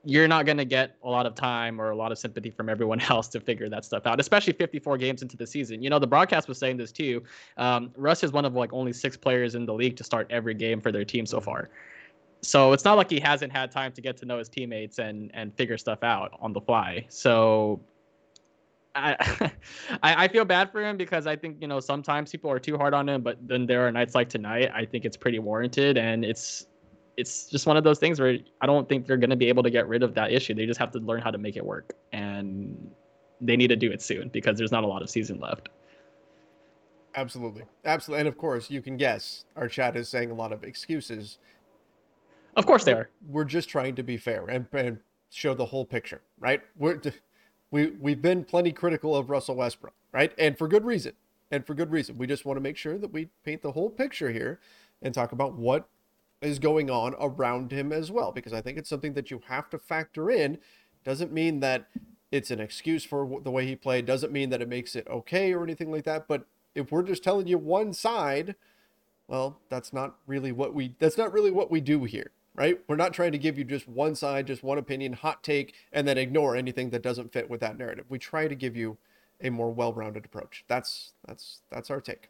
you're 0.06 0.28
not 0.28 0.46
going 0.46 0.58
to 0.58 0.66
get 0.66 0.96
a 1.04 1.10
lot 1.10 1.26
of 1.26 1.36
time 1.36 1.80
or 1.80 1.90
a 1.90 1.96
lot 1.96 2.12
of 2.12 2.18
sympathy 2.18 2.50
from 2.50 2.70
everyone 2.70 3.02
else 3.10 3.28
to 3.30 3.40
figure 3.40 3.70
that 3.70 3.86
stuff 3.86 4.06
out, 4.06 4.20
especially 4.20 4.54
54 4.54 4.98
games 4.98 5.22
into 5.22 5.36
the 5.38 5.46
season. 5.46 5.84
You 5.84 5.90
know, 5.90 6.00
the 6.00 6.08
broadcast 6.08 6.48
was 6.48 6.58
saying 6.58 6.78
this 6.78 6.92
too. 6.92 7.24
Um, 7.58 7.92
Russ 7.96 8.24
is 8.24 8.32
one 8.32 8.46
of 8.46 8.54
like 8.54 8.72
only 8.74 8.94
six 8.94 9.18
players 9.18 9.56
in 9.56 9.66
the 9.66 9.74
league 9.74 9.98
to 9.98 10.04
start 10.04 10.28
every 10.30 10.54
game 10.54 10.82
for 10.82 10.92
their 10.92 11.06
team 11.06 11.26
so 11.26 11.42
far. 11.42 11.70
So 12.42 12.72
it's 12.72 12.86
not 12.86 12.96
like 12.96 13.10
he 13.10 13.20
hasn't 13.20 13.52
had 13.52 13.72
time 13.72 13.92
to 13.94 14.02
get 14.02 14.16
to 14.18 14.26
know 14.26 14.38
his 14.38 14.48
teammates 14.48 15.00
and 15.00 15.30
and 15.34 15.54
figure 15.56 15.78
stuff 15.78 16.04
out 16.04 16.38
on 16.40 16.54
the 16.54 16.62
fly. 16.62 17.06
So 17.10 17.82
I, 18.96 19.16
I 20.04 20.24
I 20.24 20.28
feel 20.30 20.46
bad 20.46 20.72
for 20.72 20.82
him 20.82 20.96
because 20.96 21.28
I 21.28 21.36
think 21.36 21.58
you 21.60 21.68
know 21.68 21.82
sometimes 21.82 22.32
people 22.32 22.50
are 22.50 22.60
too 22.60 22.78
hard 22.78 22.94
on 22.94 23.10
him, 23.10 23.22
but 23.22 23.38
then 23.46 23.66
there 23.66 23.86
are 23.86 23.92
nights 23.92 24.16
like 24.16 24.30
tonight. 24.30 24.72
I 24.74 24.86
think 24.86 25.04
it's 25.04 25.18
pretty 25.18 25.40
warranted, 25.40 25.98
and 25.98 26.24
it's 26.24 26.68
it's 27.20 27.46
just 27.46 27.68
one 27.68 27.76
of 27.76 27.84
those 27.84 28.00
things 28.00 28.20
where 28.20 28.38
I 28.62 28.66
don't 28.66 28.88
think 28.88 29.06
they're 29.06 29.18
going 29.18 29.30
to 29.30 29.36
be 29.36 29.50
able 29.50 29.64
to 29.64 29.70
get 29.70 29.88
rid 29.88 30.04
of 30.04 30.14
that 30.16 30.32
issue. 30.32 30.54
They 30.54 30.66
just 30.66 30.80
have 30.80 30.92
to 30.92 31.00
learn 31.00 31.22
how 31.22 31.32
to 31.32 31.38
make 31.38 31.58
it 31.58 31.66
work, 31.66 31.94
and 32.14 32.90
they 33.42 33.58
need 33.58 33.68
to 33.68 33.76
do 33.76 33.92
it 33.92 34.02
soon 34.02 34.30
because 34.30 34.58
there's 34.58 34.72
not 34.72 34.84
a 34.84 34.88
lot 34.88 35.02
of 35.02 35.10
season 35.10 35.40
left. 35.40 35.70
Absolutely. 37.16 37.64
Absolutely. 37.86 38.22
And 38.22 38.28
of 38.28 38.38
course, 38.38 38.70
you 38.70 38.82
can 38.82 38.96
guess 38.96 39.46
our 39.56 39.68
chat 39.68 39.96
is 39.96 40.08
saying 40.08 40.32
a 40.32 40.34
lot 40.34 40.54
of 40.54 40.64
excuses. 40.64 41.40
Of 42.56 42.66
course 42.66 42.84
they 42.84 42.94
are. 42.94 43.10
We're 43.28 43.46
just 43.46 43.68
trying 43.68 43.96
to 43.96 44.04
be 44.04 44.18
fair 44.18 44.46
and, 44.46 44.66
and 44.74 45.00
show 45.32 45.54
the 45.54 45.66
whole 45.66 45.86
picture, 45.86 46.22
right? 46.40 46.62
We're 46.78 47.02
we 47.72 47.92
we've 48.00 48.22
been 48.22 48.44
plenty 48.44 48.72
critical 48.72 49.16
of 49.16 49.30
Russell 49.30 49.56
Westbrook, 49.56 49.94
right? 50.12 50.32
And 50.38 50.58
for 50.58 50.68
good 50.68 50.86
reason. 50.86 51.14
And 51.52 51.66
for 51.66 51.74
good 51.74 51.92
reason. 51.92 52.18
We 52.18 52.28
just 52.28 52.46
want 52.46 52.58
to 52.58 52.62
make 52.62 52.78
sure 52.78 52.98
that 52.98 53.12
we 53.12 53.30
paint 53.44 53.64
the 53.64 53.72
whole 53.72 53.90
picture 53.90 54.32
here 54.32 54.60
and 55.02 55.14
talk 55.14 55.32
about 55.32 55.56
what 55.56 55.88
is 56.42 56.60
going 56.60 56.90
on 56.90 57.16
around 57.20 57.72
him 57.72 57.92
as 57.92 58.12
well 58.12 58.32
because 58.32 58.54
I 58.54 58.62
think 58.62 58.78
it's 58.78 58.90
something 58.90 59.14
that 59.14 59.32
you 59.32 59.42
have 59.48 59.70
to 59.72 59.78
factor 59.78 60.30
in. 60.30 60.60
Doesn't 61.04 61.32
mean 61.32 61.60
that 61.60 61.88
it's 62.32 62.52
an 62.52 62.60
excuse 62.60 63.04
for 63.04 63.40
the 63.44 63.52
way 63.52 63.66
he 63.66 63.76
played, 63.76 64.06
doesn't 64.06 64.32
mean 64.32 64.50
that 64.52 64.62
it 64.62 64.70
makes 64.70 64.96
it 64.96 65.08
okay 65.08 65.54
or 65.54 65.64
anything 65.64 65.92
like 65.92 66.04
that, 66.06 66.28
but 66.28 66.46
if 66.76 66.92
we're 66.92 67.04
just 67.04 67.24
telling 67.24 67.48
you 67.48 67.58
one 67.58 67.94
side, 67.94 68.56
well, 69.28 69.60
that's 69.70 69.94
not 69.94 70.16
really 70.28 70.52
what 70.52 70.74
we 70.74 70.96
that's 71.00 71.18
not 71.18 71.34
really 71.34 71.52
what 71.52 71.72
we 71.72 71.82
do 71.82 72.04
here, 72.04 72.32
right? 72.56 72.80
We're 72.88 72.96
not 72.96 73.14
trying 73.14 73.32
to 73.32 73.38
give 73.38 73.58
you 73.58 73.64
just 73.64 73.88
one 73.88 74.16
side, 74.16 74.48
just 74.48 74.64
one 74.64 74.78
opinion, 74.78 75.14
hot 75.14 75.44
take, 75.44 75.74
and 75.92 76.08
then 76.08 76.18
ignore 76.18 76.56
anything 76.56 76.90
that 76.92 77.04
doesn't 77.04 77.34
fit 77.34 77.50
with 77.50 77.60
that 77.62 77.78
narrative. 77.78 78.06
We 78.10 78.20
try 78.20 78.48
to 78.48 78.56
give 78.56 78.76
you 78.76 78.98
a 79.42 79.50
more 79.50 79.72
well-rounded 79.72 80.26
approach. 80.26 80.66
That's 80.68 81.14
that's 81.28 81.62
that's 81.72 81.90
our 81.90 82.02
take. 82.02 82.30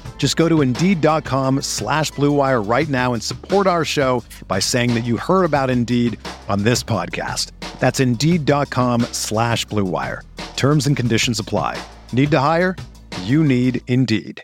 Just 0.21 0.37
go 0.37 0.47
to 0.47 0.61
Indeed.com 0.61 1.63
slash 1.63 2.11
BlueWire 2.11 2.69
right 2.69 2.87
now 2.87 3.13
and 3.13 3.23
support 3.23 3.65
our 3.65 3.83
show 3.83 4.23
by 4.47 4.59
saying 4.59 4.93
that 4.93 5.03
you 5.03 5.17
heard 5.17 5.45
about 5.45 5.71
Indeed 5.71 6.19
on 6.47 6.61
this 6.61 6.83
podcast. 6.83 7.49
That's 7.79 7.99
Indeed.com 7.99 9.01
slash 9.13 9.65
BlueWire. 9.65 10.21
Terms 10.55 10.85
and 10.85 10.95
conditions 10.95 11.39
apply. 11.39 11.83
Need 12.13 12.29
to 12.29 12.39
hire? 12.39 12.75
You 13.23 13.43
need 13.43 13.81
Indeed. 13.87 14.43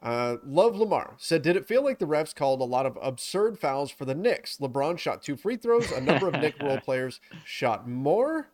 Uh, 0.00 0.36
Love 0.46 0.76
Lamar 0.76 1.14
said, 1.18 1.42
Did 1.42 1.56
it 1.56 1.66
feel 1.66 1.82
like 1.82 1.98
the 1.98 2.06
refs 2.06 2.32
called 2.32 2.60
a 2.60 2.64
lot 2.64 2.86
of 2.86 2.96
absurd 3.02 3.58
fouls 3.58 3.90
for 3.90 4.04
the 4.04 4.14
Knicks? 4.14 4.58
LeBron 4.58 5.00
shot 5.00 5.24
two 5.24 5.34
free 5.34 5.56
throws. 5.56 5.90
A 5.90 6.00
number 6.00 6.28
of 6.28 6.34
Knick 6.34 6.54
role 6.62 6.78
players 6.84 7.20
shot 7.44 7.88
more. 7.88 8.50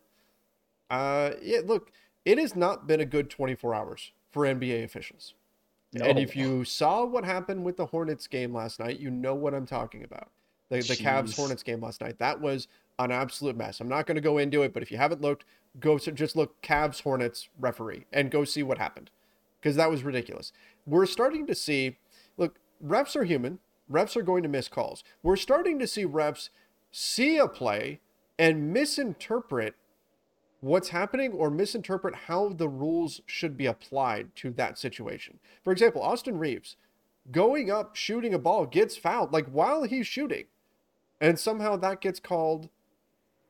Uh, 0.88 1.33
yeah, 1.42 1.61
look, 1.62 1.92
it 2.29 2.37
has 2.37 2.55
not 2.55 2.87
been 2.87 3.01
a 3.01 3.07
good 3.07 3.31
24 3.31 3.75
hours 3.75 4.12
for 4.31 4.45
NBA 4.45 4.85
officials. 4.85 5.33
And 5.99 6.19
if 6.19 6.37
you 6.37 6.62
saw 6.62 7.07
what 7.07 7.25
happened 7.25 7.64
with 7.64 7.79
the 7.79 7.87
Hornets 7.87 8.27
game 8.27 8.53
last 8.53 8.79
night, 8.79 9.01
you 9.01 9.11
know 9.11 9.35
what 9.35 9.55
I'm 9.55 9.64
talking 9.64 10.05
about. 10.05 10.29
The, 10.69 10.77
the 10.77 10.97
Cavs 10.97 11.35
Hornets 11.35 11.62
game 11.62 11.81
last 11.81 12.03
night. 12.03 12.19
That 12.19 12.43
was 12.43 12.69
an 12.99 13.11
absolute 13.11 13.57
mess. 13.57 13.81
I'm 13.81 13.88
not 13.88 14.07
going 14.07 14.17
to 14.17 14.21
go 14.21 14.37
into 14.37 14.62
it, 14.62 14.75
but 14.75 14.83
if 14.83 14.91
you 14.91 14.99
haven't 14.99 15.23
looked, 15.23 15.47
go 15.81 15.97
to 15.97 16.12
just 16.12 16.37
look 16.37 16.61
Cavs 16.61 17.03
Hornets 17.03 17.49
referee 17.59 18.05
and 18.12 18.31
go 18.31 18.45
see 18.45 18.62
what 18.62 18.77
happened 18.77 19.11
because 19.59 19.77
that 19.77 19.88
was 19.88 20.03
ridiculous. 20.03 20.53
We're 20.85 21.07
starting 21.07 21.47
to 21.47 21.55
see, 21.55 21.97
look, 22.37 22.57
refs 22.87 23.17
are 23.17 23.25
human. 23.25 23.61
Refs 23.91 24.17
are 24.17 24.23
going 24.23 24.43
to 24.43 24.51
miss 24.51 24.69
calls. 24.69 25.03
We're 25.23 25.37
starting 25.37 25.79
to 25.79 25.87
see 25.87 26.05
refs 26.05 26.51
see 26.93 27.38
a 27.38 27.49
play 27.49 28.01
and 28.38 28.71
misinterpret 28.71 29.75
what's 30.61 30.88
happening 30.88 31.33
or 31.33 31.51
misinterpret 31.51 32.14
how 32.27 32.49
the 32.49 32.68
rules 32.68 33.21
should 33.27 33.57
be 33.57 33.66
applied 33.66 34.35
to 34.37 34.51
that 34.51 34.79
situation. 34.79 35.38
For 35.62 35.73
example, 35.73 36.03
Austin 36.03 36.38
Reaves 36.38 36.77
going 37.31 37.71
up 37.71 37.94
shooting 37.94 38.35
a 38.35 38.38
ball 38.38 38.66
gets 38.66 38.97
fouled 38.97 39.33
like 39.33 39.47
while 39.47 39.85
he's 39.85 40.07
shooting, 40.07 40.44
and 41.21 41.38
somehow 41.38 41.77
that 41.77 42.01
gets 42.01 42.21
called 42.21 42.68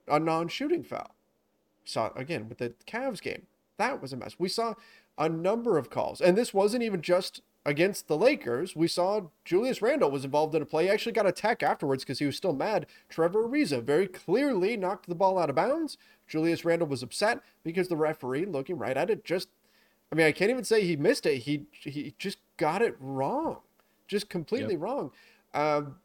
a 0.06 0.18
non-shooting 0.18 0.82
foul. 0.82 1.14
Saw 1.84 2.10
again 2.14 2.48
with 2.48 2.58
the 2.58 2.74
Cavs 2.86 3.22
game. 3.22 3.46
That 3.78 4.02
was 4.02 4.12
a 4.12 4.16
mess. 4.16 4.36
We 4.38 4.48
saw 4.48 4.74
a 5.16 5.28
number 5.28 5.78
of 5.78 5.90
calls, 5.90 6.20
and 6.20 6.36
this 6.36 6.52
wasn't 6.52 6.82
even 6.82 7.00
just 7.00 7.40
against 7.64 8.08
the 8.08 8.16
Lakers. 8.16 8.74
We 8.74 8.88
saw 8.88 9.28
Julius 9.44 9.82
Randle 9.82 10.10
was 10.10 10.24
involved 10.24 10.54
in 10.54 10.62
a 10.62 10.66
play. 10.66 10.84
He 10.84 10.90
actually 10.90 11.12
got 11.12 11.26
a 11.26 11.32
tech 11.32 11.62
afterwards 11.62 12.02
because 12.02 12.18
he 12.18 12.26
was 12.26 12.36
still 12.36 12.54
mad. 12.54 12.86
Trevor 13.08 13.46
Ariza 13.46 13.82
very 13.82 14.06
clearly 14.06 14.76
knocked 14.76 15.08
the 15.08 15.14
ball 15.14 15.38
out 15.38 15.50
of 15.50 15.56
bounds. 15.56 15.98
Julius 16.28 16.64
Randle 16.64 16.88
was 16.88 17.02
upset 17.02 17.40
because 17.64 17.88
the 17.88 17.96
referee, 17.96 18.44
looking 18.44 18.78
right 18.78 18.96
at 18.96 19.10
it, 19.10 19.24
just 19.24 19.48
I 20.12 20.14
mean, 20.14 20.26
I 20.26 20.32
can't 20.32 20.50
even 20.50 20.64
say 20.64 20.84
he 20.84 20.96
missed 20.96 21.26
it. 21.26 21.38
He 21.38 21.66
he 21.72 22.14
just 22.18 22.38
got 22.56 22.82
it 22.82 22.96
wrong, 23.00 23.58
just 24.06 24.28
completely 24.28 24.76
wrong. 24.76 25.10
Um, 25.54 25.96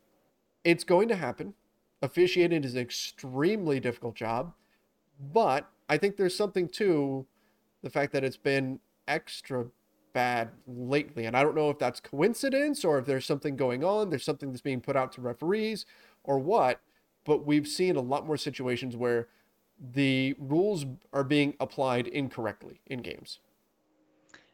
it's 0.64 0.84
going 0.84 1.08
to 1.10 1.16
happen. 1.16 1.54
Officiating 2.02 2.64
is 2.64 2.74
an 2.74 2.82
extremely 2.82 3.80
difficult 3.80 4.16
job, 4.16 4.54
but 5.32 5.70
I 5.88 5.98
think 5.98 6.18
there's 6.18 6.36
something 6.36 6.68
to 6.70 7.26
the 7.82 7.90
fact 7.90 8.12
that 8.14 8.24
it's 8.24 8.38
been 8.38 8.80
extra 9.08 9.68
bad 10.14 10.50
lately, 10.68 11.26
and 11.26 11.36
I 11.36 11.44
don't 11.44 11.56
know 11.56 11.70
if 11.70 11.80
that's 11.80 12.00
coincidence 12.00 12.84
or 12.84 13.00
if 13.00 13.06
there's 13.06 13.26
something 13.26 13.56
going 13.56 13.84
on. 13.84 14.10
There's 14.10 14.26
something 14.26 14.52
that's 14.52 14.62
being 14.62 14.82
put 14.82 14.96
out 14.96 15.14
to 15.14 15.22
referees 15.22 15.86
or 16.24 16.40
what, 16.40 16.82
but 17.24 17.46
we've 17.46 17.68
seen 17.68 17.96
a 17.96 18.02
lot 18.02 18.28
more 18.28 18.38
situations 18.38 18.98
where 18.98 19.28
the 19.94 20.36
rules 20.40 20.86
are 21.12 21.24
being 21.24 21.56
applied 21.60 22.08
incorrectly 22.08 22.80
in 22.88 23.02
games. 23.02 23.40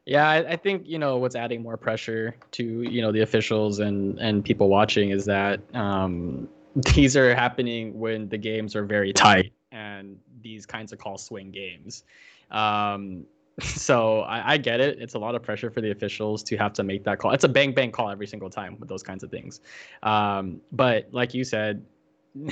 Yeah, 0.05 0.27
I, 0.27 0.53
I 0.53 0.55
think 0.55 0.87
you 0.87 0.97
know 0.97 1.17
what's 1.17 1.35
adding 1.35 1.61
more 1.61 1.77
pressure 1.77 2.35
to 2.51 2.63
you 2.63 3.01
know 3.01 3.11
the 3.11 3.21
officials 3.21 3.79
and 3.79 4.17
and 4.19 4.43
people 4.43 4.67
watching 4.67 5.11
is 5.11 5.25
that 5.25 5.61
um, 5.75 6.49
these 6.95 7.15
are 7.15 7.35
happening 7.35 7.97
when 7.99 8.27
the 8.29 8.37
games 8.37 8.75
are 8.75 8.85
very 8.85 9.13
tight 9.13 9.53
and 9.71 10.17
these 10.41 10.65
kinds 10.65 10.91
of 10.91 10.99
call 10.99 11.17
swing 11.17 11.51
games. 11.51 12.03
Um, 12.49 13.25
so 13.61 14.21
I, 14.21 14.53
I 14.53 14.57
get 14.57 14.79
it. 14.79 14.99
It's 14.99 15.13
a 15.13 15.19
lot 15.19 15.35
of 15.35 15.43
pressure 15.43 15.69
for 15.69 15.81
the 15.81 15.91
officials 15.91 16.43
to 16.43 16.57
have 16.57 16.73
to 16.73 16.83
make 16.83 17.03
that 17.03 17.19
call. 17.19 17.31
It's 17.31 17.43
a 17.43 17.49
bang 17.49 17.73
bang 17.73 17.91
call 17.91 18.09
every 18.09 18.27
single 18.27 18.49
time 18.49 18.77
with 18.79 18.89
those 18.89 19.03
kinds 19.03 19.23
of 19.23 19.29
things. 19.29 19.61
Um, 20.01 20.61
but 20.71 21.09
like 21.11 21.33
you 21.33 21.43
said, 21.43 21.85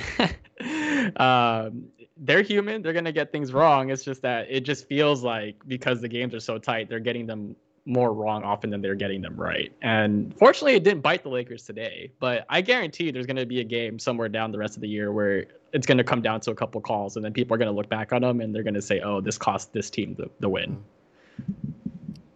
um, 1.16 1.86
they're 2.20 2.42
human. 2.42 2.82
They're 2.82 2.92
gonna 2.92 3.12
get 3.12 3.32
things 3.32 3.52
wrong. 3.52 3.90
It's 3.90 4.04
just 4.04 4.22
that 4.22 4.46
it 4.50 4.60
just 4.60 4.88
feels 4.88 5.22
like 5.22 5.56
because 5.66 6.00
the 6.00 6.08
games 6.08 6.34
are 6.34 6.40
so 6.40 6.58
tight, 6.58 6.88
they're 6.88 7.00
getting 7.00 7.26
them 7.26 7.56
more 7.88 8.12
wrong 8.12 8.44
often 8.44 8.68
than 8.68 8.82
they're 8.82 8.94
getting 8.94 9.22
them 9.22 9.34
right. 9.34 9.72
And 9.80 10.36
fortunately, 10.36 10.74
it 10.74 10.84
didn't 10.84 11.00
bite 11.00 11.22
the 11.22 11.30
Lakers 11.30 11.64
today. 11.64 12.12
But 12.20 12.44
I 12.50 12.60
guarantee 12.60 13.10
there's 13.10 13.26
to 13.36 13.46
be 13.46 13.60
a 13.60 13.64
game 13.64 13.98
somewhere 13.98 14.28
down 14.28 14.52
the 14.52 14.58
rest 14.58 14.76
of 14.76 14.82
the 14.82 14.88
year 14.88 15.10
where 15.10 15.46
it's 15.72 15.86
to 15.98 16.04
come 16.04 16.20
down 16.20 16.40
to 16.40 16.50
a 16.50 16.54
couple 16.54 16.80
calls, 16.80 17.16
and 17.16 17.24
then 17.24 17.32
people 17.32 17.54
are 17.54 17.58
to 17.70 17.76
look 17.76 17.88
back 17.88 18.12
on 18.12 18.22
them 18.22 18.40
and 18.40 18.54
they're 18.54 18.62
to 18.74 18.82
say, 18.82 19.00
"Oh, 19.00 19.20
this 19.20 19.38
cost 19.38 19.72
this 19.72 19.90
team 19.90 20.14
the, 20.14 20.30
the 20.40 20.48
win." 20.48 20.82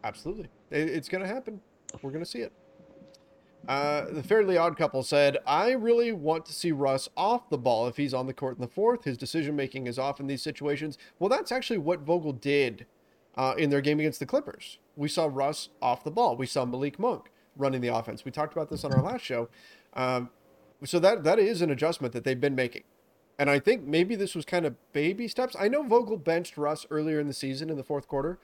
Absolutely, 0.05 0.49
it's 0.71 1.09
to 1.23 1.29
happen. 1.29 1.61
We're 2.01 2.11
to 2.25 2.31
see 2.31 2.41
it. 2.41 2.53
Uh, 3.69 4.07
the 4.11 4.23
Fairly 4.23 4.57
Odd 4.57 4.77
Couple 4.77 5.03
said, 5.03 5.39
I 5.47 5.71
really 5.71 6.13
want 6.13 6.47
to 6.47 6.53
see 6.53 6.73
Russ 6.73 7.09
off 7.17 7.49
the 7.49 7.59
ball 7.59 7.87
if 7.87 7.97
he's 7.97 8.13
on 8.13 8.27
the 8.27 8.35
court 8.35 8.57
in 8.57 8.61
the 8.61 8.69
fourth. 8.69 9.05
His 9.05 9.17
decision 9.17 9.55
making 9.55 9.87
is 9.87 9.99
off 9.99 10.19
in 10.19 10.27
these 10.27 10.43
situations. 10.43 10.99
Well, 11.19 11.29
that's 11.29 11.53
actually 11.53 11.79
what 11.79 12.01
Vogel 12.01 12.33
did 12.33 12.87
uh, 13.37 13.55
in 13.57 13.71
their 13.71 13.81
game 13.81 14.01
against 14.01 14.21
the 14.21 14.27
Clippers. 14.27 14.79
We 14.97 15.09
saw 15.09 15.29
Russ 15.31 15.69
off 15.81 16.05
the 16.05 16.11
ball. 16.11 16.37
We 16.37 16.47
saw 16.47 16.65
Malik 16.65 16.99
Monk 16.99 17.31
running 17.57 17.81
the 17.81 17.89
offense. 17.89 18.25
We 18.25 18.31
talked 18.31 18.53
about 18.53 18.69
this 18.69 18.85
on 18.85 18.93
our 18.93 19.03
last 19.03 19.23
show. 19.23 19.49
Um, 19.95 20.31
so 20.85 20.99
that 20.99 21.23
that 21.25 21.39
is 21.39 21.63
an 21.63 21.71
adjustment 21.71 22.13
that 22.15 22.25
they've 22.25 22.41
been 22.41 22.57
making. 22.57 22.83
And 23.39 23.49
I 23.49 23.59
think 23.59 23.85
maybe 23.85 24.15
this 24.15 24.35
was 24.35 24.45
kind 24.45 24.67
of 24.67 24.75
baby 24.93 25.29
steps. 25.29 25.57
I 25.59 25.69
know 25.69 25.83
Vogel 25.83 26.17
benched 26.17 26.57
Russ 26.57 26.87
earlier 26.91 27.19
in 27.19 27.29
the 27.29 27.33
season 27.33 27.71
in 27.71 27.77
the 27.77 27.85
fourth 27.85 28.09
quarter. 28.09 28.39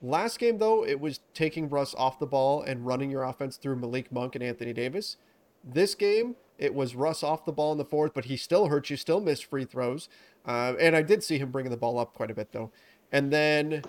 Last 0.00 0.38
game, 0.38 0.58
though, 0.58 0.84
it 0.84 1.00
was 1.00 1.20
taking 1.34 1.68
Russ 1.68 1.94
off 1.96 2.18
the 2.18 2.26
ball 2.26 2.62
and 2.62 2.86
running 2.86 3.10
your 3.10 3.24
offense 3.24 3.56
through 3.56 3.76
Malik 3.76 4.12
Monk 4.12 4.34
and 4.34 4.44
Anthony 4.44 4.72
Davis. 4.72 5.16
This 5.64 5.94
game, 5.94 6.36
it 6.56 6.74
was 6.74 6.94
Russ 6.94 7.22
off 7.22 7.44
the 7.44 7.52
ball 7.52 7.72
in 7.72 7.78
the 7.78 7.84
fourth, 7.84 8.14
but 8.14 8.26
he 8.26 8.36
still 8.36 8.68
hurt 8.68 8.90
you, 8.90 8.96
still 8.96 9.20
missed 9.20 9.46
free 9.46 9.64
throws. 9.64 10.08
Uh, 10.46 10.74
and 10.78 10.94
I 10.94 11.02
did 11.02 11.24
see 11.24 11.38
him 11.38 11.50
bringing 11.50 11.70
the 11.70 11.76
ball 11.76 11.98
up 11.98 12.14
quite 12.14 12.30
a 12.30 12.34
bit, 12.34 12.52
though. 12.52 12.70
And 13.10 13.32
then 13.32 13.82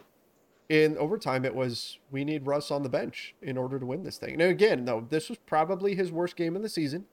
in 0.68 0.98
overtime, 0.98 1.46
it 1.46 1.56
was 1.56 1.98
we 2.12 2.24
need 2.24 2.46
Russ 2.46 2.72
on 2.72 2.84
the 2.84 2.90
bench 2.90 3.36
in 3.42 3.58
order 3.58 3.80
to 3.80 3.86
win 3.86 4.04
this 4.04 4.18
thing. 4.18 4.38
Now, 4.38 4.46
again, 4.46 4.86
though, 4.86 5.06
this 5.10 5.30
was 5.30 5.38
probably 5.46 5.96
his 5.96 6.12
worst 6.12 6.36
game 6.36 6.56
in 6.56 6.62
the 6.62 6.70
season, 6.70 7.06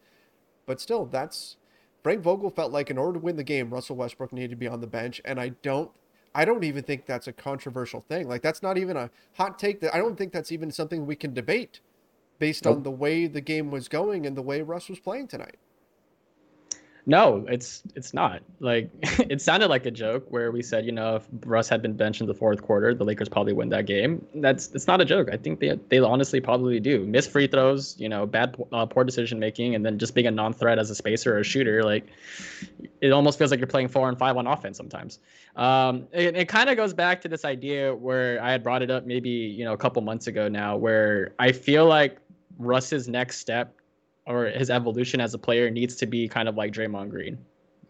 but 0.67 0.81
still, 0.81 1.07
that's 1.07 1.57
Frank 2.03 2.23
Vogel 2.23 2.51
felt 2.51 2.71
like 2.71 2.91
in 2.91 2.99
order 2.99 3.15
to 3.15 3.25
win 3.25 3.37
the 3.37 3.45
game, 3.45 3.71
Russell 3.71 3.97
Westbrook 3.97 4.33
needed 4.33 4.51
to 4.51 4.57
be 4.57 4.69
on 4.69 4.81
the 4.81 4.87
bench, 4.87 5.21
and 5.25 5.41
I 5.41 5.49
don't. 5.49 5.91
I 6.37 6.45
don't 6.45 6.65
even 6.65 6.83
think 6.83 7.07
that's 7.07 7.27
a 7.27 7.33
controversial 7.33 8.03
thing. 8.03 8.29
Like 8.29 8.43
that's 8.43 8.63
not 8.63 8.77
even 8.77 8.97
a 8.97 9.11
hot 9.37 9.59
take. 9.59 9.81
That 9.81 9.95
I 9.95 9.99
don't 9.99 10.17
think 10.17 10.33
that's 10.33 10.53
even 10.53 10.71
something 10.71 11.07
we 11.07 11.17
can 11.17 11.33
debate, 11.33 11.81
based 12.39 12.67
nope. 12.67 12.77
on 12.77 12.83
the 12.83 12.91
way 12.91 13.27
the 13.27 13.41
game 13.41 13.71
was 13.71 13.89
going 13.89 14.27
and 14.27 14.37
the 14.37 14.43
way 14.43 14.61
Russ 14.61 14.91
was 14.91 15.01
playing 15.01 15.29
tonight. 15.29 15.57
No, 17.09 17.47
it's 17.49 17.85
it's 17.95 18.13
not. 18.13 18.43
Like 18.59 18.91
it 19.03 19.41
sounded 19.41 19.69
like 19.69 19.87
a 19.87 19.93
joke 19.93 20.27
where 20.29 20.51
we 20.51 20.61
said, 20.61 20.85
you 20.85 20.91
know, 20.91 21.17
if 21.17 21.29
Russ 21.45 21.69
had 21.69 21.81
been 21.81 21.93
benched 21.93 22.21
in 22.21 22.27
the 22.27 22.35
fourth 22.35 22.63
quarter, 22.63 22.93
the 22.95 23.05
Lakers 23.05 23.29
probably 23.29 23.53
win 23.53 23.69
that 23.69 23.87
game. 23.87 24.27
That's 24.35 24.73
it's 24.73 24.89
not 24.89 25.01
a 25.01 25.05
joke. 25.05 25.29
I 25.33 25.37
think 25.37 25.61
they 25.61 25.79
they 25.89 26.01
honestly 26.01 26.41
probably 26.41 26.81
do. 26.81 27.07
Miss 27.07 27.29
free 27.29 27.47
throws, 27.47 27.95
you 27.97 28.09
know, 28.09 28.27
bad 28.27 28.57
uh, 28.73 28.87
poor 28.87 29.05
decision 29.05 29.39
making, 29.39 29.77
and 29.77 29.87
then 29.87 30.01
just 30.01 30.17
being 30.17 30.27
a 30.27 30.33
non-threat 30.33 30.81
as 30.81 30.91
a 30.91 30.97
spacer 30.97 31.37
or 31.37 31.39
a 31.39 31.45
shooter. 31.45 31.85
Like 31.85 32.09
it 33.01 33.13
almost 33.13 33.39
feels 33.39 33.53
like 33.53 33.61
you're 33.61 33.69
playing 33.69 33.89
four 33.89 34.09
and 34.09 34.19
five 34.19 34.37
on 34.37 34.49
offense 34.49 34.77
sometimes. 34.77 35.21
Um, 35.55 36.09
it, 36.13 36.37
it 36.37 36.49
kind 36.49 36.69
of 36.69 36.77
goes 36.77 36.93
back 36.93 37.21
to 37.21 37.29
this 37.29 37.45
idea 37.45 37.95
where 37.95 38.43
I 38.43 38.51
had 38.51 38.65
brought 38.65 38.83
it 38.83 38.91
up 38.91 39.07
maybe 39.07 39.31
you 39.31 39.65
know 39.65 39.75
a 39.75 39.79
couple 39.79 40.03
months 40.03 40.27
ago 40.27 40.49
now, 40.49 40.77
where 40.77 41.35
I 41.39 41.53
feel 41.53 41.87
like 41.87 42.19
Russ's 42.59 43.07
next 43.07 43.39
step 43.39 43.77
or 44.27 44.47
his 44.47 44.71
evolution 44.71 45.21
as 45.21 45.35
a 45.35 45.39
player 45.39 45.71
needs 45.71 45.97
to 45.97 46.07
be 46.07 46.29
kind 46.29 46.49
of 46.49 46.57
like 46.57 46.73
Draymond 46.73 47.11
Green. 47.11 47.39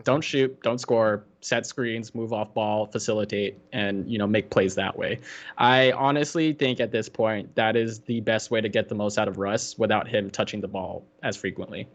Don't 0.05 0.21
shoot, 0.21 0.63
don't 0.63 0.79
score, 0.79 1.25
set 1.41 1.65
screens, 1.67 2.15
move 2.15 2.33
off 2.33 2.53
ball, 2.53 2.87
facilitate, 2.87 3.57
and 3.73 4.11
you 4.11 4.19
know 4.19 4.27
make 4.27 4.51
plays 4.51 4.75
that 4.75 4.97
way. 4.97 5.21
I 5.57 5.93
honestly 5.93 6.53
think 6.53 6.81
at 6.81 6.93
this 6.93 7.09
point 7.09 7.55
that 7.55 7.77
is 7.77 8.01
the 8.01 8.21
best 8.21 8.51
way 8.51 8.61
to 8.61 8.69
get 8.69 8.89
the 8.89 8.95
most 8.95 9.19
out 9.19 9.27
of 9.27 9.39
Russ 9.39 9.79
without 9.79 10.07
him 10.07 10.31
touching 10.31 10.61
the 10.61 10.69
ball 10.69 11.05
as 11.23 11.37
frequently. 11.37 11.89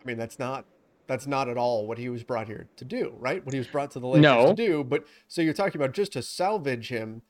I 0.00 0.06
mean, 0.06 0.16
that's 0.16 0.38
not 0.38 0.64
that's 1.06 1.26
not 1.26 1.48
at 1.48 1.58
all 1.58 1.88
what 1.88 1.98
he 1.98 2.08
was 2.08 2.22
brought 2.22 2.46
here 2.46 2.68
to 2.76 2.84
do, 2.84 3.12
right? 3.18 3.44
What 3.44 3.52
he 3.52 3.58
was 3.58 3.66
brought 3.66 3.90
to 3.92 3.98
the 3.98 4.06
Lakers 4.06 4.22
no. 4.22 4.46
to 4.46 4.54
do. 4.54 4.84
But 4.84 5.04
so 5.26 5.42
you're 5.42 5.52
talking 5.52 5.80
about 5.80 5.92
just 5.92 6.12
to 6.12 6.22
salvage 6.22 6.88
him. 6.88 7.22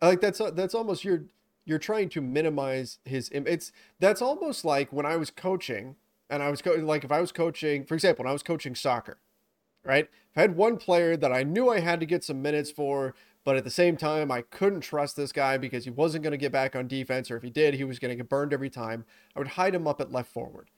Like 0.00 0.20
that's 0.20 0.40
that's 0.54 0.74
almost 0.74 1.04
your 1.04 1.24
you're 1.66 1.78
trying 1.78 2.08
to 2.08 2.22
minimize 2.22 2.98
his 3.04 3.28
it's 3.32 3.72
that's 4.00 4.22
almost 4.22 4.64
like 4.64 4.92
when 4.92 5.04
I 5.04 5.16
was 5.16 5.30
coaching 5.30 5.96
and 6.30 6.42
I 6.42 6.48
was 6.48 6.62
co- 6.62 6.72
like 6.72 7.04
if 7.04 7.12
I 7.12 7.20
was 7.20 7.32
coaching 7.32 7.84
for 7.84 7.94
example 7.94 8.24
when 8.24 8.30
I 8.30 8.32
was 8.32 8.42
coaching 8.42 8.74
soccer 8.74 9.18
right? 9.84 10.08
If 10.30 10.38
I 10.38 10.40
had 10.40 10.56
one 10.56 10.78
player 10.78 11.16
that 11.16 11.32
I 11.32 11.44
knew 11.44 11.70
I 11.70 11.78
had 11.80 12.00
to 12.00 12.06
get 12.06 12.24
some 12.24 12.40
minutes 12.40 12.70
for 12.70 13.14
but 13.44 13.56
at 13.56 13.64
the 13.64 13.70
same 13.70 13.96
time 13.96 14.30
I 14.30 14.42
couldn't 14.42 14.80
trust 14.80 15.16
this 15.16 15.32
guy 15.32 15.58
because 15.58 15.84
he 15.84 15.90
wasn't 15.90 16.22
going 16.22 16.32
to 16.32 16.38
get 16.38 16.52
back 16.52 16.74
on 16.74 16.88
defense 16.88 17.30
or 17.30 17.36
if 17.36 17.42
he 17.42 17.50
did 17.50 17.74
he 17.74 17.84
was 17.84 17.98
going 17.98 18.10
to 18.10 18.16
get 18.16 18.28
burned 18.28 18.52
every 18.52 18.70
time 18.70 19.04
I 19.34 19.40
would 19.40 19.48
hide 19.48 19.74
him 19.74 19.86
up 19.86 20.00
at 20.00 20.12
left 20.12 20.32
forward 20.32 20.70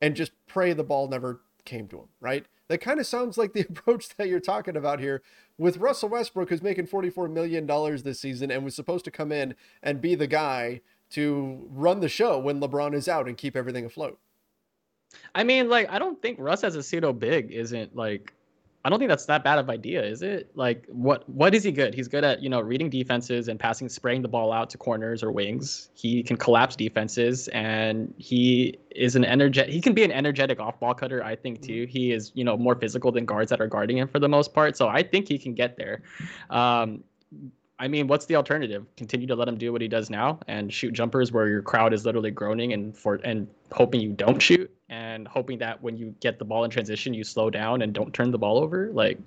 and 0.00 0.16
just 0.16 0.32
pray 0.46 0.72
the 0.72 0.84
ball 0.84 1.08
never 1.08 1.40
came 1.64 1.86
to 1.88 1.98
him 1.98 2.08
right 2.20 2.46
that 2.72 2.80
kind 2.80 3.00
of 3.00 3.06
sounds 3.06 3.36
like 3.36 3.52
the 3.52 3.60
approach 3.68 4.08
that 4.16 4.28
you're 4.28 4.40
talking 4.40 4.76
about 4.76 4.98
here 4.98 5.22
with 5.58 5.76
Russell 5.76 6.08
Westbrook, 6.08 6.48
who's 6.48 6.62
making 6.62 6.86
$44 6.86 7.30
million 7.30 7.66
this 8.02 8.18
season 8.18 8.50
and 8.50 8.64
was 8.64 8.74
supposed 8.74 9.04
to 9.04 9.10
come 9.10 9.30
in 9.30 9.54
and 9.82 10.00
be 10.00 10.14
the 10.14 10.26
guy 10.26 10.80
to 11.10 11.68
run 11.70 12.00
the 12.00 12.08
show 12.08 12.38
when 12.38 12.60
LeBron 12.60 12.94
is 12.94 13.08
out 13.08 13.28
and 13.28 13.36
keep 13.36 13.56
everything 13.56 13.84
afloat. 13.84 14.18
I 15.34 15.44
mean, 15.44 15.68
like, 15.68 15.90
I 15.90 15.98
don't 15.98 16.20
think 16.22 16.38
Russ 16.40 16.64
as 16.64 16.74
a 16.74 16.82
pseudo 16.82 17.12
big 17.12 17.52
isn't 17.52 17.94
like 17.94 18.32
I 18.84 18.90
don't 18.90 18.98
think 18.98 19.08
that's 19.08 19.26
that 19.26 19.44
bad 19.44 19.60
of 19.60 19.70
idea, 19.70 20.02
is 20.02 20.22
it? 20.22 20.50
Like, 20.56 20.86
what 20.88 21.28
what 21.28 21.54
is 21.54 21.62
he 21.62 21.70
good? 21.70 21.94
He's 21.94 22.08
good 22.08 22.24
at 22.24 22.42
you 22.42 22.48
know 22.48 22.60
reading 22.60 22.90
defenses 22.90 23.46
and 23.46 23.58
passing, 23.58 23.88
spraying 23.88 24.22
the 24.22 24.28
ball 24.28 24.52
out 24.52 24.70
to 24.70 24.78
corners 24.78 25.22
or 25.22 25.30
wings. 25.30 25.90
He 25.94 26.22
can 26.22 26.36
collapse 26.36 26.74
defenses, 26.74 27.46
and 27.48 28.12
he 28.18 28.78
is 28.90 29.14
an 29.14 29.24
energetic. 29.24 29.72
He 29.72 29.80
can 29.80 29.94
be 29.94 30.02
an 30.02 30.10
energetic 30.10 30.58
off 30.58 30.80
ball 30.80 30.94
cutter, 30.94 31.22
I 31.22 31.36
think 31.36 31.62
too. 31.62 31.86
He 31.88 32.10
is 32.10 32.32
you 32.34 32.42
know 32.42 32.56
more 32.56 32.74
physical 32.74 33.12
than 33.12 33.24
guards 33.24 33.50
that 33.50 33.60
are 33.60 33.68
guarding 33.68 33.98
him 33.98 34.08
for 34.08 34.18
the 34.18 34.28
most 34.28 34.52
part. 34.52 34.76
So 34.76 34.88
I 34.88 35.04
think 35.04 35.28
he 35.28 35.38
can 35.38 35.54
get 35.54 35.76
there. 35.76 36.02
Um, 36.50 37.04
I 37.82 37.88
mean, 37.88 38.06
what's 38.06 38.26
the 38.26 38.36
alternative? 38.36 38.86
Continue 38.96 39.26
to 39.26 39.34
let 39.34 39.48
him 39.48 39.58
do 39.58 39.72
what 39.72 39.80
he 39.80 39.88
does 39.88 40.08
now 40.08 40.38
and 40.46 40.72
shoot 40.72 40.92
jumpers 40.92 41.32
where 41.32 41.48
your 41.48 41.62
crowd 41.62 41.92
is 41.92 42.06
literally 42.06 42.30
groaning 42.30 42.74
and 42.74 42.96
for 42.96 43.16
and 43.24 43.48
hoping 43.72 44.00
you 44.00 44.12
don't 44.12 44.40
shoot 44.40 44.72
and 44.88 45.26
hoping 45.26 45.58
that 45.58 45.82
when 45.82 45.96
you 45.96 46.14
get 46.20 46.38
the 46.38 46.44
ball 46.44 46.62
in 46.62 46.70
transition 46.70 47.12
you 47.12 47.24
slow 47.24 47.50
down 47.50 47.82
and 47.82 47.92
don't 47.92 48.14
turn 48.14 48.30
the 48.30 48.38
ball 48.38 48.58
over. 48.58 48.90
Like 48.92 49.18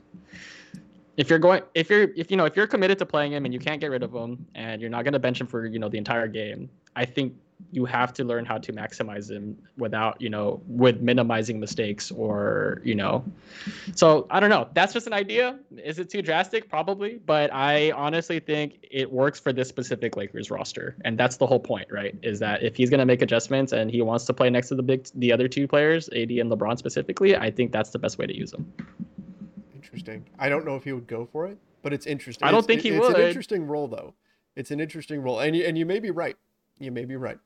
if 1.18 1.30
you're 1.30 1.38
going 1.38 1.64
if 1.74 1.90
you're 1.90 2.14
if 2.16 2.32
you 2.32 2.38
know 2.38 2.46
if 2.46 2.56
you're 2.56 2.66
committed 2.66 2.98
to 3.00 3.06
playing 3.06 3.34
him 3.34 3.44
and 3.44 3.54
you 3.54 3.60
can't 3.60 3.82
get 3.82 3.92
rid 3.92 4.04
of 4.04 4.14
him 4.14 4.46
and 4.56 4.80
you're 4.80 4.90
not 4.90 5.04
going 5.04 5.12
to 5.12 5.20
bench 5.20 5.42
him 5.42 5.48
for, 5.48 5.66
you 5.66 5.78
know, 5.78 5.90
the 5.90 5.98
entire 5.98 6.30
game, 6.30 6.70
I 6.96 7.04
think 7.04 7.34
you 7.72 7.86
have 7.86 8.14
to 8.14 8.24
learn 8.24 8.46
how 8.46 8.58
to 8.58 8.72
maximize 8.74 9.28
them 9.28 9.58
without 9.78 10.20
you 10.22 10.30
know 10.30 10.62
with 10.68 11.02
minimizing 11.02 11.60
mistakes 11.60 12.12
or 12.12 12.82
you 12.84 12.96
know. 12.96 13.24
So 13.96 14.28
i 14.30 14.40
don't 14.40 14.50
know. 14.50 14.68
That's 14.74 14.94
just 14.94 15.08
an 15.08 15.14
idea. 15.14 15.60
Is 15.84 16.00
it 16.00 16.10
too 16.10 16.22
drastic? 16.22 16.70
Probably. 16.70 17.20
But 17.26 17.54
i 17.54 17.92
honestly 17.92 18.40
think 18.40 18.86
it 18.90 19.12
works 19.12 19.40
for 19.40 19.52
this 19.54 19.70
specific 19.70 20.16
lakers 20.16 20.52
roster. 20.52 20.96
And 21.04 21.18
that's 21.18 21.38
the 21.38 21.48
whole 21.48 21.60
point 21.60 21.88
right? 21.92 22.16
Is 22.22 22.40
that 22.40 22.64
if 22.64 22.76
he's 22.76 22.90
going 22.90 23.00
to 23.00 23.06
make 23.06 23.22
adjustments 23.22 23.72
and 23.74 23.90
he 23.90 24.02
wants 24.02 24.26
to 24.26 24.34
play 24.34 24.50
next 24.50 24.70
to 24.70 24.76
the 24.76 24.84
big 24.84 25.08
the 25.16 25.32
other 25.32 25.48
two 25.48 25.68
players 25.68 26.10
ad 26.10 26.32
and 26.32 26.52
lebron 26.52 26.78
specifically 26.78 27.36
i 27.36 27.52
think 27.52 27.72
that's 27.72 27.92
the 27.92 28.00
best 28.00 28.18
way 28.18 28.26
to 28.26 28.36
use 28.36 28.52
them 28.52 28.72
interesting. 29.76 30.26
I 30.40 30.50
don't 30.50 30.66
know 30.66 30.76
if 30.76 30.84
he 30.84 30.94
would 30.94 31.08
go 31.08 31.26
for 31.32 31.48
it 31.48 31.58
but 31.86 31.94
it's 31.94 32.08
interesting. 32.08 32.48
I 32.48 32.50
don't 32.50 32.62
it's, 32.62 32.68
think 32.68 32.82
he 32.82 32.90
it's 32.90 33.00
would. 33.00 33.12
it's 33.12 33.20
an 33.20 33.28
interesting 33.28 33.68
role 33.68 33.88
though. 33.88 34.16
It's 34.56 34.72
an 34.72 34.80
interesting 34.80 35.22
role. 35.22 35.40
And 35.40 35.56
you, 35.56 35.66
and 35.66 35.78
you 35.78 35.86
may 35.86 36.00
be 36.00 36.10
right 36.10 36.36
you 36.80 36.92
may 36.92 37.06
be 37.06 37.16
right. 37.16 37.38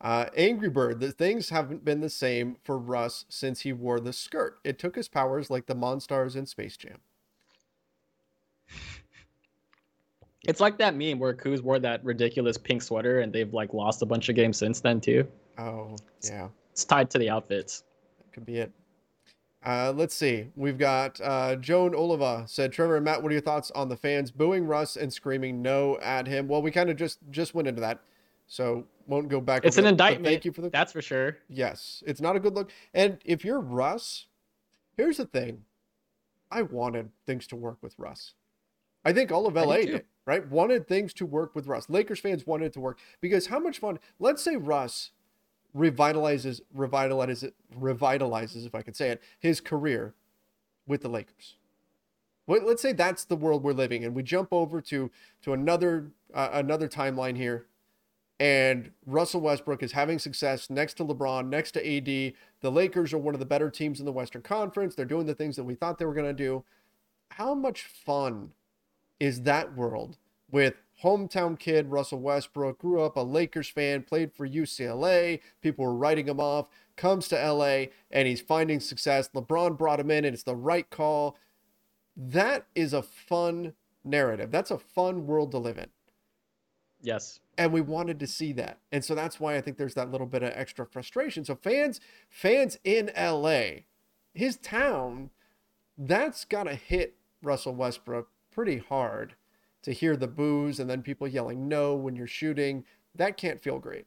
Uh, 0.00 0.26
Angry 0.36 0.68
Bird, 0.68 1.00
the 1.00 1.12
things 1.12 1.48
haven't 1.48 1.84
been 1.84 2.00
the 2.00 2.10
same 2.10 2.56
for 2.62 2.78
Russ 2.78 3.24
since 3.28 3.60
he 3.60 3.72
wore 3.72 4.00
the 4.00 4.12
skirt. 4.12 4.58
It 4.64 4.78
took 4.78 4.96
his 4.96 5.08
powers 5.08 5.50
like 5.50 5.66
the 5.66 5.74
Monstars 5.74 6.36
in 6.36 6.46
Space 6.46 6.76
Jam. 6.76 6.98
It's 10.46 10.60
like 10.60 10.76
that 10.78 10.94
meme 10.94 11.18
where 11.18 11.32
Kuz 11.32 11.62
wore 11.62 11.78
that 11.78 12.04
ridiculous 12.04 12.58
pink 12.58 12.82
sweater 12.82 13.20
and 13.20 13.32
they've 13.32 13.52
like 13.54 13.72
lost 13.72 14.02
a 14.02 14.06
bunch 14.06 14.28
of 14.28 14.34
games 14.34 14.58
since 14.58 14.80
then 14.80 15.00
too. 15.00 15.26
Oh, 15.56 15.96
yeah. 16.22 16.48
It's 16.72 16.84
tied 16.84 17.08
to 17.10 17.18
the 17.18 17.30
outfits. 17.30 17.84
That 18.18 18.32
could 18.32 18.44
be 18.44 18.58
it. 18.58 18.72
Uh, 19.64 19.92
let's 19.96 20.14
see. 20.14 20.48
We've 20.56 20.76
got 20.76 21.18
uh, 21.22 21.56
Joan 21.56 21.94
Oliva 21.94 22.44
said, 22.46 22.72
Trevor 22.72 22.96
and 22.96 23.04
Matt, 23.06 23.22
what 23.22 23.30
are 23.30 23.32
your 23.32 23.40
thoughts 23.40 23.70
on 23.70 23.88
the 23.88 23.96
fans 23.96 24.30
booing 24.30 24.66
Russ 24.66 24.96
and 24.96 25.10
screaming 25.10 25.62
no 25.62 25.98
at 26.02 26.26
him? 26.26 26.48
Well, 26.48 26.60
we 26.60 26.70
kind 26.70 26.90
of 26.90 26.96
just 26.96 27.20
just 27.30 27.54
went 27.54 27.68
into 27.68 27.80
that. 27.80 28.00
So 28.46 28.86
won't 29.06 29.28
go 29.28 29.40
back. 29.40 29.64
It's 29.64 29.78
an 29.78 29.86
indictment. 29.86 30.26
Thank 30.26 30.44
you 30.44 30.52
for 30.52 30.62
the. 30.62 30.70
That's 30.70 30.92
for 30.92 31.02
sure. 31.02 31.38
Yes, 31.48 32.02
it's 32.06 32.20
not 32.20 32.36
a 32.36 32.40
good 32.40 32.54
look. 32.54 32.70
And 32.92 33.18
if 33.24 33.44
you're 33.44 33.60
Russ, 33.60 34.26
here's 34.96 35.16
the 35.16 35.26
thing. 35.26 35.64
I 36.50 36.62
wanted 36.62 37.10
things 37.26 37.46
to 37.48 37.56
work 37.56 37.78
with 37.82 37.94
Russ. 37.98 38.34
I 39.04 39.12
think 39.12 39.32
all 39.32 39.46
of 39.46 39.54
LA 39.54 39.76
did, 39.78 40.04
right? 40.24 40.48
Wanted 40.48 40.88
things 40.88 41.12
to 41.14 41.26
work 41.26 41.54
with 41.54 41.66
Russ. 41.66 41.90
Lakers 41.90 42.20
fans 42.20 42.46
wanted 42.46 42.66
it 42.66 42.72
to 42.74 42.80
work 42.80 42.98
because 43.20 43.48
how 43.48 43.58
much 43.58 43.78
fun? 43.78 43.98
Let's 44.18 44.42
say 44.42 44.56
Russ 44.56 45.10
revitalizes, 45.76 46.60
revitalizes, 46.76 47.52
revitalizes, 47.78 48.66
if 48.66 48.74
I 48.74 48.82
could 48.82 48.96
say 48.96 49.10
it, 49.10 49.22
his 49.38 49.60
career 49.60 50.14
with 50.86 51.02
the 51.02 51.08
Lakers. 51.08 51.56
Let's 52.46 52.82
say 52.82 52.92
that's 52.92 53.24
the 53.24 53.36
world 53.36 53.62
we're 53.62 53.72
living 53.72 54.02
in. 54.02 54.12
We 54.14 54.22
jump 54.22 54.52
over 54.52 54.80
to 54.82 55.10
to 55.42 55.52
another 55.52 56.10
uh, 56.32 56.50
another 56.52 56.88
timeline 56.88 57.36
here, 57.36 57.66
and 58.40 58.90
Russell 59.06 59.40
Westbrook 59.40 59.82
is 59.82 59.92
having 59.92 60.18
success 60.18 60.68
next 60.68 60.94
to 60.94 61.04
LeBron, 61.04 61.48
next 61.48 61.72
to 61.72 61.80
AD. 61.80 62.34
The 62.60 62.70
Lakers 62.70 63.12
are 63.12 63.18
one 63.18 63.34
of 63.34 63.40
the 63.40 63.46
better 63.46 63.70
teams 63.70 64.00
in 64.00 64.06
the 64.06 64.12
Western 64.12 64.42
Conference. 64.42 64.94
They're 64.94 65.04
doing 65.04 65.26
the 65.26 65.34
things 65.34 65.56
that 65.56 65.64
we 65.64 65.74
thought 65.74 65.98
they 65.98 66.04
were 66.04 66.14
going 66.14 66.26
to 66.26 66.32
do. 66.32 66.64
How 67.30 67.54
much 67.54 67.82
fun 67.82 68.50
is 69.20 69.42
that 69.42 69.76
world 69.76 70.18
with 70.50 70.74
hometown 71.02 71.58
kid 71.58 71.90
Russell 71.90 72.20
Westbrook, 72.20 72.78
grew 72.78 73.02
up 73.02 73.16
a 73.16 73.20
Lakers 73.20 73.68
fan, 73.68 74.02
played 74.02 74.32
for 74.32 74.48
UCLA. 74.48 75.40
People 75.60 75.84
were 75.84 75.94
writing 75.94 76.28
him 76.28 76.40
off, 76.40 76.68
comes 76.96 77.28
to 77.28 77.52
LA, 77.52 77.86
and 78.10 78.28
he's 78.28 78.40
finding 78.40 78.80
success. 78.80 79.28
LeBron 79.34 79.76
brought 79.76 80.00
him 80.00 80.10
in, 80.10 80.24
and 80.24 80.34
it's 80.34 80.44
the 80.44 80.56
right 80.56 80.88
call. 80.90 81.36
That 82.16 82.66
is 82.74 82.92
a 82.92 83.02
fun 83.02 83.74
narrative. 84.04 84.50
That's 84.50 84.70
a 84.70 84.78
fun 84.78 85.26
world 85.26 85.50
to 85.52 85.58
live 85.58 85.78
in. 85.78 85.88
Yes. 87.04 87.40
And 87.56 87.72
we 87.72 87.80
wanted 87.80 88.18
to 88.20 88.26
see 88.26 88.52
that. 88.54 88.78
And 88.90 89.04
so 89.04 89.14
that's 89.14 89.38
why 89.38 89.56
I 89.56 89.60
think 89.60 89.76
there's 89.76 89.94
that 89.94 90.10
little 90.10 90.26
bit 90.26 90.42
of 90.42 90.52
extra 90.54 90.86
frustration. 90.86 91.44
So 91.44 91.54
fans, 91.54 92.00
fans 92.28 92.78
in 92.82 93.10
LA, 93.16 93.82
his 94.32 94.56
town, 94.56 95.30
that's 95.96 96.44
gotta 96.44 96.74
hit 96.74 97.14
Russell 97.42 97.74
Westbrook 97.74 98.28
pretty 98.50 98.78
hard 98.78 99.34
to 99.82 99.92
hear 99.92 100.16
the 100.16 100.26
boos 100.26 100.80
and 100.80 100.88
then 100.88 101.02
people 101.02 101.28
yelling 101.28 101.68
no 101.68 101.94
when 101.94 102.16
you're 102.16 102.26
shooting. 102.26 102.84
That 103.14 103.36
can't 103.36 103.60
feel 103.60 103.78
great. 103.78 104.06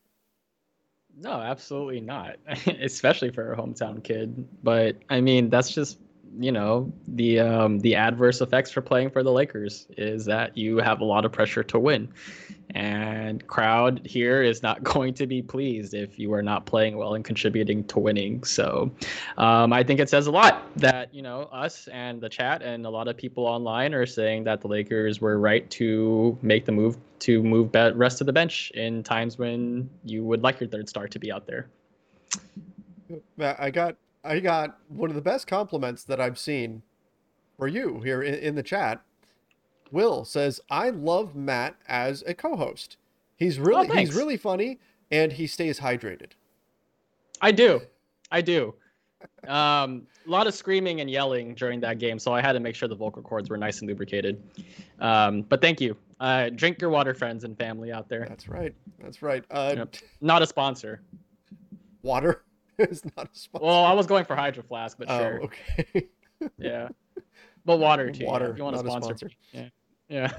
No, 1.15 1.31
absolutely 1.31 2.01
not. 2.01 2.37
Especially 2.81 3.31
for 3.31 3.53
a 3.53 3.57
hometown 3.57 4.03
kid. 4.03 4.47
But 4.63 4.97
I 5.09 5.21
mean, 5.21 5.49
that's 5.49 5.71
just 5.71 5.99
you 6.39 6.51
know 6.51 6.91
the 7.07 7.39
um, 7.39 7.79
the 7.79 7.95
adverse 7.95 8.41
effects 8.41 8.71
for 8.71 8.81
playing 8.81 9.09
for 9.09 9.23
the 9.23 9.31
Lakers 9.31 9.87
is 9.97 10.25
that 10.25 10.57
you 10.57 10.77
have 10.77 11.01
a 11.01 11.05
lot 11.05 11.25
of 11.25 11.31
pressure 11.31 11.63
to 11.63 11.79
win, 11.79 12.09
and 12.71 13.45
crowd 13.47 14.01
here 14.05 14.41
is 14.41 14.61
not 14.61 14.83
going 14.95 15.13
to 15.15 15.27
be 15.27 15.41
pleased 15.41 15.93
if 15.93 16.19
you 16.19 16.33
are 16.33 16.43
not 16.43 16.65
playing 16.65 16.97
well 16.97 17.15
and 17.15 17.25
contributing 17.25 17.83
to 17.85 17.99
winning. 17.99 18.43
So, 18.43 18.91
um, 19.37 19.73
I 19.73 19.83
think 19.83 19.99
it 19.99 20.09
says 20.09 20.27
a 20.27 20.31
lot 20.31 20.67
that 20.77 21.13
you 21.13 21.21
know 21.21 21.43
us 21.51 21.87
and 21.87 22.21
the 22.21 22.29
chat 22.29 22.61
and 22.61 22.85
a 22.85 22.89
lot 22.89 23.07
of 23.07 23.17
people 23.17 23.45
online 23.45 23.93
are 23.93 24.05
saying 24.05 24.43
that 24.45 24.61
the 24.61 24.67
Lakers 24.67 25.21
were 25.21 25.39
right 25.39 25.69
to 25.71 26.37
make 26.41 26.65
the 26.65 26.71
move 26.71 26.97
to 27.19 27.41
move 27.43 27.71
rest 27.95 28.21
of 28.21 28.27
the 28.27 28.33
bench 28.33 28.71
in 28.71 29.03
times 29.03 29.37
when 29.37 29.89
you 30.05 30.23
would 30.23 30.43
like 30.43 30.59
your 30.59 30.69
third 30.69 30.87
star 30.87 31.07
to 31.07 31.19
be 31.19 31.31
out 31.31 31.47
there. 31.47 31.67
I 33.39 33.71
got 33.71 33.95
I 34.27 34.39
got 34.39 34.77
one 34.89 35.09
of 35.09 35.15
the 35.15 35.21
best 35.21 35.47
compliments 35.47 36.03
that 36.03 36.19
I've 36.19 36.37
seen 36.37 36.83
for 37.57 37.67
you 37.67 38.01
here 38.01 38.21
in, 38.21 38.35
in 38.35 38.55
the 38.55 38.63
chat. 38.63 39.01
Will 39.91 40.25
says, 40.25 40.59
"I 40.69 40.89
love 40.89 41.35
Matt 41.35 41.75
as 41.87 42.23
a 42.27 42.33
co-host. 42.33 42.97
He's 43.37 43.59
really 43.59 43.89
oh, 43.89 43.93
he's 43.93 44.13
really 44.13 44.37
funny 44.37 44.79
and 45.11 45.31
he 45.31 45.47
stays 45.47 45.79
hydrated." 45.79 46.31
I 47.41 47.51
do, 47.51 47.81
I 48.31 48.41
do. 48.41 48.73
Um, 49.47 50.07
a 50.25 50.29
lot 50.29 50.47
of 50.47 50.53
screaming 50.53 51.01
and 51.01 51.09
yelling 51.09 51.55
during 51.55 51.79
that 51.81 51.99
game, 51.99 52.19
so 52.19 52.33
I 52.33 52.41
had 52.41 52.53
to 52.53 52.59
make 52.59 52.75
sure 52.75 52.87
the 52.89 52.95
vocal 52.95 53.21
cords 53.21 53.49
were 53.49 53.57
nice 53.57 53.79
and 53.79 53.87
lubricated. 53.87 54.43
Um, 54.99 55.43
but 55.43 55.61
thank 55.61 55.79
you. 55.79 55.95
Uh, 56.19 56.49
drink 56.49 56.81
your 56.81 56.89
water, 56.89 57.13
friends 57.13 57.43
and 57.43 57.57
family 57.57 57.91
out 57.91 58.09
there. 58.09 58.25
That's 58.27 58.47
right. 58.47 58.73
That's 59.01 59.21
right. 59.21 59.43
Uh, 59.49 59.75
yep. 59.77 59.95
Not 60.21 60.41
a 60.41 60.47
sponsor. 60.47 61.01
Water. 62.01 62.43
it's 62.79 63.03
not 63.03 63.29
a 63.33 63.37
sponsor. 63.37 63.65
Well, 63.65 63.83
I 63.83 63.93
was 63.93 64.05
going 64.05 64.25
for 64.25 64.35
Hydro 64.35 64.63
Flask, 64.63 64.97
but 64.97 65.09
oh, 65.09 65.19
sure. 65.19 65.41
okay. 65.43 66.07
yeah. 66.57 66.89
But 67.65 67.79
water 67.79 68.11
too. 68.11 68.25
Water. 68.25 68.45
Yeah, 68.45 68.51
if 68.51 68.57
you 68.57 68.63
want 68.63 68.75
a 68.75 68.79
sponsor. 68.79 69.15
sponsor. 69.17 69.29
Yeah. 69.51 69.69
Yeah. 70.09 70.31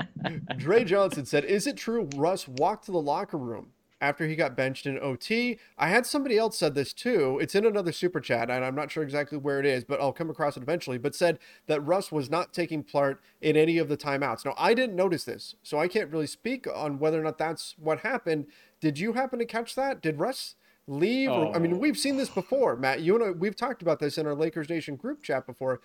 Dre 0.58 0.84
Johnson 0.84 1.24
said, 1.24 1.44
"Is 1.44 1.66
it 1.66 1.76
true 1.76 2.08
Russ 2.16 2.46
walked 2.46 2.86
to 2.86 2.92
the 2.92 3.00
locker 3.00 3.38
room 3.38 3.72
after 3.98 4.26
he 4.26 4.36
got 4.36 4.56
benched 4.56 4.84
in 4.84 4.98
OT?" 4.98 5.58
I 5.78 5.88
had 5.88 6.04
somebody 6.04 6.36
else 6.36 6.58
said 6.58 6.74
this 6.74 6.92
too. 6.92 7.38
It's 7.40 7.54
in 7.54 7.64
another 7.64 7.92
super 7.92 8.20
chat, 8.20 8.50
and 8.50 8.64
I'm 8.64 8.74
not 8.74 8.90
sure 8.90 9.02
exactly 9.02 9.38
where 9.38 9.58
it 9.58 9.64
is, 9.64 9.84
but 9.84 10.00
I'll 10.00 10.12
come 10.12 10.28
across 10.28 10.56
it 10.56 10.62
eventually. 10.62 10.98
But 10.98 11.14
said 11.14 11.38
that 11.66 11.80
Russ 11.80 12.12
was 12.12 12.28
not 12.28 12.52
taking 12.52 12.82
part 12.82 13.22
in 13.40 13.56
any 13.56 13.78
of 13.78 13.88
the 13.88 13.96
timeouts. 13.96 14.44
Now, 14.44 14.54
I 14.58 14.74
didn't 14.74 14.96
notice 14.96 15.24
this, 15.24 15.54
so 15.62 15.78
I 15.78 15.88
can't 15.88 16.10
really 16.10 16.26
speak 16.26 16.66
on 16.74 16.98
whether 16.98 17.20
or 17.20 17.24
not 17.24 17.38
that's 17.38 17.74
what 17.78 18.00
happened. 18.00 18.48
Did 18.80 18.98
you 18.98 19.14
happen 19.14 19.38
to 19.38 19.46
catch 19.46 19.74
that? 19.76 20.02
Did 20.02 20.18
Russ? 20.18 20.56
Leave? 20.86 21.30
Oh. 21.30 21.46
Or, 21.46 21.56
I 21.56 21.58
mean, 21.58 21.74
oh. 21.74 21.78
we've 21.78 21.98
seen 21.98 22.16
this 22.16 22.28
before, 22.28 22.76
Matt. 22.76 23.00
You 23.00 23.14
and 23.14 23.24
I, 23.24 23.30
we've 23.30 23.56
talked 23.56 23.82
about 23.82 23.98
this 23.98 24.18
in 24.18 24.26
our 24.26 24.34
Lakers 24.34 24.68
Nation 24.68 24.96
group 24.96 25.22
chat 25.22 25.46
before 25.46 25.80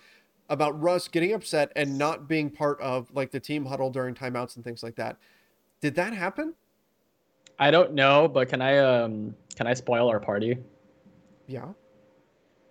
about 0.48 0.80
Russ 0.80 1.08
getting 1.08 1.32
upset 1.32 1.72
and 1.76 1.96
not 1.96 2.28
being 2.28 2.50
part 2.50 2.80
of 2.80 3.10
like 3.14 3.30
the 3.30 3.40
team 3.40 3.66
huddle 3.66 3.90
during 3.90 4.14
timeouts 4.14 4.56
and 4.56 4.64
things 4.64 4.82
like 4.82 4.96
that. 4.96 5.16
Did 5.80 5.94
that 5.96 6.12
happen? 6.12 6.54
I 7.58 7.70
don't 7.70 7.94
know, 7.94 8.28
but 8.28 8.48
can 8.48 8.60
I 8.60 8.78
um 8.78 9.34
can 9.56 9.66
I 9.66 9.74
spoil 9.74 10.08
our 10.08 10.20
party? 10.20 10.58
Yeah. 11.46 11.68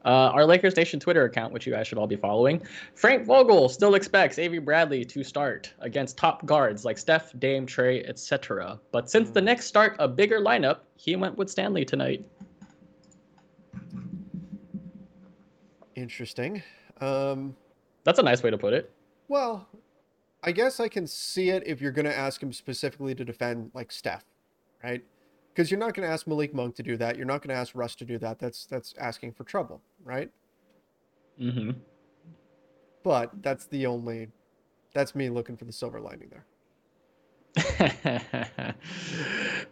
Uh, 0.04 0.32
our 0.34 0.45
Lakers 0.45 0.76
Nation 0.76 0.99
Twitter 0.99 1.26
account, 1.26 1.54
which 1.54 1.68
you 1.68 1.74
guys 1.74 1.88
should 1.88 1.97
all 1.97 2.08
be 2.08 2.16
following, 2.16 2.62
Frank 2.95 3.26
Vogel 3.26 3.70
still 3.70 3.95
expects 3.95 4.39
Avery 4.39 4.60
Bradley 4.60 5.06
to 5.06 5.24
start 5.24 5.72
against 5.80 6.18
top 6.18 6.45
guards 6.45 6.84
like 6.84 6.97
Steph, 6.97 7.38
Dame, 7.39 7.66
Trey, 7.66 8.04
etc. 8.06 8.80
But 8.91 9.10
since 9.10 9.30
the 9.30 9.41
Knicks 9.41 9.66
start 9.66 9.95
a 9.99 10.08
bigger 10.08 10.39
lineup, 10.39 10.80
he 10.95 11.16
went 11.16 11.38
with 11.38 11.49
Stanley 11.49 11.86
tonight. 11.86 12.26
Interesting. 15.95 16.64
Um, 16.99 17.56
That's 18.04 18.20
a 18.20 18.24
nice 18.24 18.41
way 18.41 18.49
to 18.49 18.58
put 18.58 18.74
it. 18.74 18.91
Well, 19.28 19.68
I 20.43 20.52
guess 20.52 20.80
I 20.80 20.88
can 20.88 21.06
see 21.06 21.49
it 21.49 21.64
if 21.66 21.80
you're 21.80 21.91
going 21.91 22.06
to 22.06 22.18
ask 22.18 22.41
him 22.41 22.52
specifically 22.52 23.14
to 23.16 23.24
defend 23.24 23.72
like 23.74 23.91
Steph, 23.91 24.26
right? 24.84 25.04
Because 25.54 25.70
you're 25.70 25.80
not 25.80 25.93
going 25.93 26.08
to 26.08 26.14
ask 26.14 26.28
Malik 26.28 26.54
Monk 26.54 26.76
to 26.76 26.84
do 26.84 26.97
that. 26.97 27.18
You're 27.18 27.26
not 27.26 27.41
going 27.41 27.54
to 27.54 27.60
ask 27.60 27.76
Russ 27.76 27.95
to 27.95 28.06
do 28.06 28.18
that. 28.20 28.39
That's 28.39 28.66
that's 28.66 28.93
asking 28.97 29.34
for 29.34 29.43
trouble, 29.43 29.82
right? 30.04 30.30
Mm-hmm. 31.39 31.72
But 33.04 33.32
that's 33.41 33.66
the 33.66 33.86
only. 33.86 34.30
That's 34.93 35.16
me 35.16 35.30
looking 35.30 35.58
for 35.58 35.66
the 35.66 35.72
silver 35.72 35.99
lining 35.99 36.30
there. 36.30 36.45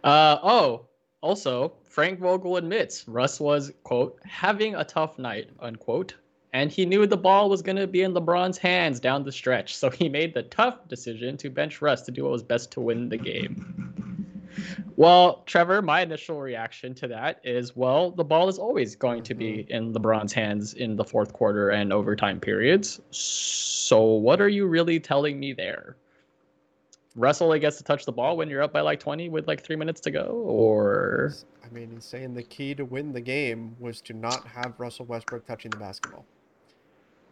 uh, 0.04 0.38
oh, 0.42 0.86
also, 1.20 1.74
Frank 1.84 2.20
Vogel 2.20 2.56
admits 2.56 3.06
Russ 3.06 3.38
was, 3.38 3.72
quote, 3.82 4.18
having 4.24 4.74
a 4.74 4.84
tough 4.84 5.18
night, 5.18 5.50
unquote, 5.60 6.14
and 6.52 6.70
he 6.70 6.86
knew 6.86 7.06
the 7.06 7.16
ball 7.16 7.48
was 7.50 7.62
going 7.62 7.76
to 7.76 7.86
be 7.86 8.02
in 8.02 8.14
LeBron's 8.14 8.58
hands 8.58 9.00
down 9.00 9.24
the 9.24 9.32
stretch, 9.32 9.76
so 9.76 9.90
he 9.90 10.08
made 10.08 10.34
the 10.34 10.42
tough 10.44 10.88
decision 10.88 11.36
to 11.38 11.50
bench 11.50 11.82
Russ 11.82 12.02
to 12.02 12.10
do 12.10 12.24
what 12.24 12.32
was 12.32 12.42
best 12.42 12.70
to 12.72 12.80
win 12.80 13.08
the 13.08 13.18
game. 13.18 13.89
Well, 14.96 15.42
Trevor, 15.46 15.82
my 15.82 16.02
initial 16.02 16.40
reaction 16.40 16.94
to 16.96 17.08
that 17.08 17.40
is 17.44 17.76
well, 17.76 18.10
the 18.10 18.24
ball 18.24 18.48
is 18.48 18.58
always 18.58 18.96
going 18.96 19.22
to 19.24 19.34
be 19.34 19.66
mm-hmm. 19.68 19.72
in 19.72 19.92
LeBron's 19.92 20.32
hands 20.32 20.74
in 20.74 20.96
the 20.96 21.04
fourth 21.04 21.32
quarter 21.32 21.70
and 21.70 21.92
overtime 21.92 22.40
periods. 22.40 23.00
So, 23.10 24.02
what 24.02 24.40
are 24.40 24.48
you 24.48 24.66
really 24.66 25.00
telling 25.00 25.38
me 25.38 25.52
there? 25.52 25.96
Russell 27.16 27.46
only 27.46 27.58
gets 27.58 27.76
to 27.78 27.84
touch 27.84 28.04
the 28.04 28.12
ball 28.12 28.36
when 28.36 28.48
you're 28.48 28.62
up 28.62 28.72
by 28.72 28.80
like 28.80 29.00
20 29.00 29.28
with 29.30 29.48
like 29.48 29.64
three 29.64 29.76
minutes 29.76 30.00
to 30.02 30.10
go, 30.10 30.42
or. 30.46 31.34
I 31.64 31.72
mean, 31.72 31.90
he's 31.92 32.04
saying 32.04 32.34
the 32.34 32.42
key 32.42 32.74
to 32.74 32.84
win 32.84 33.12
the 33.12 33.20
game 33.20 33.76
was 33.78 34.00
to 34.02 34.12
not 34.12 34.46
have 34.46 34.74
Russell 34.78 35.06
Westbrook 35.06 35.46
touching 35.46 35.70
the 35.70 35.76
basketball. 35.76 36.24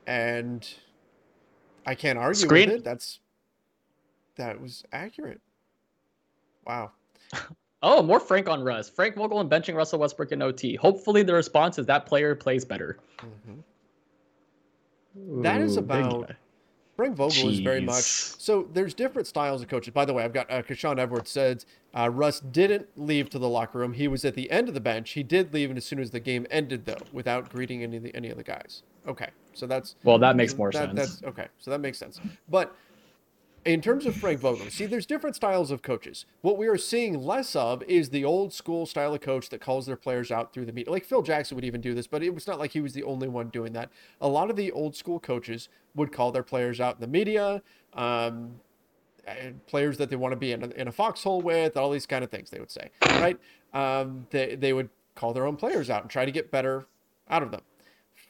And 0.07 0.69
I 1.87 1.95
can't 1.95 2.19
argue 2.19 2.47
Screen- 2.47 2.71
with 2.71 2.79
it. 2.79 2.85
That's. 2.85 3.21
That 4.37 4.61
was 4.61 4.85
accurate. 4.93 5.41
Wow. 6.65 6.93
Oh, 7.83 8.03
more 8.03 8.19
Frank 8.19 8.49
on 8.49 8.63
Russ. 8.63 8.89
Frank 8.91 9.15
Vogel 9.15 9.41
and 9.41 9.49
benching 9.49 9.75
Russell 9.75 10.01
Westbrook 10.01 10.33
in 10.33 10.43
OT. 10.43 10.75
Hopefully, 10.75 11.23
the 11.23 11.35
response 11.35 11.79
is 11.79 11.87
that 11.87 12.07
player 12.07 12.35
plays 12.35 12.65
better. 12.65 12.99
Mm-hmm. 13.19 13.61
Ooh, 15.39 15.43
that 15.43 15.61
is 15.61 15.77
about. 15.77 16.33
Frank 16.97 17.15
Vogel 17.15 17.45
Jeez. 17.45 17.53
is 17.53 17.61
very 17.61 17.81
much 17.81 18.03
so. 18.03 18.69
There's 18.73 18.93
different 18.93 19.29
styles 19.29 19.63
of 19.63 19.69
coaches. 19.69 19.95
By 19.95 20.05
the 20.05 20.13
way, 20.13 20.25
I've 20.25 20.33
got 20.33 20.51
uh, 20.51 20.63
Kashawn 20.63 20.99
Edwards 20.99 21.31
said 21.31 21.65
uh, 21.97 22.11
Russ 22.11 22.41
didn't 22.41 22.89
leave 22.97 23.31
to 23.31 23.39
the 23.39 23.49
locker 23.49 23.79
room. 23.79 23.93
He 23.93 24.09
was 24.09 24.25
at 24.25 24.35
the 24.35 24.51
end 24.51 24.67
of 24.67 24.75
the 24.75 24.81
bench. 24.81 25.11
He 25.11 25.23
did 25.23 25.55
leave 25.55 25.71
and 25.71 25.77
as 25.77 25.85
soon 25.85 26.01
as 26.01 26.11
the 26.11 26.19
game 26.19 26.45
ended, 26.51 26.87
though, 26.87 26.99
without 27.13 27.51
greeting 27.51 27.85
any 27.85 27.99
of 27.99 28.03
the, 28.03 28.17
any 28.17 28.31
of 28.31 28.37
the 28.37 28.43
guys. 28.43 28.83
Okay, 29.07 29.29
so 29.55 29.69
that's 29.69 29.95
well, 30.03 30.19
that 30.19 30.35
makes 30.35 30.57
more 30.57 30.73
that, 30.73 30.89
sense. 30.89 31.21
That's 31.21 31.23
okay. 31.23 31.47
So 31.59 31.71
that 31.71 31.79
makes 31.79 31.99
sense. 31.99 32.21
But 32.49 32.75
in 33.69 33.83
terms 33.83 34.07
of 34.07 34.17
Frank 34.17 34.41
Vogel, 34.41 34.71
see, 34.71 34.87
there's 34.87 35.05
different 35.05 35.37
styles 35.37 35.71
of 35.71 35.83
coaches. 35.83 36.25
What 36.41 36.57
we 36.57 36.69
are 36.69 36.79
seeing 36.79 37.23
less 37.23 37.55
of 37.55 37.83
is 37.83 38.09
the 38.09 38.25
old 38.25 38.55
school 38.55 38.87
style 38.87 39.13
of 39.13 39.21
coach 39.21 39.51
that 39.51 39.61
calls 39.61 39.85
their 39.85 39.95
players 39.95 40.31
out 40.31 40.55
through 40.55 40.65
the 40.65 40.73
media. 40.73 40.91
Like 40.91 41.05
Phil 41.05 41.21
Jackson 41.21 41.55
would 41.55 41.67
even 41.67 41.83
do 41.83 41.93
this, 41.93 42.07
but 42.07 42.23
it 42.23 42.35
was 42.35 42.47
not 42.47 42.59
like 42.59 42.71
he 42.71 42.81
was 42.81 42.95
the 42.95 43.03
only 43.03 43.29
one 43.29 43.51
doing 43.51 43.75
that. 43.75 43.91
A 44.23 44.29
lot 44.29 44.49
of 44.49 44.57
the 44.57 44.73
old 44.73 44.97
school 44.97 45.21
coaches 45.21 45.69
would 45.95 46.13
call 46.13 46.33
their 46.33 46.43
players 46.43 46.81
out 46.81 46.95
in 46.95 47.03
the 47.03 47.07
media, 47.07 47.61
um, 47.93 48.55
players 49.67 49.99
that 49.99 50.09
they 50.09 50.17
want 50.17 50.33
to 50.33 50.37
be 50.37 50.53
in 50.53 50.63
a, 50.63 50.69
in 50.69 50.89
a 50.89 50.93
foxhole 50.93 51.43
with, 51.43 51.77
all 51.77 51.91
these 51.91 52.07
kind 52.07 52.25
of 52.25 52.31
things 52.31 52.49
they 52.49 52.61
would 52.61 52.71
say, 52.71 52.91
right? 53.05 53.39
Um, 53.75 54.27
they, 54.31 54.55
they 54.55 54.73
would 54.73 54.89
call 55.15 55.35
their 55.35 55.45
own 55.45 55.57
players 55.57 55.91
out 55.91 56.01
and 56.01 56.11
try 56.11 56.25
to 56.25 56.33
get 56.33 56.51
better 56.51 56.87
out 57.29 57.43
of 57.43 57.51
them. 57.51 57.61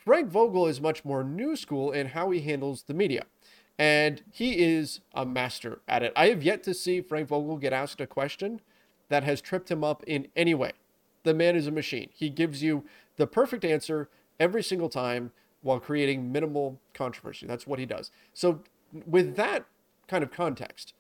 Frank 0.05 0.31
Vogel 0.31 0.67
is 0.67 0.81
much 0.81 1.05
more 1.05 1.23
new 1.23 1.55
school 1.55 1.93
in 1.93 2.09
how 2.09 2.31
he 2.31 2.41
handles 2.41 2.83
the 2.83 2.95
media. 2.95 3.27
And 3.79 4.23
he 4.31 4.65
is 4.65 5.01
a 5.15 5.25
master 5.25 5.81
at 5.87 6.03
it. 6.03 6.13
I 6.17 6.29
have 6.29 6.43
yet 6.43 6.63
to 6.65 6.75
see 6.75 7.01
Frank 7.01 7.29
Vogel 7.29 7.57
get 7.59 7.73
asked 7.73 8.01
a 8.01 8.07
question 8.07 8.61
that 9.09 9.25
has 9.25 9.41
tripped 9.41 9.71
him 9.71 9.85
up 9.85 10.03
in 10.07 10.29
any 10.35 10.55
way. 10.55 10.73
The 11.23 11.35
man 11.35 11.57
is 11.57 11.67
a 11.67 11.71
machine. 11.71 12.11
He 12.13 12.29
gives 12.29 12.63
you 12.63 12.85
the 13.17 13.27
perfect 13.27 13.65
answer 13.65 14.09
every 14.41 14.63
single 14.63 14.89
time 14.89 15.31
while 15.63 15.81
creating 15.81 16.33
minimal 16.33 16.81
controversy. 16.95 17.47
That's 17.47 17.67
what 17.67 17.79
he 17.79 17.87
does. 17.87 18.11
So, 18.33 18.61
with 19.07 19.37
that 19.37 19.67
kind 20.07 20.23
of 20.25 20.31
context, 20.31 20.95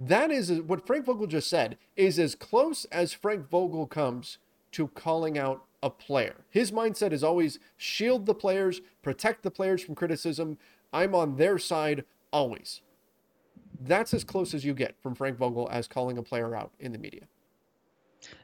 that 0.00 0.30
is 0.30 0.52
what 0.52 0.86
Frank 0.86 1.06
Vogel 1.06 1.26
just 1.26 1.48
said 1.48 1.78
is 1.96 2.18
as 2.18 2.34
close 2.34 2.84
as 2.86 3.12
Frank 3.12 3.48
Vogel 3.48 3.86
comes 3.86 4.38
to 4.72 4.88
calling 4.88 5.38
out 5.38 5.64
a 5.82 5.90
player. 5.90 6.36
His 6.50 6.70
mindset 6.70 7.12
is 7.12 7.24
always 7.24 7.58
shield 7.76 8.26
the 8.26 8.34
players, 8.34 8.80
protect 9.02 9.42
the 9.42 9.50
players 9.50 9.82
from 9.82 9.94
criticism. 9.94 10.58
I'm 10.92 11.14
on 11.14 11.36
their 11.36 11.58
side 11.58 12.04
always. 12.32 12.80
That's 13.80 14.12
as 14.12 14.24
close 14.24 14.54
as 14.54 14.64
you 14.64 14.74
get 14.74 14.96
from 15.02 15.14
Frank 15.14 15.38
Vogel 15.38 15.68
as 15.70 15.86
calling 15.86 16.18
a 16.18 16.22
player 16.22 16.56
out 16.56 16.72
in 16.80 16.92
the 16.92 16.98
media. 16.98 17.22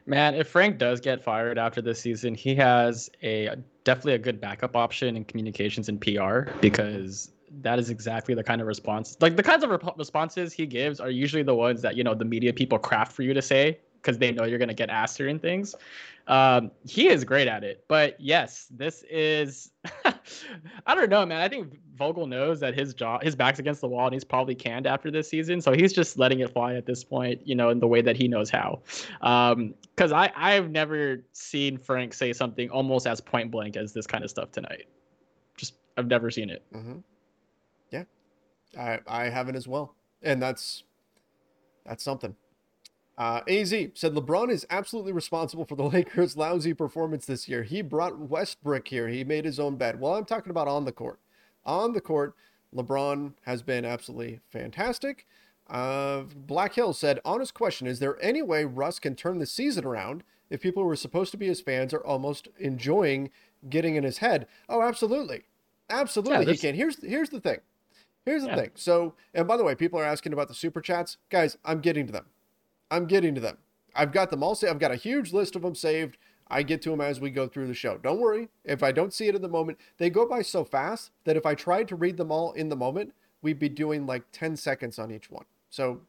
Man, 0.05 0.35
if 0.35 0.47
Frank 0.47 0.77
does 0.77 1.01
get 1.01 1.21
fired 1.21 1.57
after 1.57 1.81
this 1.81 1.99
season, 1.99 2.33
he 2.33 2.55
has 2.55 3.09
a 3.21 3.55
definitely 3.83 4.13
a 4.13 4.19
good 4.19 4.39
backup 4.39 4.75
option 4.75 5.17
in 5.17 5.25
communications 5.25 5.89
and 5.89 5.99
PR 5.99 6.51
because 6.61 7.31
that 7.61 7.79
is 7.79 7.89
exactly 7.89 8.33
the 8.33 8.43
kind 8.43 8.59
of 8.59 8.67
response 8.67 9.15
like 9.21 9.35
the 9.35 9.43
kinds 9.43 9.63
of 9.63 9.69
rep- 9.69 9.97
responses 9.97 10.51
he 10.51 10.65
gives 10.65 10.99
are 10.99 11.11
usually 11.11 11.43
the 11.43 11.53
ones 11.53 11.81
that 11.81 11.95
you 11.95 12.03
know 12.03 12.13
the 12.13 12.25
media 12.25 12.51
people 12.51 12.77
craft 12.77 13.11
for 13.11 13.21
you 13.21 13.33
to 13.33 13.41
say 13.41 13.79
because 14.05 14.19
they 14.19 14.31
know 14.31 14.45
you're 14.45 14.59
going 14.59 14.69
to 14.69 14.75
get 14.75 14.89
asked 14.89 15.15
certain 15.15 15.39
things 15.39 15.75
um, 16.27 16.71
he 16.87 17.07
is 17.07 17.23
great 17.23 17.47
at 17.47 17.63
it. 17.63 17.85
But 17.87 18.19
yes, 18.19 18.67
this 18.71 19.03
is 19.09 19.71
I 20.85 20.95
don't 20.95 21.09
know, 21.09 21.25
man. 21.25 21.41
I 21.41 21.47
think 21.47 21.77
Vogel 21.95 22.25
knows 22.25 22.59
that 22.61 22.73
his 22.73 22.93
job 22.93 23.23
his 23.23 23.35
back's 23.35 23.59
against 23.59 23.81
the 23.81 23.87
wall 23.87 24.05
and 24.05 24.13
he's 24.13 24.23
probably 24.23 24.55
canned 24.55 24.87
after 24.87 25.11
this 25.11 25.29
season. 25.29 25.61
So 25.61 25.73
he's 25.73 25.93
just 25.93 26.17
letting 26.17 26.39
it 26.39 26.51
fly 26.51 26.75
at 26.75 26.85
this 26.85 27.03
point, 27.03 27.45
you 27.45 27.55
know, 27.55 27.69
in 27.69 27.79
the 27.79 27.87
way 27.87 28.01
that 28.01 28.15
he 28.15 28.27
knows 28.27 28.49
how. 28.49 28.81
Um, 29.21 29.75
because 29.95 30.11
I, 30.11 30.31
I've 30.35 30.71
never 30.71 31.23
seen 31.31 31.77
Frank 31.77 32.13
say 32.13 32.33
something 32.33 32.69
almost 32.69 33.07
as 33.07 33.21
point 33.21 33.51
blank 33.51 33.77
as 33.77 33.93
this 33.93 34.07
kind 34.07 34.23
of 34.23 34.29
stuff 34.29 34.51
tonight. 34.51 34.87
Just 35.57 35.75
I've 35.95 36.07
never 36.07 36.31
seen 36.31 36.49
it. 36.49 36.63
Mm-hmm. 36.73 36.97
Yeah. 37.91 38.03
I 38.77 38.99
I 39.07 39.29
haven't 39.29 39.55
as 39.55 39.67
well. 39.67 39.93
And 40.23 40.41
that's 40.41 40.83
that's 41.85 42.03
something. 42.03 42.35
Uh, 43.17 43.41
AZ 43.47 43.69
said 43.93 44.13
LeBron 44.13 44.49
is 44.51 44.65
absolutely 44.69 45.13
responsible 45.13 45.65
for 45.65 45.75
the 45.75 45.83
Lakers' 45.89 46.35
lousy 46.35 46.73
performance 46.73 47.25
this 47.25 47.47
year. 47.47 47.63
He 47.63 47.81
brought 47.81 48.19
Westbrook 48.19 48.87
here. 48.87 49.07
He 49.07 49.23
made 49.23 49.45
his 49.45 49.59
own 49.59 49.77
bed. 49.77 49.99
Well, 49.99 50.15
I'm 50.15 50.25
talking 50.25 50.51
about 50.51 50.67
on 50.67 50.85
the 50.85 50.91
court. 50.91 51.19
On 51.65 51.93
the 51.93 52.01
court, 52.01 52.35
LeBron 52.75 53.33
has 53.43 53.61
been 53.61 53.85
absolutely 53.85 54.41
fantastic. 54.49 55.25
Uh, 55.69 56.23
Black 56.35 56.73
Hill 56.73 56.93
said, 56.93 57.19
honest 57.25 57.53
question, 57.53 57.87
is 57.87 57.99
there 57.99 58.21
any 58.21 58.41
way 58.41 58.65
Russ 58.65 58.99
can 58.99 59.15
turn 59.15 59.39
the 59.39 59.45
season 59.45 59.85
around 59.85 60.23
if 60.49 60.61
people 60.61 60.83
who 60.83 60.87
were 60.87 60.95
supposed 60.95 61.31
to 61.31 61.37
be 61.37 61.47
his 61.47 61.61
fans 61.61 61.93
are 61.93 62.05
almost 62.05 62.49
enjoying 62.59 63.31
getting 63.69 63.95
in 63.95 64.03
his 64.03 64.19
head? 64.19 64.45
Oh, 64.69 64.81
absolutely. 64.81 65.43
Absolutely, 65.89 66.45
yeah, 66.45 66.51
he 66.51 66.57
can. 66.57 66.75
Here's, 66.75 67.03
here's 67.03 67.29
the 67.29 67.39
thing. 67.39 67.59
Here's 68.25 68.41
the 68.41 68.49
yeah. 68.49 68.55
thing. 68.55 68.71
So, 68.75 69.13
and 69.33 69.47
by 69.47 69.55
the 69.55 69.63
way, 69.63 69.75
people 69.75 69.99
are 69.99 70.05
asking 70.05 70.33
about 70.33 70.47
the 70.47 70.55
super 70.55 70.81
chats. 70.81 71.17
Guys, 71.29 71.57
I'm 71.63 71.79
getting 71.79 72.07
to 72.07 72.13
them. 72.13 72.25
I'm 72.91 73.05
getting 73.05 73.35
to 73.35 73.41
them. 73.41 73.57
I've 73.95 74.11
got 74.11 74.29
them 74.29 74.43
all 74.43 74.55
saved. 74.55 74.71
I've 74.71 74.79
got 74.79 74.91
a 74.91 74.95
huge 74.95 75.33
list 75.33 75.55
of 75.55 75.61
them 75.61 75.75
saved. 75.75 76.17
I 76.47 76.61
get 76.61 76.81
to 76.83 76.91
them 76.91 77.01
as 77.01 77.19
we 77.19 77.31
go 77.31 77.47
through 77.47 77.67
the 77.67 77.73
show. 77.73 77.97
Don't 77.97 78.19
worry. 78.19 78.49
If 78.63 78.83
I 78.83 78.91
don't 78.91 79.13
see 79.13 79.27
it 79.27 79.35
in 79.35 79.41
the 79.41 79.47
moment, 79.47 79.79
they 79.97 80.09
go 80.09 80.27
by 80.27 80.41
so 80.41 80.63
fast 80.63 81.11
that 81.23 81.35
if 81.35 81.45
I 81.45 81.55
tried 81.55 81.87
to 81.87 81.95
read 81.95 82.17
them 82.17 82.31
all 82.31 82.51
in 82.53 82.69
the 82.69 82.75
moment, 82.75 83.13
we'd 83.41 83.59
be 83.59 83.69
doing 83.69 84.05
like 84.05 84.23
10 84.31 84.55
seconds 84.55 84.99
on 84.99 85.11
each 85.11 85.31
one. 85.31 85.45
So 85.69 86.01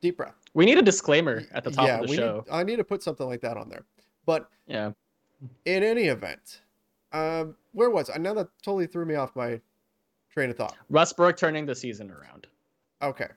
deep 0.00 0.16
breath. 0.16 0.34
We 0.54 0.64
need 0.64 0.78
a 0.78 0.82
disclaimer 0.82 1.42
at 1.52 1.64
the 1.64 1.70
top 1.70 1.86
yeah, 1.86 2.00
of 2.00 2.08
the 2.08 2.14
show. 2.14 2.44
Need, 2.46 2.52
I 2.52 2.62
need 2.62 2.76
to 2.76 2.84
put 2.84 3.02
something 3.02 3.26
like 3.26 3.40
that 3.42 3.56
on 3.56 3.68
there. 3.68 3.84
But 4.24 4.48
yeah, 4.66 4.92
in 5.64 5.82
any 5.82 6.04
event, 6.04 6.60
um, 7.12 7.56
where 7.72 7.90
was 7.90 8.10
I? 8.14 8.18
Now 8.18 8.34
that 8.34 8.48
totally 8.62 8.86
threw 8.86 9.04
me 9.04 9.14
off 9.14 9.34
my 9.34 9.60
train 10.30 10.50
of 10.50 10.56
thought. 10.56 10.76
Westbrook 10.88 11.36
turning 11.36 11.66
the 11.66 11.74
season 11.74 12.10
around. 12.10 12.46
Okay. 13.02 13.28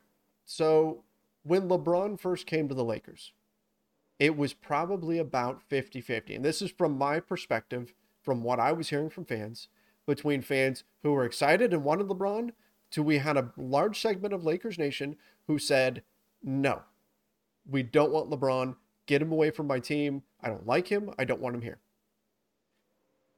So 0.46 1.04
when 1.46 1.70
LeBron 1.70 2.20
first 2.20 2.48
came 2.48 2.68
to 2.68 2.76
the 2.76 2.84
Lakers, 2.84 3.32
it 4.20 4.36
was 4.36 4.54
probably 4.54 5.20
about 5.20 5.62
50 5.62 6.02
50. 6.02 6.36
And 6.36 6.44
this 6.44 6.62
is 6.62 6.72
from 6.72 6.98
my 6.98 7.20
perspective, 7.20 7.94
from 8.24 8.42
what 8.42 8.60
I 8.60 8.72
was 8.72 8.90
hearing 8.90 9.10
from 9.12 9.26
fans, 9.26 9.68
between 10.08 10.42
fans 10.42 10.84
who 11.04 11.12
were 11.12 11.26
excited 11.26 11.72
and 11.72 11.84
wanted 11.84 12.08
LeBron 12.08 12.52
to 12.92 13.04
we 13.04 13.20
had 13.20 13.38
a 13.38 13.52
large 13.58 14.00
segment 14.00 14.34
of 14.34 14.44
Lakers 14.44 14.80
Nation 14.80 15.18
who 15.48 15.60
said, 15.60 16.02
no, 16.44 16.82
we 17.70 17.84
don't 17.84 18.12
want 18.12 18.30
LeBron. 18.30 18.76
Get 19.06 19.22
him 19.22 19.32
away 19.32 19.52
from 19.52 19.68
my 19.68 19.80
team. 19.80 20.24
I 20.42 20.50
don't 20.50 20.66
like 20.66 20.88
him. 20.88 21.12
I 21.20 21.26
don't 21.26 21.42
want 21.42 21.56
him 21.56 21.62
here. 21.62 21.78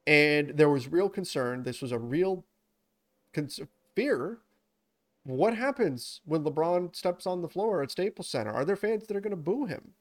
And 0.06 0.56
there 0.56 0.70
was 0.70 0.88
real 0.88 1.10
concern. 1.10 1.62
This 1.62 1.82
was 1.82 1.92
a 1.92 1.98
real 1.98 2.46
fear 3.94 4.38
what 5.28 5.54
happens 5.54 6.20
when 6.24 6.42
LeBron 6.42 6.96
steps 6.96 7.26
on 7.26 7.42
the 7.42 7.48
floor 7.48 7.82
at 7.82 7.90
Staples 7.90 8.28
Center? 8.28 8.52
Are 8.52 8.64
there 8.64 8.76
fans 8.76 9.06
that 9.06 9.16
are 9.16 9.20
going 9.20 9.30
to 9.30 9.36
boo 9.36 9.66
him? 9.66 9.92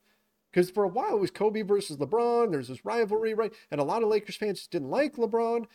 Because 0.51 0.69
for 0.71 0.83
a 0.83 0.87
while 0.87 1.17
it 1.17 1.19
was 1.19 1.31
Kobe 1.31 1.61
versus 1.61 1.97
LeBron. 1.97 2.51
There's 2.51 2.69
this 2.69 2.85
rivalry, 2.85 3.33
right? 3.33 3.53
And 3.69 3.81
a 3.81 3.83
lot 3.83 4.03
of 4.03 4.09
Lakers 4.09 4.37
fans 4.37 4.59
just 4.59 4.71
didn't 4.71 4.89
like 4.89 5.17
LeBron. 5.17 5.65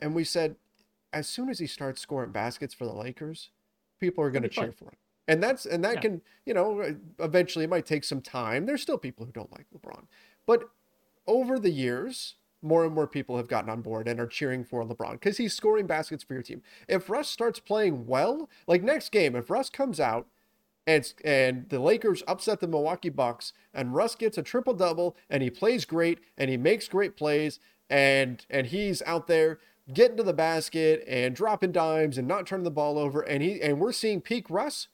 And 0.00 0.14
we 0.14 0.24
said, 0.24 0.56
as 1.12 1.26
soon 1.26 1.48
as 1.48 1.58
he 1.58 1.66
starts 1.66 2.00
scoring 2.00 2.30
baskets 2.30 2.74
for 2.74 2.84
the 2.84 2.92
Lakers, 2.92 3.50
people 3.98 4.22
are 4.22 4.30
going 4.30 4.42
to 4.42 4.48
cheer 4.48 4.66
fun. 4.66 4.74
for 4.74 4.84
him. 4.86 4.96
And 5.26 5.42
that's 5.42 5.66
and 5.66 5.84
that 5.84 5.96
yeah. 5.96 6.00
can, 6.00 6.22
you 6.46 6.54
know, 6.54 6.80
uh, 6.80 6.92
eventually 7.18 7.64
it 7.64 7.70
might 7.70 7.86
take 7.86 8.04
some 8.04 8.20
time. 8.20 8.66
There's 8.66 8.82
still 8.82 8.98
people 8.98 9.26
who 9.26 9.32
don't 9.32 9.52
like 9.52 9.66
LeBron. 9.74 10.04
But 10.46 10.70
over 11.26 11.58
the 11.58 11.70
years, 11.70 12.34
more 12.62 12.84
and 12.84 12.94
more 12.94 13.06
people 13.06 13.36
have 13.36 13.48
gotten 13.48 13.70
on 13.70 13.82
board 13.82 14.08
and 14.08 14.18
are 14.18 14.26
cheering 14.26 14.64
for 14.64 14.84
LeBron 14.84 15.12
because 15.12 15.36
he's 15.36 15.54
scoring 15.54 15.86
baskets 15.86 16.24
for 16.24 16.34
your 16.34 16.42
team. 16.42 16.62
If 16.88 17.08
Russ 17.08 17.28
starts 17.28 17.60
playing 17.60 18.06
well, 18.06 18.48
like 18.66 18.82
next 18.82 19.12
game, 19.12 19.36
if 19.36 19.50
Russ 19.50 19.70
comes 19.70 20.00
out 20.00 20.26
and 20.86 21.12
and 21.24 21.68
the 21.68 21.78
Lakers 21.78 22.22
upset 22.26 22.60
the 22.60 22.66
Milwaukee 22.66 23.10
Bucks 23.10 23.52
and 23.74 23.94
Russ 23.94 24.14
gets 24.14 24.38
a 24.38 24.42
triple 24.42 24.74
double 24.74 25.16
and 25.28 25.42
he 25.42 25.50
plays 25.50 25.84
great 25.84 26.18
and 26.36 26.50
he 26.50 26.56
makes 26.56 26.88
great 26.88 27.16
plays 27.16 27.60
and 27.90 28.44
and 28.48 28.68
he's 28.68 29.02
out 29.02 29.26
there 29.26 29.58
getting 29.92 30.16
to 30.16 30.22
the 30.22 30.32
basket 30.32 31.04
and 31.06 31.36
dropping 31.36 31.72
dimes 31.72 32.18
and 32.18 32.26
not 32.26 32.46
turning 32.46 32.64
the 32.64 32.70
ball 32.70 32.98
over 32.98 33.20
and 33.20 33.42
he 33.42 33.60
and 33.60 33.80
we're 33.80 33.92
seeing 33.92 34.20
peak 34.20 34.48
Russ, 34.48 34.88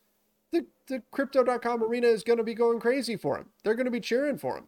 the 0.50 0.66
the 0.88 1.02
crypto.com 1.12 1.82
arena 1.82 2.08
is 2.08 2.24
going 2.24 2.38
to 2.38 2.44
be 2.44 2.54
going 2.54 2.80
crazy 2.80 3.16
for 3.16 3.38
him. 3.38 3.46
They're 3.62 3.74
going 3.74 3.86
to 3.86 3.90
be 3.90 4.00
cheering 4.00 4.36
for 4.36 4.56
him. 4.58 4.64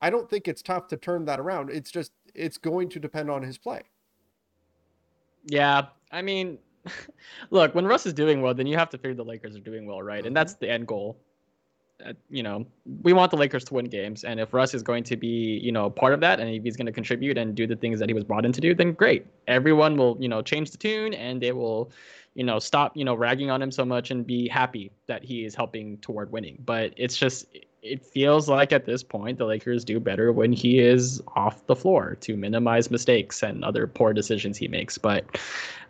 I 0.00 0.10
don't 0.10 0.28
think 0.28 0.48
it's 0.48 0.62
tough 0.62 0.88
to 0.88 0.96
turn 0.96 1.24
that 1.26 1.40
around. 1.40 1.70
It's 1.70 1.90
just 1.90 2.12
it's 2.34 2.58
going 2.58 2.88
to 2.90 3.00
depend 3.00 3.30
on 3.30 3.42
his 3.42 3.58
play. 3.58 3.82
Yeah, 5.44 5.86
I 6.12 6.22
mean, 6.22 6.58
look, 7.50 7.74
when 7.74 7.86
Russ 7.86 8.06
is 8.06 8.12
doing 8.12 8.42
well, 8.42 8.54
then 8.54 8.66
you 8.66 8.76
have 8.76 8.90
to 8.90 8.98
figure 8.98 9.14
the 9.14 9.24
Lakers 9.24 9.56
are 9.56 9.60
doing 9.60 9.86
well, 9.86 10.02
right? 10.02 10.18
Mm-hmm. 10.18 10.28
And 10.28 10.36
that's 10.36 10.54
the 10.54 10.70
end 10.70 10.86
goal. 10.86 11.18
Uh, 12.04 12.12
you 12.30 12.44
know, 12.44 12.64
we 13.02 13.12
want 13.12 13.28
the 13.32 13.36
Lakers 13.36 13.64
to 13.64 13.74
win 13.74 13.86
games, 13.86 14.22
and 14.22 14.38
if 14.38 14.54
Russ 14.54 14.72
is 14.72 14.84
going 14.84 15.02
to 15.02 15.16
be, 15.16 15.58
you 15.60 15.72
know, 15.72 15.90
part 15.90 16.14
of 16.14 16.20
that, 16.20 16.38
and 16.38 16.48
if 16.48 16.62
he's 16.62 16.76
going 16.76 16.86
to 16.86 16.92
contribute 16.92 17.36
and 17.36 17.56
do 17.56 17.66
the 17.66 17.74
things 17.74 17.98
that 17.98 18.08
he 18.08 18.14
was 18.14 18.22
brought 18.22 18.44
in 18.44 18.52
to 18.52 18.60
do, 18.60 18.72
then 18.72 18.92
great. 18.92 19.26
Everyone 19.48 19.96
will, 19.96 20.16
you 20.20 20.28
know, 20.28 20.40
change 20.40 20.70
the 20.70 20.76
tune, 20.76 21.12
and 21.14 21.42
they 21.42 21.50
will, 21.50 21.90
you 22.34 22.44
know, 22.44 22.60
stop, 22.60 22.96
you 22.96 23.04
know, 23.04 23.16
ragging 23.16 23.50
on 23.50 23.60
him 23.60 23.72
so 23.72 23.84
much 23.84 24.12
and 24.12 24.24
be 24.24 24.46
happy 24.46 24.92
that 25.08 25.24
he 25.24 25.44
is 25.44 25.56
helping 25.56 25.98
toward 25.98 26.30
winning. 26.30 26.62
But 26.64 26.94
it's 26.96 27.16
just 27.16 27.46
it 27.82 28.04
feels 28.04 28.48
like 28.48 28.72
at 28.72 28.84
this 28.84 29.02
point 29.02 29.38
the 29.38 29.44
Lakers 29.44 29.84
do 29.84 30.00
better 30.00 30.32
when 30.32 30.52
he 30.52 30.78
is 30.78 31.22
off 31.36 31.66
the 31.66 31.76
floor 31.76 32.16
to 32.20 32.36
minimize 32.36 32.90
mistakes 32.90 33.42
and 33.42 33.64
other 33.64 33.86
poor 33.86 34.12
decisions 34.12 34.56
he 34.56 34.68
makes. 34.68 34.98
But 34.98 35.38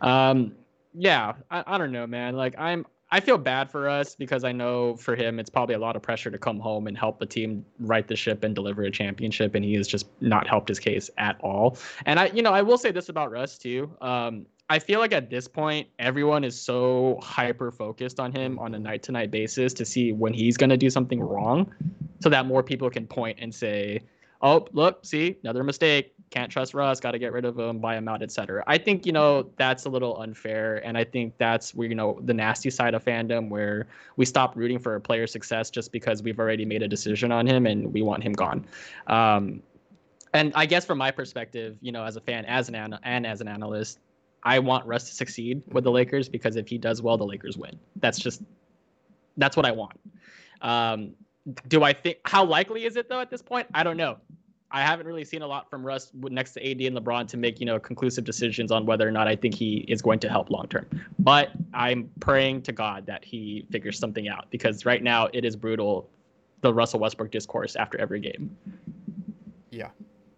um, 0.01 0.53
yeah, 0.93 1.33
I, 1.49 1.63
I 1.65 1.77
don't 1.77 1.91
know, 1.91 2.07
man. 2.07 2.35
Like 2.35 2.55
I'm 2.57 2.85
I 3.11 3.19
feel 3.19 3.39
bad 3.39 3.71
for 3.71 3.89
us 3.89 4.15
because 4.15 4.43
I 4.43 4.51
know 4.51 4.95
for 4.95 5.15
him 5.15 5.39
it's 5.39 5.49
probably 5.49 5.73
a 5.73 5.79
lot 5.79 5.95
of 5.95 6.01
pressure 6.01 6.29
to 6.29 6.37
come 6.37 6.59
home 6.59 6.85
and 6.85 6.95
help 6.95 7.19
the 7.19 7.25
team 7.25 7.65
right 7.79 8.07
the 8.07 8.15
ship 8.15 8.43
and 8.43 8.53
deliver 8.53 8.83
a 8.83 8.91
championship, 8.91 9.55
and 9.55 9.65
he 9.65 9.73
has 9.75 9.87
just 9.87 10.07
not 10.21 10.47
helped 10.47 10.69
his 10.69 10.79
case 10.79 11.09
at 11.17 11.39
all. 11.41 11.77
And 12.05 12.19
I, 12.19 12.27
you 12.27 12.43
know, 12.43 12.53
I 12.53 12.61
will 12.61 12.77
say 12.77 12.91
this 12.91 13.09
about 13.09 13.31
Russ 13.31 13.57
too. 13.57 13.91
Um, 14.01 14.45
I 14.71 14.77
feel 14.77 14.99
like 14.99 15.13
at 15.13 15.31
this 15.31 15.47
point, 15.47 15.87
everyone 15.97 16.43
is 16.43 16.59
so 16.59 17.19
hyper 17.23 17.71
focused 17.71 18.19
on 18.19 18.31
him 18.31 18.59
on 18.59 18.75
a 18.75 18.79
night 18.79 19.01
to 19.03 19.11
night 19.11 19.31
basis 19.31 19.73
to 19.73 19.85
see 19.85 20.11
when 20.11 20.31
he's 20.31 20.57
going 20.57 20.69
to 20.69 20.77
do 20.77 20.91
something 20.91 21.19
wrong 21.19 21.73
so 22.21 22.29
that 22.29 22.45
more 22.45 22.61
people 22.61 22.87
can 22.89 23.07
point 23.07 23.39
and 23.41 23.53
say, 23.53 24.01
oh, 24.41 24.67
look, 24.71 25.03
see, 25.03 25.37
another 25.43 25.63
mistake. 25.63 26.13
Can't 26.29 26.51
trust 26.51 26.75
Russ. 26.75 26.99
Got 26.99 27.11
to 27.11 27.19
get 27.19 27.33
rid 27.33 27.45
of 27.45 27.57
him, 27.57 27.79
buy 27.79 27.97
him 27.97 28.07
out, 28.07 28.21
etc. 28.21 28.63
I 28.67 28.77
think, 28.77 29.07
you 29.07 29.11
know, 29.11 29.49
that's 29.57 29.85
a 29.85 29.89
little 29.89 30.21
unfair. 30.21 30.77
And 30.85 30.95
I 30.95 31.03
think 31.03 31.33
that's 31.39 31.73
where, 31.73 31.87
you 31.87 31.95
know, 31.95 32.19
the 32.23 32.33
nasty 32.35 32.69
side 32.69 32.93
of 32.93 33.03
fandom 33.03 33.49
where 33.49 33.87
we 34.17 34.25
stop 34.25 34.55
rooting 34.55 34.77
for 34.77 34.93
a 34.93 35.01
player's 35.01 35.31
success 35.31 35.71
just 35.71 35.91
because 35.91 36.21
we've 36.21 36.37
already 36.37 36.65
made 36.65 36.83
a 36.83 36.87
decision 36.87 37.31
on 37.31 37.47
him 37.47 37.65
and 37.65 37.91
we 37.91 38.03
want 38.03 38.21
him 38.21 38.33
gone. 38.33 38.67
Um, 39.07 39.63
and 40.35 40.53
I 40.53 40.67
guess 40.67 40.85
from 40.85 40.99
my 40.99 41.09
perspective, 41.09 41.75
you 41.81 41.91
know, 41.91 42.03
as 42.03 42.15
a 42.15 42.21
fan, 42.21 42.45
as 42.45 42.69
an 42.69 42.75
an- 42.75 42.99
and 43.01 43.25
as 43.25 43.41
an 43.41 43.47
analyst, 43.47 43.97
I 44.43 44.59
want 44.59 44.85
Russ 44.85 45.09
to 45.09 45.13
succeed 45.13 45.61
with 45.71 45.83
the 45.83 45.91
Lakers 45.91 46.29
because 46.29 46.55
if 46.55 46.67
he 46.67 46.77
does 46.77 47.01
well, 47.01 47.17
the 47.17 47.25
Lakers 47.25 47.57
win. 47.57 47.77
That's 47.97 48.19
just 48.19 48.41
that's 49.37 49.55
what 49.57 49.65
I 49.65 49.71
want. 49.71 49.99
Um, 50.61 51.13
do 51.67 51.83
I 51.83 51.93
think 51.93 52.17
how 52.25 52.43
likely 52.43 52.85
is 52.85 52.95
it 52.95 53.09
though 53.09 53.19
at 53.19 53.29
this 53.29 53.41
point? 53.41 53.67
I 53.73 53.83
don't 53.83 53.97
know. 53.97 54.17
I 54.71 54.81
haven't 54.81 55.07
really 55.07 55.25
seen 55.25 55.41
a 55.41 55.47
lot 55.47 55.67
from 55.69 55.83
Russ 55.83 56.11
next 56.13 56.53
to 56.53 56.71
AD 56.71 56.79
and 56.81 56.95
LeBron 56.95 57.27
to 57.29 57.37
make 57.37 57.59
you 57.59 57.65
know 57.65 57.79
conclusive 57.79 58.23
decisions 58.23 58.71
on 58.71 58.85
whether 58.85 59.07
or 59.07 59.11
not 59.11 59.27
I 59.27 59.35
think 59.35 59.55
he 59.55 59.77
is 59.87 60.01
going 60.01 60.19
to 60.19 60.29
help 60.29 60.49
long 60.49 60.67
term. 60.67 60.85
But 61.17 61.49
I'm 61.73 62.09
praying 62.19 62.61
to 62.63 62.71
God 62.71 63.05
that 63.07 63.25
he 63.25 63.65
figures 63.71 63.97
something 63.97 64.27
out 64.27 64.49
because 64.51 64.85
right 64.85 65.01
now 65.01 65.27
it 65.33 65.43
is 65.43 65.55
brutal, 65.55 66.09
the 66.61 66.73
Russell 66.73 66.99
Westbrook 66.99 67.31
discourse 67.31 67.75
after 67.75 67.97
every 67.99 68.19
game. 68.19 68.55
Yeah, 69.71 69.89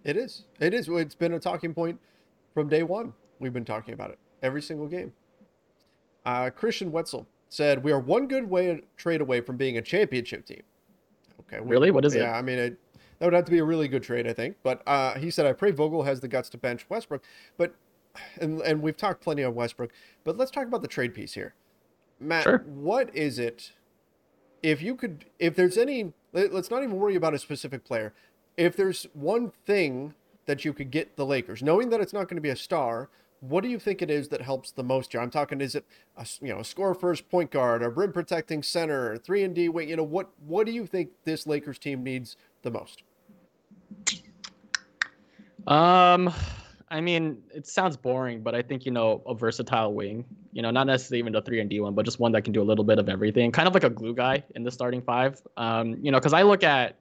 it 0.03 0.15
is. 0.15 0.45
It 0.59 0.73
is. 0.73 0.87
It's 0.87 1.15
been 1.15 1.33
a 1.33 1.39
talking 1.39 1.73
point 1.73 1.99
from 2.53 2.69
day 2.69 2.83
one. 2.83 3.13
We've 3.41 3.51
been 3.51 3.65
talking 3.65 3.93
about 3.93 4.11
it 4.11 4.19
every 4.41 4.61
single 4.61 4.87
game. 4.87 5.11
Uh, 6.25 6.51
Christian 6.51 6.91
Wetzel 6.91 7.27
said, 7.49 7.83
"We 7.83 7.91
are 7.91 7.99
one 7.99 8.27
good 8.27 8.49
way 8.49 8.81
trade 8.95 9.19
away 9.19 9.41
from 9.41 9.57
being 9.57 9.77
a 9.77 9.81
championship 9.81 10.45
team." 10.45 10.61
Okay. 11.41 11.59
We, 11.59 11.69
really? 11.69 11.91
What 11.91 12.05
is 12.05 12.15
yeah, 12.15 12.21
it? 12.21 12.23
Yeah, 12.25 12.37
I 12.37 12.41
mean, 12.43 12.59
it, 12.59 12.77
that 13.19 13.25
would 13.25 13.33
have 13.33 13.45
to 13.45 13.51
be 13.51 13.57
a 13.57 13.63
really 13.63 13.87
good 13.87 14.03
trade, 14.03 14.27
I 14.27 14.33
think. 14.33 14.57
But 14.61 14.87
uh, 14.87 15.15
he 15.15 15.31
said, 15.31 15.47
"I 15.47 15.53
pray 15.53 15.71
Vogel 15.71 16.03
has 16.03 16.19
the 16.19 16.27
guts 16.27 16.49
to 16.49 16.57
bench 16.57 16.85
Westbrook." 16.87 17.23
But 17.57 17.73
and 18.39 18.61
and 18.61 18.81
we've 18.81 18.97
talked 18.97 19.21
plenty 19.21 19.43
on 19.43 19.55
Westbrook, 19.55 19.91
but 20.23 20.37
let's 20.37 20.51
talk 20.51 20.67
about 20.67 20.81
the 20.83 20.87
trade 20.87 21.13
piece 21.13 21.33
here. 21.33 21.55
Matt, 22.19 22.43
sure. 22.43 22.59
what 22.67 23.13
is 23.15 23.39
it? 23.39 23.71
If 24.61 24.83
you 24.83 24.95
could, 24.95 25.25
if 25.39 25.55
there's 25.55 25.77
any, 25.77 26.13
let's 26.33 26.69
not 26.69 26.83
even 26.83 26.97
worry 26.97 27.15
about 27.15 27.33
a 27.33 27.39
specific 27.39 27.83
player. 27.83 28.13
If 28.57 28.75
there's 28.75 29.07
one 29.13 29.51
thing 29.65 30.13
that 30.45 30.63
you 30.63 30.73
could 30.73 30.91
get 30.91 31.15
the 31.15 31.25
Lakers, 31.25 31.63
knowing 31.63 31.89
that 31.89 31.99
it's 31.99 32.13
not 32.13 32.27
going 32.27 32.35
to 32.35 32.41
be 32.41 32.49
a 32.49 32.55
star, 32.55 33.09
what 33.41 33.63
do 33.63 33.69
you 33.69 33.79
think 33.79 34.01
it 34.01 34.09
is 34.09 34.29
that 34.29 34.41
helps 34.41 34.71
the 34.71 34.83
most 34.83 35.11
here? 35.11 35.19
I'm 35.19 35.31
talking, 35.31 35.61
is 35.61 35.75
it 35.75 35.85
a 36.15 36.25
you 36.41 36.53
know 36.53 36.59
a 36.59 36.63
score 36.63 36.93
first 36.93 37.29
point 37.29 37.51
guard, 37.51 37.83
a 37.83 37.89
rim 37.89 38.13
protecting 38.13 38.63
center, 38.63 39.17
three 39.17 39.43
and 39.43 39.53
D 39.53 39.67
wing? 39.67 39.89
You 39.89 39.97
know 39.97 40.03
what 40.03 40.29
what 40.45 40.65
do 40.65 40.71
you 40.71 40.85
think 40.85 41.09
this 41.25 41.45
Lakers 41.45 41.79
team 41.79 42.03
needs 42.03 42.37
the 42.61 42.71
most? 42.71 43.03
Um, 45.67 46.33
I 46.89 47.01
mean, 47.01 47.41
it 47.53 47.67
sounds 47.67 47.97
boring, 47.97 48.41
but 48.41 48.53
I 48.53 48.61
think 48.61 48.85
you 48.85 48.91
know 48.91 49.23
a 49.25 49.33
versatile 49.33 49.93
wing. 49.93 50.23
You 50.53 50.61
know, 50.61 50.69
not 50.69 50.85
necessarily 50.85 51.19
even 51.19 51.35
a 51.35 51.41
three 51.41 51.61
and 51.61 51.69
D 51.69 51.79
one, 51.79 51.95
but 51.95 52.05
just 52.05 52.19
one 52.19 52.31
that 52.33 52.43
can 52.43 52.53
do 52.53 52.61
a 52.61 52.63
little 52.63 52.85
bit 52.85 52.99
of 52.99 53.09
everything, 53.09 53.51
kind 53.51 53.67
of 53.67 53.73
like 53.73 53.83
a 53.83 53.89
glue 53.89 54.13
guy 54.13 54.43
in 54.55 54.63
the 54.63 54.71
starting 54.71 55.01
five. 55.01 55.41
Um, 55.57 55.97
you 56.01 56.11
know, 56.11 56.19
because 56.19 56.33
I 56.33 56.43
look 56.43 56.63
at 56.63 56.95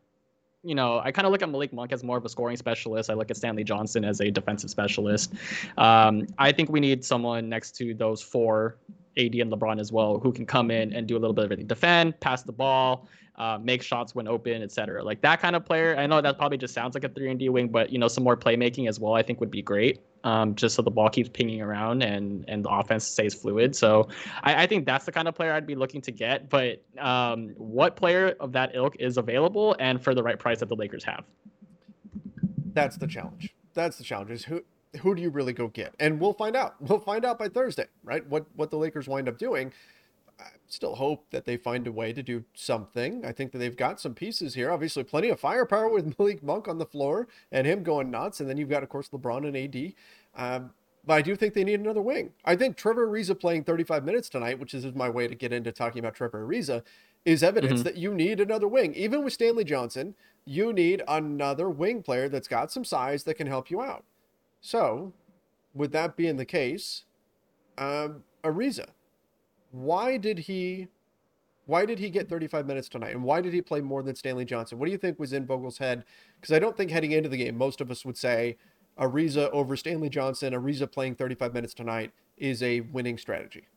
you 0.63 0.75
know, 0.75 1.01
I 1.03 1.11
kind 1.11 1.27
of 1.27 1.33
look 1.33 1.43
at 1.43 1.49
Malik 1.49 1.73
Monk 1.73 1.93
as 1.93 2.05
more 2.05 2.19
of 2.19 2.25
a 2.25 2.29
scoring 2.29 2.57
specialist. 2.57 3.09
I 3.09 3.15
look 3.15 3.31
at 3.31 3.37
Stanley 3.37 3.65
Johnson 3.65 4.05
as 4.05 4.21
a 4.21 4.31
defensive 4.31 4.71
specialist. 4.71 5.33
Um, 5.79 6.27
I 6.39 6.53
think 6.53 6.71
we 6.71 6.81
need 6.81 7.05
someone 7.05 7.49
next 7.49 7.77
to 7.77 7.95
those 7.95 8.21
four, 8.21 8.77
AD 9.17 9.35
and 9.35 9.51
LeBron 9.51 9.81
as 9.81 9.91
well, 9.91 10.19
who 10.19 10.33
can 10.33 10.45
come 10.45 10.71
in 10.71 10.93
and 10.93 11.07
do 11.07 11.17
a 11.17 11.21
little 11.21 11.33
bit 11.33 11.45
of 11.45 11.47
everything: 11.47 11.67
defend, 11.67 12.19
pass 12.21 12.43
the 12.43 12.53
ball, 12.53 13.09
uh, 13.41 13.59
make 13.59 13.82
shots 13.82 14.14
when 14.14 14.28
open, 14.28 14.62
etc. 14.62 15.03
Like 15.03 15.22
that 15.22 15.41
kind 15.41 15.57
of 15.57 15.64
player. 15.64 15.97
I 15.97 16.07
know 16.07 16.20
that 16.20 16.36
probably 16.36 16.59
just 16.59 16.74
sounds 16.74 16.95
like 16.95 17.05
a 17.05 17.09
three 17.09 17.30
and 17.30 17.38
D 17.38 17.49
wing, 17.49 17.68
but 17.68 17.91
you 17.91 17.99
know, 17.99 18.07
some 18.07 18.22
more 18.22 18.36
playmaking 18.36 18.86
as 18.86 19.01
well, 19.01 19.14
I 19.14 19.22
think 19.22 19.41
would 19.41 19.51
be 19.51 19.62
great. 19.62 20.01
Um, 20.24 20.55
just 20.55 20.74
so 20.74 20.82
the 20.82 20.91
ball 20.91 21.09
keeps 21.09 21.30
pinging 21.30 21.62
around 21.62 22.03
and 22.03 22.45
and 22.49 22.62
the 22.62 22.68
offense 22.68 23.07
stays 23.07 23.32
fluid. 23.32 23.74
So 23.74 24.09
I, 24.43 24.64
I 24.64 24.66
think 24.66 24.84
that's 24.84 25.07
the 25.07 25.12
kind 25.12 25.26
of 25.26 25.34
player 25.34 25.55
I'd 25.55 25.66
be 25.66 25.74
looking 25.74 26.03
to 26.03 26.12
get. 26.12 26.51
But 26.51 26.82
um, 26.99 27.55
what 27.57 27.97
player 27.97 28.36
of 28.41 28.53
that 28.53 28.72
ilk 28.74 28.97
is 28.99 29.16
available 29.16 29.74
and 29.80 30.05
for 30.05 30.14
the 30.14 30.22
right 30.22 30.38
price 30.38 30.61
that 30.61 30.68
the 30.68 30.76
Lakers 30.76 31.05
have? 31.05 31.24
That's 32.74 32.99
the 32.99 33.07
challenge. 33.07 33.55
That's 33.72 33.97
the 33.97 34.05
challenge. 34.05 34.32
Is 34.32 34.45
who 34.45 34.62
who 35.01 35.14
do 35.14 35.22
you 35.22 35.30
really 35.30 35.55
go 35.55 35.68
get? 35.68 35.95
And 35.99 36.20
we'll 36.20 36.34
find 36.34 36.55
out. 36.55 36.74
We'll 36.78 37.01
find 37.01 37.24
out 37.24 37.38
by 37.38 37.49
Thursday, 37.49 37.86
right? 38.05 38.26
What 38.28 38.45
what 38.55 38.70
the 38.70 38.76
Lakers 38.76 39.09
wind 39.09 39.30
up 39.30 39.38
doing. 39.38 39.72
I 40.41 40.49
still 40.68 40.95
hope 40.95 41.26
that 41.30 41.45
they 41.45 41.57
find 41.57 41.86
a 41.86 41.93
way 41.93 42.12
to 42.12 42.22
do 42.22 42.45
something. 42.55 43.24
I 43.24 43.32
think 43.32 43.53
that 43.53 43.59
they've 43.59 43.76
got 43.76 44.01
some 44.01 44.14
pieces 44.14 44.55
here. 44.55 44.70
Obviously, 44.70 45.05
plenty 45.05 45.28
of 45.28 45.38
firepower 45.38 45.88
with 45.88 46.14
Malik 46.18 46.43
Monk 46.43 46.68
on 46.68 46.78
the 46.78 46.86
floor 46.86 47.28
and 47.53 47.66
him 47.66 47.82
going 47.82 48.11
nuts. 48.11 48.41
And 48.41 48.49
then 48.49 48.57
you've 48.57 48.68
got, 48.68 48.82
of 48.82 48.88
course, 48.88 49.09
LeBron 49.11 49.47
and 49.47 49.57
AD. 49.57 49.95
Um, 50.36 50.70
but 51.05 51.14
I 51.14 51.22
do 51.22 51.34
think 51.34 51.55
they 51.55 51.64
need 51.64 51.80
another 51.80 52.03
wing. 52.03 52.32
I 52.45 52.57
think 52.57 52.76
Trevor 52.76 53.09
Ariza 53.09 53.38
playing 53.38 53.64
35 53.64 54.05
minutes 54.05 54.28
tonight, 54.28 54.59
which 54.59 54.74
is 54.74 54.84
my 54.95 55.09
way 55.09 55.28
to 55.28 55.34
get 55.34 55.53
into 55.53 55.72
talking 55.72 56.01
about 56.01 56.14
Trevor 56.14 56.47
Ariza, 56.47 56.82
is 57.24 57.43
evidence 57.43 57.80
mm-hmm. 57.80 57.82
that 57.84 57.97
you 57.97 58.14
need 58.14 58.41
another 58.41 58.68
wing. 58.68 58.95
Even 58.95 59.24
with 59.24 59.32
Stanley 59.32 59.64
Johnson, 59.64 60.14
you 60.45 60.72
need 60.72 61.03
another 61.09 61.68
wing 61.68 62.03
player 62.03 62.28
that's 62.28 62.49
got 62.49 62.70
some 62.70 62.84
size 62.84 63.24
that 63.24 63.34
can 63.34 63.47
help 63.47 63.70
you 63.70 63.80
out. 63.80 64.05
So, 64.61 65.12
with 65.74 65.93
that 65.93 66.16
being 66.16 66.36
the 66.36 66.45
case, 66.45 67.05
um, 67.78 68.24
Ariza, 68.45 68.88
why 69.71 70.16
did 70.16 70.39
he 70.39 70.89
why 71.66 71.87
did 71.87 72.01
he 72.01 72.11
get 72.11 72.29
35 72.29 72.66
minutes 72.66 72.89
tonight 72.89 73.14
and 73.14 73.23
why 73.23 73.41
did 73.41 73.53
he 73.53 73.62
play 73.62 73.81
more 73.81 74.03
than 74.03 74.16
Stanley 74.16 74.45
Johnson? 74.45 74.79
What 74.79 74.87
do 74.87 74.93
you 74.93 74.99
think 74.99 75.21
was 75.21 75.33
in 75.33 75.47
Vogel's 75.47 75.79
head? 75.79 76.05
Because 76.41 76.55
I 76.55 76.59
don't 76.59 76.77
think 76.77 76.91
heading 76.91 77.12
into 77.12 77.29
the 77.29 77.37
game, 77.37 77.57
most 77.57 77.81
of 77.81 77.91
us 77.91 78.05
would 78.05 78.16
say 78.16 78.57
Ariza 78.99 79.51
over 79.51 79.77
Stanley 79.77 80.09
Johnson, 80.09 80.53
Ariza 80.53 80.91
playing 80.91 81.14
35 81.14 81.55
minutes 81.55 81.75
tonight 81.75 82.12
is 82.37 82.62
a 82.62 82.81
winning 82.81 83.18
strategy. 83.18 83.68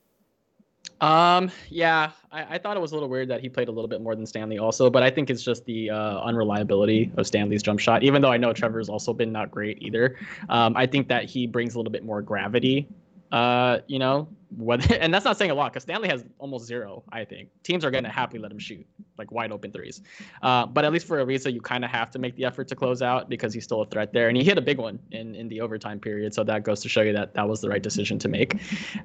Um, 1.01 1.51
yeah, 1.69 2.11
I, 2.31 2.55
I, 2.55 2.57
thought 2.57 2.77
it 2.77 2.79
was 2.79 2.91
a 2.91 2.95
little 2.95 3.09
weird 3.09 3.29
that 3.29 3.41
he 3.41 3.49
played 3.49 3.67
a 3.67 3.71
little 3.71 3.87
bit 3.87 4.01
more 4.01 4.15
than 4.15 4.25
Stanley 4.25 4.57
also, 4.57 4.89
but 4.89 5.03
I 5.03 5.09
think 5.09 5.29
it's 5.29 5.43
just 5.43 5.65
the 5.65 5.89
uh, 5.89 6.19
unreliability 6.21 7.11
of 7.17 7.27
Stanley's 7.27 7.61
jump 7.61 7.79
shot, 7.79 8.03
even 8.03 8.21
though 8.21 8.31
I 8.31 8.37
know 8.37 8.53
Trevor's 8.53 8.89
also 8.89 9.13
been 9.13 9.31
not 9.31 9.51
great 9.51 9.81
either. 9.81 10.17
Um, 10.49 10.75
I 10.77 10.85
think 10.85 11.07
that 11.09 11.25
he 11.25 11.45
brings 11.45 11.75
a 11.75 11.77
little 11.77 11.91
bit 11.91 12.05
more 12.05 12.21
gravity, 12.21 12.87
uh, 13.31 13.79
you 13.87 13.99
know, 13.99 14.27
whether 14.57 14.95
and 14.99 15.13
that's 15.13 15.25
not 15.25 15.37
saying 15.37 15.51
a 15.51 15.55
lot 15.55 15.71
because 15.71 15.83
Stanley 15.83 16.09
has 16.09 16.23
almost 16.39 16.65
zero. 16.65 17.03
I 17.11 17.25
think 17.25 17.49
teams 17.63 17.83
are 17.85 17.91
going 17.91 18.03
to 18.03 18.09
happily 18.09 18.39
let 18.39 18.51
him 18.51 18.59
shoot 18.59 18.85
like 19.17 19.31
wide 19.31 19.51
open 19.51 19.71
threes. 19.71 20.01
Uh, 20.41 20.65
but 20.65 20.85
at 20.85 20.91
least 20.91 21.05
for 21.05 21.23
Ariza, 21.23 21.53
you 21.53 21.61
kind 21.61 21.85
of 21.85 21.91
have 21.91 22.11
to 22.11 22.19
make 22.19 22.35
the 22.35 22.45
effort 22.45 22.67
to 22.69 22.75
close 22.75 23.01
out 23.01 23.29
because 23.29 23.53
he's 23.53 23.63
still 23.63 23.81
a 23.81 23.85
threat 23.85 24.13
there, 24.13 24.27
and 24.27 24.37
he 24.37 24.43
hit 24.43 24.57
a 24.57 24.61
big 24.61 24.77
one 24.77 24.99
in 25.11 25.35
in 25.35 25.47
the 25.47 25.61
overtime 25.61 25.99
period. 25.99 26.33
So 26.33 26.43
that 26.45 26.63
goes 26.63 26.81
to 26.81 26.89
show 26.89 27.01
you 27.01 27.13
that 27.13 27.33
that 27.33 27.47
was 27.47 27.61
the 27.61 27.69
right 27.69 27.81
decision 27.81 28.19
to 28.19 28.27
make. 28.27 28.55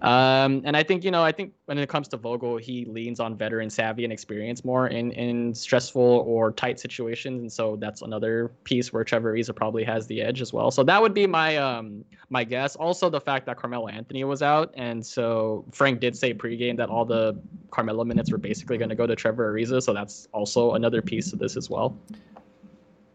Um, 0.03 0.63
and 0.65 0.77
I 0.77 0.83
think 0.83 1.05
you 1.05 1.11
know 1.11 1.23
I 1.23 1.33
think 1.33 1.53
when 1.67 1.79
it 1.79 1.89
comes 1.89 2.09
to 2.09 2.17
Vogel, 2.17 2.57
he 2.57 2.85
leans 2.87 3.21
on 3.21 3.37
veteran 3.37 3.71
savvy 3.71 4.05
and 4.05 4.13
experience 4.13 4.65
more 4.65 4.89
in 4.89 5.13
in 5.13 5.55
stressful 5.55 6.25
or 6.27 6.53
tight 6.53 6.81
situations, 6.81 7.41
and 7.41 7.53
so 7.53 7.77
that's 7.77 8.03
another 8.03 8.53
piece 8.65 8.93
where 8.93 9.05
Trevor 9.05 9.35
Ariza 9.35 9.55
probably 9.55 9.85
has 9.85 10.07
the 10.07 10.23
edge 10.23 10.41
as 10.41 10.53
well. 10.53 10.71
So 10.71 10.83
that 10.85 11.01
would 11.01 11.15
be 11.15 11.27
my 11.27 11.57
um 11.57 12.05
my 12.31 12.45
guess. 12.45 12.77
Also 12.77 13.11
the 13.11 13.21
fact 13.21 13.47
that 13.47 13.57
Carmelo 13.57 13.89
Anthony 13.89 14.25
was 14.25 14.43
out, 14.43 14.73
and 14.77 15.05
so 15.05 15.38
Frank 15.73 16.01
did 16.01 16.17
say 16.17 16.33
pregame 16.35 16.77
that 16.77 16.89
all 16.89 17.05
the 17.05 17.39
Carmelo 17.71 18.05
minutes 18.05 18.31
were 18.31 18.39
basically 18.39 18.79
going 18.79 18.89
to 18.89 18.95
go 18.95 19.07
to 19.07 19.17
Trevor 19.17 19.53
Ariza, 19.53 19.83
so 19.83 19.93
that's 19.93 20.29
also 20.33 20.75
another 20.75 21.03
piece 21.03 21.33
of 21.33 21.39
this 21.39 21.57
as 21.57 21.69
well. 21.69 21.97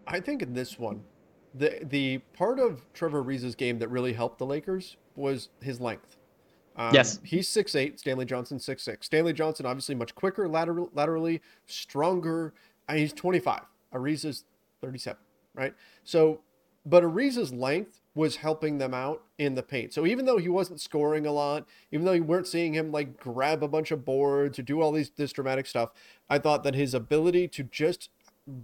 I 0.08 0.20
think 0.20 0.42
in 0.42 0.54
this 0.54 0.78
one, 0.78 1.02
the 1.56 1.80
the 1.84 2.20
part 2.34 2.60
of 2.60 2.82
Trevor 2.94 3.24
Ariza's 3.24 3.56
game 3.56 3.80
that 3.80 3.90
really 3.90 4.14
helped 4.14 4.40
the 4.40 4.46
Lakers 4.46 4.98
was 5.16 5.50
his 5.62 5.80
length. 5.80 6.18
Um, 6.76 6.94
yes, 6.94 7.20
he's 7.24 7.48
six 7.48 7.76
eight. 7.76 8.00
Stanley 8.00 8.26
Johnson 8.26 8.60
six 8.60 8.84
six. 8.84 9.06
Stanley 9.06 9.34
Johnson 9.34 9.66
obviously 9.66 9.96
much 9.96 10.16
quicker 10.16 10.48
lateral, 10.48 10.90
laterally, 10.94 11.42
stronger. 11.66 12.54
And 12.90 13.00
he's 13.00 13.14
25. 13.14 13.62
Ariza's 13.94 14.44
37, 14.82 15.18
right? 15.56 15.74
So, 16.04 16.42
but 16.86 17.04
Ariza's 17.04 17.54
length 17.54 18.02
was 18.16 18.38
helping 18.38 18.78
them 18.78 18.94
out 18.94 19.24
in 19.38 19.56
the 19.56 19.64
paint. 19.64 19.92
So 19.94 20.06
even 20.06 20.26
though 20.26 20.38
he 20.38 20.50
wasn't 20.50 20.80
scoring 20.80 21.26
a 21.26 21.32
lot, 21.32 21.68
even 21.92 22.06
though 22.06 22.12
you 22.12 22.24
weren't 22.24 22.48
seeing 22.48 22.74
him 22.74 22.92
like 22.92 23.20
grab 23.20 23.64
a 23.64 23.68
bunch 23.68 23.92
of 23.92 24.06
boards 24.06 24.60
or 24.60 24.62
do 24.62 24.82
all 24.82 24.92
these 24.92 25.10
this 25.12 25.34
dramatic 25.34 25.66
stuff, 25.66 25.92
I 26.30 26.38
thought 26.38 26.64
that 26.64 26.76
his 26.76 26.94
ability 26.94 27.48
to 27.50 27.64
just 27.64 28.10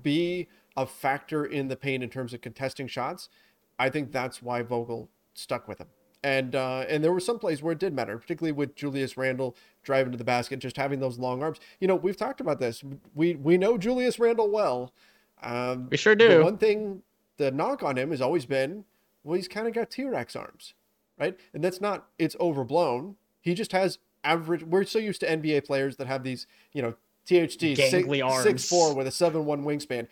be 0.03 0.47
a 0.77 0.85
factor 0.85 1.45
in 1.45 1.67
the 1.67 1.75
paint 1.75 2.03
in 2.03 2.09
terms 2.09 2.33
of 2.33 2.41
contesting 2.41 2.87
shots, 2.87 3.29
I 3.77 3.89
think 3.89 4.11
that's 4.11 4.41
why 4.41 4.61
Vogel 4.61 5.09
stuck 5.33 5.67
with 5.67 5.79
him. 5.79 5.87
And 6.23 6.53
uh, 6.53 6.85
and 6.89 7.03
there 7.03 7.13
were 7.13 7.21
some 7.21 7.39
plays 7.39 7.63
where 7.63 7.71
it 7.71 7.79
did 7.79 7.93
matter, 7.93 8.17
particularly 8.17 8.51
with 8.51 8.75
Julius 8.75 9.15
Randle 9.15 9.55
driving 9.83 10.11
to 10.11 10.17
the 10.17 10.25
basket, 10.25 10.59
just 10.59 10.75
having 10.75 10.99
those 10.99 11.17
long 11.17 11.41
arms. 11.41 11.59
You 11.79 11.87
know, 11.87 11.95
we've 11.95 12.17
talked 12.17 12.41
about 12.41 12.59
this. 12.59 12.83
We 13.15 13.35
we 13.35 13.57
know 13.57 13.77
Julius 13.77 14.19
Randle 14.19 14.51
well. 14.51 14.93
Um, 15.41 15.87
we 15.89 15.95
sure 15.95 16.15
do. 16.15 16.43
one 16.43 16.57
thing, 16.57 17.03
the 17.37 17.51
knock 17.51 17.83
on 17.83 17.97
him 17.97 18.11
has 18.11 18.19
always 18.19 18.45
been 18.45 18.83
well, 19.29 19.35
he's 19.35 19.47
kind 19.47 19.67
of 19.67 19.73
got 19.73 19.91
T 19.91 20.03
Rex 20.05 20.35
arms, 20.35 20.73
right? 21.19 21.37
And 21.53 21.63
that's 21.63 21.79
not, 21.79 22.07
it's 22.17 22.35
overblown. 22.39 23.15
He 23.41 23.53
just 23.53 23.71
has 23.73 23.99
average, 24.23 24.63
we're 24.63 24.85
so 24.85 24.97
used 24.97 25.19
to 25.19 25.27
NBA 25.27 25.65
players 25.65 25.97
that 25.97 26.07
have 26.07 26.23
these, 26.23 26.47
you 26.73 26.81
know, 26.81 26.95
THT 27.27 27.61
six, 27.91 28.07
six 28.41 28.67
four 28.67 28.95
with 28.95 29.05
a 29.05 29.11
seven 29.11 29.45
one 29.45 29.63
wingspan. 29.63 30.07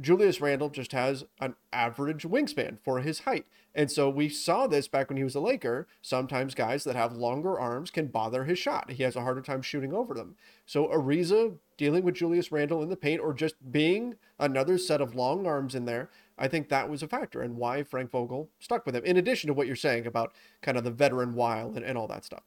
Julius 0.00 0.40
Randle 0.40 0.68
just 0.68 0.92
has 0.92 1.24
an 1.40 1.56
average 1.72 2.22
wingspan 2.22 2.78
for 2.84 3.00
his 3.00 3.20
height. 3.20 3.44
And 3.74 3.90
so 3.90 4.08
we 4.08 4.28
saw 4.28 4.68
this 4.68 4.86
back 4.86 5.08
when 5.08 5.16
he 5.16 5.24
was 5.24 5.34
a 5.34 5.40
Laker. 5.40 5.88
Sometimes 6.00 6.54
guys 6.54 6.84
that 6.84 6.94
have 6.94 7.12
longer 7.12 7.58
arms 7.58 7.90
can 7.90 8.06
bother 8.06 8.44
his 8.44 8.60
shot. 8.60 8.92
He 8.92 9.02
has 9.02 9.16
a 9.16 9.22
harder 9.22 9.40
time 9.40 9.62
shooting 9.62 9.92
over 9.92 10.14
them. 10.14 10.36
So 10.64 10.86
Ariza 10.86 11.56
dealing 11.76 12.04
with 12.04 12.14
Julius 12.14 12.52
Randle 12.52 12.84
in 12.84 12.88
the 12.88 12.96
paint 12.96 13.20
or 13.20 13.34
just 13.34 13.72
being 13.72 14.14
another 14.38 14.78
set 14.78 15.00
of 15.00 15.16
long 15.16 15.44
arms 15.44 15.74
in 15.74 15.86
there 15.86 16.08
I 16.38 16.48
think 16.48 16.68
that 16.68 16.88
was 16.88 17.02
a 17.02 17.08
factor 17.08 17.42
and 17.42 17.56
why 17.56 17.82
Frank 17.82 18.10
Vogel 18.10 18.50
stuck 18.58 18.86
with 18.86 18.94
him. 18.94 19.04
In 19.04 19.16
addition 19.16 19.48
to 19.48 19.54
what 19.54 19.66
you're 19.66 19.76
saying 19.76 20.06
about 20.06 20.32
kind 20.62 20.78
of 20.78 20.84
the 20.84 20.90
veteran 20.90 21.34
while 21.34 21.72
and, 21.74 21.84
and 21.84 21.98
all 21.98 22.08
that 22.08 22.24
stuff. 22.24 22.44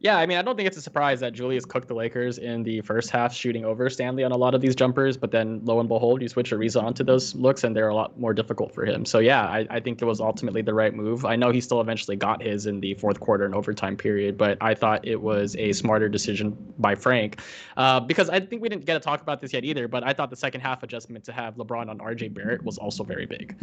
Yeah, 0.00 0.16
I 0.16 0.26
mean, 0.26 0.38
I 0.38 0.42
don't 0.42 0.56
think 0.56 0.66
it's 0.66 0.76
a 0.76 0.82
surprise 0.82 1.20
that 1.20 1.32
Julius 1.32 1.64
cooked 1.64 1.86
the 1.86 1.94
Lakers 1.94 2.38
in 2.38 2.62
the 2.62 2.80
first 2.80 3.10
half, 3.10 3.32
shooting 3.32 3.64
over 3.64 3.88
Stanley 3.88 4.24
on 4.24 4.32
a 4.32 4.36
lot 4.36 4.54
of 4.54 4.60
these 4.60 4.74
jumpers. 4.74 5.16
But 5.16 5.30
then, 5.30 5.60
lo 5.64 5.78
and 5.78 5.88
behold, 5.88 6.22
you 6.22 6.28
switch 6.28 6.50
Ariza 6.50 6.82
onto 6.82 7.04
those 7.04 7.34
looks, 7.34 7.62
and 7.62 7.76
they're 7.76 7.88
a 7.88 7.94
lot 7.94 8.18
more 8.18 8.34
difficult 8.34 8.74
for 8.74 8.84
him. 8.84 9.04
So 9.04 9.18
yeah, 9.20 9.42
I, 9.44 9.66
I 9.70 9.80
think 9.80 10.02
it 10.02 10.04
was 10.04 10.20
ultimately 10.20 10.62
the 10.62 10.74
right 10.74 10.94
move. 10.94 11.24
I 11.24 11.36
know 11.36 11.50
he 11.50 11.60
still 11.60 11.80
eventually 11.80 12.16
got 12.16 12.42
his 12.42 12.66
in 12.66 12.80
the 12.80 12.94
fourth 12.94 13.20
quarter 13.20 13.44
and 13.44 13.54
overtime 13.54 13.96
period, 13.96 14.36
but 14.36 14.58
I 14.60 14.74
thought 14.74 15.06
it 15.06 15.20
was 15.20 15.54
a 15.56 15.72
smarter 15.72 16.08
decision 16.08 16.56
by 16.78 16.94
Frank 16.94 17.40
uh, 17.76 18.00
because 18.00 18.28
I 18.28 18.40
think 18.40 18.62
we 18.62 18.68
didn't 18.68 18.84
get 18.84 18.94
to 18.94 19.00
talk 19.00 19.22
about 19.22 19.40
this 19.40 19.52
yet 19.52 19.64
either. 19.64 19.88
But 19.88 20.04
I 20.04 20.12
thought 20.12 20.30
the 20.30 20.36
second 20.36 20.62
half 20.62 20.82
adjustment 20.82 21.24
to 21.24 21.32
have 21.32 21.54
LeBron 21.56 21.88
on 21.88 21.98
RJ 21.98 22.34
Barrett 22.34 22.64
was 22.64 22.78
also 22.78 23.04
very 23.04 23.26
big. 23.26 23.56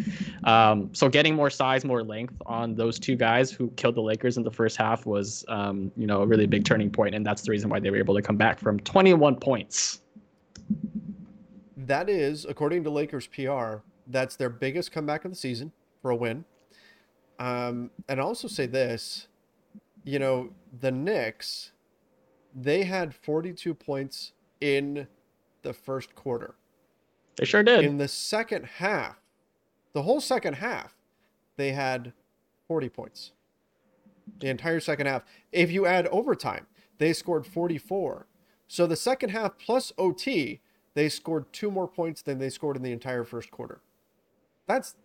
Um, 0.43 0.89
so 0.93 1.09
getting 1.09 1.35
more 1.35 1.49
size, 1.49 1.83
more 1.83 2.03
length 2.03 2.41
on 2.45 2.75
those 2.75 2.99
two 2.99 3.15
guys 3.15 3.51
who 3.51 3.69
killed 3.71 3.95
the 3.95 4.01
Lakers 4.01 4.37
in 4.37 4.43
the 4.43 4.51
first 4.51 4.77
half 4.77 5.05
was, 5.05 5.43
um, 5.47 5.91
you 5.97 6.07
know, 6.07 6.18
a 6.21 6.27
really 6.27 6.47
big 6.47 6.65
turning 6.65 6.89
point, 6.89 7.15
and 7.15 7.25
that's 7.25 7.41
the 7.41 7.51
reason 7.51 7.69
why 7.69 7.79
they 7.79 7.89
were 7.89 7.97
able 7.97 8.15
to 8.15 8.21
come 8.21 8.37
back 8.37 8.59
from 8.59 8.79
21 8.81 9.35
points. 9.37 10.01
That 11.77 12.09
is, 12.09 12.45
according 12.45 12.83
to 12.83 12.89
Lakers 12.89 13.27
PR, 13.27 13.77
that's 14.07 14.35
their 14.35 14.49
biggest 14.49 14.91
comeback 14.91 15.25
of 15.25 15.31
the 15.31 15.37
season 15.37 15.71
for 16.01 16.11
a 16.11 16.15
win. 16.15 16.45
Um, 17.39 17.89
and 18.07 18.19
I'll 18.19 18.27
also 18.27 18.47
say 18.47 18.65
this, 18.65 19.27
you 20.03 20.19
know, 20.19 20.49
the 20.81 20.91
Knicks, 20.91 21.71
they 22.53 22.83
had 22.83 23.15
42 23.15 23.73
points 23.73 24.33
in 24.59 25.07
the 25.61 25.73
first 25.73 26.15
quarter. 26.15 26.55
They 27.37 27.45
sure 27.45 27.63
did. 27.63 27.85
In 27.85 27.97
the 27.97 28.07
second 28.07 28.65
half, 28.65 29.17
the 29.93 30.01
whole 30.01 30.19
second 30.19 30.55
half, 30.55 30.95
they 31.55 31.71
had 31.71 32.13
40 32.67 32.89
points. 32.89 33.31
The 34.39 34.49
entire 34.49 34.79
second 34.79 35.07
half. 35.07 35.23
If 35.51 35.71
you 35.71 35.85
add 35.85 36.07
overtime, 36.07 36.67
they 36.97 37.13
scored 37.13 37.45
44. 37.45 38.27
So 38.67 38.85
the 38.85 38.95
second 38.95 39.29
half 39.29 39.57
plus 39.57 39.91
OT, 39.97 40.61
they 40.93 41.09
scored 41.09 41.51
two 41.51 41.71
more 41.71 41.87
points 41.87 42.21
than 42.21 42.37
they 42.37 42.49
scored 42.49 42.77
in 42.77 42.83
the 42.83 42.91
entire 42.91 43.23
first 43.23 43.51
quarter. 43.51 43.81
That's 44.67 44.95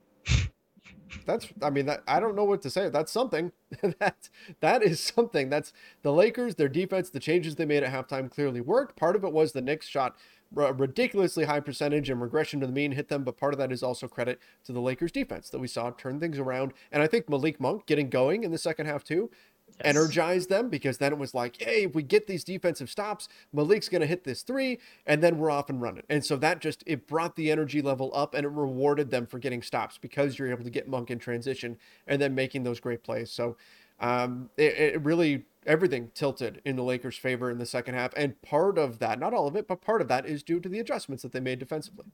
that's 1.27 1.49
I 1.63 1.71
mean 1.71 1.87
that 1.87 2.03
I 2.07 2.21
don't 2.21 2.37
know 2.37 2.45
what 2.45 2.63
to 2.63 2.71
say. 2.71 2.89
That's 2.89 3.13
something. 3.13 3.53
that 4.01 4.29
that 4.61 4.83
is 4.83 5.01
something. 5.01 5.49
That's 5.49 5.73
the 6.03 6.13
Lakers, 6.13 6.57
their 6.57 6.69
defense, 6.69 7.11
the 7.11 7.21
changes 7.21 7.57
they 7.57 7.65
made 7.65 7.83
at 7.83 7.93
halftime 7.93 8.31
clearly 8.31 8.61
worked. 8.61 8.97
Part 8.97 9.17
of 9.17 9.25
it 9.25 9.33
was 9.33 9.53
the 9.53 9.63
Knicks 9.63 9.87
shot 9.87 10.17
a 10.57 10.73
ridiculously 10.73 11.45
high 11.45 11.61
percentage 11.61 12.11
and 12.11 12.21
regression 12.21 12.61
to 12.61 12.67
the 12.67 12.73
mean 12.73 12.93
hit 12.93 13.09
them, 13.09 13.25
but 13.25 13.37
part 13.37 13.55
of 13.55 13.59
that 13.59 13.73
is 13.73 13.83
also 13.83 14.09
credit 14.09 14.41
to 14.65 14.73
the 14.73 14.81
Lakers 14.81 15.13
defense 15.13 15.51
that 15.51 15.59
we 15.59 15.69
saw 15.69 15.91
turn 15.91 16.21
things 16.21 16.39
around. 16.39 16.73
And 16.93 17.03
I 17.03 17.07
think 17.07 17.29
Malik 17.29 17.61
Monk 17.61 17.87
getting 17.87 18.09
going 18.09 18.45
in 18.45 18.53
the 18.53 18.59
second 18.59 18.87
half 18.87 19.05
too 19.05 19.31
yes. 19.69 19.81
energized 19.85 20.49
them 20.49 20.69
because 20.69 20.99
then 20.99 21.13
it 21.13 21.19
was 21.19 21.35
like, 21.35 21.61
hey, 21.61 21.85
if 21.85 21.95
we 21.95 22.03
get 22.03 22.27
these 22.27 22.45
defensive 22.45 22.91
stops, 22.91 23.29
Malik's 23.53 23.89
going 23.89 24.01
to 24.01 24.07
hit 24.07 24.25
this 24.25 24.43
three, 24.43 24.79
and 25.07 25.23
then 25.23 25.39
we're 25.39 25.51
off 25.51 25.69
and 25.69 25.81
running. 25.81 26.05
And 26.09 26.25
so 26.25 26.37
that 26.37 26.61
just 26.61 26.83
it 26.87 27.07
brought 27.07 27.37
the 27.37 27.51
energy 27.51 27.83
level 27.83 28.11
up 28.15 28.35
and 28.35 28.45
it 28.45 28.51
rewarded 28.51 29.11
them 29.11 29.27
for 29.27 29.39
getting 29.39 29.63
stops 29.63 29.99
because 29.99 30.39
you're 30.39 30.51
able 30.51 30.65
to 30.65 30.71
get 30.71 30.89
Monk 30.89 31.11
in 31.11 31.19
transition 31.19 31.79
and 32.07 32.21
then 32.21 32.35
making 32.35 32.65
those 32.65 32.81
great 32.81 33.03
plays. 33.03 33.31
So 33.31 33.57
um, 34.05 34.51
it, 34.59 34.77
it 34.77 35.03
really 35.03 35.45
everything 35.67 36.11
tilted 36.15 36.61
in 36.67 36.77
the 36.77 36.83
Lakers' 36.83 37.17
favor 37.17 37.51
in 37.51 37.59
the 37.59 37.65
second 37.65 37.95
half. 37.95 38.13
And 38.17 38.41
part 38.43 38.77
of 38.77 38.99
that, 38.99 39.19
not 39.19 39.33
all 39.33 39.47
of 39.47 39.57
it, 39.57 39.67
but 39.67 39.81
part 39.81 40.03
of 40.03 40.09
that 40.09 40.27
is 40.27 40.43
due 40.43 40.61
to 40.61 40.69
the 40.69 40.79
adjustments 40.79 41.23
that 41.23 41.33
they 41.33 41.41
made 41.41 41.59
defensively. 41.59 42.05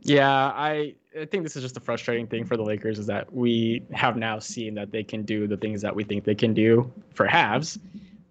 Yeah, 0.00 0.28
I, 0.28 0.96
I 1.16 1.26
think 1.26 1.44
this 1.44 1.54
is 1.54 1.62
just 1.62 1.76
a 1.76 1.80
frustrating 1.80 2.26
thing 2.26 2.44
for 2.44 2.56
the 2.56 2.64
Lakers 2.64 2.98
is 2.98 3.06
that 3.06 3.32
we 3.32 3.84
have 3.92 4.16
now 4.16 4.40
seen 4.40 4.74
that 4.74 4.90
they 4.90 5.04
can 5.04 5.22
do 5.22 5.46
the 5.46 5.56
things 5.56 5.80
that 5.82 5.94
we 5.94 6.02
think 6.02 6.24
they 6.24 6.34
can 6.34 6.52
do 6.52 6.92
for 7.14 7.26
halves. 7.26 7.78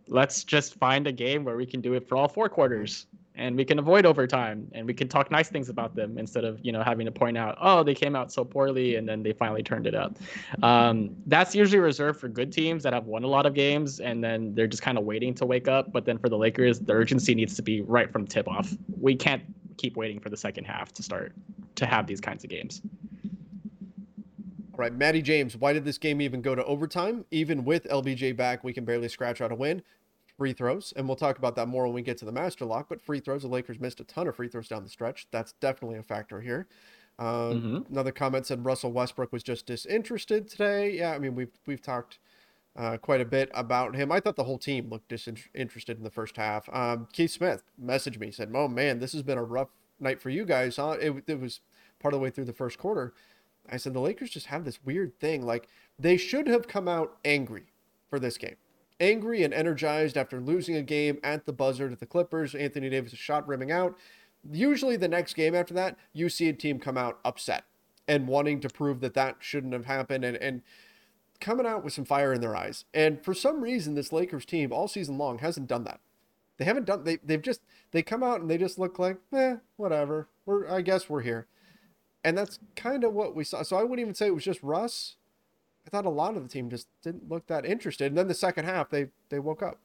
Let's 0.10 0.44
just 0.44 0.76
find 0.76 1.08
a 1.08 1.14
game 1.14 1.46
where 1.46 1.56
we 1.56 1.66
can 1.66 1.80
do 1.80 1.94
it 1.94 2.06
for 2.06 2.18
all 2.18 2.28
four 2.28 2.50
quarters 2.50 3.08
and 3.42 3.58
we 3.58 3.66
can 3.66 3.80
avoid 3.80 4.06
overtime 4.06 4.68
and 4.74 4.86
we 4.86 4.94
can 4.94 5.08
talk 5.08 5.32
nice 5.32 5.50
things 5.50 5.68
about 5.68 5.96
them 5.96 6.18
instead 6.18 6.44
of 6.44 6.60
you 6.62 6.72
know 6.72 6.84
having 6.84 7.06
to 7.06 7.12
point 7.12 7.38
out 7.38 7.58
oh 7.60 7.84
they 7.84 7.96
came 7.96 8.16
out 8.16 8.32
so 8.32 8.46
poorly 8.46 8.96
and 8.96 9.08
then 9.10 9.24
they 9.24 9.34
finally 9.34 9.64
turned 9.64 9.88
it 9.88 9.96
up. 9.96 10.18
Um, 10.62 11.16
that's 11.26 11.56
usually 11.56 11.80
reserved 11.80 12.20
for 12.20 12.28
good 12.28 12.52
teams 12.54 12.84
that 12.84 12.94
have 12.94 13.08
won 13.08 13.24
a 13.24 13.28
lot 13.28 13.46
of 13.46 13.54
games 13.54 14.00
and 14.00 14.24
then 14.24 14.54
they're 14.54 14.68
just 14.68 14.84
kind 14.84 14.98
of 14.98 15.04
waiting 15.04 15.34
to 15.36 15.46
wake 15.46 15.68
up 15.68 15.92
but 15.92 16.06
then 16.06 16.18
for 16.18 16.30
the 16.30 16.38
lakers 16.38 16.80
the 16.80 16.94
urgency 16.94 17.34
needs 17.34 17.56
to 17.56 17.62
be 17.62 17.82
right 17.82 18.12
from 18.12 18.28
tip 18.28 18.48
off 18.48 18.74
we 19.00 19.16
can't 19.16 19.44
keep 19.78 19.98
waiting 19.98 20.20
for 20.20 20.30
the 20.30 20.38
second 20.38 20.66
half 20.66 20.94
to 20.94 21.02
start 21.04 21.34
to 21.76 21.86
have 21.86 22.06
these 22.06 22.22
kinds 22.22 22.44
of 22.44 22.50
games. 22.50 22.82
All 24.74 24.78
right, 24.78 24.94
Maddie 24.94 25.22
James, 25.22 25.58
why 25.58 25.74
did 25.74 25.84
this 25.84 25.98
game 25.98 26.22
even 26.22 26.42
go 26.42 26.56
to 26.56 26.64
overtime? 26.66 27.26
Even 27.32 27.66
with 27.66 27.86
LBJ 27.86 28.36
back, 28.36 28.64
we 28.64 28.74
can 28.74 28.86
barely 28.86 29.10
scratch 29.10 29.42
out 29.42 29.52
a 29.52 29.56
win 29.56 29.82
free 30.42 30.54
throws, 30.54 30.92
and 30.96 31.08
we'll 31.08 31.16
talk 31.16 31.38
about 31.38 31.56
that 31.56 31.68
more 31.68 31.84
when 31.84 31.94
we 31.94 32.02
get 32.02 32.18
to 32.18 32.26
the 32.26 32.32
master 32.32 32.66
lock. 32.66 32.88
But 32.90 33.00
free 33.00 33.20
throws, 33.20 33.44
the 33.44 33.48
Lakers 33.48 33.80
missed 33.80 34.00
a 34.00 34.04
ton 34.04 34.28
of 34.28 34.36
free 34.36 34.48
throws 34.48 34.68
down 34.68 34.84
the 34.84 34.90
stretch. 34.90 35.28
That's 35.30 35.52
definitely 35.52 36.00
a 36.00 36.02
factor 36.02 36.42
here. 36.42 36.68
Um, 37.20 37.28
mm-hmm. 37.28 37.94
Another 37.94 38.12
comment 38.12 38.48
said 38.48 38.66
Russell 38.66 38.92
Westbrook 38.92 39.32
was 39.32 39.44
just 39.44 39.68
disinterested 39.68 40.48
today. 40.48 40.98
Yeah, 40.98 41.12
I 41.12 41.20
mean 41.20 41.36
we've 41.36 41.52
we've 41.68 41.82
talked 41.84 42.18
uh, 42.76 42.98
quite 42.98 43.22
a 43.22 43.26
bit 43.26 43.52
about 43.54 43.96
him. 43.96 44.12
I 44.12 44.20
thought 44.20 44.36
the 44.36 44.46
whole 44.46 44.58
team 44.58 44.90
looked 44.90 45.10
disinterested 45.10 46.00
in 46.00 46.04
the 46.04 46.10
first 46.10 46.38
half. 46.38 46.68
Um, 46.74 47.08
Keith 47.14 47.30
Smith 47.30 47.62
messaged 47.80 48.18
me 48.18 48.32
said, 48.32 48.52
"Oh 48.56 48.68
man, 48.68 48.98
this 48.98 49.12
has 49.12 49.22
been 49.22 49.38
a 49.38 49.44
rough 49.44 49.70
night 50.00 50.20
for 50.20 50.32
you 50.32 50.44
guys, 50.44 50.78
huh?" 50.78 50.98
It, 51.00 51.24
it 51.28 51.40
was 51.40 51.60
part 52.00 52.16
of 52.16 52.20
the 52.20 52.24
way 52.24 52.32
through 52.32 52.46
the 52.46 52.52
first 52.52 52.80
quarter. 52.80 53.14
I 53.70 53.78
said 53.78 53.94
the 53.94 54.00
Lakers 54.00 54.32
just 54.32 54.48
have 54.48 54.66
this 54.66 54.84
weird 54.84 55.20
thing. 55.20 55.46
Like 55.46 55.68
they 56.00 56.18
should 56.18 56.48
have 56.48 56.68
come 56.68 56.88
out 56.88 57.20
angry 57.24 57.66
for 58.10 58.18
this 58.18 58.40
game 58.40 58.56
angry 59.02 59.44
and 59.44 59.54
energized 59.54 60.16
after 60.16 60.40
losing 60.40 60.76
a 60.76 60.82
game 60.82 61.20
at 61.24 61.46
the 61.46 61.52
buzzer 61.52 61.90
to 61.90 61.96
the 61.96 62.06
Clippers. 62.06 62.56
Anthony 62.56 62.90
Davis' 62.90 63.18
shot 63.18 63.46
rimming 63.48 63.72
out. 63.72 63.98
Usually, 64.50 64.96
the 64.96 65.10
next 65.10 65.34
game 65.34 65.54
after 65.54 65.74
that, 65.74 65.98
you 66.14 66.30
see 66.30 66.48
a 66.48 66.54
team 66.54 66.80
come 66.80 66.98
out 66.98 67.20
upset 67.26 67.66
and 68.08 68.28
wanting 68.28 68.60
to 68.62 68.70
prove 68.70 69.02
that 69.02 69.14
that 69.14 69.38
shouldn't 69.40 69.74
have 69.74 69.86
happened 69.86 70.24
and, 70.24 70.38
and 70.38 70.62
coming 71.40 71.66
out 71.66 71.84
with 71.84 71.94
some 71.94 72.06
fire 72.06 72.32
in 72.32 72.42
their 72.42 72.56
eyes. 72.56 72.86
And 72.94 73.24
for 73.24 73.34
some 73.34 73.62
reason, 73.62 73.96
this 73.96 74.14
Lakers 74.14 74.46
team 74.46 74.72
all 74.72 74.88
season 74.88 75.18
long 75.18 75.40
hasn't 75.40 75.68
done 75.68 75.84
that. 75.84 76.00
They 76.58 76.66
haven't 76.66 76.86
done. 76.86 77.04
They 77.04 77.18
they've 77.24 77.42
just 77.42 77.62
they 77.92 78.04
come 78.04 78.22
out 78.22 78.40
and 78.40 78.50
they 78.50 78.58
just 78.58 78.78
look 78.78 79.00
like, 79.00 79.18
eh, 79.34 79.56
whatever. 79.78 80.30
We're 80.46 80.70
I 80.70 80.82
guess 80.82 81.10
we're 81.10 81.22
here, 81.22 81.48
and 82.24 82.38
that's 82.38 82.60
kind 82.76 83.04
of 83.04 83.14
what 83.14 83.36
we 83.36 83.44
saw. 83.44 83.64
So 83.64 83.78
I 83.78 83.82
wouldn't 83.82 84.00
even 84.00 84.14
say 84.14 84.28
it 84.28 84.36
was 84.36 84.44
just 84.44 84.62
Russ. 84.62 85.16
I 85.86 85.90
thought 85.90 86.06
a 86.06 86.10
lot 86.10 86.36
of 86.38 86.44
the 86.44 86.50
team 86.50 86.70
just 86.70 86.88
didn't 87.04 87.30
look 87.30 87.48
that 87.48 87.66
interested. 87.66 88.08
And 88.08 88.18
then 88.18 88.28
the 88.28 88.34
second 88.34 88.66
half, 88.66 88.90
they 88.90 89.08
they 89.30 89.40
woke 89.40 89.64
up. 89.64 89.80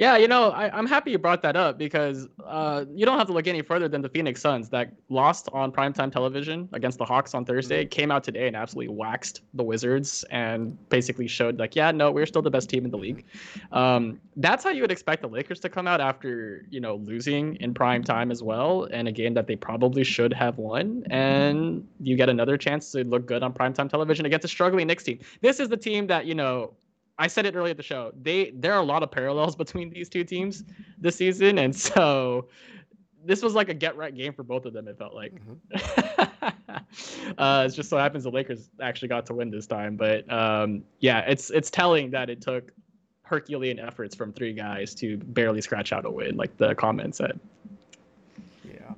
Yeah, 0.00 0.16
you 0.16 0.28
know, 0.28 0.50
I, 0.50 0.78
am 0.78 0.86
happy 0.86 1.10
you 1.10 1.18
brought 1.18 1.42
that 1.42 1.56
up 1.56 1.76
because 1.76 2.26
uh, 2.46 2.86
you 2.94 3.04
don't 3.04 3.18
have 3.18 3.26
to 3.26 3.34
look 3.34 3.46
any 3.46 3.60
further 3.60 3.86
than 3.86 4.00
the 4.00 4.08
Phoenix 4.08 4.40
Suns 4.40 4.70
that 4.70 4.94
lost 5.10 5.50
on 5.52 5.70
primetime 5.70 6.10
television 6.10 6.70
against 6.72 6.96
the 6.96 7.04
Hawks 7.04 7.34
on 7.34 7.44
Thursday, 7.44 7.82
mm-hmm. 7.82 7.90
came 7.90 8.10
out 8.10 8.24
today 8.24 8.46
and 8.46 8.56
absolutely 8.56 8.94
waxed 8.94 9.42
the 9.52 9.62
Wizards 9.62 10.24
and 10.30 10.88
basically 10.88 11.28
showed, 11.28 11.58
like, 11.58 11.76
yeah, 11.76 11.90
no, 11.90 12.10
we're 12.10 12.24
still 12.24 12.40
the 12.40 12.50
best 12.50 12.70
team 12.70 12.86
in 12.86 12.90
the 12.90 12.96
league. 12.96 13.26
Um, 13.72 14.18
that's 14.36 14.64
how 14.64 14.70
you 14.70 14.80
would 14.80 14.90
expect 14.90 15.20
the 15.20 15.28
Lakers 15.28 15.60
to 15.60 15.68
come 15.68 15.86
out 15.86 16.00
after, 16.00 16.64
you 16.70 16.80
know, 16.80 16.96
losing 16.96 17.56
in 17.56 17.74
prime 17.74 18.02
time 18.02 18.30
as 18.30 18.42
well, 18.42 18.88
and 18.90 19.06
a 19.06 19.12
game 19.12 19.34
that 19.34 19.46
they 19.46 19.56
probably 19.56 20.02
should 20.02 20.32
have 20.32 20.56
won. 20.56 21.04
And 21.10 21.86
you 22.00 22.16
get 22.16 22.30
another 22.30 22.56
chance 22.56 22.90
to 22.92 23.04
look 23.04 23.26
good 23.26 23.42
on 23.42 23.52
primetime 23.52 23.90
television 23.90 24.24
against 24.24 24.46
a 24.46 24.48
struggling 24.48 24.86
Knicks 24.86 25.04
team. 25.04 25.18
This 25.42 25.60
is 25.60 25.68
the 25.68 25.76
team 25.76 26.06
that, 26.06 26.24
you 26.24 26.34
know, 26.34 26.72
I 27.20 27.26
said 27.26 27.44
it 27.44 27.54
earlier 27.54 27.72
at 27.72 27.76
the 27.76 27.82
show. 27.82 28.12
They 28.22 28.50
there 28.50 28.72
are 28.72 28.80
a 28.80 28.84
lot 28.84 29.02
of 29.02 29.10
parallels 29.10 29.54
between 29.64 29.90
these 29.90 30.08
two 30.08 30.24
teams 30.24 30.64
this 30.98 31.16
season, 31.16 31.58
and 31.58 31.76
so 31.76 32.48
this 33.24 33.42
was 33.42 33.54
like 33.54 33.68
a 33.68 33.74
get 33.74 33.96
right 33.96 34.14
game 34.14 34.32
for 34.32 34.42
both 34.42 34.64
of 34.64 34.72
them. 34.72 34.88
It 34.88 34.98
felt 34.98 35.14
like. 35.14 35.34
Mm-hmm. 35.34 37.34
uh, 37.38 37.66
it 37.68 37.74
just 37.74 37.90
so 37.90 37.98
happens 37.98 38.24
the 38.24 38.30
Lakers 38.30 38.70
actually 38.80 39.08
got 39.08 39.26
to 39.26 39.34
win 39.34 39.50
this 39.50 39.66
time, 39.66 39.96
but 39.96 40.30
um, 40.32 40.82
yeah, 41.00 41.20
it's 41.20 41.50
it's 41.50 41.70
telling 41.70 42.10
that 42.10 42.30
it 42.30 42.40
took 42.40 42.72
Herculean 43.22 43.78
efforts 43.78 44.14
from 44.14 44.32
three 44.32 44.54
guys 44.54 44.94
to 44.96 45.18
barely 45.18 45.60
scratch 45.60 45.92
out 45.92 46.06
a 46.06 46.10
win, 46.10 46.38
like 46.38 46.56
the 46.56 46.74
comment 46.74 47.14
said. 47.14 47.38
Yeah. 48.64 48.94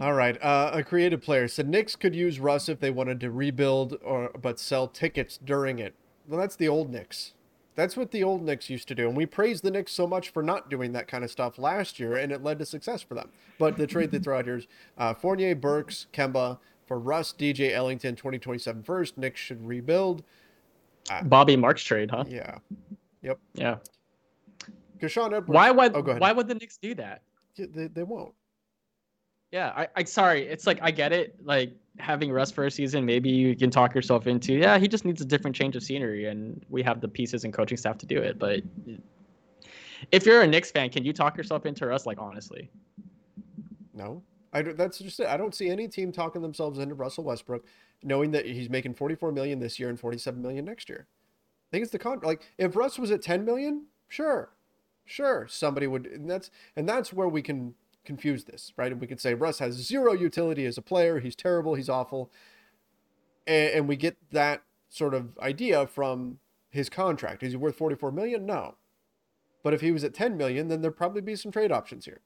All 0.00 0.14
right. 0.14 0.40
Uh, 0.42 0.72
a 0.74 0.82
creative 0.82 1.22
player 1.22 1.46
said 1.46 1.68
Knicks 1.68 1.94
could 1.94 2.14
use 2.14 2.40
Russ 2.40 2.68
if 2.68 2.80
they 2.80 2.90
wanted 2.90 3.20
to 3.20 3.30
rebuild 3.30 3.98
or 4.02 4.30
but 4.42 4.58
sell 4.58 4.88
tickets 4.88 5.38
during 5.38 5.78
it. 5.78 5.94
Well, 6.28 6.38
that's 6.38 6.56
the 6.56 6.68
old 6.68 6.90
Knicks. 6.90 7.32
That's 7.74 7.96
what 7.96 8.10
the 8.10 8.24
old 8.24 8.42
Knicks 8.42 8.68
used 8.68 8.88
to 8.88 8.94
do. 8.94 9.08
And 9.08 9.16
we 9.16 9.24
praised 9.24 9.62
the 9.62 9.70
Knicks 9.70 9.92
so 9.92 10.06
much 10.06 10.30
for 10.30 10.42
not 10.42 10.68
doing 10.68 10.92
that 10.92 11.08
kind 11.08 11.24
of 11.24 11.30
stuff 11.30 11.58
last 11.58 11.98
year, 11.98 12.16
and 12.16 12.32
it 12.32 12.42
led 12.42 12.58
to 12.58 12.66
success 12.66 13.02
for 13.02 13.14
them. 13.14 13.30
But 13.58 13.76
the 13.76 13.86
trade 13.86 14.10
they 14.10 14.18
throw 14.18 14.38
out 14.38 14.44
here 14.44 14.58
is 14.58 14.66
uh, 14.98 15.14
Fournier, 15.14 15.54
Burks, 15.54 16.06
Kemba 16.12 16.58
for 16.86 16.98
Russ, 16.98 17.32
DJ 17.32 17.72
Ellington, 17.72 18.16
2027 18.16 18.82
first. 18.82 19.16
Knicks 19.16 19.40
should 19.40 19.64
rebuild. 19.64 20.24
Uh, 21.08 21.22
Bobby 21.22 21.56
Marks 21.56 21.82
trade, 21.82 22.10
huh? 22.10 22.24
Yeah. 22.28 22.58
Yep. 23.22 23.38
Yeah. 23.54 23.76
Why 25.54 25.70
would, 25.70 25.94
oh, 25.94 26.02
why 26.02 26.32
would 26.32 26.48
the 26.48 26.56
Knicks 26.56 26.78
do 26.78 26.94
that? 26.96 27.22
Yeah, 27.54 27.66
they, 27.72 27.86
they 27.86 28.02
won't. 28.02 28.34
Yeah, 29.52 29.72
I, 29.74 29.88
I 29.96 30.04
sorry. 30.04 30.46
It's 30.46 30.66
like 30.66 30.78
I 30.82 30.90
get 30.90 31.12
it. 31.12 31.36
Like 31.42 31.72
having 31.98 32.30
Russ 32.30 32.50
for 32.50 32.66
a 32.66 32.70
season, 32.70 33.04
maybe 33.04 33.30
you 33.30 33.56
can 33.56 33.70
talk 33.70 33.94
yourself 33.94 34.26
into. 34.26 34.54
Yeah, 34.54 34.78
he 34.78 34.88
just 34.88 35.04
needs 35.04 35.20
a 35.20 35.24
different 35.24 35.56
change 35.56 35.74
of 35.76 35.82
scenery, 35.82 36.26
and 36.26 36.64
we 36.68 36.82
have 36.82 37.00
the 37.00 37.08
pieces 37.08 37.44
and 37.44 37.52
coaching 37.52 37.78
staff 37.78 37.98
to 37.98 38.06
do 38.06 38.18
it. 38.18 38.38
But 38.38 38.60
if 40.12 40.26
you're 40.26 40.42
a 40.42 40.46
Knicks 40.46 40.70
fan, 40.70 40.90
can 40.90 41.04
you 41.04 41.12
talk 41.12 41.36
yourself 41.36 41.66
into 41.66 41.86
Russ? 41.86 42.04
Like 42.06 42.18
honestly, 42.20 42.70
No, 43.94 44.22
I 44.52 44.62
that's 44.62 44.98
just 44.98 45.20
it. 45.20 45.26
I 45.26 45.36
don't 45.36 45.54
see 45.54 45.70
any 45.70 45.88
team 45.88 46.12
talking 46.12 46.42
themselves 46.42 46.78
into 46.78 46.94
Russell 46.94 47.24
Westbrook, 47.24 47.64
knowing 48.02 48.30
that 48.32 48.44
he's 48.44 48.68
making 48.68 48.94
44 48.94 49.32
million 49.32 49.58
this 49.58 49.78
year 49.78 49.88
and 49.88 49.98
47 49.98 50.40
million 50.42 50.64
next 50.64 50.88
year. 50.88 51.06
I 51.08 51.68
think 51.70 51.82
it's 51.82 51.92
the 51.92 51.98
con. 51.98 52.20
Like 52.22 52.42
if 52.58 52.76
Russ 52.76 52.98
was 52.98 53.10
at 53.10 53.22
10 53.22 53.44
million, 53.44 53.86
sure, 54.08 54.50
sure, 55.06 55.46
somebody 55.48 55.86
would. 55.86 56.06
And 56.06 56.30
that's 56.30 56.50
and 56.76 56.88
that's 56.88 57.12
where 57.14 57.28
we 57.28 57.42
can 57.42 57.74
confuse 58.08 58.44
this, 58.44 58.72
right? 58.76 58.90
And 58.90 59.00
we 59.00 59.06
could 59.06 59.20
say 59.20 59.34
Russ 59.34 59.60
has 59.60 59.74
zero 59.74 60.12
utility 60.12 60.64
as 60.64 60.76
a 60.76 60.82
player. 60.82 61.20
He's 61.20 61.36
terrible. 61.36 61.74
He's 61.74 61.88
awful. 61.88 62.30
And, 63.46 63.70
and 63.70 63.88
we 63.88 63.96
get 63.96 64.16
that 64.32 64.62
sort 64.88 65.14
of 65.14 65.38
idea 65.38 65.86
from 65.86 66.38
his 66.70 66.88
contract. 66.88 67.42
Is 67.42 67.52
he 67.52 67.56
worth 67.56 67.76
44 67.76 68.10
million? 68.10 68.46
No. 68.46 68.74
But 69.62 69.74
if 69.74 69.80
he 69.82 69.92
was 69.92 70.02
at 70.02 70.14
10 70.14 70.36
million, 70.36 70.68
then 70.68 70.80
there'd 70.80 70.96
probably 70.96 71.20
be 71.20 71.36
some 71.36 71.52
trade 71.52 71.70
options 71.70 72.06
here 72.06 72.22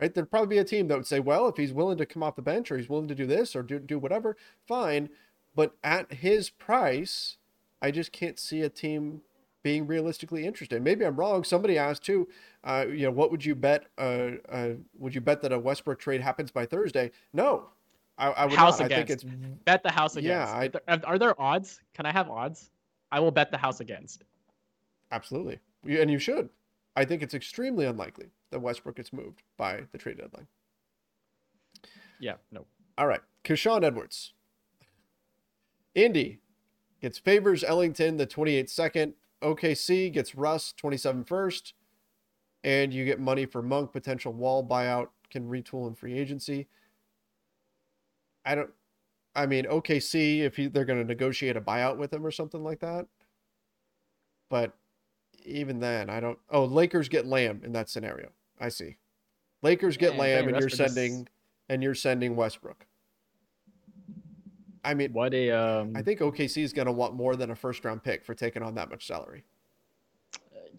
right? 0.00 0.14
There'd 0.14 0.30
probably 0.30 0.56
be 0.56 0.58
a 0.58 0.64
team 0.64 0.88
that 0.88 0.96
would 0.96 1.06
say, 1.06 1.20
well, 1.20 1.48
if 1.48 1.56
he's 1.56 1.72
willing 1.72 1.98
to 1.98 2.06
come 2.06 2.22
off 2.22 2.36
the 2.36 2.42
bench 2.42 2.70
or 2.70 2.78
he's 2.78 2.88
willing 2.88 3.08
to 3.08 3.14
do 3.14 3.26
this 3.26 3.54
or 3.54 3.62
do, 3.62 3.78
do 3.78 3.98
whatever, 3.98 4.36
fine. 4.66 5.10
But 5.54 5.74
at 5.84 6.12
his 6.12 6.50
price, 6.50 7.36
I 7.82 7.90
just 7.90 8.12
can't 8.12 8.38
see 8.38 8.62
a 8.62 8.68
team 8.68 9.22
being 9.62 9.86
realistically 9.86 10.46
interested. 10.46 10.82
Maybe 10.82 11.04
I'm 11.04 11.16
wrong. 11.16 11.44
Somebody 11.44 11.76
asked 11.78 12.04
too, 12.04 12.28
uh, 12.64 12.86
you 12.88 13.02
know, 13.02 13.10
what 13.10 13.30
would 13.30 13.44
you 13.44 13.54
bet? 13.54 13.86
Uh, 13.98 14.30
uh, 14.48 14.70
would 14.98 15.14
you 15.14 15.20
bet 15.20 15.42
that 15.42 15.52
a 15.52 15.58
Westbrook 15.58 15.98
trade 15.98 16.20
happens 16.20 16.50
by 16.50 16.64
Thursday? 16.66 17.10
No, 17.32 17.68
I, 18.18 18.28
I 18.28 18.44
would 18.46 18.54
house 18.54 18.80
not. 18.80 18.86
against. 18.86 19.24
I 19.24 19.28
think 19.28 19.40
it's 19.44 19.64
bet 19.64 19.82
the 19.82 19.90
house 19.90 20.16
against. 20.16 20.28
Yeah, 20.28 20.70
I- 20.88 21.00
Are, 21.04 21.18
there 21.18 21.40
odds? 21.40 21.80
Can 21.94 22.06
I 22.06 22.12
have 22.12 22.30
odds? 22.30 22.70
I 23.12 23.20
will 23.20 23.30
bet 23.30 23.50
the 23.50 23.58
house 23.58 23.80
against. 23.80 24.24
absolutely, 25.10 25.58
and 25.86 26.10
you 26.10 26.18
should. 26.18 26.48
I 26.96 27.04
think 27.04 27.22
it's 27.22 27.34
extremely 27.34 27.86
unlikely 27.86 28.26
that 28.50 28.60
Westbrook 28.60 28.96
gets 28.96 29.12
moved 29.12 29.42
by 29.56 29.82
the 29.92 29.98
trade 29.98 30.18
deadline. 30.18 30.46
Yeah, 32.18 32.34
no. 32.52 32.66
All 32.98 33.06
right. 33.06 33.20
Kashawn 33.44 33.82
Edwards. 33.84 34.32
Indy 35.94 36.40
gets 37.00 37.16
Favors 37.18 37.64
Ellington, 37.64 38.16
the 38.16 38.26
28 38.26 38.68
second. 38.68 39.14
OKC 39.42 40.12
gets 40.12 40.34
Russ, 40.34 40.72
27 40.72 41.24
first. 41.24 41.74
And 42.62 42.92
you 42.92 43.04
get 43.06 43.18
money 43.18 43.46
for 43.46 43.62
Monk, 43.62 43.90
potential 43.92 44.32
wall 44.34 44.66
buyout, 44.66 45.08
can 45.30 45.48
retool 45.48 45.88
in 45.88 45.94
free 45.94 46.18
agency. 46.18 46.66
I 48.44 48.54
don't, 48.54 48.70
I 49.34 49.46
mean, 49.46 49.64
OKC, 49.64 50.40
if 50.40 50.56
he, 50.56 50.66
they're 50.66 50.84
going 50.84 50.98
to 51.00 51.04
negotiate 51.06 51.56
a 51.56 51.60
buyout 51.60 51.96
with 51.96 52.12
him 52.12 52.26
or 52.26 52.30
something 52.30 52.62
like 52.62 52.80
that. 52.80 53.06
But 54.50 54.74
even 55.44 55.80
then, 55.80 56.10
I 56.10 56.20
don't. 56.20 56.38
Oh, 56.50 56.64
Lakers 56.64 57.08
get 57.08 57.24
Lamb 57.26 57.62
in 57.64 57.72
that 57.72 57.88
scenario. 57.88 58.30
I 58.58 58.68
see. 58.68 58.96
Lakers 59.62 59.96
get 59.96 60.14
Yeah, 60.14 60.20
Lamb, 60.20 60.48
and 60.48 60.58
you're 60.60 60.68
for 60.68 60.76
this- 60.76 60.94
sending, 60.94 61.28
and 61.68 61.82
you're 61.82 61.94
sending 61.94 62.34
Westbrook. 62.36 62.86
I 64.84 64.94
mean, 64.94 65.12
What 65.12 65.34
a 65.34 65.50
um. 65.50 65.92
I 65.94 66.02
think 66.02 66.20
OKC 66.20 66.62
is 66.62 66.72
going 66.72 66.86
to 66.86 66.92
want 66.92 67.14
more 67.14 67.36
than 67.36 67.50
a 67.50 67.56
first 67.56 67.84
round 67.84 68.02
pick 68.02 68.24
for 68.24 68.34
taking 68.34 68.62
on 68.62 68.74
that 68.76 68.90
much 68.90 69.06
salary. 69.06 69.44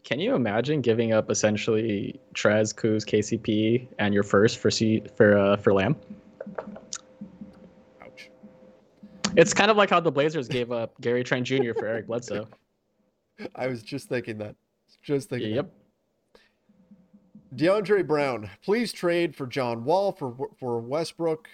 Can 0.04 0.20
you 0.20 0.34
imagine 0.36 0.82
giving 0.82 1.14
up 1.14 1.30
essentially 1.30 2.20
Trez, 2.34 2.74
Kuz, 2.74 3.06
KCP, 3.06 3.88
and 4.00 4.14
your 4.14 4.24
first 4.24 4.58
for 4.58 4.72
C 4.72 5.04
for 5.16 5.38
uh, 5.38 5.58
for 5.58 5.74
Lamb? 5.74 5.96
Ouch. 8.02 8.30
It's 9.36 9.54
kind 9.54 9.70
of 9.70 9.78
like 9.78 9.90
how 9.90 10.00
the 10.00 10.12
Blazers 10.12 10.48
gave 10.48 10.72
up 10.72 11.00
Gary 11.02 11.24
Trent 11.24 11.46
Jr. 11.46 11.74
for 11.78 11.86
Eric 11.86 12.08
Bledsoe. 12.08 12.48
I 13.56 13.68
was 13.68 13.84
just 13.84 14.10
thinking 14.10 14.40
that. 14.40 14.56
Just 15.04 15.30
thinking. 15.30 15.54
yep. 15.54 15.66
that. 15.66 15.82
DeAndre 17.56 18.08
Brown, 18.08 18.50
please 18.64 18.94
trade 18.94 19.36
for 19.36 19.46
John 19.46 19.84
Wall 19.84 20.12
for 20.12 20.50
for 20.58 20.80
Westbrook. 20.80 21.48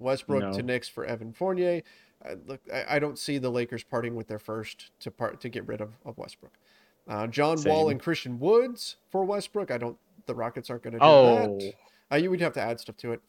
Westbrook 0.00 0.42
No. 0.42 0.52
to 0.52 0.62
Knicks 0.62 0.88
for 0.88 1.04
Evan 1.04 1.32
Fournier. 1.32 1.82
Uh, 2.24 2.34
look, 2.46 2.60
I, 2.72 2.96
I 2.96 2.98
don't 2.98 3.18
see 3.18 3.38
the 3.38 3.50
Lakers 3.50 3.82
parting 3.84 4.14
with 4.14 4.28
their 4.28 4.38
first 4.38 4.90
to 5.00 5.10
part 5.10 5.40
to 5.40 5.48
get 5.48 5.66
rid 5.66 5.80
of, 5.80 5.92
of 6.04 6.18
Westbrook. 6.18 6.52
Uh, 7.08 7.26
John 7.26 7.62
Wall 7.64 7.88
and 7.88 8.00
Christian 8.00 8.38
Woods 8.38 8.96
for 9.10 9.24
Westbrook. 9.24 9.70
I 9.70 9.78
don't. 9.78 9.96
The 10.26 10.34
Rockets 10.34 10.70
aren't 10.70 10.82
going 10.82 10.92
to 10.92 10.98
do 10.98 11.04
Oh, 11.04 11.58
that. 11.58 11.72
Uh, 12.12 12.16
you 12.16 12.30
would 12.30 12.40
have 12.40 12.52
to 12.54 12.60
add 12.60 12.78
stuff 12.78 12.96
to 12.98 13.12
it. 13.12 13.20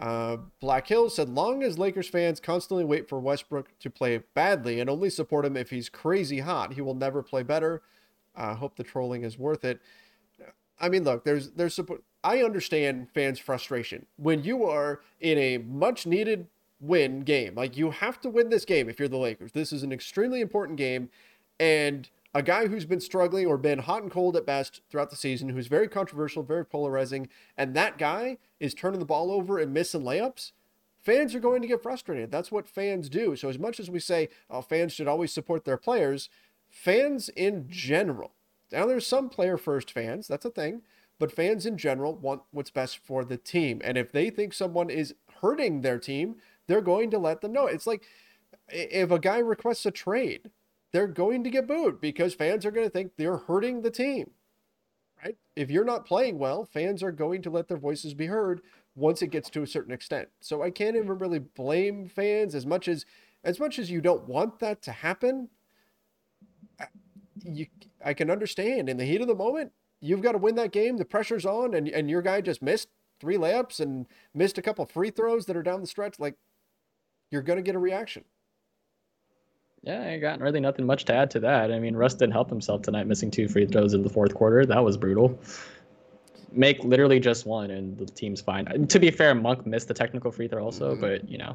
Uh, 0.00 0.38
Black 0.60 0.86
Hill 0.86 1.10
said, 1.10 1.28
long 1.28 1.62
as 1.62 1.78
Lakers 1.78 2.08
fans 2.08 2.40
constantly 2.40 2.84
wait 2.84 3.08
for 3.08 3.20
Westbrook 3.20 3.68
to 3.80 3.90
play 3.90 4.22
badly 4.34 4.80
and 4.80 4.88
only 4.90 5.10
support 5.10 5.44
him 5.44 5.56
if 5.56 5.68
he's 5.70 5.88
crazy 5.90 6.38
hot, 6.40 6.72
he 6.72 6.80
will 6.80 6.94
never 6.94 7.22
play 7.22 7.42
better. 7.42 7.82
I 8.34 8.54
hope 8.54 8.76
the 8.76 8.82
trolling 8.82 9.24
is 9.24 9.38
worth 9.38 9.64
it. 9.64 9.80
I 10.80 10.88
mean, 10.88 11.04
look, 11.04 11.24
there's 11.24 11.50
there's 11.50 11.74
support. 11.74 12.02
I 12.22 12.42
understand 12.42 13.08
fans' 13.14 13.38
frustration 13.38 14.06
when 14.16 14.44
you 14.44 14.64
are 14.64 15.00
in 15.20 15.38
a 15.38 15.58
much 15.58 16.06
needed 16.06 16.46
win 16.80 17.20
game. 17.20 17.54
Like 17.54 17.76
you 17.76 17.90
have 17.90 18.20
to 18.20 18.30
win 18.30 18.50
this 18.50 18.64
game 18.64 18.88
if 18.88 18.98
you're 18.98 19.08
the 19.08 19.16
Lakers. 19.16 19.52
This 19.52 19.72
is 19.72 19.82
an 19.82 19.92
extremely 19.92 20.40
important 20.40 20.78
game, 20.78 21.10
and 21.58 22.08
a 22.34 22.42
guy 22.42 22.68
who's 22.68 22.84
been 22.84 23.00
struggling 23.00 23.46
or 23.46 23.56
been 23.58 23.80
hot 23.80 24.02
and 24.02 24.10
cold 24.10 24.36
at 24.36 24.46
best 24.46 24.82
throughout 24.88 25.10
the 25.10 25.16
season, 25.16 25.48
who's 25.48 25.66
very 25.66 25.88
controversial, 25.88 26.42
very 26.42 26.64
polarizing, 26.64 27.28
and 27.56 27.74
that 27.74 27.98
guy 27.98 28.38
is 28.60 28.74
turning 28.74 29.00
the 29.00 29.06
ball 29.06 29.30
over 29.32 29.58
and 29.58 29.74
missing 29.74 30.02
layups. 30.02 30.52
Fans 30.98 31.34
are 31.34 31.40
going 31.40 31.62
to 31.62 31.68
get 31.68 31.82
frustrated. 31.82 32.30
That's 32.30 32.52
what 32.52 32.68
fans 32.68 33.08
do. 33.08 33.34
So 33.34 33.48
as 33.48 33.58
much 33.58 33.80
as 33.80 33.90
we 33.90 33.98
say, 33.98 34.28
oh, 34.50 34.60
fans 34.60 34.92
should 34.92 35.08
always 35.08 35.32
support 35.32 35.64
their 35.64 35.78
players, 35.78 36.28
fans 36.68 37.30
in 37.30 37.66
general. 37.68 38.32
Now 38.70 38.86
there's 38.86 39.06
some 39.06 39.28
player 39.28 39.56
first 39.56 39.90
fans, 39.90 40.28
that's 40.28 40.44
a 40.44 40.50
thing, 40.50 40.82
but 41.20 41.30
fans 41.30 41.66
in 41.66 41.76
general 41.76 42.16
want 42.16 42.42
what's 42.50 42.70
best 42.70 42.98
for 43.04 43.24
the 43.24 43.36
team. 43.36 43.80
And 43.84 43.96
if 43.98 44.10
they 44.10 44.30
think 44.30 44.54
someone 44.54 44.88
is 44.88 45.14
hurting 45.42 45.82
their 45.82 45.98
team, 45.98 46.36
they're 46.66 46.80
going 46.80 47.10
to 47.10 47.18
let 47.18 47.42
them 47.42 47.52
know. 47.52 47.66
It's 47.66 47.86
like 47.86 48.04
if 48.68 49.10
a 49.10 49.18
guy 49.18 49.38
requests 49.38 49.84
a 49.84 49.90
trade, 49.90 50.50
they're 50.92 51.06
going 51.06 51.44
to 51.44 51.50
get 51.50 51.68
booed 51.68 52.00
because 52.00 52.34
fans 52.34 52.64
are 52.64 52.70
going 52.70 52.86
to 52.86 52.90
think 52.90 53.12
they're 53.16 53.36
hurting 53.36 53.82
the 53.82 53.90
team. 53.90 54.30
Right? 55.22 55.36
If 55.54 55.70
you're 55.70 55.84
not 55.84 56.06
playing 56.06 56.38
well, 56.38 56.64
fans 56.64 57.02
are 57.02 57.12
going 57.12 57.42
to 57.42 57.50
let 57.50 57.68
their 57.68 57.76
voices 57.76 58.14
be 58.14 58.26
heard 58.26 58.62
once 58.94 59.20
it 59.20 59.28
gets 59.28 59.50
to 59.50 59.62
a 59.62 59.66
certain 59.66 59.92
extent. 59.92 60.28
So 60.40 60.62
I 60.62 60.70
can't 60.70 60.96
even 60.96 61.18
really 61.18 61.38
blame 61.38 62.08
fans 62.08 62.54
as 62.54 62.64
much 62.64 62.88
as 62.88 63.04
as 63.44 63.60
much 63.60 63.78
as 63.78 63.90
you 63.90 64.00
don't 64.00 64.26
want 64.26 64.58
that 64.60 64.82
to 64.82 64.92
happen. 64.92 65.50
You 67.42 67.66
I 68.02 68.14
can 68.14 68.30
understand 68.30 68.88
in 68.88 68.96
the 68.96 69.04
heat 69.04 69.20
of 69.20 69.26
the 69.26 69.34
moment, 69.34 69.72
you've 70.00 70.22
got 70.22 70.32
to 70.32 70.38
win 70.38 70.54
that 70.56 70.72
game. 70.72 70.96
The 70.96 71.04
pressure's 71.04 71.46
on 71.46 71.74
and 71.74 71.88
and 71.88 72.10
your 72.10 72.22
guy 72.22 72.40
just 72.40 72.62
missed 72.62 72.88
three 73.20 73.36
layups 73.36 73.80
and 73.80 74.06
missed 74.34 74.58
a 74.58 74.62
couple 74.62 74.84
free 74.86 75.10
throws 75.10 75.46
that 75.46 75.56
are 75.56 75.62
down 75.62 75.80
the 75.80 75.86
stretch 75.86 76.18
like 76.18 76.34
you're 77.30 77.42
going 77.42 77.58
to 77.58 77.62
get 77.62 77.74
a 77.74 77.78
reaction. 77.78 78.24
yeah, 79.82 80.02
I 80.02 80.18
got 80.18 80.40
really 80.40 80.60
nothing 80.60 80.86
much 80.86 81.04
to 81.06 81.14
add 81.14 81.30
to 81.32 81.40
that. 81.40 81.72
I 81.72 81.78
mean, 81.78 81.94
Russ 81.96 82.14
didn't 82.14 82.32
help 82.32 82.50
himself 82.50 82.82
tonight, 82.82 83.06
missing 83.06 83.30
two 83.30 83.48
free 83.48 83.66
throws 83.66 83.94
in 83.94 84.02
the 84.02 84.10
fourth 84.10 84.34
quarter. 84.34 84.66
That 84.66 84.82
was 84.84 84.96
brutal. 84.96 85.38
Make 86.52 86.82
literally 86.82 87.20
just 87.20 87.46
one, 87.46 87.70
and 87.70 87.96
the 87.96 88.06
team's 88.06 88.40
fine. 88.40 88.86
To 88.88 88.98
be 88.98 89.10
fair, 89.10 89.34
Monk 89.34 89.66
missed 89.66 89.86
the 89.88 89.94
technical 89.94 90.32
free 90.32 90.48
throw 90.48 90.64
also, 90.64 90.92
mm-hmm. 90.92 91.00
but 91.00 91.28
you 91.28 91.38
know, 91.38 91.54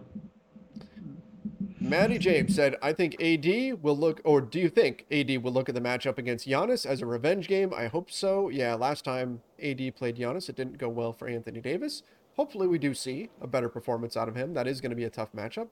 Maddie 1.85 2.17
James 2.17 2.55
said, 2.55 2.77
I 2.81 2.93
think 2.93 3.21
AD 3.21 3.83
will 3.83 3.95
look, 3.95 4.19
or 4.23 4.41
do 4.41 4.59
you 4.59 4.69
think 4.69 5.05
AD 5.11 5.43
will 5.43 5.51
look 5.51 5.69
at 5.69 5.75
the 5.75 5.81
matchup 5.81 6.17
against 6.17 6.47
Giannis 6.47 6.83
as 6.83 7.03
a 7.03 7.05
revenge 7.05 7.47
game? 7.47 7.71
I 7.75 7.85
hope 7.85 8.09
so. 8.09 8.49
Yeah, 8.49 8.73
last 8.73 9.05
time 9.05 9.41
AD 9.61 9.95
played 9.95 10.17
Giannis, 10.17 10.49
it 10.49 10.55
didn't 10.55 10.79
go 10.79 10.89
well 10.89 11.13
for 11.13 11.27
Anthony 11.27 11.61
Davis. 11.61 12.01
Hopefully, 12.37 12.65
we 12.65 12.79
do 12.79 12.95
see 12.95 13.29
a 13.39 13.45
better 13.45 13.69
performance 13.69 14.17
out 14.17 14.27
of 14.27 14.35
him. 14.35 14.55
That 14.55 14.67
is 14.67 14.81
going 14.81 14.89
to 14.89 14.95
be 14.95 15.03
a 15.03 15.11
tough 15.11 15.31
matchup. 15.33 15.67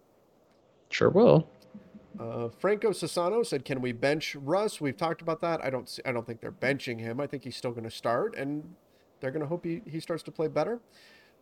sure 0.92 1.10
will. 1.10 1.50
Uh, 2.20 2.50
Franco 2.60 2.92
Sassano 2.92 3.44
said, 3.44 3.66
"Can 3.66 3.82
we 3.82 3.92
bench 3.92 4.36
Russ?" 4.36 4.80
We've 4.80 4.96
talked 4.96 5.24
about 5.24 5.42
that. 5.42 5.66
I 5.66 5.72
don't. 5.72 5.90
See, 5.90 6.04
I 6.06 6.12
don't 6.12 6.28
think 6.28 6.42
they're 6.42 6.52
benching 6.52 7.00
him. 7.00 7.20
I 7.20 7.26
think 7.26 7.44
he's 7.44 7.58
still 7.58 7.72
going 7.72 7.86
to 7.86 7.92
start, 7.92 8.36
and 8.36 8.76
they're 9.20 9.32
going 9.32 9.42
to 9.42 9.48
hope 9.48 9.66
he, 9.66 9.82
he 9.90 10.00
starts 10.00 10.22
to 10.24 10.32
play 10.32 10.48
better. 10.48 10.80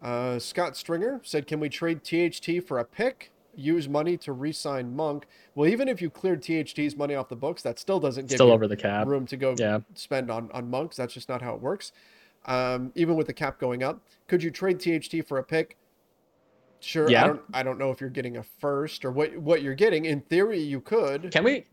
Uh, 0.01 0.39
Scott 0.39 0.77
Stringer 0.77 1.19
said, 1.23 1.45
"Can 1.45 1.59
we 1.59 1.67
trade 1.67 2.03
THT 2.05 2.65
for 2.65 2.79
a 2.79 2.85
pick? 2.85 3.31
Use 3.55 3.87
money 3.89 4.17
to 4.17 4.33
re-sign 4.33 4.95
Monk." 4.95 5.25
Well, 5.55 5.67
even 5.69 5.87
if 5.87 6.01
you 6.01 6.09
cleared 6.09 6.41
THT's 6.41 6.95
money 6.95 7.15
off 7.15 7.29
the 7.29 7.35
books, 7.35 7.61
that 7.63 7.79
still 7.79 7.99
doesn't 7.99 8.27
give 8.27 8.37
Still 8.37 8.47
you 8.47 8.53
over 8.53 8.67
the 8.67 8.77
cap. 8.77 9.07
room 9.07 9.25
to 9.27 9.37
go 9.37 9.55
Yeah. 9.57 9.79
spend 9.93 10.29
on 10.31 10.49
on 10.53 10.69
monks. 10.69 10.95
That's 10.95 11.13
just 11.13 11.29
not 11.29 11.41
how 11.41 11.53
it 11.55 11.61
works. 11.61 11.91
Um, 12.45 12.91
even 12.95 13.15
with 13.15 13.27
the 13.27 13.33
cap 13.33 13.59
going 13.59 13.83
up, 13.83 14.01
could 14.27 14.41
you 14.41 14.49
trade 14.51 14.79
THT 14.79 15.21
for 15.21 15.37
a 15.37 15.43
pick? 15.43 15.77
Sure. 16.79 17.07
Yeah. 17.09 17.23
I 17.23 17.27
don't. 17.27 17.41
I 17.55 17.63
don't 17.63 17.77
know 17.77 17.91
if 17.91 18.01
you're 18.01 18.09
getting 18.09 18.37
a 18.37 18.43
first 18.43 19.05
or 19.05 19.11
what 19.11 19.37
what 19.37 19.61
you're 19.61 19.75
getting. 19.75 20.05
In 20.05 20.21
theory, 20.21 20.59
you 20.59 20.81
could. 20.81 21.31
Can 21.31 21.43
we? 21.43 21.65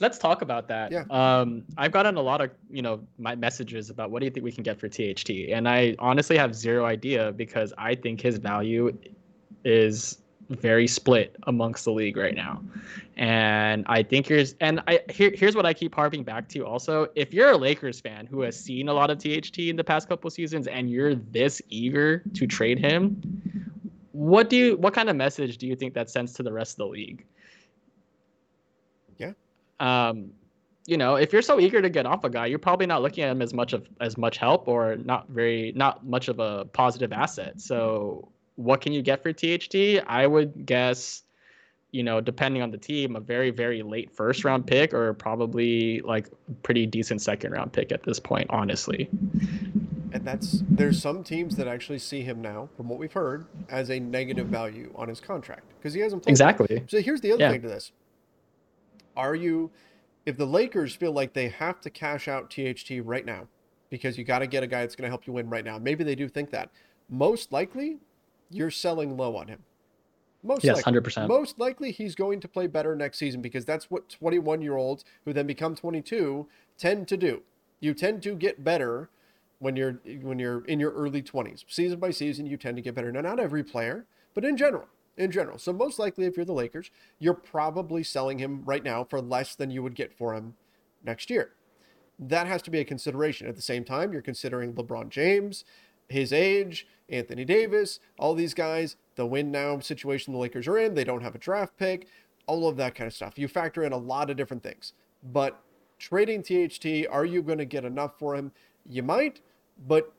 let's 0.00 0.16
talk 0.16 0.40
about 0.40 0.66
that. 0.66 0.90
Yeah. 0.90 1.04
Um, 1.10 1.62
I've 1.76 1.92
gotten 1.92 2.16
a 2.16 2.22
lot 2.22 2.40
of 2.40 2.50
you 2.70 2.80
know 2.82 3.06
my 3.18 3.34
messages 3.36 3.90
about 3.90 4.10
what 4.10 4.20
do 4.20 4.24
you 4.24 4.30
think 4.30 4.42
we 4.44 4.50
can 4.50 4.62
get 4.64 4.80
for 4.80 4.88
THT, 4.88 5.52
and 5.52 5.68
I 5.68 5.94
honestly 5.98 6.36
have 6.38 6.54
zero 6.54 6.86
idea 6.86 7.30
because 7.32 7.72
I 7.78 7.94
think 7.94 8.20
his 8.20 8.38
value 8.38 8.96
is 9.64 10.18
very 10.50 10.86
split 10.86 11.36
amongst 11.44 11.84
the 11.84 11.92
league 11.92 12.16
right 12.16 12.34
now, 12.34 12.62
and 13.16 13.84
I 13.88 14.02
think 14.02 14.26
here's 14.26 14.54
and 14.60 14.80
I 14.86 15.00
here, 15.08 15.32
here's 15.34 15.56
what 15.56 15.64
I 15.64 15.72
keep 15.72 15.94
harping 15.94 16.24
back 16.24 16.48
to 16.50 16.66
also. 16.66 17.08
If 17.14 17.32
you're 17.32 17.50
a 17.50 17.56
Lakers 17.56 18.00
fan 18.00 18.26
who 18.26 18.42
has 18.42 18.58
seen 18.58 18.88
a 18.88 18.92
lot 18.92 19.10
of 19.10 19.18
THT 19.18 19.58
in 19.58 19.76
the 19.76 19.84
past 19.84 20.08
couple 20.08 20.28
seasons 20.30 20.66
and 20.66 20.90
you're 20.90 21.14
this 21.14 21.62
eager 21.68 22.22
to 22.34 22.46
trade 22.46 22.78
him, 22.78 23.20
what 24.12 24.50
do 24.50 24.56
you 24.56 24.76
what 24.76 24.92
kind 24.92 25.08
of 25.08 25.16
message 25.16 25.58
do 25.58 25.66
you 25.66 25.76
think 25.76 25.94
that 25.94 26.10
sends 26.10 26.32
to 26.34 26.42
the 26.42 26.52
rest 26.52 26.74
of 26.74 26.78
the 26.78 26.86
league? 26.86 27.24
Yeah. 29.18 29.32
Um, 29.78 30.32
you 30.86 30.96
know, 30.96 31.14
if 31.14 31.32
you're 31.32 31.42
so 31.42 31.60
eager 31.60 31.80
to 31.80 31.88
get 31.88 32.06
off 32.06 32.24
a 32.24 32.30
guy, 32.30 32.46
you're 32.46 32.58
probably 32.58 32.86
not 32.86 33.02
looking 33.02 33.24
at 33.24 33.30
him 33.30 33.42
as 33.42 33.54
much 33.54 33.72
of 33.72 33.86
as 34.00 34.18
much 34.18 34.38
help 34.38 34.66
or 34.66 34.96
not 34.96 35.28
very 35.28 35.72
not 35.76 36.04
much 36.04 36.28
of 36.28 36.40
a 36.40 36.64
positive 36.72 37.12
asset. 37.12 37.60
So, 37.60 38.28
what 38.56 38.80
can 38.80 38.92
you 38.92 39.02
get 39.02 39.22
for 39.22 39.32
THT? 39.32 40.02
I 40.06 40.26
would 40.26 40.66
guess, 40.66 41.22
you 41.90 42.02
know, 42.02 42.20
depending 42.20 42.62
on 42.62 42.70
the 42.70 42.78
team, 42.78 43.16
a 43.16 43.20
very 43.20 43.50
very 43.50 43.82
late 43.82 44.10
first 44.10 44.44
round 44.44 44.66
pick 44.66 44.92
or 44.94 45.14
probably 45.14 46.00
like 46.00 46.28
pretty 46.62 46.86
decent 46.86 47.22
second 47.22 47.52
round 47.52 47.72
pick 47.72 47.92
at 47.92 48.02
this 48.02 48.20
point, 48.20 48.46
honestly. 48.50 49.08
And 50.12 50.24
that's 50.24 50.62
there's 50.76 50.98
some 50.98 51.22
teams 51.22 51.54
that 51.56 51.68
actually 51.68 51.98
see 52.00 52.22
him 52.22 52.42
now, 52.42 52.68
from 52.76 52.88
what 52.88 52.98
we've 52.98 53.12
heard, 53.12 53.46
as 53.68 53.90
a 53.90 54.00
negative 54.00 54.48
value 54.48 54.92
on 54.96 55.08
his 55.08 55.20
contract 55.20 55.64
because 55.78 55.94
he 55.94 56.00
hasn't 56.00 56.22
played. 56.24 56.32
Exactly. 56.32 56.82
So 56.88 57.00
here's 57.00 57.20
the 57.20 57.32
other 57.32 57.44
Yeah. 57.44 57.52
thing 57.52 57.62
to 57.62 57.68
this: 57.68 57.92
Are 59.16 59.34
you, 59.34 59.70
if 60.26 60.36
the 60.36 60.46
Lakers 60.46 60.94
feel 60.94 61.12
like 61.12 61.32
they 61.32 61.48
have 61.48 61.80
to 61.82 61.90
cash 61.90 62.26
out 62.26 62.50
THT 62.50 63.00
right 63.04 63.24
now, 63.24 63.46
because 63.88 64.18
you 64.18 64.24
got 64.24 64.40
to 64.40 64.46
get 64.46 64.62
a 64.62 64.66
guy 64.66 64.80
that's 64.80 64.96
going 64.96 65.06
to 65.06 65.10
help 65.10 65.26
you 65.26 65.32
win 65.32 65.48
right 65.48 65.64
now? 65.64 65.78
Maybe 65.78 66.02
they 66.02 66.16
do 66.16 66.28
think 66.28 66.50
that. 66.50 66.70
Most 67.08 67.52
likely, 67.52 67.98
you're 68.50 68.70
selling 68.70 69.16
low 69.16 69.36
on 69.36 69.48
him. 69.48 69.60
Most 70.42 70.64
Yes, 70.64 70.86
likely. 70.86 71.00
100%. 71.00 71.28
Most 71.28 71.58
likely, 71.58 71.92
he's 71.92 72.14
going 72.14 72.40
to 72.40 72.48
play 72.48 72.66
better 72.66 72.96
next 72.96 73.18
season 73.18 73.42
because 73.42 73.64
that's 73.64 73.90
what 73.90 74.08
21 74.08 74.62
year 74.62 74.76
olds 74.76 75.04
who 75.24 75.32
then 75.32 75.46
become 75.46 75.74
22 75.74 76.48
tend 76.78 77.08
to 77.08 77.16
do. 77.16 77.42
You 77.80 77.94
tend 77.94 78.22
to 78.22 78.34
get 78.34 78.64
better 78.64 79.10
when 79.58 79.76
you're 79.76 80.00
when 80.22 80.38
you're 80.38 80.64
in 80.64 80.80
your 80.80 80.92
early 80.92 81.22
20s. 81.22 81.64
Season 81.68 81.98
by 81.98 82.10
season, 82.10 82.46
you 82.46 82.56
tend 82.56 82.76
to 82.76 82.82
get 82.82 82.94
better. 82.94 83.12
Now, 83.12 83.20
not 83.20 83.38
every 83.38 83.62
player, 83.62 84.06
but 84.34 84.44
in 84.44 84.56
general, 84.56 84.86
in 85.16 85.30
general. 85.30 85.58
So 85.58 85.72
most 85.72 85.98
likely, 85.98 86.24
if 86.24 86.36
you're 86.36 86.46
the 86.46 86.52
Lakers, 86.52 86.90
you're 87.18 87.34
probably 87.34 88.02
selling 88.02 88.38
him 88.38 88.62
right 88.64 88.82
now 88.82 89.04
for 89.04 89.20
less 89.20 89.54
than 89.54 89.70
you 89.70 89.82
would 89.82 89.94
get 89.94 90.16
for 90.16 90.34
him 90.34 90.54
next 91.04 91.28
year. 91.30 91.52
That 92.18 92.46
has 92.46 92.62
to 92.62 92.70
be 92.70 92.80
a 92.80 92.84
consideration. 92.84 93.46
At 93.46 93.56
the 93.56 93.62
same 93.62 93.84
time, 93.84 94.12
you're 94.12 94.22
considering 94.22 94.74
LeBron 94.74 95.08
James, 95.10 95.64
his 96.10 96.32
age, 96.32 96.86
Anthony 97.08 97.44
Davis, 97.44 98.00
all 98.18 98.34
these 98.34 98.54
guys, 98.54 98.96
the 99.16 99.26
win 99.26 99.50
now 99.50 99.78
situation 99.80 100.32
the 100.32 100.38
Lakers 100.38 100.68
are 100.68 100.78
in. 100.78 100.94
They 100.94 101.04
don't 101.04 101.22
have 101.22 101.34
a 101.34 101.38
draft 101.38 101.76
pick, 101.76 102.06
all 102.46 102.68
of 102.68 102.76
that 102.76 102.94
kind 102.94 103.06
of 103.06 103.14
stuff. 103.14 103.38
You 103.38 103.48
factor 103.48 103.84
in 103.84 103.92
a 103.92 103.96
lot 103.96 104.30
of 104.30 104.36
different 104.36 104.62
things. 104.62 104.92
But 105.32 105.60
trading 105.98 106.42
THT, 106.42 107.06
are 107.10 107.24
you 107.24 107.42
going 107.42 107.58
to 107.58 107.64
get 107.64 107.84
enough 107.84 108.18
for 108.18 108.34
him? 108.34 108.52
You 108.88 109.02
might, 109.02 109.40
but 109.86 110.12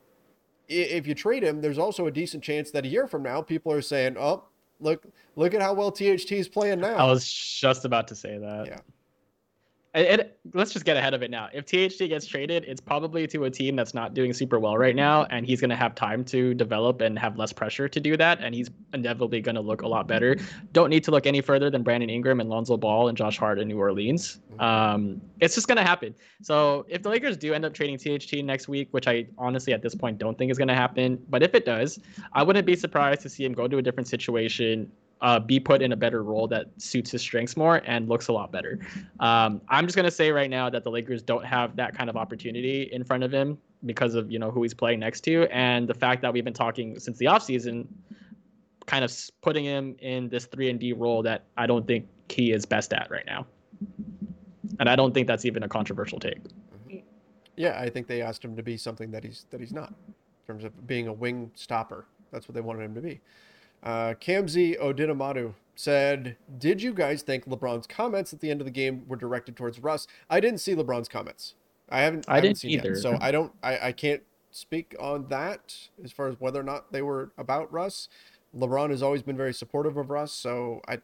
if 0.68 1.06
you 1.06 1.14
trade 1.14 1.42
him, 1.42 1.60
there's 1.60 1.78
also 1.78 2.06
a 2.06 2.10
decent 2.10 2.42
chance 2.42 2.70
that 2.70 2.84
a 2.84 2.88
year 2.88 3.06
from 3.06 3.22
now, 3.22 3.42
people 3.42 3.72
are 3.72 3.82
saying, 3.82 4.16
"Oh, 4.18 4.44
look, 4.80 5.04
look 5.36 5.54
at 5.54 5.60
how 5.60 5.74
well 5.74 5.90
THT 5.90 6.32
is 6.32 6.48
playing 6.48 6.80
now." 6.80 6.96
I 6.96 7.04
was 7.04 7.30
just 7.30 7.84
about 7.84 8.08
to 8.08 8.14
say 8.14 8.38
that. 8.38 8.66
Yeah. 8.66 8.78
And, 9.94 10.26
let's 10.54 10.72
just 10.72 10.84
get 10.84 10.96
ahead 10.96 11.14
of 11.14 11.22
it 11.22 11.30
now. 11.30 11.48
If 11.52 11.66
THT 11.66 12.08
gets 12.08 12.26
traded, 12.26 12.64
it's 12.66 12.80
probably 12.80 13.26
to 13.28 13.44
a 13.44 13.50
team 13.50 13.76
that's 13.76 13.94
not 13.94 14.12
doing 14.14 14.32
super 14.32 14.58
well 14.58 14.76
right 14.76 14.96
now, 14.96 15.24
and 15.24 15.46
he's 15.46 15.60
going 15.60 15.70
to 15.70 15.76
have 15.76 15.94
time 15.94 16.24
to 16.26 16.54
develop 16.54 17.00
and 17.00 17.18
have 17.18 17.38
less 17.38 17.52
pressure 17.52 17.88
to 17.88 18.00
do 18.00 18.16
that, 18.16 18.40
and 18.40 18.54
he's 18.54 18.70
inevitably 18.92 19.40
going 19.40 19.54
to 19.54 19.60
look 19.60 19.82
a 19.82 19.88
lot 19.88 20.08
better. 20.08 20.36
Don't 20.72 20.90
need 20.90 21.04
to 21.04 21.10
look 21.10 21.26
any 21.26 21.40
further 21.40 21.70
than 21.70 21.82
Brandon 21.82 22.10
Ingram 22.10 22.40
and 22.40 22.50
Lonzo 22.50 22.76
Ball 22.76 23.08
and 23.08 23.16
Josh 23.16 23.38
Hart 23.38 23.58
in 23.58 23.68
New 23.68 23.78
Orleans. 23.78 24.40
Um, 24.58 25.20
it's 25.40 25.54
just 25.54 25.68
going 25.68 25.78
to 25.78 25.84
happen. 25.84 26.14
So 26.42 26.86
if 26.88 27.02
the 27.02 27.08
Lakers 27.08 27.36
do 27.36 27.52
end 27.52 27.64
up 27.64 27.74
trading 27.74 27.98
THT 27.98 28.44
next 28.44 28.68
week, 28.68 28.88
which 28.92 29.06
I 29.06 29.26
honestly 29.38 29.72
at 29.72 29.82
this 29.82 29.94
point 29.94 30.18
don't 30.18 30.36
think 30.36 30.50
is 30.50 30.58
going 30.58 30.68
to 30.68 30.74
happen, 30.74 31.22
but 31.28 31.42
if 31.42 31.54
it 31.54 31.64
does, 31.64 31.98
I 32.32 32.42
wouldn't 32.42 32.66
be 32.66 32.76
surprised 32.76 33.20
to 33.22 33.28
see 33.28 33.44
him 33.44 33.52
go 33.52 33.68
to 33.68 33.78
a 33.78 33.82
different 33.82 34.08
situation, 34.08 34.90
uh, 35.22 35.38
be 35.38 35.58
put 35.60 35.80
in 35.80 35.92
a 35.92 35.96
better 35.96 36.22
role 36.22 36.48
that 36.48 36.66
suits 36.76 37.10
his 37.12 37.22
strengths 37.22 37.56
more 37.56 37.80
and 37.86 38.08
looks 38.08 38.28
a 38.28 38.32
lot 38.32 38.50
better. 38.50 38.80
Um, 39.20 39.62
I'm 39.68 39.86
just 39.86 39.96
gonna 39.96 40.10
say 40.10 40.32
right 40.32 40.50
now 40.50 40.68
that 40.68 40.82
the 40.82 40.90
Lakers 40.90 41.22
don't 41.22 41.44
have 41.44 41.76
that 41.76 41.96
kind 41.96 42.10
of 42.10 42.16
opportunity 42.16 42.90
in 42.92 43.04
front 43.04 43.22
of 43.22 43.32
him 43.32 43.56
because 43.86 44.14
of 44.14 44.30
you 44.30 44.38
know 44.38 44.50
who 44.50 44.62
he's 44.62 44.74
playing 44.74 45.00
next 45.00 45.22
to 45.22 45.44
and 45.50 45.88
the 45.88 45.94
fact 45.94 46.22
that 46.22 46.32
we've 46.32 46.44
been 46.44 46.52
talking 46.52 46.98
since 46.98 47.18
the 47.18 47.26
offseason, 47.26 47.86
kind 48.86 49.04
of 49.04 49.16
putting 49.40 49.64
him 49.64 49.96
in 50.00 50.28
this 50.28 50.46
three 50.46 50.68
and 50.68 50.80
D 50.80 50.92
role 50.92 51.22
that 51.22 51.44
I 51.56 51.66
don't 51.66 51.86
think 51.86 52.06
he 52.28 52.52
is 52.52 52.66
best 52.66 52.92
at 52.92 53.10
right 53.10 53.26
now. 53.26 53.46
And 54.80 54.88
I 54.88 54.96
don't 54.96 55.14
think 55.14 55.28
that's 55.28 55.44
even 55.44 55.62
a 55.62 55.68
controversial 55.68 56.18
take. 56.18 56.38
Yeah, 57.56 57.78
I 57.78 57.90
think 57.90 58.06
they 58.08 58.22
asked 58.22 58.44
him 58.44 58.56
to 58.56 58.62
be 58.62 58.76
something 58.76 59.10
that 59.12 59.22
he's 59.22 59.46
that 59.50 59.60
he's 59.60 59.72
not, 59.72 59.90
in 60.08 60.46
terms 60.46 60.64
of 60.64 60.86
being 60.86 61.06
a 61.06 61.12
wing 61.12 61.52
stopper. 61.54 62.06
That's 62.32 62.48
what 62.48 62.54
they 62.54 62.60
wanted 62.60 62.82
him 62.82 62.94
to 62.94 63.00
be. 63.00 63.20
Uh, 63.82 64.14
Kamzi 64.14 64.78
Odinamadu 64.80 65.54
said, 65.74 66.36
"Did 66.58 66.82
you 66.82 66.92
guys 66.94 67.22
think 67.22 67.46
LeBron's 67.46 67.86
comments 67.86 68.32
at 68.32 68.40
the 68.40 68.50
end 68.50 68.60
of 68.60 68.64
the 68.64 68.70
game 68.70 69.04
were 69.08 69.16
directed 69.16 69.56
towards 69.56 69.80
Russ? 69.80 70.06
I 70.30 70.40
didn't 70.40 70.60
see 70.60 70.74
LeBron's 70.74 71.08
comments. 71.08 71.54
I 71.88 72.00
haven't. 72.00 72.28
I 72.28 72.36
haven't 72.36 72.48
didn't 72.48 72.58
seen 72.58 72.70
either. 72.70 72.94
so 72.96 73.18
I 73.20 73.30
don't. 73.30 73.52
I, 73.62 73.88
I 73.88 73.92
can't 73.92 74.22
speak 74.50 74.94
on 75.00 75.28
that 75.28 75.74
as 76.04 76.12
far 76.12 76.28
as 76.28 76.36
whether 76.38 76.60
or 76.60 76.64
not 76.64 76.92
they 76.92 77.02
were 77.02 77.32
about 77.36 77.72
Russ. 77.72 78.08
LeBron 78.56 78.90
has 78.90 79.02
always 79.02 79.22
been 79.22 79.36
very 79.36 79.54
supportive 79.54 79.96
of 79.96 80.10
Russ, 80.10 80.32
so 80.32 80.80
I 80.86 80.98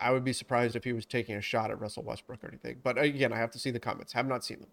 I 0.00 0.10
would 0.10 0.24
be 0.24 0.32
surprised 0.32 0.76
if 0.76 0.84
he 0.84 0.92
was 0.92 1.06
taking 1.06 1.36
a 1.36 1.40
shot 1.40 1.70
at 1.70 1.80
Russell 1.80 2.02
Westbrook 2.02 2.42
or 2.44 2.48
anything. 2.48 2.78
But 2.82 2.98
again, 2.98 3.32
I 3.32 3.38
have 3.38 3.50
to 3.52 3.58
see 3.58 3.70
the 3.70 3.80
comments. 3.80 4.12
Have 4.12 4.26
not 4.26 4.44
seen 4.44 4.60
them. 4.60 4.68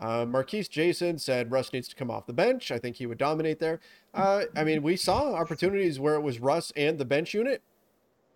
Uh, 0.00 0.24
Marquise 0.24 0.68
Jason 0.68 1.18
said 1.18 1.50
Russ 1.50 1.72
needs 1.72 1.88
to 1.88 1.96
come 1.96 2.10
off 2.10 2.26
the 2.26 2.32
bench. 2.32 2.70
I 2.70 2.78
think 2.78 2.96
he 2.96 3.06
would 3.06 3.18
dominate 3.18 3.58
there. 3.58 3.80
Uh, 4.14 4.44
I 4.56 4.62
mean, 4.62 4.82
we 4.82 4.96
saw 4.96 5.34
opportunities 5.34 5.98
where 5.98 6.14
it 6.14 6.20
was 6.20 6.38
Russ 6.38 6.72
and 6.76 6.98
the 6.98 7.04
bench 7.04 7.34
unit, 7.34 7.62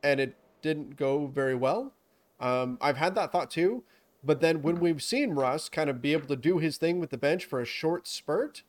and 0.03 0.19
it 0.19 0.37
didn't 0.61 0.97
go 0.97 1.27
very 1.27 1.55
well. 1.55 1.93
Um, 2.41 2.79
I've 2.81 2.97
had 2.97 3.15
that 3.15 3.31
thought 3.31 3.51
too. 3.51 3.85
But 4.25 4.41
then 4.41 4.63
when 4.63 4.79
we've 4.79 5.03
seen 5.03 5.33
Russ 5.33 5.69
kind 5.69 5.91
of 5.91 6.01
be 6.01 6.13
able 6.13 6.29
to 6.29 6.37
do 6.37 6.59
his 6.59 6.77
thing 6.77 7.01
with 7.01 7.11
the 7.11 7.19
bench 7.19 7.45
for 7.45 7.61
a 7.61 7.65
short 7.65 8.07
spurt, 8.07 8.63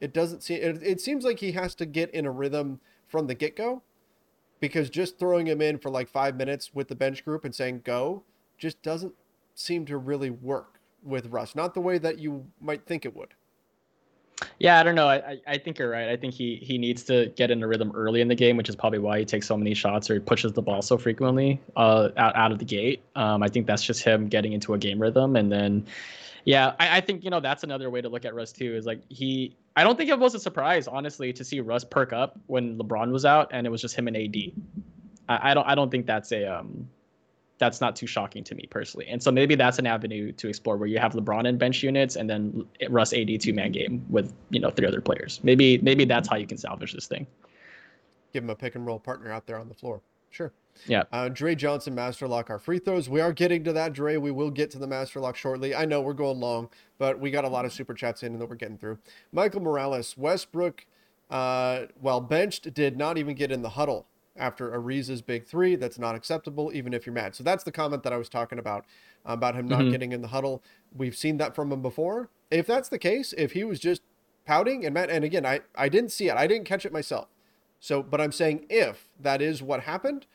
it 0.00 0.12
doesn't 0.12 0.42
seem. 0.42 0.62
It, 0.62 0.82
it 0.82 1.00
seems 1.00 1.24
like 1.24 1.40
he 1.40 1.52
has 1.52 1.74
to 1.76 1.86
get 1.86 2.10
in 2.10 2.26
a 2.26 2.30
rhythm 2.30 2.80
from 3.08 3.26
the 3.26 3.34
get 3.34 3.56
go, 3.56 3.82
because 4.60 4.90
just 4.90 5.18
throwing 5.18 5.46
him 5.46 5.60
in 5.60 5.78
for 5.78 5.90
like 5.90 6.08
five 6.08 6.36
minutes 6.36 6.74
with 6.74 6.88
the 6.88 6.94
bench 6.94 7.24
group 7.24 7.44
and 7.44 7.54
saying 7.54 7.82
go 7.84 8.22
just 8.58 8.82
doesn't 8.82 9.14
seem 9.54 9.84
to 9.86 9.96
really 9.98 10.30
work 10.30 10.71
with 11.02 11.26
Russ. 11.26 11.54
Not 11.54 11.74
the 11.74 11.80
way 11.80 11.98
that 11.98 12.18
you 12.18 12.46
might 12.60 12.84
think 12.86 13.04
it 13.04 13.14
would. 13.16 13.34
Yeah, 14.58 14.80
I 14.80 14.82
don't 14.82 14.94
know. 14.94 15.08
I, 15.08 15.38
I- 15.46 15.58
think 15.58 15.78
you're 15.78 15.90
right. 15.90 16.08
I 16.08 16.16
think 16.16 16.34
he 16.34 16.56
he 16.56 16.76
needs 16.78 17.04
to 17.04 17.26
get 17.36 17.50
in 17.50 17.62
a 17.62 17.66
rhythm 17.68 17.92
early 17.94 18.20
in 18.20 18.28
the 18.28 18.34
game, 18.34 18.56
which 18.56 18.68
is 18.68 18.74
probably 18.74 18.98
why 18.98 19.20
he 19.20 19.24
takes 19.24 19.46
so 19.46 19.56
many 19.56 19.72
shots 19.74 20.10
or 20.10 20.14
he 20.14 20.20
pushes 20.20 20.52
the 20.52 20.62
ball 20.62 20.82
so 20.82 20.98
frequently 20.98 21.60
uh, 21.76 22.08
out 22.16 22.34
out 22.34 22.50
of 22.52 22.58
the 22.58 22.64
gate. 22.64 23.02
Um, 23.14 23.42
I 23.42 23.48
think 23.48 23.66
that's 23.66 23.82
just 23.84 24.02
him 24.02 24.26
getting 24.28 24.52
into 24.52 24.74
a 24.74 24.78
game 24.78 25.00
rhythm, 25.00 25.36
and 25.36 25.52
then, 25.52 25.86
yeah, 26.44 26.74
I, 26.80 26.96
I 26.96 27.00
think 27.00 27.22
you 27.22 27.30
know 27.30 27.38
that's 27.38 27.62
another 27.62 27.88
way 27.90 28.00
to 28.00 28.08
look 28.08 28.24
at 28.24 28.34
Russ 28.34 28.52
too. 28.52 28.74
Is 28.74 28.84
like 28.86 29.02
he. 29.08 29.54
I 29.76 29.84
don't 29.84 29.96
think 29.96 30.10
it 30.10 30.18
was 30.18 30.34
a 30.34 30.40
surprise, 30.40 30.88
honestly, 30.88 31.32
to 31.34 31.44
see 31.44 31.60
Russ 31.60 31.84
perk 31.84 32.12
up 32.12 32.38
when 32.46 32.76
LeBron 32.78 33.10
was 33.12 33.24
out 33.24 33.48
and 33.52 33.66
it 33.66 33.70
was 33.70 33.80
just 33.80 33.94
him 33.94 34.08
and 34.08 34.16
AD. 34.16 34.36
I, 35.28 35.50
I 35.50 35.54
don't 35.54 35.66
I 35.68 35.74
don't 35.76 35.90
think 35.90 36.06
that's 36.06 36.32
a 36.32 36.44
um 36.46 36.88
that's 37.62 37.80
not 37.80 37.94
too 37.94 38.08
shocking 38.08 38.42
to 38.42 38.56
me 38.56 38.66
personally. 38.68 39.06
And 39.08 39.22
so 39.22 39.30
maybe 39.30 39.54
that's 39.54 39.78
an 39.78 39.86
avenue 39.86 40.32
to 40.32 40.48
explore 40.48 40.76
where 40.76 40.88
you 40.88 40.98
have 40.98 41.12
LeBron 41.12 41.46
in 41.46 41.58
bench 41.58 41.80
units 41.80 42.16
and 42.16 42.28
then 42.28 42.66
Russ 42.90 43.12
AD 43.12 43.40
two 43.40 43.54
man 43.54 43.70
game 43.70 44.04
with 44.10 44.34
you 44.50 44.58
know 44.58 44.70
three 44.70 44.86
other 44.86 45.00
players. 45.00 45.38
Maybe 45.44 45.78
maybe 45.78 46.04
that's 46.04 46.28
how 46.28 46.36
you 46.36 46.46
can 46.46 46.58
salvage 46.58 46.92
this 46.92 47.06
thing. 47.06 47.24
Give 48.32 48.42
him 48.42 48.50
a 48.50 48.56
pick 48.56 48.74
and 48.74 48.84
roll 48.84 48.98
partner 48.98 49.30
out 49.30 49.46
there 49.46 49.58
on 49.58 49.68
the 49.68 49.74
floor. 49.74 50.02
Sure. 50.30 50.52
Yeah. 50.86 51.04
Uh, 51.12 51.28
Dre 51.28 51.54
Johnson, 51.54 51.94
Master 51.94 52.26
Lock, 52.26 52.50
our 52.50 52.58
free 52.58 52.78
throws. 52.78 53.08
We 53.08 53.20
are 53.20 53.32
getting 53.32 53.62
to 53.64 53.72
that, 53.74 53.92
Dre. 53.92 54.16
We 54.16 54.30
will 54.32 54.50
get 54.50 54.70
to 54.72 54.78
the 54.78 54.86
Master 54.86 55.20
Lock 55.20 55.36
shortly. 55.36 55.74
I 55.74 55.84
know 55.84 56.00
we're 56.00 56.14
going 56.14 56.40
long, 56.40 56.70
but 56.98 57.20
we 57.20 57.30
got 57.30 57.44
a 57.44 57.48
lot 57.48 57.64
of 57.64 57.72
super 57.72 57.94
chats 57.94 58.22
in 58.22 58.32
and 58.32 58.40
that 58.40 58.48
we're 58.48 58.56
getting 58.56 58.78
through. 58.78 58.98
Michael 59.30 59.60
Morales, 59.60 60.16
Westbrook, 60.16 60.86
uh, 61.30 61.82
while 62.00 62.20
benched, 62.20 62.72
did 62.74 62.96
not 62.96 63.18
even 63.18 63.34
get 63.34 63.52
in 63.52 63.62
the 63.62 63.68
huddle 63.68 64.06
after 64.36 64.70
Ariza's 64.70 65.22
big 65.22 65.46
three. 65.46 65.76
That's 65.76 65.98
not 65.98 66.14
acceptable, 66.14 66.70
even 66.74 66.94
if 66.94 67.06
you're 67.06 67.14
mad. 67.14 67.34
So 67.34 67.44
that's 67.44 67.64
the 67.64 67.72
comment 67.72 68.02
that 68.02 68.12
I 68.12 68.16
was 68.16 68.28
talking 68.28 68.58
about, 68.58 68.84
about 69.24 69.54
him 69.54 69.66
not 69.66 69.82
Mhm. 69.82 69.90
getting 69.90 70.12
in 70.12 70.22
the 70.22 70.28
huddle. 70.28 70.62
We've 70.94 71.16
seen 71.16 71.36
that 71.38 71.54
from 71.54 71.70
him 71.72 71.82
before. 71.82 72.30
If 72.50 72.66
that's 72.66 72.88
the 72.88 72.98
case, 72.98 73.32
if 73.36 73.52
he 73.52 73.64
was 73.64 73.78
just 73.80 74.02
pouting 74.46 74.84
and 74.84 74.94
mad, 74.94 75.10
and 75.10 75.24
again, 75.24 75.46
I, 75.46 75.60
I 75.74 75.88
didn't 75.88 76.10
see 76.12 76.28
it, 76.28 76.36
I 76.36 76.46
didn't 76.46 76.66
catch 76.66 76.84
it 76.86 76.92
myself. 76.92 77.28
So, 77.78 78.02
but 78.02 78.20
I'm 78.20 78.32
saying 78.32 78.66
if 78.70 79.08
that 79.20 79.42
is 79.42 79.62
what 79.62 79.80
happened, 79.80 80.26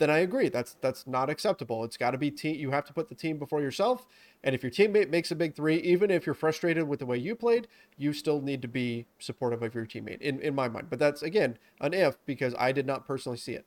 then 0.00 0.10
I 0.10 0.20
agree. 0.20 0.48
That's 0.48 0.74
that's 0.80 1.06
not 1.06 1.28
acceptable. 1.28 1.84
It's 1.84 1.98
got 1.98 2.12
to 2.12 2.18
be 2.18 2.30
team. 2.30 2.56
You 2.56 2.70
have 2.70 2.86
to 2.86 2.92
put 2.92 3.08
the 3.08 3.14
team 3.14 3.38
before 3.38 3.60
yourself. 3.60 4.06
And 4.42 4.54
if 4.54 4.62
your 4.62 4.72
teammate 4.72 5.10
makes 5.10 5.30
a 5.30 5.36
big 5.36 5.54
three, 5.54 5.76
even 5.76 6.10
if 6.10 6.24
you're 6.24 6.34
frustrated 6.34 6.88
with 6.88 6.98
the 6.98 7.06
way 7.06 7.18
you 7.18 7.36
played, 7.36 7.68
you 7.98 8.14
still 8.14 8.40
need 8.40 8.62
to 8.62 8.68
be 8.68 9.06
supportive 9.18 9.62
of 9.62 9.74
your 9.74 9.84
teammate. 9.84 10.22
In 10.22 10.40
in 10.40 10.54
my 10.54 10.68
mind, 10.68 10.86
but 10.88 10.98
that's 10.98 11.22
again 11.22 11.56
an 11.82 11.92
if 11.92 12.16
because 12.24 12.54
I 12.58 12.72
did 12.72 12.86
not 12.86 13.06
personally 13.06 13.36
see 13.36 13.52
it. 13.52 13.66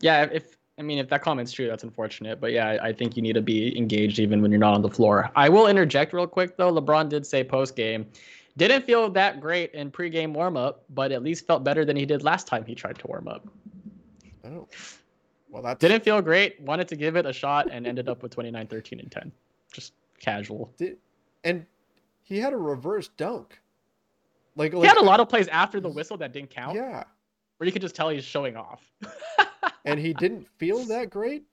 Yeah, 0.00 0.28
if 0.30 0.58
I 0.78 0.82
mean 0.82 0.98
if 0.98 1.08
that 1.08 1.22
comment's 1.22 1.50
true, 1.50 1.66
that's 1.66 1.82
unfortunate. 1.82 2.38
But 2.38 2.52
yeah, 2.52 2.68
I, 2.68 2.88
I 2.88 2.92
think 2.92 3.16
you 3.16 3.22
need 3.22 3.32
to 3.34 3.42
be 3.42 3.76
engaged 3.76 4.18
even 4.18 4.42
when 4.42 4.50
you're 4.50 4.60
not 4.60 4.74
on 4.74 4.82
the 4.82 4.90
floor. 4.90 5.30
I 5.34 5.48
will 5.48 5.66
interject 5.66 6.12
real 6.12 6.26
quick 6.26 6.58
though. 6.58 6.70
LeBron 6.70 7.08
did 7.08 7.26
say 7.26 7.42
post 7.42 7.74
game. 7.74 8.06
Didn't 8.58 8.84
feel 8.84 9.10
that 9.10 9.40
great 9.40 9.72
in 9.72 9.90
pregame 9.90 10.32
warm 10.34 10.58
up, 10.58 10.84
but 10.90 11.10
at 11.10 11.22
least 11.22 11.46
felt 11.46 11.64
better 11.64 11.86
than 11.86 11.96
he 11.96 12.04
did 12.04 12.22
last 12.22 12.46
time 12.46 12.64
he 12.66 12.74
tried 12.74 12.98
to 12.98 13.06
warm 13.06 13.28
up. 13.28 13.46
Oh. 14.44 14.68
Well, 15.56 15.62
that 15.62 15.78
Didn't 15.78 16.04
feel 16.04 16.20
great. 16.20 16.60
Wanted 16.60 16.86
to 16.88 16.96
give 16.96 17.16
it 17.16 17.24
a 17.24 17.32
shot 17.32 17.70
and 17.72 17.86
ended 17.86 18.10
up 18.10 18.22
with 18.22 18.30
29, 18.34 18.66
13, 18.66 19.00
and 19.00 19.10
10. 19.10 19.32
Just 19.72 19.94
casual. 20.20 20.70
did, 20.76 20.98
and 21.44 21.64
he 22.24 22.36
had 22.38 22.52
a 22.52 22.56
reverse 22.58 23.08
dunk. 23.16 23.58
Like, 24.54 24.74
He 24.74 24.84
had 24.84 24.98
a 24.98 25.02
lot 25.02 25.18
of 25.18 25.30
plays 25.30 25.48
after 25.48 25.80
the 25.80 25.88
whistle 25.88 26.18
that 26.18 26.34
didn't 26.34 26.50
count, 26.50 26.74
yeah, 26.76 27.04
where 27.56 27.64
you 27.64 27.72
could 27.72 27.80
just 27.80 27.94
tell 27.94 28.10
he's 28.10 28.22
showing 28.22 28.54
off. 28.54 28.82
and 29.86 29.98
he 29.98 30.12
didn't 30.12 30.46
feel 30.58 30.84
that 30.88 31.08
great. 31.08 31.44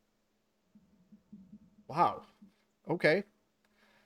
Wow. 1.87 2.23
Okay. 2.89 3.23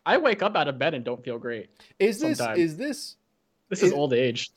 I 0.05 0.17
wake 0.19 0.43
up 0.43 0.55
out 0.55 0.67
of 0.67 0.77
bed 0.77 0.93
and 0.93 1.03
don't 1.03 1.23
feel 1.23 1.39
great. 1.39 1.69
Is 1.97 2.19
this 2.19 2.37
Sometimes. 2.37 2.59
is 2.59 2.77
this 2.77 3.15
This 3.69 3.81
is 3.81 3.91
It- 3.93 3.95
old 3.95 4.13
age. 4.13 4.51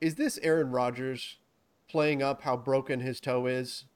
is 0.00 0.14
this 0.14 0.38
Aaron 0.40 0.70
Rodgers 0.70 1.38
playing 1.88 2.22
up 2.22 2.42
how 2.42 2.56
broken 2.56 3.00
his 3.00 3.18
toe 3.20 3.46
is? 3.46 3.86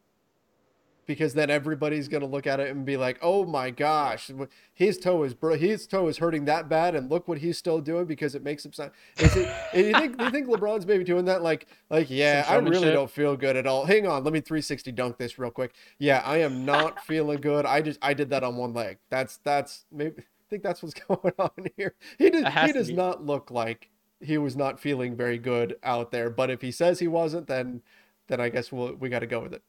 Because 1.07 1.35
then 1.35 1.51
everybody's 1.51 2.09
gonna 2.09 2.27
look 2.27 2.47
at 2.47 2.61
it 2.61 2.71
and 2.71 2.85
be 2.85 2.97
like, 2.97 3.19
"Oh 3.23 3.45
my 3.45 3.71
gosh, 3.71 4.31
his 4.73 4.99
toe 4.99 5.23
is 5.25 5.35
bro- 5.35 5.57
his 5.57 5.87
toe 5.87 6.09
is 6.09 6.19
hurting 6.19 6.45
that 6.45 6.69
bad, 6.69 6.95
and 6.95 7.11
look 7.11 7.27
what 7.27 7.39
he's 7.39 7.59
still 7.59 7.81
doing 7.81 8.07
because 8.07 8.35
it 8.35 8.43
makes 8.43 8.65
him 8.65 8.73
sound." 8.73 8.93
Is 9.19 9.37
it? 9.37 9.49
and 9.75 9.87
you 9.87 9.93
think 9.93 10.21
you 10.21 10.31
think 10.31 10.49
LeBron's 10.49 10.87
maybe 10.87 11.05
doing 11.05 11.25
that? 11.25 11.43
Like, 11.43 11.67
like 11.91 12.11
yeah, 12.11 12.45
I 12.49 12.57
really 12.57 12.91
don't 12.91 13.11
feel 13.11 13.37
good 13.37 13.57
at 13.57 13.67
all. 13.67 13.85
Hang 13.85 14.07
on, 14.07 14.25
let 14.25 14.33
me 14.33 14.41
360 14.41 14.93
dunk 14.93 15.19
this 15.19 15.39
real 15.39 15.51
quick. 15.51 15.75
Yeah, 15.99 16.23
I 16.25 16.39
am 16.39 16.65
not 16.65 17.05
feeling 17.05 17.41
good. 17.41 17.67
I 17.67 17.83
just 17.83 17.99
I 18.03 18.15
did 18.15 18.31
that 18.31 18.45
on 18.45 18.57
one 18.57 18.73
leg. 18.73 18.99
That's 19.11 19.39
that's 19.39 19.87
maybe 19.91 20.23
I 20.23 20.47
think 20.49 20.63
that's 20.63 20.83
what's 20.83 20.95
going 21.09 21.35
on 21.39 21.51
here. 21.77 21.95
He 22.19 22.31
does 22.31 22.53
he 22.67 22.73
does 22.73 22.89
be. 22.89 22.95
not 22.95 23.25
look 23.25 23.51
like 23.51 23.91
he 24.21 24.39
was 24.39 24.57
not 24.57 24.79
feeling 24.79 25.17
very 25.17 25.39
good 25.39 25.77
out 25.83 26.11
there. 26.11 26.31
But 26.31 26.51
if 26.51 26.61
he 26.61 26.71
says 26.71 26.99
he 26.99 27.09
wasn't, 27.09 27.47
then 27.47 27.83
then 28.29 28.41
I 28.41 28.49
guess 28.49 28.71
we'll 28.71 28.95
we 28.95 29.09
got 29.09 29.21
to 29.21 29.27
go 29.27 29.41
with 29.41 29.55
it. 29.55 29.63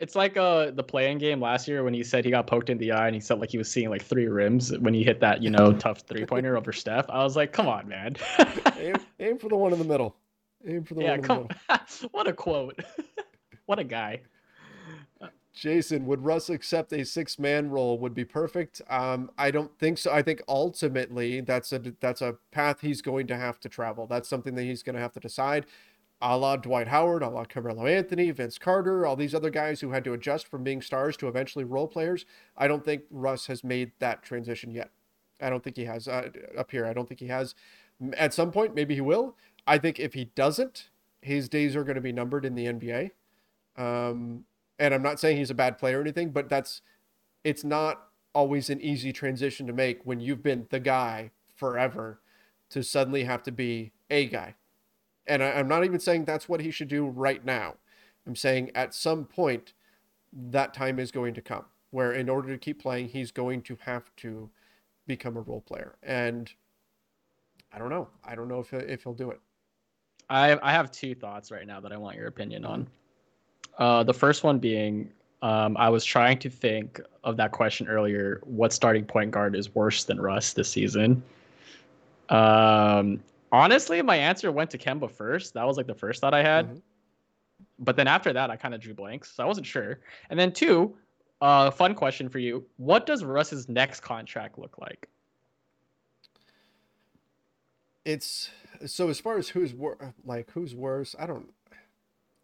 It's 0.00 0.16
like 0.16 0.36
uh 0.36 0.70
the 0.70 0.82
play-in 0.82 1.18
game 1.18 1.40
last 1.40 1.68
year 1.68 1.84
when 1.84 1.92
he 1.92 2.02
said 2.02 2.24
he 2.24 2.30
got 2.30 2.46
poked 2.46 2.70
in 2.70 2.78
the 2.78 2.92
eye 2.92 3.06
and 3.06 3.14
he 3.14 3.20
felt 3.20 3.38
like 3.38 3.50
he 3.50 3.58
was 3.58 3.70
seeing 3.70 3.90
like 3.90 4.02
three 4.02 4.26
rims 4.26 4.76
when 4.78 4.94
he 4.94 5.04
hit 5.04 5.20
that, 5.20 5.42
you 5.42 5.50
know, 5.50 5.72
tough 5.78 6.00
three 6.00 6.24
pointer 6.24 6.56
over 6.56 6.72
Steph. 6.72 7.08
I 7.10 7.22
was 7.22 7.36
like, 7.36 7.52
come 7.52 7.68
on, 7.68 7.86
man. 7.86 8.16
Aim, 8.78 8.96
aim 9.20 9.38
for 9.38 9.48
the 9.48 9.56
one 9.56 9.72
in 9.72 9.78
the 9.78 9.84
middle. 9.84 10.16
Aim 10.66 10.84
for 10.84 10.94
the 10.94 11.02
yeah, 11.02 11.10
one 11.10 11.16
in 11.16 11.22
the 11.22 11.28
come 11.28 11.48
middle. 11.68 12.08
what 12.12 12.26
a 12.26 12.32
quote. 12.32 12.80
what 13.66 13.78
a 13.78 13.84
guy. 13.84 14.22
Jason, 15.52 16.06
would 16.06 16.24
Russ 16.24 16.48
accept 16.48 16.92
a 16.92 17.04
six 17.04 17.38
man 17.38 17.68
role? 17.68 17.98
Would 17.98 18.14
be 18.14 18.24
perfect. 18.24 18.80
Um, 18.88 19.30
I 19.36 19.50
don't 19.50 19.76
think 19.78 19.98
so. 19.98 20.10
I 20.10 20.22
think 20.22 20.42
ultimately 20.48 21.42
that's 21.42 21.72
a 21.72 21.82
that's 22.00 22.22
a 22.22 22.36
path 22.50 22.80
he's 22.80 23.02
going 23.02 23.26
to 23.26 23.36
have 23.36 23.60
to 23.60 23.68
travel. 23.68 24.06
That's 24.06 24.28
something 24.28 24.54
that 24.54 24.62
he's 24.62 24.82
going 24.82 24.94
to 24.94 25.02
have 25.02 25.12
to 25.12 25.20
decide. 25.20 25.66
A 26.22 26.36
la 26.36 26.56
Dwight 26.56 26.88
Howard, 26.88 27.22
a 27.22 27.28
la 27.28 27.44
Carmelo 27.44 27.86
Anthony, 27.86 28.30
Vince 28.30 28.58
Carter, 28.58 29.06
all 29.06 29.16
these 29.16 29.34
other 29.34 29.50
guys 29.50 29.80
who 29.80 29.90
had 29.90 30.04
to 30.04 30.12
adjust 30.12 30.46
from 30.46 30.62
being 30.62 30.82
stars 30.82 31.16
to 31.16 31.28
eventually 31.28 31.64
role 31.64 31.88
players. 31.88 32.26
I 32.56 32.68
don't 32.68 32.84
think 32.84 33.04
Russ 33.10 33.46
has 33.46 33.64
made 33.64 33.92
that 34.00 34.22
transition 34.22 34.70
yet. 34.70 34.90
I 35.40 35.48
don't 35.48 35.64
think 35.64 35.76
he 35.76 35.86
has 35.86 36.08
uh, 36.08 36.28
up 36.58 36.70
here. 36.70 36.86
I 36.86 36.92
don't 36.92 37.08
think 37.08 37.20
he 37.20 37.28
has. 37.28 37.54
At 38.16 38.34
some 38.34 38.50
point, 38.50 38.74
maybe 38.74 38.94
he 38.94 39.00
will. 39.00 39.36
I 39.66 39.78
think 39.78 39.98
if 39.98 40.14
he 40.14 40.26
doesn't, 40.34 40.90
his 41.22 41.48
days 41.48 41.76
are 41.76 41.84
going 41.84 41.96
to 41.96 42.00
be 42.00 42.12
numbered 42.12 42.44
in 42.44 42.54
the 42.54 42.66
NBA. 42.66 43.10
Um, 43.76 44.44
and 44.78 44.94
I'm 44.94 45.02
not 45.02 45.20
saying 45.20 45.36
he's 45.36 45.50
a 45.50 45.54
bad 45.54 45.78
player 45.78 45.98
or 45.98 46.00
anything, 46.00 46.30
but 46.30 46.48
that's 46.48 46.82
it's 47.44 47.64
not 47.64 48.08
always 48.34 48.70
an 48.70 48.80
easy 48.80 49.12
transition 49.12 49.66
to 49.66 49.72
make 49.72 50.00
when 50.04 50.20
you've 50.20 50.42
been 50.42 50.66
the 50.70 50.80
guy 50.80 51.30
forever 51.54 52.20
to 52.70 52.82
suddenly 52.82 53.24
have 53.24 53.42
to 53.42 53.52
be 53.52 53.92
a 54.08 54.26
guy. 54.26 54.54
And 55.30 55.42
I, 55.42 55.52
I'm 55.52 55.68
not 55.68 55.84
even 55.84 56.00
saying 56.00 56.24
that's 56.24 56.48
what 56.48 56.60
he 56.60 56.70
should 56.70 56.88
do 56.88 57.06
right 57.06 57.42
now. 57.44 57.76
I'm 58.26 58.36
saying 58.36 58.72
at 58.74 58.94
some 58.94 59.24
point 59.24 59.72
that 60.32 60.74
time 60.74 60.98
is 60.98 61.10
going 61.10 61.34
to 61.34 61.40
come 61.40 61.64
where 61.90 62.12
in 62.12 62.28
order 62.28 62.48
to 62.48 62.58
keep 62.58 62.82
playing, 62.82 63.08
he's 63.08 63.30
going 63.30 63.62
to 63.62 63.76
have 63.80 64.14
to 64.16 64.48
become 65.06 65.36
a 65.36 65.40
role 65.40 65.60
player. 65.60 65.96
And 66.02 66.50
I 67.72 67.78
don't 67.78 67.90
know. 67.90 68.08
I 68.24 68.34
don't 68.34 68.48
know 68.48 68.60
if 68.60 68.72
if 68.72 69.04
he'll 69.04 69.14
do 69.14 69.30
it. 69.30 69.40
I 70.28 70.58
I 70.62 70.72
have 70.72 70.90
two 70.90 71.14
thoughts 71.14 71.50
right 71.50 71.66
now 71.66 71.80
that 71.80 71.92
I 71.92 71.96
want 71.96 72.16
your 72.16 72.26
opinion 72.26 72.64
on. 72.64 72.86
Uh, 73.78 74.02
the 74.02 74.14
first 74.14 74.44
one 74.44 74.58
being, 74.58 75.10
um, 75.42 75.76
I 75.76 75.88
was 75.88 76.04
trying 76.04 76.38
to 76.40 76.50
think 76.50 77.00
of 77.24 77.36
that 77.36 77.52
question 77.52 77.88
earlier. 77.88 78.40
What 78.44 78.72
starting 78.72 79.04
point 79.04 79.30
guard 79.30 79.56
is 79.56 79.74
worse 79.74 80.04
than 80.04 80.20
Russ 80.20 80.52
this 80.52 80.68
season? 80.68 81.22
Um, 82.28 83.20
honestly, 83.52 84.00
my 84.02 84.16
answer 84.16 84.50
went 84.52 84.70
to 84.70 84.78
Kemba 84.78 85.10
first. 85.10 85.54
That 85.54 85.66
was 85.66 85.76
like 85.76 85.86
the 85.86 85.94
first 85.94 86.20
thought 86.20 86.34
I 86.34 86.42
had. 86.42 86.68
Mhm. 86.68 86.82
But 87.78 87.96
then 87.96 88.06
after 88.08 88.32
that, 88.32 88.50
I 88.50 88.56
kind 88.56 88.74
of 88.74 88.80
drew 88.80 88.94
blanks, 88.94 89.32
so 89.32 89.42
I 89.42 89.46
wasn't 89.46 89.66
sure. 89.66 90.00
And 90.28 90.38
then 90.38 90.52
two, 90.52 90.96
uh, 91.40 91.70
fun 91.70 91.94
question 91.94 92.28
for 92.28 92.38
you: 92.38 92.66
What 92.76 93.06
does 93.06 93.24
Russ's 93.24 93.68
next 93.68 94.00
contract 94.00 94.58
look 94.58 94.78
like? 94.78 95.08
it's 98.04 98.50
so 98.86 99.08
as 99.10 99.20
far 99.20 99.36
as 99.38 99.50
who's 99.50 99.74
wor- 99.74 100.14
like 100.24 100.50
who's 100.52 100.74
worse 100.74 101.14
i 101.18 101.26
don't 101.26 101.52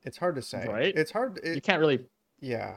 it's 0.03 0.19
hard 0.19 0.35
to 0.35 0.43
say 0.43 0.67
Right? 0.69 0.95
it's 0.95 1.11
hard 1.11 1.41
You 1.43 1.61
can't 1.63 1.81
really. 1.81 2.01
yeah 2.41 2.77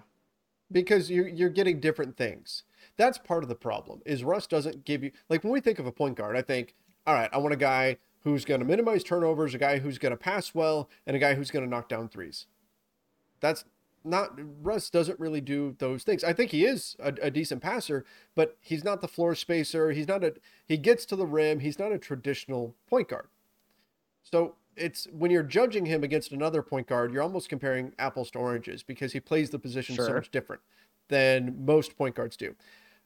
because 0.71 1.11
you're 1.11 1.27
you're 1.27 1.49
getting 1.49 1.81
different 1.81 2.15
things 2.15 2.63
that's 2.95 3.17
part 3.17 3.43
of 3.43 3.49
the 3.49 3.55
problem 3.55 4.01
is 4.05 4.23
russ 4.23 4.47
doesn't 4.47 4.85
give 4.85 5.03
you 5.03 5.11
like 5.27 5.43
when 5.43 5.51
we 5.51 5.59
think 5.59 5.77
of 5.79 5.87
a 5.87 5.91
point 5.91 6.15
guard 6.15 6.37
i 6.37 6.41
think 6.41 6.73
all 7.05 7.13
right 7.13 7.29
i 7.33 7.37
want 7.37 7.53
a 7.53 7.57
guy 7.57 7.97
who's 8.23 8.45
going 8.45 8.59
to 8.59 8.65
minimize 8.65 9.03
turnovers 9.03 9.53
a 9.53 9.57
guy 9.57 9.79
who's 9.79 9.97
going 9.97 10.11
to 10.11 10.17
pass 10.17 10.53
well 10.53 10.89
and 11.05 11.15
a 11.15 11.19
guy 11.19 11.35
who's 11.35 11.51
going 11.51 11.63
to 11.63 11.69
knock 11.69 11.89
down 11.89 12.07
threes 12.07 12.45
that's 13.39 13.65
not 14.03 14.39
Russ 14.61 14.89
doesn't 14.89 15.19
really 15.19 15.41
do 15.41 15.75
those 15.79 16.03
things. 16.03 16.23
I 16.23 16.33
think 16.33 16.51
he 16.51 16.65
is 16.65 16.95
a, 16.99 17.13
a 17.21 17.31
decent 17.31 17.61
passer, 17.61 18.05
but 18.35 18.57
he's 18.61 18.83
not 18.83 19.01
the 19.01 19.07
floor 19.07 19.35
spacer. 19.35 19.91
He's 19.91 20.07
not 20.07 20.23
a 20.23 20.33
he 20.65 20.77
gets 20.77 21.05
to 21.07 21.15
the 21.15 21.25
rim. 21.25 21.59
He's 21.59 21.79
not 21.79 21.91
a 21.91 21.97
traditional 21.97 22.75
point 22.89 23.09
guard. 23.09 23.27
So 24.23 24.55
it's 24.75 25.07
when 25.11 25.31
you're 25.31 25.43
judging 25.43 25.85
him 25.85 26.03
against 26.03 26.31
another 26.31 26.61
point 26.61 26.87
guard, 26.87 27.11
you're 27.11 27.23
almost 27.23 27.49
comparing 27.49 27.93
apples 27.99 28.31
to 28.31 28.39
oranges 28.39 28.83
because 28.83 29.13
he 29.13 29.19
plays 29.19 29.49
the 29.49 29.59
position 29.59 29.95
so 29.95 30.13
much 30.13 30.31
different 30.31 30.61
than 31.09 31.65
most 31.65 31.97
point 31.97 32.15
guards 32.15 32.37
do. 32.37 32.55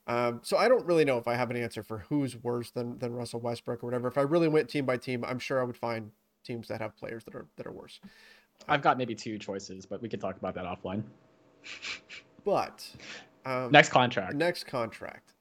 Um, 0.05 0.41
so 0.43 0.57
I 0.57 0.67
don't 0.67 0.85
really 0.85 1.05
know 1.05 1.17
if 1.17 1.27
I 1.27 1.35
have 1.35 1.49
an 1.49 1.57
answer 1.57 1.81
for 1.81 1.99
who's 2.09 2.35
worse 2.35 2.71
than 2.71 2.97
than 2.99 3.13
Russell 3.13 3.39
Westbrook 3.39 3.83
or 3.83 3.87
whatever. 3.87 4.07
If 4.07 4.17
I 4.17 4.21
really 4.21 4.47
went 4.49 4.69
team 4.69 4.85
by 4.85 4.97
team, 4.97 5.23
I'm 5.23 5.39
sure 5.39 5.61
I 5.61 5.63
would 5.63 5.77
find 5.77 6.11
teams 6.43 6.67
that 6.67 6.81
have 6.81 6.95
players 6.97 7.23
that 7.23 7.35
are 7.35 7.45
that 7.55 7.65
are 7.65 7.71
worse. 7.71 7.99
I've 8.67 8.81
got 8.81 8.97
maybe 8.97 9.15
two 9.15 9.37
choices, 9.37 9.85
but 9.85 10.01
we 10.01 10.09
can 10.09 10.19
talk 10.19 10.37
about 10.37 10.55
that 10.55 10.65
offline. 10.65 11.03
But 12.43 12.85
um, 13.45 13.71
Next 13.71 13.89
contract. 13.89 14.35
next 14.35 14.65
contract 14.65 15.33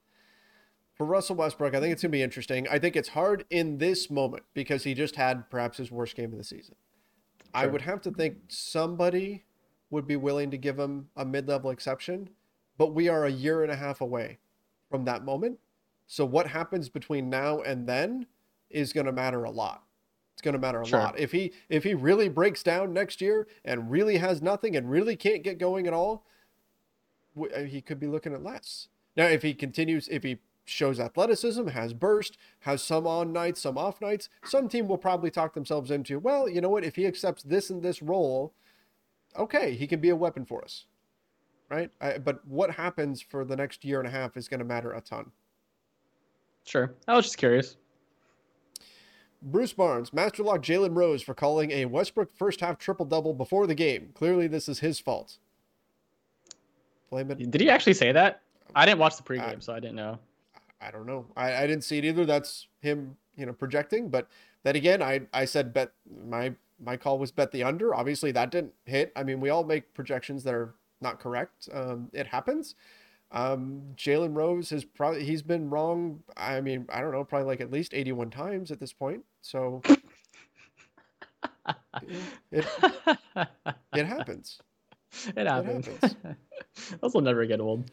for 0.93 1.05
Russell 1.05 1.35
Westbrook, 1.35 1.73
I 1.75 1.79
think 1.79 1.91
it's 1.91 2.01
going 2.01 2.11
to 2.11 2.17
be 2.17 2.21
interesting. 2.21 2.67
I 2.69 2.79
think 2.79 2.95
it's 2.95 3.09
hard 3.09 3.45
in 3.49 3.77
this 3.79 4.09
moment 4.09 4.43
because 4.53 4.83
he 4.83 4.93
just 4.93 5.15
had 5.15 5.49
perhaps 5.49 5.77
his 5.77 5.91
worst 5.91 6.15
game 6.15 6.31
of 6.31 6.37
the 6.37 6.43
season. 6.43 6.75
I 7.53 7.67
would 7.67 7.81
have 7.81 8.01
to 8.01 8.11
think 8.11 8.37
somebody 8.47 9.43
would 9.89 10.07
be 10.07 10.15
willing 10.15 10.49
to 10.51 10.57
give 10.57 10.79
him 10.79 11.09
a 11.15 11.23
mid-level 11.23 11.69
exception, 11.69 12.29
but 12.77 12.93
we 12.93 13.09
are 13.09 13.25
a 13.25 13.31
year 13.31 13.61
and 13.61 13.71
a 13.71 13.75
half 13.75 14.01
away 14.01 14.39
from 14.93 15.05
that 15.05 15.25
moment. 15.25 15.57
So 16.05 16.23
what 16.23 16.45
happens 16.45 16.87
between 16.87 17.27
now 17.27 17.61
and 17.61 17.87
then 17.89 18.27
is 18.69 18.93
going 18.93 19.07
to 19.07 19.11
matter 19.11 19.43
a 19.43 19.49
lot. 19.49 19.81
It's 20.33 20.41
going 20.43 20.53
to 20.53 20.59
matter 20.59 20.81
a 20.81 20.85
Sure. 20.85 20.99
lot. 20.99 21.17
If 21.17 21.31
he 21.31 21.51
if 21.67 21.83
he 21.83 21.95
really 21.95 22.29
breaks 22.29 22.61
down 22.61 22.93
next 22.93 23.19
year 23.19 23.47
and 23.65 23.89
really 23.89 24.17
has 24.17 24.39
nothing 24.39 24.75
and 24.75 24.91
really 24.91 25.15
can't 25.15 25.41
get 25.41 25.57
going 25.57 25.87
at 25.87 25.93
all, 25.93 26.27
uh, 27.35 27.61
he 27.61 27.81
could 27.81 27.99
be 27.99 28.05
looking 28.05 28.33
at 28.35 28.43
less. 28.43 28.87
Now, 29.17 29.25
if 29.25 29.41
he 29.41 29.55
continues, 29.55 30.07
if 30.09 30.21
he 30.21 30.37
shows 30.63 30.99
athleticism, 30.99 31.69
has 31.69 31.93
burst, 31.95 32.37
has 32.59 32.83
some 32.83 33.07
on 33.07 33.33
nights, 33.33 33.61
some 33.61 33.79
off 33.79 33.99
nights, 33.99 34.29
some 34.45 34.69
team 34.69 34.87
will 34.87 34.99
probably 34.99 35.31
talk 35.31 35.55
themselves 35.55 35.89
into, 35.89 36.19
well, 36.19 36.47
you 36.47 36.61
know 36.61 36.69
what? 36.69 36.83
If 36.83 36.97
he 36.97 37.07
accepts 37.07 37.41
this 37.41 37.71
and 37.71 37.81
this 37.81 38.03
role, 38.03 38.53
okay, 39.35 39.73
he 39.73 39.87
can 39.87 39.99
be 39.99 40.09
a 40.09 40.15
weapon 40.15 40.45
for 40.45 40.63
us, 40.63 40.85
right? 41.69 41.91
I, 42.01 42.17
but 42.17 42.45
what 42.47 42.71
happens 42.71 43.21
for 43.21 43.43
the 43.45 43.55
next 43.55 43.83
year 43.85 43.99
and 43.99 44.07
a 44.07 44.11
half 44.11 44.37
is 44.37 44.47
going 44.47 44.59
to 44.59 44.65
matter 44.65 44.91
a 44.93 45.01
ton. 45.01 45.31
Sure. 46.65 46.93
I 47.07 47.15
was 47.15 47.25
just 47.25 47.37
curious. 47.37 47.77
Bruce 49.41 49.73
Barnes, 49.73 50.13
Master 50.13 50.41
Lock 50.43 50.61
Jalen 50.61 50.95
Rose 50.95 51.21
for 51.21 51.33
calling 51.33 51.71
a 51.71 51.85
Westbrook 51.85 52.33
first 52.33 52.61
half 52.61 52.77
triple 52.77 53.05
double 53.05 53.33
before 53.33 53.67
the 53.67 53.75
game. 53.75 54.09
Clearly, 54.13 54.47
this 54.47 54.69
is 54.69 54.79
his 54.79 54.99
fault. 54.99 55.37
blame 57.09 57.29
it. 57.31 57.51
Did 57.51 57.59
he 57.59 57.69
actually 57.69 57.93
say 57.93 58.11
that? 58.13 58.41
I 58.75 58.85
didn't 58.85 58.99
watch 58.99 59.17
the 59.17 59.23
pregame, 59.23 59.57
Uh, 59.57 59.59
so 59.59 59.73
I 59.73 59.79
didn't 59.81 59.97
know. 59.97 60.17
I 60.81 60.91
don't 60.91 61.05
know. 61.05 61.25
I, 61.35 61.63
I 61.63 61.67
didn't 61.67 61.83
see 61.83 61.97
it 61.97 62.05
either. 62.05 62.25
That's 62.25 62.67
him, 62.81 63.17
you 63.35 63.45
know, 63.45 63.53
projecting. 63.53 64.09
But 64.09 64.27
then 64.63 64.75
again, 64.77 65.01
I 65.01 65.21
I 65.33 65.45
said 65.45 65.73
bet 65.73 65.91
my 66.25 66.53
my 66.79 66.97
call 66.97 67.19
was 67.19 67.31
bet 67.31 67.51
the 67.51 67.63
under. 67.63 67.93
Obviously, 67.93 68.31
that 68.31 68.49
didn't 68.49 68.73
hit. 68.85 69.11
I 69.15 69.23
mean, 69.23 69.39
we 69.41 69.49
all 69.49 69.63
make 69.63 69.93
projections 69.93 70.43
that 70.45 70.53
are 70.53 70.73
not 71.03 71.19
correct. 71.19 71.69
Um, 71.71 72.09
it 72.13 72.25
happens. 72.27 72.73
Um, 73.31 73.81
Jalen 73.95 74.35
Rose 74.35 74.69
has 74.69 74.85
probably 74.85 75.23
he's 75.25 75.41
been 75.41 75.69
wrong. 75.69 76.23
I 76.37 76.61
mean, 76.61 76.85
I 76.89 77.01
don't 77.01 77.11
know, 77.11 77.23
probably 77.23 77.47
like 77.47 77.61
at 77.61 77.71
least 77.71 77.93
eighty 77.93 78.11
one 78.11 78.29
times 78.29 78.71
at 78.71 78.79
this 78.79 78.93
point. 78.93 79.23
So 79.41 79.81
it 82.51 82.65
it 83.93 84.05
happens. 84.05 84.59
it 85.35 85.47
happens. 85.47 85.87
happens. 85.87 86.15
Those 87.01 87.13
will 87.13 87.21
never 87.21 87.45
get 87.45 87.59
old. 87.59 87.91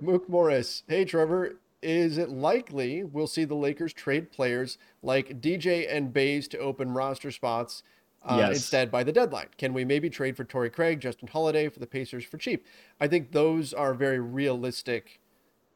Mook 0.00 0.28
Morris. 0.28 0.82
Hey, 0.88 1.04
Trevor. 1.04 1.56
Is 1.82 2.16
it 2.16 2.30
likely 2.30 3.04
we'll 3.04 3.26
see 3.26 3.44
the 3.44 3.54
Lakers 3.54 3.92
trade 3.92 4.32
players 4.32 4.78
like 5.02 5.42
DJ 5.42 5.86
and 5.86 6.14
Bays 6.14 6.48
to 6.48 6.58
open 6.58 6.92
roster 6.92 7.30
spots 7.30 7.82
uh, 8.24 8.36
Yes. 8.38 8.56
instead 8.56 8.90
by 8.90 9.04
the 9.04 9.12
deadline? 9.12 9.48
Can 9.58 9.72
we 9.72 9.84
maybe 9.84 10.08
trade 10.10 10.36
for 10.36 10.44
Torrey 10.44 10.70
Craig, 10.70 11.00
Justin 11.00 11.28
Holiday 11.28 11.68
for 11.68 11.78
the 11.80 11.86
Pacers 11.86 12.24
for 12.24 12.38
cheap? 12.38 12.66
I 13.00 13.08
think 13.08 13.32
those 13.32 13.72
are 13.74 13.94
very 13.94 14.20
realistic 14.20 15.20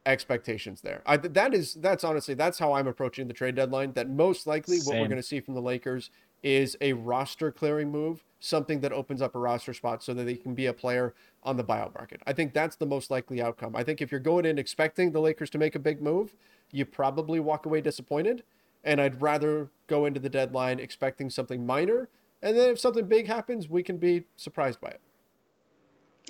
expectations 0.06 0.80
there. 0.80 1.02
I, 1.04 1.18
that 1.18 1.52
is 1.52 1.74
that's 1.74 2.02
honestly 2.02 2.34
that's 2.34 2.58
how 2.58 2.72
I'm 2.72 2.86
approaching 2.86 3.28
the 3.28 3.34
trade 3.34 3.54
deadline. 3.54 3.92
That 3.92 4.08
most 4.08 4.46
likely 4.46 4.78
what 4.78 4.96
we're 4.98 5.08
going 5.08 5.16
to 5.18 5.22
see 5.22 5.40
from 5.40 5.54
the 5.54 5.60
Lakers 5.60 6.10
is 6.42 6.76
a 6.80 6.92
roster 6.94 7.50
clearing 7.50 7.90
move, 7.90 8.24
something 8.40 8.80
that 8.80 8.92
opens 8.92 9.20
up 9.20 9.34
a 9.34 9.38
roster 9.38 9.74
spot 9.74 10.02
so 10.02 10.14
that 10.14 10.24
they 10.24 10.36
can 10.36 10.54
be 10.54 10.66
a 10.66 10.72
player 10.72 11.12
on 11.42 11.56
the 11.56 11.64
buyout 11.64 11.94
market. 11.94 12.22
I 12.26 12.32
think 12.32 12.54
that's 12.54 12.76
the 12.76 12.86
most 12.86 13.10
likely 13.10 13.42
outcome. 13.42 13.74
I 13.76 13.82
think 13.82 14.00
if 14.00 14.10
you're 14.10 14.20
going 14.20 14.46
in 14.46 14.56
expecting 14.58 15.10
the 15.10 15.20
Lakers 15.20 15.50
to 15.50 15.58
make 15.58 15.74
a 15.74 15.80
big 15.80 16.00
move, 16.00 16.36
you 16.70 16.84
probably 16.84 17.40
walk 17.40 17.66
away 17.66 17.80
disappointed. 17.80 18.44
And 18.84 19.00
I'd 19.00 19.20
rather 19.20 19.68
go 19.88 20.06
into 20.06 20.20
the 20.20 20.28
deadline 20.28 20.78
expecting 20.78 21.28
something 21.28 21.66
minor. 21.66 22.08
And 22.42 22.56
then 22.56 22.70
if 22.70 22.78
something 22.78 23.06
big 23.06 23.26
happens, 23.26 23.68
we 23.68 23.82
can 23.82 23.96
be 23.96 24.24
surprised 24.36 24.80
by 24.80 24.88
it. 24.88 25.00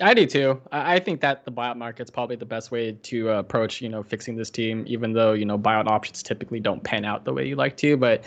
I 0.01 0.13
do 0.13 0.25
too. 0.25 0.61
I 0.71 0.99
think 0.99 1.19
that 1.21 1.43
the 1.43 1.51
buyout 1.51 1.75
market's 1.75 2.09
probably 2.09 2.37
the 2.37 2.45
best 2.45 2.71
way 2.71 2.93
to 2.93 3.31
uh, 3.31 3.39
approach, 3.39 3.81
you 3.81 3.89
know, 3.89 4.01
fixing 4.01 4.37
this 4.37 4.49
team. 4.49 4.85
Even 4.87 5.11
though 5.11 5.33
you 5.33 5.45
know 5.45 5.57
buyout 5.57 5.87
options 5.87 6.23
typically 6.23 6.59
don't 6.59 6.81
pan 6.83 7.03
out 7.03 7.25
the 7.25 7.33
way 7.33 7.45
you 7.45 7.55
like 7.55 7.75
to, 7.77 7.97
but 7.97 8.23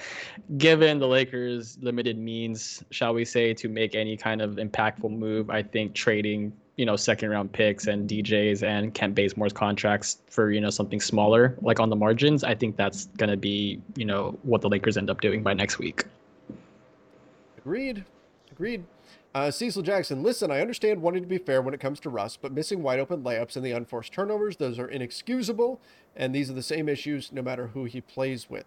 given 0.58 0.98
the 0.98 1.08
Lakers' 1.08 1.78
limited 1.80 2.18
means, 2.18 2.84
shall 2.90 3.14
we 3.14 3.24
say, 3.24 3.54
to 3.54 3.68
make 3.68 3.94
any 3.94 4.16
kind 4.16 4.42
of 4.42 4.56
impactful 4.56 5.10
move, 5.10 5.48
I 5.48 5.62
think 5.62 5.94
trading, 5.94 6.52
you 6.76 6.84
know, 6.84 6.96
second 6.96 7.30
round 7.30 7.52
picks 7.52 7.86
and 7.86 8.08
DJs 8.08 8.62
and 8.62 8.92
Kent 8.92 9.14
Bazemore's 9.14 9.54
contracts 9.54 10.18
for 10.28 10.50
you 10.50 10.60
know 10.60 10.70
something 10.70 11.00
smaller, 11.00 11.56
like 11.62 11.80
on 11.80 11.88
the 11.88 11.96
margins, 11.96 12.44
I 12.44 12.54
think 12.54 12.76
that's 12.76 13.06
gonna 13.16 13.36
be 13.36 13.80
you 13.96 14.04
know 14.04 14.38
what 14.42 14.60
the 14.60 14.68
Lakers 14.68 14.98
end 14.98 15.08
up 15.08 15.22
doing 15.22 15.42
by 15.42 15.54
next 15.54 15.78
week. 15.78 16.04
Agreed. 17.62 18.04
Agreed. 18.50 18.84
Uh, 19.34 19.50
Cecil 19.50 19.82
Jackson, 19.82 20.22
listen, 20.22 20.50
I 20.50 20.60
understand 20.60 21.00
wanting 21.00 21.22
to 21.22 21.28
be 21.28 21.38
fair 21.38 21.62
when 21.62 21.72
it 21.72 21.80
comes 21.80 22.00
to 22.00 22.10
Russ, 22.10 22.36
but 22.36 22.52
missing 22.52 22.82
wide 22.82 23.00
open 23.00 23.22
layups 23.22 23.56
and 23.56 23.64
the 23.64 23.72
unforced 23.72 24.12
turnovers, 24.12 24.56
those 24.56 24.78
are 24.78 24.88
inexcusable. 24.88 25.80
And 26.14 26.34
these 26.34 26.50
are 26.50 26.54
the 26.54 26.62
same 26.62 26.88
issues 26.88 27.32
no 27.32 27.40
matter 27.40 27.68
who 27.68 27.84
he 27.84 28.02
plays 28.02 28.50
with. 28.50 28.66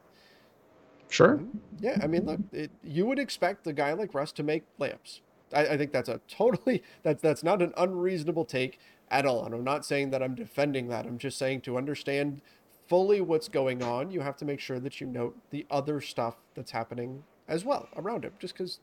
Sure. 1.09 1.39
Yeah, 1.80 1.99
I 2.01 2.07
mean, 2.07 2.26
look, 2.26 2.39
it, 2.51 2.72
you 2.84 3.05
would 3.05 3.19
expect 3.19 3.67
a 3.67 3.73
guy 3.73 3.93
like 3.93 4.13
Russ 4.15 4.31
to 4.34 4.43
make 4.43 4.63
layups. 4.80 5.19
I, 5.53 5.67
I 5.67 5.77
think 5.77 5.91
that's 5.91 6.09
a 6.09 6.19
totally 6.27 6.84
that's 7.03 7.22
that's 7.22 7.43
not 7.43 7.61
an 7.61 7.73
unreasonable 7.77 8.45
take 8.45 8.80
at 9.11 9.26
all. 9.26 9.45
And 9.45 9.53
I'm 9.53 9.63
not 9.63 9.85
saying 9.85 10.09
that 10.11 10.23
I'm 10.23 10.35
defending 10.35 10.88
that. 10.88 11.05
I'm 11.05 11.17
just 11.19 11.38
saying 11.38 11.61
to 11.61 11.77
understand 11.77 12.41
fully 12.88 13.22
what's 13.22 13.47
going 13.47 13.84
on, 13.84 14.11
you 14.11 14.22
have 14.22 14.38
to 14.38 14.45
make 14.45 14.59
sure 14.59 14.80
that 14.80 14.99
you 14.99 15.07
note 15.07 15.38
the 15.51 15.65
other 15.69 16.01
stuff 16.01 16.35
that's 16.55 16.72
happening 16.72 17.23
as 17.47 17.63
well 17.63 17.88
around 17.95 18.26
him. 18.26 18.34
Just 18.39 18.55
because 18.55 18.80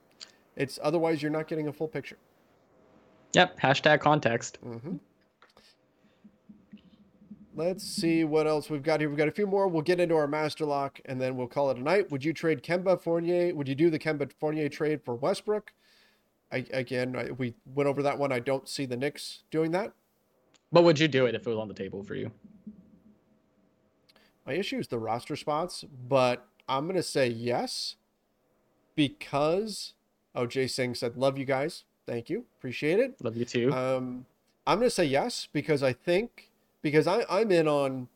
it's 0.56 0.78
otherwise 0.82 1.22
you're 1.22 1.30
not 1.30 1.48
getting 1.48 1.68
a 1.68 1.72
full 1.72 1.88
picture. 1.88 2.18
Yep. 3.34 3.58
Hashtag 3.60 4.00
context. 4.00 4.58
Mm-hmm. 4.64 4.96
Let's 7.54 7.84
see 7.84 8.24
what 8.24 8.46
else 8.46 8.70
we've 8.70 8.82
got 8.82 9.00
here. 9.00 9.10
We've 9.10 9.18
got 9.18 9.28
a 9.28 9.32
few 9.32 9.46
more. 9.46 9.68
We'll 9.68 9.82
get 9.82 10.00
into 10.00 10.16
our 10.16 10.26
master 10.26 10.64
lock 10.64 11.00
and 11.04 11.20
then 11.20 11.36
we'll 11.36 11.46
call 11.46 11.70
it 11.70 11.76
a 11.76 11.82
night. 11.82 12.10
Would 12.10 12.24
you 12.24 12.32
trade 12.32 12.62
Kemba 12.62 13.00
Fournier? 13.00 13.54
Would 13.54 13.68
you 13.68 13.74
do 13.74 13.90
the 13.90 13.98
Kemba 13.98 14.32
Fournier 14.40 14.70
trade 14.70 15.02
for 15.04 15.14
Westbrook? 15.14 15.72
I, 16.50 16.64
again, 16.72 17.14
I, 17.16 17.30
we 17.32 17.54
went 17.74 17.88
over 17.88 18.02
that 18.02 18.18
one. 18.18 18.32
I 18.32 18.38
don't 18.38 18.68
see 18.68 18.86
the 18.86 18.96
Knicks 18.96 19.42
doing 19.50 19.70
that. 19.72 19.92
But 20.70 20.84
would 20.84 20.98
you 20.98 21.08
do 21.08 21.26
it 21.26 21.34
if 21.34 21.46
it 21.46 21.50
was 21.50 21.58
on 21.58 21.68
the 21.68 21.74
table 21.74 22.02
for 22.02 22.14
you? 22.14 22.32
My 24.46 24.54
issue 24.54 24.78
is 24.78 24.88
the 24.88 24.98
roster 24.98 25.36
spots, 25.36 25.84
but 26.08 26.48
I'm 26.68 26.84
going 26.84 26.96
to 26.96 27.02
say 27.02 27.28
yes 27.28 27.96
because, 28.96 29.92
oh, 30.34 30.46
Jay 30.46 30.66
Singh 30.66 30.94
said, 30.94 31.16
love 31.16 31.38
you 31.38 31.44
guys. 31.44 31.84
Thank 32.06 32.28
you. 32.30 32.44
Appreciate 32.58 32.98
it. 32.98 33.14
Love 33.22 33.36
you 33.36 33.44
too. 33.44 33.72
Um, 33.72 34.26
I'm 34.66 34.78
going 34.78 34.86
to 34.88 34.94
say 34.94 35.04
yes 35.04 35.48
because 35.52 35.82
I 35.82 35.92
think 35.92 36.50
because 36.82 37.06
I, 37.06 37.24
I'm 37.30 37.50
in 37.52 37.68
on 37.68 38.08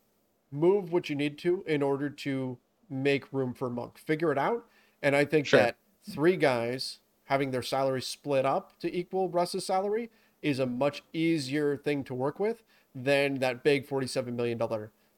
move 0.51 0.91
what 0.91 1.09
you 1.09 1.15
need 1.15 1.37
to 1.39 1.63
in 1.67 1.81
order 1.81 2.09
to 2.09 2.57
make 2.89 3.31
room 3.33 3.53
for 3.53 3.69
Monk. 3.69 3.97
Figure 3.97 4.31
it 4.31 4.37
out, 4.37 4.65
and 5.01 5.15
I 5.15 5.25
think 5.25 5.45
Sure. 5.47 5.59
that 5.59 5.77
three 6.09 6.37
guys 6.37 6.99
having 7.25 7.51
their 7.51 7.61
salary 7.61 8.01
split 8.01 8.45
up 8.45 8.79
to 8.79 8.93
equal 8.95 9.27
Russ's 9.29 9.65
salary 9.65 10.09
is 10.41 10.59
a 10.59 10.65
much 10.65 11.03
easier 11.13 11.75
thing 11.75 12.03
to 12.05 12.13
work 12.13 12.39
with 12.39 12.63
than 12.95 13.35
that 13.39 13.63
big 13.63 13.85
$47 13.87 14.33
million 14.33 14.59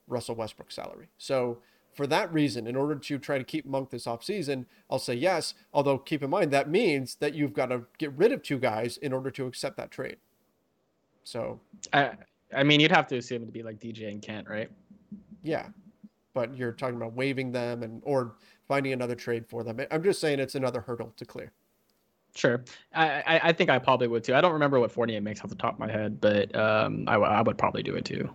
Russell 0.07 0.35
Westbrook 0.35 0.71
salary. 0.71 1.09
So 1.17 1.59
for 1.93 2.07
that 2.07 2.31
reason, 2.33 2.67
in 2.67 2.75
order 2.75 2.95
to 2.95 3.17
try 3.19 3.37
to 3.37 3.43
keep 3.43 3.65
Monk 3.65 3.89
this 3.89 4.05
offseason, 4.05 4.65
I'll 4.89 4.99
say 4.99 5.15
yes. 5.15 5.53
Although 5.73 5.97
keep 5.97 6.23
in 6.23 6.29
mind 6.29 6.51
that 6.51 6.69
means 6.69 7.15
that 7.15 7.33
you've 7.33 7.53
got 7.53 7.67
to 7.67 7.83
get 7.97 8.13
rid 8.13 8.31
of 8.31 8.41
two 8.43 8.59
guys 8.59 8.97
in 8.97 9.11
order 9.13 9.31
to 9.31 9.47
accept 9.47 9.77
that 9.77 9.91
trade. 9.91 10.17
So 11.23 11.59
I 11.93 12.11
I 12.55 12.63
mean, 12.63 12.79
you'd 12.79 12.91
have 12.91 13.07
to 13.07 13.17
assume 13.17 13.41
it'd 13.43 13.53
be 13.53 13.63
like 13.63 13.79
DJ 13.79 14.09
and 14.11 14.21
Kent, 14.21 14.47
right? 14.49 14.69
yeah, 15.43 15.67
but 16.33 16.55
you're 16.55 16.71
talking 16.71 16.95
about 16.95 17.13
waiving 17.13 17.51
them 17.51 17.83
and 17.83 18.01
or 18.05 18.35
finding 18.67 18.93
another 18.93 19.15
trade 19.15 19.45
for 19.47 19.63
them. 19.63 19.79
I'm 19.91 20.03
just 20.03 20.19
saying 20.21 20.39
it's 20.39 20.55
another 20.55 20.81
hurdle 20.81 21.13
to 21.17 21.25
clear. 21.25 21.51
Sure. 22.35 22.63
I, 22.93 23.21
I 23.21 23.39
I 23.49 23.53
think 23.53 23.69
I 23.69 23.79
probably 23.79 24.07
would 24.07 24.23
too. 24.23 24.35
I 24.35 24.41
don't 24.41 24.53
remember 24.53 24.79
what 24.79 24.91
Fournier 24.91 25.21
makes 25.21 25.41
off 25.41 25.49
the 25.49 25.55
top 25.55 25.73
of 25.73 25.79
my 25.79 25.91
head, 25.91 26.21
but 26.21 26.55
um, 26.55 27.05
I, 27.07 27.13
w- 27.13 27.31
I 27.31 27.41
would 27.41 27.57
probably 27.57 27.83
do 27.83 27.95
it 27.95 28.05
too. 28.05 28.29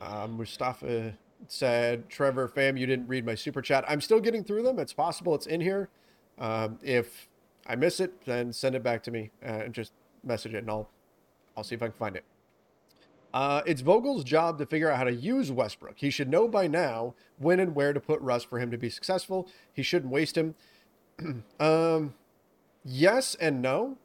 Uh, 0.00 0.26
Mustafa 0.26 1.14
said, 1.48 2.08
Trevor, 2.08 2.48
fam, 2.48 2.76
you 2.76 2.86
didn't 2.86 3.08
read 3.08 3.24
my 3.24 3.34
super 3.34 3.62
chat. 3.62 3.84
I'm 3.88 4.00
still 4.00 4.20
getting 4.20 4.44
through 4.44 4.62
them. 4.62 4.78
It's 4.78 4.92
possible 4.92 5.34
it's 5.34 5.46
in 5.46 5.60
here. 5.60 5.88
Um, 6.38 6.78
if 6.82 7.28
I 7.66 7.76
miss 7.76 8.00
it, 8.00 8.24
then 8.24 8.52
send 8.52 8.74
it 8.74 8.82
back 8.82 9.02
to 9.04 9.10
me 9.10 9.30
uh, 9.44 9.48
and 9.48 9.74
just 9.74 9.92
message 10.24 10.54
it, 10.54 10.58
and 10.58 10.70
I'll 10.70 10.88
I'll 11.56 11.64
see 11.64 11.74
if 11.74 11.82
I 11.82 11.86
can 11.86 11.96
find 11.96 12.16
it. 12.16 12.24
Uh, 13.34 13.62
it's 13.66 13.80
Vogel's 13.80 14.24
job 14.24 14.58
to 14.58 14.66
figure 14.66 14.90
out 14.90 14.98
how 14.98 15.04
to 15.04 15.12
use 15.12 15.50
Westbrook. 15.50 15.94
He 15.96 16.10
should 16.10 16.28
know 16.28 16.48
by 16.48 16.66
now 16.66 17.14
when 17.38 17.60
and 17.60 17.74
where 17.74 17.92
to 17.92 18.00
put 18.00 18.20
Russ 18.20 18.44
for 18.44 18.58
him 18.58 18.70
to 18.70 18.76
be 18.76 18.90
successful. 18.90 19.48
He 19.72 19.82
shouldn't 19.82 20.12
waste 20.12 20.36
him. 20.36 20.54
um, 21.60 22.14
yes 22.84 23.34
and 23.36 23.62
no. 23.62 23.96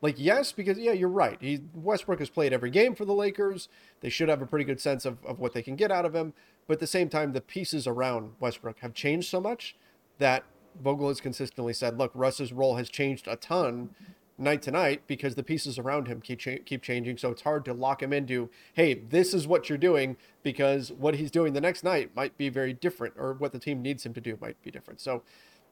Like 0.00 0.14
yes, 0.16 0.52
because 0.52 0.78
yeah, 0.78 0.92
you're 0.92 1.08
right. 1.08 1.38
He 1.40 1.60
Westbrook 1.74 2.20
has 2.20 2.30
played 2.30 2.52
every 2.52 2.70
game 2.70 2.94
for 2.94 3.04
the 3.04 3.14
Lakers. 3.14 3.68
They 4.00 4.10
should 4.10 4.28
have 4.28 4.40
a 4.40 4.46
pretty 4.46 4.64
good 4.64 4.80
sense 4.80 5.04
of, 5.04 5.18
of 5.24 5.40
what 5.40 5.54
they 5.54 5.62
can 5.62 5.74
get 5.74 5.90
out 5.90 6.04
of 6.04 6.14
him. 6.14 6.34
But 6.68 6.74
at 6.74 6.80
the 6.80 6.86
same 6.86 7.08
time, 7.08 7.32
the 7.32 7.40
pieces 7.40 7.86
around 7.86 8.34
Westbrook 8.38 8.80
have 8.80 8.94
changed 8.94 9.28
so 9.28 9.40
much 9.40 9.74
that 10.18 10.44
Vogel 10.80 11.08
has 11.08 11.20
consistently 11.20 11.72
said, 11.72 11.98
look, 11.98 12.12
Russ's 12.14 12.52
role 12.52 12.76
has 12.76 12.90
changed 12.90 13.26
a 13.26 13.36
ton 13.36 13.90
night 14.36 14.62
to 14.62 14.70
night 14.70 15.02
because 15.06 15.34
the 15.34 15.42
pieces 15.42 15.78
around 15.78 16.06
him 16.06 16.20
keep 16.20 16.38
cha- 16.38 16.62
keep 16.64 16.82
changing. 16.82 17.16
So 17.16 17.30
it's 17.30 17.42
hard 17.42 17.64
to 17.64 17.72
lock 17.72 18.02
him 18.02 18.12
into, 18.12 18.50
hey, 18.74 18.94
this 18.94 19.32
is 19.32 19.48
what 19.48 19.68
you're 19.68 19.78
doing 19.78 20.16
because 20.42 20.92
what 20.92 21.14
he's 21.16 21.30
doing 21.30 21.54
the 21.54 21.60
next 21.60 21.82
night 21.82 22.14
might 22.14 22.36
be 22.36 22.50
very 22.50 22.74
different, 22.74 23.14
or 23.16 23.32
what 23.32 23.52
the 23.52 23.58
team 23.58 23.80
needs 23.82 24.04
him 24.04 24.12
to 24.14 24.20
do 24.20 24.38
might 24.40 24.60
be 24.62 24.70
different. 24.70 25.00
So 25.00 25.22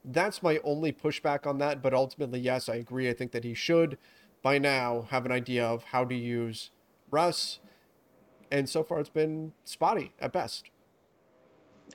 that's 0.02 0.43
my 0.43 0.59
only 0.64 0.93
pushback 0.93 1.47
on 1.47 1.59
that. 1.59 1.82
But 1.82 1.93
ultimately, 1.93 2.40
yes, 2.40 2.70
I 2.70 2.77
agree. 2.77 3.09
I 3.09 3.12
think 3.12 3.32
that 3.32 3.44
he 3.44 3.52
should, 3.52 3.98
by 4.43 4.56
now, 4.56 5.06
have 5.10 5.27
an 5.27 5.32
idea 5.32 5.64
of 5.64 5.85
how 5.85 6.05
to 6.06 6.14
use 6.14 6.70
Russ. 7.10 7.60
And 8.51 8.66
so 8.68 8.82
far, 8.82 8.98
it's 9.01 9.10
been 9.10 9.52
spotty 9.64 10.12
at 10.18 10.32
best. 10.32 10.70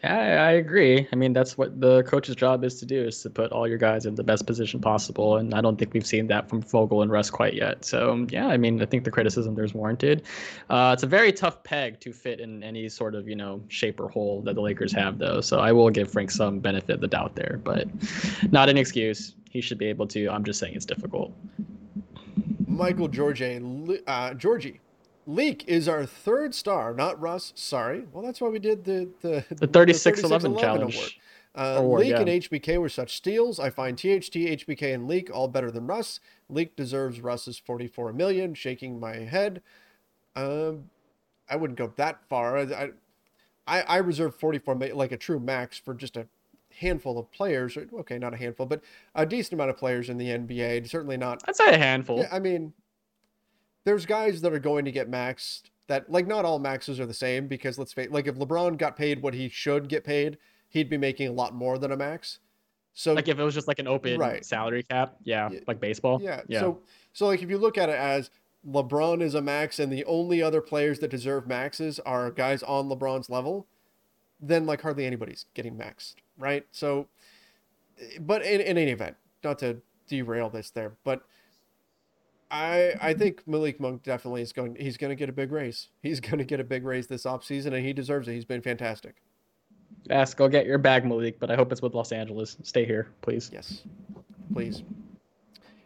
Yeah, 0.03 0.17
I, 0.17 0.49
I 0.49 0.51
agree. 0.53 1.07
I 1.11 1.15
mean, 1.15 1.31
that's 1.31 1.57
what 1.57 1.79
the 1.79 2.01
coach's 2.03 2.35
job 2.35 2.63
is 2.63 2.79
to 2.79 2.85
do 2.85 3.03
is 3.03 3.21
to 3.21 3.29
put 3.29 3.51
all 3.51 3.67
your 3.67 3.77
guys 3.77 4.05
in 4.05 4.15
the 4.15 4.23
best 4.23 4.47
position 4.47 4.79
possible, 4.79 5.37
and 5.37 5.53
I 5.53 5.61
don't 5.61 5.77
think 5.77 5.93
we've 5.93 6.05
seen 6.05 6.27
that 6.27 6.49
from 6.49 6.61
Vogel 6.61 7.03
and 7.03 7.11
Russ 7.11 7.29
quite 7.29 7.53
yet. 7.53 7.85
So 7.85 8.25
yeah, 8.29 8.47
I 8.47 8.57
mean, 8.57 8.81
I 8.81 8.85
think 8.85 9.03
the 9.03 9.11
criticism 9.11 9.53
there's 9.53 9.73
warranted. 9.75 10.23
Uh, 10.69 10.91
it's 10.93 11.03
a 11.03 11.07
very 11.07 11.31
tough 11.31 11.63
peg 11.63 11.99
to 11.99 12.13
fit 12.13 12.39
in 12.39 12.63
any 12.63 12.89
sort 12.89 13.13
of 13.13 13.27
you 13.27 13.35
know 13.35 13.61
shape 13.67 13.99
or 13.99 14.09
hole 14.09 14.41
that 14.41 14.55
the 14.55 14.61
Lakers 14.61 14.91
have, 14.93 15.19
though. 15.19 15.39
So 15.39 15.59
I 15.59 15.71
will 15.71 15.89
give 15.91 16.11
Frank 16.11 16.31
some 16.31 16.59
benefit 16.59 16.95
of 16.95 17.01
the 17.01 17.07
doubt 17.07 17.35
there, 17.35 17.59
but 17.63 17.87
not 18.51 18.69
an 18.69 18.77
excuse. 18.77 19.35
He 19.51 19.61
should 19.61 19.77
be 19.77 19.87
able 19.87 20.07
to. 20.07 20.29
I'm 20.29 20.43
just 20.43 20.59
saying 20.59 20.73
it's 20.75 20.85
difficult. 20.85 21.31
Michael 22.65 23.09
Georgie, 23.09 23.59
uh, 24.07 24.33
Georgie 24.33 24.79
Leak 25.27 25.63
is 25.67 25.87
our 25.87 26.05
third 26.05 26.53
star, 26.55 26.93
not 26.93 27.19
Russ. 27.21 27.53
Sorry. 27.55 28.05
Well, 28.11 28.23
that's 28.23 28.41
why 28.41 28.49
we 28.49 28.59
did 28.59 28.83
the 28.85 29.09
the, 29.21 29.45
The 29.55 29.67
3611 29.67 30.51
award. 30.51 30.61
challenge. 30.61 31.19
Uh, 31.53 31.75
Award, 31.79 32.01
Leak 32.01 32.13
and. 32.15 32.27
HBK 32.27 32.79
were 32.79 32.87
such 32.89 33.17
steals. 33.17 33.59
I 33.59 33.69
find 33.69 33.97
THT, 33.97 34.33
HBK, 34.35 34.93
and 34.93 35.07
Leak 35.07 35.29
all 35.33 35.49
better 35.49 35.69
than 35.69 35.85
Russ. 35.85 36.21
Leak 36.49 36.75
deserves 36.77 37.19
Russ's 37.19 37.57
44 37.59 38.13
million. 38.13 38.53
Shaking 38.53 38.99
my 38.99 39.17
head. 39.17 39.61
Um, 40.35 40.89
I 41.49 41.57
wouldn't 41.57 41.77
go 41.77 41.91
that 41.97 42.19
far. 42.29 42.57
I, 42.57 42.91
I, 43.67 43.81
I 43.81 43.97
reserve 43.97 44.33
44 44.35 44.75
million, 44.75 44.97
like 44.97 45.11
a 45.11 45.17
true 45.17 45.39
max 45.41 45.77
for 45.77 45.93
just 45.93 46.15
a 46.15 46.25
handful 46.79 47.19
of 47.19 47.29
players. 47.31 47.77
Okay, 47.77 48.17
not 48.17 48.33
a 48.33 48.37
handful, 48.37 48.65
but 48.65 48.81
a 49.13 49.25
decent 49.25 49.53
amount 49.53 49.71
of 49.71 49.77
players 49.77 50.09
in 50.09 50.17
the 50.17 50.27
NBA. 50.29 50.87
Certainly 50.89 51.17
not 51.17 51.43
I'd 51.49 51.55
say 51.57 51.73
a 51.73 51.77
handful. 51.77 52.19
yeah, 52.19 52.29
I 52.31 52.39
mean, 52.39 52.71
there's 53.83 54.05
guys 54.05 54.41
that 54.41 54.53
are 54.53 54.59
going 54.59 54.85
to 54.85 54.91
get 54.91 55.09
maxed 55.09 55.63
that 55.87 56.09
like 56.09 56.27
not 56.27 56.45
all 56.45 56.59
maxes 56.59 56.99
are 56.99 57.05
the 57.05 57.13
same 57.13 57.47
because 57.47 57.77
let's 57.77 57.93
face 57.93 58.09
like 58.11 58.27
if 58.27 58.35
LeBron 58.35 58.77
got 58.77 58.95
paid 58.95 59.21
what 59.21 59.33
he 59.33 59.49
should 59.49 59.89
get 59.89 60.03
paid, 60.03 60.37
he'd 60.69 60.89
be 60.89 60.97
making 60.97 61.27
a 61.27 61.31
lot 61.31 61.53
more 61.53 61.77
than 61.77 61.91
a 61.91 61.97
max. 61.97 62.39
So 62.93 63.13
like 63.13 63.27
if 63.27 63.39
it 63.39 63.43
was 63.43 63.53
just 63.53 63.67
like 63.67 63.79
an 63.79 63.87
open 63.87 64.17
Right. 64.19 64.43
salary 64.45 64.83
cap, 64.83 65.15
yeah, 65.23 65.49
Yeah. 65.51 65.59
like 65.67 65.79
baseball. 65.79 66.21
yeah, 66.21 66.41
yeah. 66.47 66.59
so 66.59 66.81
so 67.13 67.27
like 67.27 67.41
if 67.41 67.49
you 67.49 67.57
look 67.57 67.77
at 67.77 67.89
it 67.89 67.95
as 67.95 68.29
LeBron 68.67 69.21
is 69.21 69.33
a 69.33 69.41
max 69.41 69.79
and 69.79 69.91
the 69.91 70.05
only 70.05 70.41
other 70.41 70.61
players 70.61 70.99
that 70.99 71.09
deserve 71.09 71.47
maxes 71.47 71.99
are 72.01 72.29
guys 72.29 72.61
on 72.63 72.87
LeBron's 72.89 73.29
level, 73.29 73.65
then 74.39 74.65
like 74.65 74.81
hardly 74.81 75.05
anybody's 75.05 75.45
getting 75.53 75.75
maxed, 75.75 76.15
right? 76.37 76.65
So 76.71 77.07
but 78.19 78.43
in, 78.43 78.61
in 78.61 78.77
any 78.77 78.91
event, 78.91 79.15
not 79.43 79.59
to 79.59 79.81
derail 80.07 80.49
this 80.49 80.69
there, 80.69 80.93
but 81.03 81.23
I 82.51 82.93
I 83.01 83.13
think 83.13 83.47
Malik 83.47 83.79
Monk 83.79 84.03
definitely 84.03 84.41
is 84.41 84.51
going 84.51 84.75
he's 84.75 84.97
going 84.97 85.09
to 85.09 85.15
get 85.15 85.29
a 85.29 85.33
big 85.33 85.51
raise. 85.51 85.87
He's 86.03 86.19
going 86.19 86.37
to 86.37 86.43
get 86.43 86.59
a 86.59 86.63
big 86.63 86.83
raise 86.83 87.07
this 87.07 87.23
offseason 87.23 87.67
and 87.67 87.85
he 87.85 87.93
deserves 87.93 88.27
it. 88.27 88.33
He's 88.33 88.45
been 88.45 88.61
fantastic. 88.61 89.15
Ask, 90.09 90.35
go 90.37 90.47
get 90.47 90.65
your 90.65 90.77
bag, 90.77 91.05
Malik, 91.05 91.39
but 91.39 91.49
I 91.51 91.55
hope 91.55 91.71
it's 91.71 91.81
with 91.81 91.93
Los 91.93 92.11
Angeles. 92.11 92.57
Stay 92.63 92.85
here, 92.85 93.09
please. 93.21 93.49
Yes. 93.53 93.83
Please. 94.53 94.83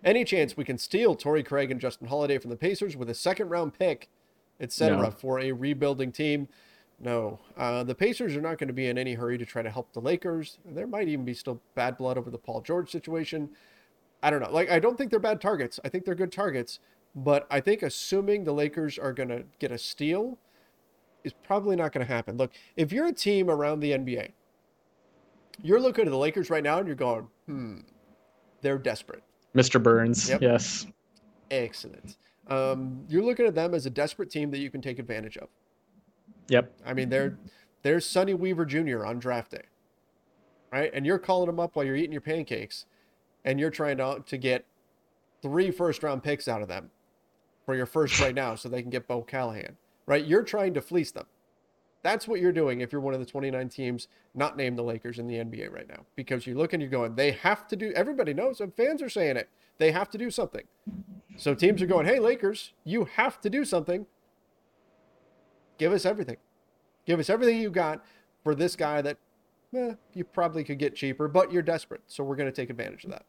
Any 0.03 0.23
chance 0.23 0.55
we 0.55 0.63
can 0.63 0.77
steal 0.77 1.15
Torrey 1.15 1.43
Craig 1.43 1.69
and 1.71 1.81
Justin 1.81 2.07
Holiday 2.07 2.37
from 2.37 2.49
the 2.51 2.55
Pacers 2.55 2.95
with 2.95 3.09
a 3.09 3.13
second 3.13 3.49
round 3.49 3.77
pick, 3.77 4.07
etc., 4.59 4.97
No. 4.97 5.11
for 5.11 5.39
a 5.39 5.51
rebuilding 5.51 6.11
team? 6.11 6.47
No. 6.99 7.39
Uh, 7.57 7.83
the 7.83 7.95
Pacers 7.95 8.35
are 8.35 8.41
not 8.41 8.57
going 8.57 8.67
to 8.67 8.73
be 8.73 8.87
in 8.87 8.97
any 8.97 9.15
hurry 9.15 9.37
to 9.37 9.45
try 9.45 9.61
to 9.61 9.69
help 9.69 9.91
the 9.93 9.99
Lakers. 9.99 10.59
There 10.65 10.87
might 10.87 11.07
even 11.07 11.25
be 11.25 11.33
still 11.33 11.59
bad 11.73 11.97
blood 11.97 12.17
over 12.17 12.29
the 12.29 12.37
Paul 12.37 12.61
George 12.61 12.89
situation. 12.91 13.49
I 14.25 14.31
don't 14.31 14.41
know. 14.41 14.49
Like, 14.51 14.71
I 14.71 14.79
don't 14.79 14.97
think 14.97 15.11
they're 15.11 15.19
bad 15.19 15.39
targets. 15.39 15.79
I 15.85 15.89
think 15.89 16.03
they're 16.03 16.15
good 16.15 16.31
targets. 16.31 16.79
But 17.15 17.45
I 17.51 17.59
think 17.61 17.83
assuming 17.83 18.43
the 18.43 18.53
Lakers 18.53 18.97
are 18.97 19.13
going 19.13 19.29
to 19.29 19.43
get 19.59 19.71
a 19.71 19.77
steal 19.77 20.39
is 21.23 21.31
probably 21.31 21.75
not 21.75 21.91
going 21.91 22.03
to 22.03 22.11
happen. 22.11 22.35
Look, 22.35 22.51
if 22.75 22.91
you're 22.91 23.05
a 23.05 23.13
team 23.13 23.51
around 23.51 23.81
the 23.81 23.91
NBA, 23.91 24.31
you're 25.61 25.79
looking 25.79 26.05
at 26.05 26.11
the 26.11 26.17
Lakers 26.17 26.49
right 26.49 26.63
now 26.63 26.79
and 26.79 26.87
you're 26.87 26.95
going, 26.95 27.27
hmm, 27.45 27.77
they're 28.61 28.79
desperate. 28.79 29.21
Mr. 29.55 29.81
Burns. 29.81 30.27
Yep. 30.27 30.41
Yes. 30.41 30.87
Excellent. 31.51 32.17
Um, 32.47 33.05
you're 33.07 33.23
looking 33.23 33.45
at 33.45 33.53
them 33.53 33.75
as 33.75 33.85
a 33.85 33.91
desperate 33.91 34.31
team 34.31 34.49
that 34.49 34.57
you 34.57 34.71
can 34.71 34.81
take 34.81 34.97
advantage 34.97 35.37
of. 35.37 35.49
Yep. 36.47 36.73
I 36.83 36.93
mean, 36.93 37.09
they're 37.09 37.37
they're 37.83 37.99
Sonny 37.99 38.33
Weaver 38.33 38.65
Jr. 38.65 39.05
on 39.05 39.19
draft 39.19 39.51
day, 39.51 39.65
right? 40.71 40.89
And 40.93 41.05
you're 41.05 41.19
calling 41.19 41.45
them 41.45 41.59
up 41.59 41.75
while 41.75 41.85
you're 41.85 41.95
eating 41.95 42.11
your 42.11 42.21
pancakes, 42.21 42.85
and 43.45 43.59
you're 43.59 43.69
trying 43.69 43.97
to 43.97 44.21
to 44.25 44.37
get 44.37 44.65
three 45.41 45.71
first 45.71 46.03
round 46.03 46.23
picks 46.23 46.47
out 46.47 46.61
of 46.61 46.67
them 46.67 46.89
for 47.65 47.75
your 47.75 47.85
first 47.85 48.19
right 48.19 48.35
now, 48.35 48.55
so 48.55 48.67
they 48.67 48.81
can 48.81 48.91
get 48.91 49.07
Bo 49.07 49.21
Callahan, 49.21 49.77
right? 50.05 50.25
You're 50.25 50.43
trying 50.43 50.73
to 50.73 50.81
fleece 50.81 51.11
them. 51.11 51.25
That's 52.03 52.27
what 52.27 52.39
you're 52.39 52.51
doing 52.51 52.81
if 52.81 52.91
you're 52.91 53.01
one 53.01 53.15
of 53.15 53.19
the 53.19 53.25
29 53.25 53.67
teams 53.69 54.07
not 54.35 54.55
named 54.57 54.77
the 54.77 54.83
Lakers 54.83 55.17
in 55.17 55.25
the 55.25 55.35
NBA 55.35 55.71
right 55.71 55.87
now, 55.87 56.05
because 56.15 56.45
you 56.45 56.55
look 56.55 56.73
and 56.73 56.81
you're 56.81 56.91
going, 56.91 57.15
they 57.15 57.31
have 57.31 57.67
to 57.69 57.75
do. 57.75 57.91
Everybody 57.93 58.33
knows, 58.33 58.59
and 58.61 58.75
fans 58.75 59.01
are 59.01 59.09
saying 59.09 59.37
it. 59.37 59.49
They 59.77 59.91
have 59.91 60.09
to 60.11 60.17
do 60.17 60.29
something. 60.29 60.63
So 61.37 61.55
teams 61.55 61.81
are 61.81 61.87
going, 61.87 62.05
hey 62.05 62.19
Lakers, 62.19 62.73
you 62.83 63.05
have 63.15 63.41
to 63.41 63.49
do 63.49 63.65
something. 63.65 64.05
Give 65.77 65.91
us 65.91 66.05
everything. 66.05 66.37
Give 67.05 67.19
us 67.19 67.29
everything 67.29 67.59
you 67.59 67.69
got 67.69 68.03
for 68.43 68.55
this 68.55 68.75
guy 68.75 69.01
that 69.01 69.17
eh, 69.75 69.93
you 70.13 70.23
probably 70.23 70.63
could 70.63 70.79
get 70.79 70.95
cheaper, 70.95 71.27
but 71.27 71.51
you're 71.51 71.61
desperate. 71.61 72.01
So 72.07 72.23
we're 72.23 72.35
going 72.35 72.51
to 72.51 72.55
take 72.55 72.69
advantage 72.69 73.03
of 73.03 73.11
that. 73.11 73.25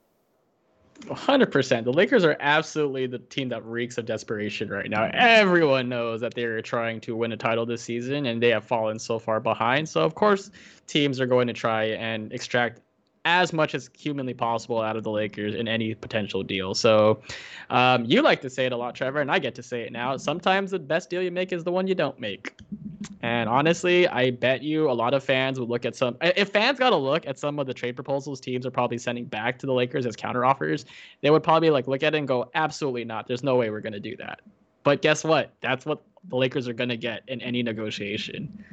100%. 1.04 1.84
The 1.84 1.92
Lakers 1.92 2.24
are 2.24 2.36
absolutely 2.40 3.06
the 3.06 3.18
team 3.18 3.48
that 3.50 3.64
reeks 3.64 3.98
of 3.98 4.06
desperation 4.06 4.68
right 4.68 4.88
now. 4.88 5.10
Everyone 5.12 5.88
knows 5.88 6.20
that 6.22 6.34
they're 6.34 6.62
trying 6.62 7.00
to 7.02 7.14
win 7.14 7.32
a 7.32 7.36
title 7.36 7.66
this 7.66 7.82
season 7.82 8.26
and 8.26 8.42
they 8.42 8.48
have 8.48 8.64
fallen 8.64 8.98
so 8.98 9.18
far 9.18 9.38
behind. 9.40 9.88
So, 9.88 10.02
of 10.02 10.14
course, 10.14 10.50
teams 10.86 11.20
are 11.20 11.26
going 11.26 11.46
to 11.46 11.52
try 11.52 11.84
and 11.84 12.32
extract 12.32 12.80
as 13.26 13.52
much 13.52 13.74
as 13.74 13.90
humanly 13.98 14.32
possible 14.32 14.80
out 14.80 14.96
of 14.96 15.02
the 15.02 15.10
Lakers 15.10 15.56
in 15.56 15.66
any 15.66 15.94
potential 15.96 16.44
deal. 16.44 16.74
So, 16.74 17.20
um, 17.70 18.04
you 18.04 18.22
like 18.22 18.40
to 18.42 18.48
say 18.48 18.66
it 18.66 18.72
a 18.72 18.76
lot, 18.76 18.94
Trevor, 18.94 19.20
and 19.20 19.32
I 19.32 19.40
get 19.40 19.56
to 19.56 19.64
say 19.64 19.82
it 19.82 19.90
now. 19.90 20.16
Sometimes 20.16 20.70
the 20.70 20.78
best 20.78 21.10
deal 21.10 21.20
you 21.20 21.32
make 21.32 21.52
is 21.52 21.64
the 21.64 21.72
one 21.72 21.88
you 21.88 21.96
don't 21.96 22.18
make. 22.20 22.56
And 23.22 23.48
honestly, 23.48 24.06
I 24.06 24.30
bet 24.30 24.62
you 24.62 24.88
a 24.88 24.92
lot 24.92 25.12
of 25.12 25.24
fans 25.24 25.58
would 25.58 25.68
look 25.68 25.84
at 25.84 25.96
some. 25.96 26.16
If 26.20 26.50
fans 26.50 26.78
got 26.78 26.92
a 26.92 26.96
look 26.96 27.26
at 27.26 27.36
some 27.36 27.58
of 27.58 27.66
the 27.66 27.74
trade 27.74 27.96
proposals 27.96 28.40
teams 28.40 28.64
are 28.64 28.70
probably 28.70 28.96
sending 28.96 29.24
back 29.24 29.58
to 29.58 29.66
the 29.66 29.74
Lakers 29.74 30.06
as 30.06 30.14
counteroffers, 30.14 30.84
they 31.20 31.30
would 31.30 31.42
probably 31.42 31.70
like 31.70 31.88
look 31.88 32.04
at 32.04 32.14
it 32.14 32.18
and 32.18 32.28
go, 32.28 32.48
"Absolutely 32.54 33.04
not. 33.04 33.26
There's 33.26 33.42
no 33.42 33.56
way 33.56 33.70
we're 33.70 33.80
going 33.80 33.92
to 33.92 34.00
do 34.00 34.16
that." 34.18 34.40
But 34.84 35.02
guess 35.02 35.24
what? 35.24 35.52
That's 35.60 35.84
what 35.84 36.02
the 36.28 36.36
Lakers 36.36 36.68
are 36.68 36.72
going 36.72 36.90
to 36.90 36.96
get 36.96 37.24
in 37.26 37.40
any 37.40 37.64
negotiation. 37.64 38.64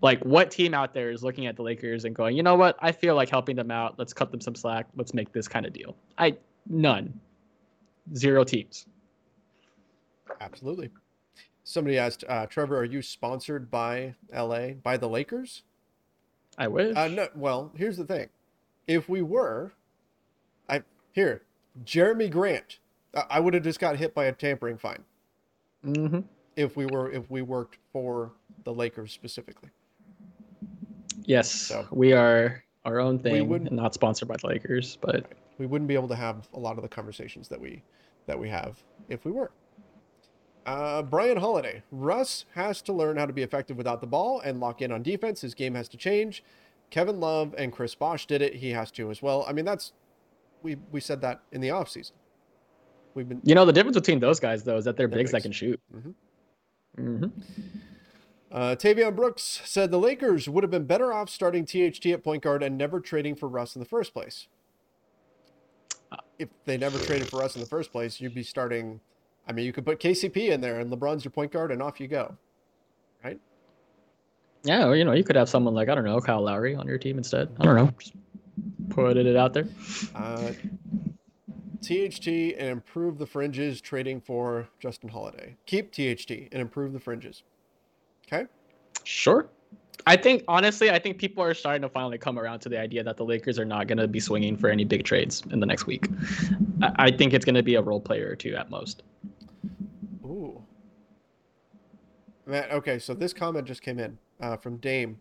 Like, 0.00 0.22
what 0.24 0.50
team 0.50 0.74
out 0.74 0.94
there 0.94 1.10
is 1.10 1.24
looking 1.24 1.46
at 1.46 1.56
the 1.56 1.62
Lakers 1.62 2.04
and 2.04 2.14
going, 2.14 2.36
"You 2.36 2.42
know 2.42 2.54
what? 2.54 2.76
I 2.80 2.92
feel 2.92 3.16
like 3.16 3.28
helping 3.28 3.56
them 3.56 3.70
out. 3.70 3.98
Let's 3.98 4.12
cut 4.12 4.30
them 4.30 4.40
some 4.40 4.54
slack. 4.54 4.86
Let's 4.94 5.12
make 5.14 5.32
this 5.32 5.48
kind 5.48 5.66
of 5.66 5.72
deal." 5.72 5.96
I 6.16 6.36
none, 6.68 7.20
zero 8.14 8.44
teams. 8.44 8.86
Absolutely. 10.40 10.90
Somebody 11.64 11.98
asked, 11.98 12.24
uh, 12.28 12.46
Trevor, 12.46 12.78
are 12.78 12.84
you 12.84 13.02
sponsored 13.02 13.70
by 13.70 14.14
LA, 14.32 14.70
by 14.70 14.96
the 14.96 15.08
Lakers? 15.08 15.64
I 16.56 16.68
wish. 16.68 16.96
Uh, 16.96 17.08
no, 17.08 17.28
well, 17.34 17.72
here's 17.76 17.96
the 17.96 18.04
thing. 18.04 18.28
If 18.86 19.08
we 19.08 19.20
were, 19.22 19.72
I 20.68 20.82
here, 21.12 21.42
Jeremy 21.84 22.28
Grant, 22.28 22.78
I, 23.14 23.24
I 23.30 23.40
would 23.40 23.54
have 23.54 23.62
just 23.62 23.80
got 23.80 23.96
hit 23.96 24.14
by 24.14 24.26
a 24.26 24.32
tampering 24.32 24.78
fine 24.78 25.04
hmm 25.82 26.20
if 26.56 26.76
we 26.76 26.86
were 26.86 27.10
if 27.12 27.30
we 27.30 27.42
worked 27.42 27.78
for 27.92 28.32
the 28.64 28.72
Lakers 28.72 29.12
specifically. 29.12 29.70
Yes, 31.28 31.50
So- 31.50 31.86
we 31.90 32.14
are 32.14 32.64
our 32.86 32.98
own 33.00 33.18
thing 33.18 33.52
and 33.52 33.70
not 33.72 33.92
sponsored 33.92 34.28
by 34.28 34.36
the 34.38 34.46
Lakers, 34.46 34.96
but 34.96 35.26
We 35.58 35.66
wouldn't 35.66 35.88
be 35.88 35.94
able 35.94 36.08
to 36.08 36.14
have 36.16 36.48
a 36.54 36.58
lot 36.58 36.76
of 36.78 36.82
the 36.82 36.88
conversations 36.88 37.48
that 37.48 37.60
we 37.60 37.82
that 38.26 38.38
we 38.38 38.48
have 38.48 38.82
if 39.08 39.24
we 39.24 39.30
were. 39.32 39.50
Uh, 40.64 41.02
Brian 41.02 41.36
Holiday. 41.36 41.82
Russ 41.90 42.44
has 42.54 42.80
to 42.82 42.92
learn 42.92 43.16
how 43.16 43.26
to 43.26 43.32
be 43.32 43.42
effective 43.42 43.76
without 43.76 44.00
the 44.00 44.06
ball 44.06 44.40
and 44.40 44.60
lock 44.60 44.80
in 44.82 44.90
on 44.92 45.02
defense. 45.02 45.40
His 45.40 45.54
game 45.54 45.74
has 45.74 45.88
to 45.90 45.96
change. 45.96 46.44
Kevin 46.90 47.20
Love 47.20 47.54
and 47.58 47.72
Chris 47.72 47.94
Bosh 47.94 48.26
did 48.26 48.40
it. 48.40 48.54
He 48.54 48.70
has 48.70 48.90
to 48.92 49.10
as 49.10 49.20
well. 49.20 49.44
I 49.48 49.52
mean, 49.52 49.64
that's 49.66 49.92
we 50.62 50.76
we 50.92 51.00
said 51.00 51.20
that 51.20 51.42
in 51.52 51.60
the 51.60 51.68
offseason. 51.68 52.12
We've 53.14 53.28
been 53.28 53.40
you 53.44 53.54
know 53.54 53.64
the 53.66 53.72
difference 53.72 53.96
between 53.98 54.20
those 54.20 54.40
guys 54.40 54.62
though 54.64 54.76
is 54.78 54.84
that 54.86 54.96
they're 54.96 55.08
They're 55.08 55.18
bigs 55.18 55.32
that 55.32 55.42
can 55.42 55.52
shoot. 55.52 55.78
Mhm. 55.94 56.14
hmm 56.96 57.24
Uh, 58.50 58.74
Tavion 58.74 59.14
Brooks 59.14 59.60
said 59.64 59.90
the 59.90 59.98
Lakers 59.98 60.48
would 60.48 60.64
have 60.64 60.70
been 60.70 60.86
better 60.86 61.12
off 61.12 61.28
starting 61.28 61.66
THT 61.66 62.06
at 62.06 62.24
point 62.24 62.42
guard 62.42 62.62
and 62.62 62.78
never 62.78 63.00
trading 63.00 63.34
for 63.34 63.48
Russ 63.48 63.76
in 63.76 63.80
the 63.80 63.88
first 63.88 64.14
place. 64.14 64.48
If 66.38 66.48
they 66.64 66.78
never 66.78 66.98
traded 66.98 67.28
for 67.28 67.40
Russ 67.40 67.56
in 67.56 67.60
the 67.60 67.66
first 67.66 67.92
place, 67.92 68.20
you'd 68.20 68.34
be 68.34 68.42
starting. 68.42 69.00
I 69.46 69.52
mean, 69.52 69.66
you 69.66 69.72
could 69.72 69.84
put 69.84 70.00
KCP 70.00 70.48
in 70.48 70.60
there 70.60 70.80
and 70.80 70.90
LeBron's 70.90 71.24
your 71.24 71.32
point 71.32 71.52
guard, 71.52 71.72
and 71.72 71.82
off 71.82 72.00
you 72.00 72.08
go. 72.08 72.36
Right? 73.22 73.38
Yeah, 74.62 74.86
or, 74.86 74.96
you 74.96 75.04
know 75.04 75.12
you 75.12 75.24
could 75.24 75.36
have 75.36 75.48
someone 75.48 75.74
like 75.74 75.88
I 75.88 75.94
don't 75.94 76.04
know 76.04 76.20
Kyle 76.20 76.42
Lowry 76.42 76.74
on 76.74 76.86
your 76.86 76.98
team 76.98 77.18
instead. 77.18 77.50
I 77.60 77.64
don't 77.64 77.76
know, 77.76 77.90
just 77.98 78.14
putting 78.88 79.26
it 79.26 79.36
out 79.36 79.52
there. 79.52 79.66
Uh, 80.14 80.52
THT 81.82 82.26
and 82.58 82.68
improve 82.68 83.18
the 83.18 83.26
fringes, 83.26 83.80
trading 83.80 84.20
for 84.20 84.68
Justin 84.80 85.10
Holiday. 85.10 85.56
Keep 85.66 85.92
THT 85.92 86.30
and 86.52 86.60
improve 86.60 86.92
the 86.92 87.00
fringes. 87.00 87.42
Okay. 88.30 88.46
Sure. 89.04 89.48
I 90.06 90.16
think 90.16 90.44
honestly, 90.48 90.90
I 90.90 90.98
think 90.98 91.18
people 91.18 91.42
are 91.42 91.54
starting 91.54 91.82
to 91.82 91.88
finally 91.88 92.18
come 92.18 92.38
around 92.38 92.60
to 92.60 92.68
the 92.68 92.78
idea 92.78 93.02
that 93.02 93.16
the 93.16 93.24
Lakers 93.24 93.58
are 93.58 93.64
not 93.64 93.88
going 93.88 93.98
to 93.98 94.08
be 94.08 94.20
swinging 94.20 94.56
for 94.56 94.68
any 94.68 94.84
big 94.84 95.04
trades 95.04 95.42
in 95.50 95.60
the 95.60 95.66
next 95.66 95.86
week. 95.86 96.08
I, 96.96 97.10
think 97.10 97.34
it's 97.34 97.44
going 97.44 97.56
to 97.56 97.62
be 97.62 97.74
a 97.74 97.82
role 97.82 98.00
player 98.00 98.30
or 98.30 98.36
two 98.36 98.54
at 98.54 98.70
most. 98.70 99.02
Ooh. 100.24 100.62
Matt, 102.46 102.70
okay, 102.70 102.98
so 102.98 103.12
this 103.12 103.32
comment 103.32 103.66
just 103.66 103.82
came 103.82 103.98
in 103.98 104.18
uh, 104.40 104.56
from 104.56 104.76
Dame. 104.78 105.18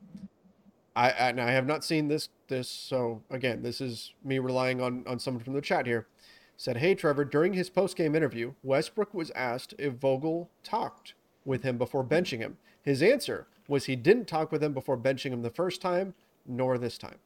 I, 0.96 1.12
I 1.12 1.30
I 1.30 1.52
have 1.52 1.68
not 1.68 1.84
seen 1.84 2.08
this 2.08 2.30
this 2.48 2.68
so 2.68 3.22
again, 3.30 3.62
this 3.62 3.82
is 3.82 4.14
me 4.24 4.40
relying 4.40 4.82
on 4.82 5.04
on 5.06 5.20
someone 5.20 5.44
from 5.44 5.54
the 5.54 5.62
chat 5.62 5.86
here. 5.86 6.08
Said, 6.56 6.78
"Hey 6.78 6.96
Trevor, 6.96 7.26
during 7.26 7.54
his 7.54 7.70
post-game 7.70 8.16
interview, 8.16 8.54
Westbrook 8.64 9.14
was 9.14 9.32
asked 9.32 9.76
if 9.78 9.94
Vogel 9.94 10.50
talked 10.64 11.14
with 11.46 11.64
him 11.64 11.78
before 11.78 12.04
benching 12.04 12.40
him. 12.40 12.58
His 12.88 13.04
answer 13.04 13.48
was 13.68 13.84
he 13.84 13.98
didn't 13.98 14.30
talk 14.30 14.50
with 14.50 14.64
him 14.64 14.72
before 14.72 14.98
benching 14.98 15.32
him 15.32 15.42
the 15.42 15.50
first 15.50 15.82
time, 15.82 16.14
nor 16.46 16.78
this 16.78 16.98
time. 16.98 17.18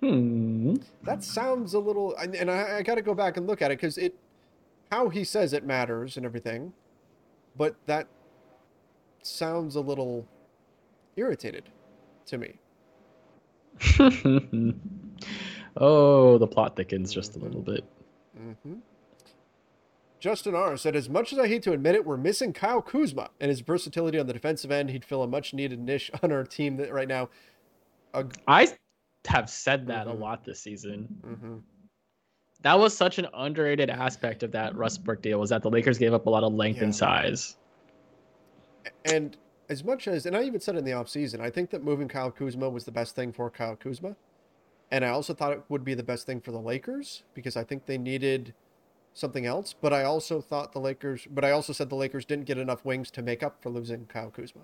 Hmm. 0.00 0.76
That 1.02 1.22
sounds 1.22 1.74
a 1.74 1.78
little, 1.78 2.16
and 2.16 2.50
I, 2.50 2.78
I 2.78 2.82
got 2.82 2.94
to 2.94 3.02
go 3.02 3.12
back 3.12 3.36
and 3.36 3.46
look 3.46 3.60
at 3.60 3.70
it 3.70 3.76
because 3.76 3.98
it, 3.98 4.14
how 4.90 5.10
he 5.10 5.22
says 5.22 5.52
it 5.52 5.66
matters 5.66 6.16
and 6.16 6.24
everything, 6.24 6.72
but 7.58 7.76
that 7.84 8.06
sounds 9.20 9.76
a 9.76 9.82
little 9.82 10.26
irritated 11.16 11.64
to 12.24 12.38
me. 12.38 12.54
oh, 15.76 16.38
the 16.38 16.46
plot 16.46 16.74
thickens 16.74 17.12
just 17.12 17.36
a 17.36 17.38
little 17.38 17.60
bit. 17.60 17.84
Justin 20.26 20.56
R 20.56 20.76
said, 20.76 20.96
as 20.96 21.08
much 21.08 21.32
as 21.32 21.38
I 21.38 21.46
hate 21.46 21.62
to 21.62 21.72
admit 21.72 21.94
it, 21.94 22.04
we're 22.04 22.16
missing 22.16 22.52
Kyle 22.52 22.82
Kuzma 22.82 23.30
and 23.40 23.48
his 23.48 23.60
versatility 23.60 24.18
on 24.18 24.26
the 24.26 24.32
defensive 24.32 24.72
end. 24.72 24.90
He'd 24.90 25.04
fill 25.04 25.22
a 25.22 25.28
much 25.28 25.54
needed 25.54 25.78
niche 25.78 26.10
on 26.22 26.32
our 26.32 26.42
team 26.42 26.76
that 26.78 26.92
right 26.92 27.06
now. 27.06 27.28
I 28.48 28.72
have 29.28 29.48
said 29.48 29.86
that 29.86 30.08
Mhm. 30.08 30.10
a 30.10 30.14
lot 30.14 30.44
this 30.44 30.58
season. 30.60 31.06
mhm. 31.24 31.62
That 32.62 32.76
was 32.76 32.96
such 32.96 33.20
an 33.20 33.28
underrated 33.34 33.88
aspect 33.88 34.42
of 34.42 34.50
that 34.50 34.74
Westbrook 34.74 35.22
deal 35.22 35.38
was 35.38 35.50
that 35.50 35.62
the 35.62 35.70
Lakers 35.70 35.96
gave 35.96 36.12
up 36.12 36.26
a 36.26 36.30
lot 36.30 36.42
of 36.42 36.52
length 36.52 36.78
Yeah. 36.78 36.84
and 36.84 36.96
size. 36.96 37.56
And 39.04 39.36
as 39.68 39.84
much 39.84 40.08
as, 40.08 40.26
and 40.26 40.36
I 40.36 40.42
even 40.42 40.58
said 40.58 40.74
in 40.74 40.84
the 40.84 40.90
offseason, 40.90 41.38
I 41.38 41.50
think 41.50 41.70
that 41.70 41.84
moving 41.84 42.08
Kyle 42.08 42.32
Kuzma 42.32 42.68
was 42.68 42.84
the 42.84 42.90
best 42.90 43.14
thing 43.14 43.32
for 43.32 43.48
Kyle 43.48 43.76
Kuzma. 43.76 44.16
And 44.90 45.04
I 45.04 45.10
also 45.10 45.34
thought 45.34 45.52
it 45.52 45.62
would 45.68 45.84
be 45.84 45.94
the 45.94 46.02
best 46.02 46.26
thing 46.26 46.40
for 46.40 46.50
the 46.50 46.60
Lakers 46.60 47.22
because 47.32 47.56
I 47.56 47.62
think 47.62 47.86
they 47.86 47.96
needed 47.98 48.54
something 49.16 49.46
else. 49.46 49.72
But 49.72 49.92
I 49.92 50.04
also 50.04 50.40
thought 50.40 50.72
the 50.72 50.78
Lakers, 50.78 51.26
but 51.30 51.44
I 51.44 51.50
also 51.50 51.72
said 51.72 51.88
the 51.88 51.96
Lakers 51.96 52.24
didn't 52.24 52.44
get 52.44 52.58
enough 52.58 52.84
wings 52.84 53.10
to 53.12 53.22
make 53.22 53.42
up 53.42 53.62
for 53.62 53.70
losing 53.70 54.06
Kyle 54.06 54.30
Kuzma. 54.30 54.62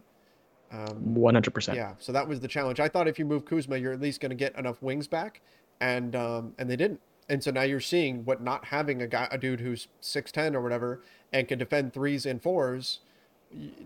Um, 0.71 1.15
100%. 1.15 1.75
yeah, 1.75 1.95
so 1.99 2.13
that 2.13 2.29
was 2.29 2.41
the 2.41 2.49
challenge. 2.49 2.81
I 2.81 2.89
thought 2.89 3.09
if 3.09 3.19
you 3.19 3.25
move 3.25 3.45
Kuzma, 3.45 3.77
you're 3.77 3.93
at 3.93 4.01
least 4.01 4.21
going 4.21 4.31
to 4.31 4.37
get 4.37 4.57
enough 4.57 4.81
wings 4.81 5.09
back, 5.09 5.41
and 5.81 6.15
um, 6.15 6.55
and 6.59 6.71
they 6.71 6.77
didn't. 6.77 7.01
And 7.29 7.43
so 7.43 7.51
now 7.51 7.63
you're 7.63 7.81
seeing 7.81 8.25
what 8.25 8.43
not 8.43 8.67
having 8.67 9.03
a 9.03 9.07
guy, 9.07 9.29
a 9.31 9.39
dude 9.39 9.61
who's 9.61 9.89
six 10.01 10.33
ten 10.33 10.55
or 10.55 10.63
whatever, 10.63 11.03
and 11.33 11.47
can 11.47 11.59
defend 11.59 11.93
threes 11.93 12.25
and 12.25 12.43
fours. 12.43 13.01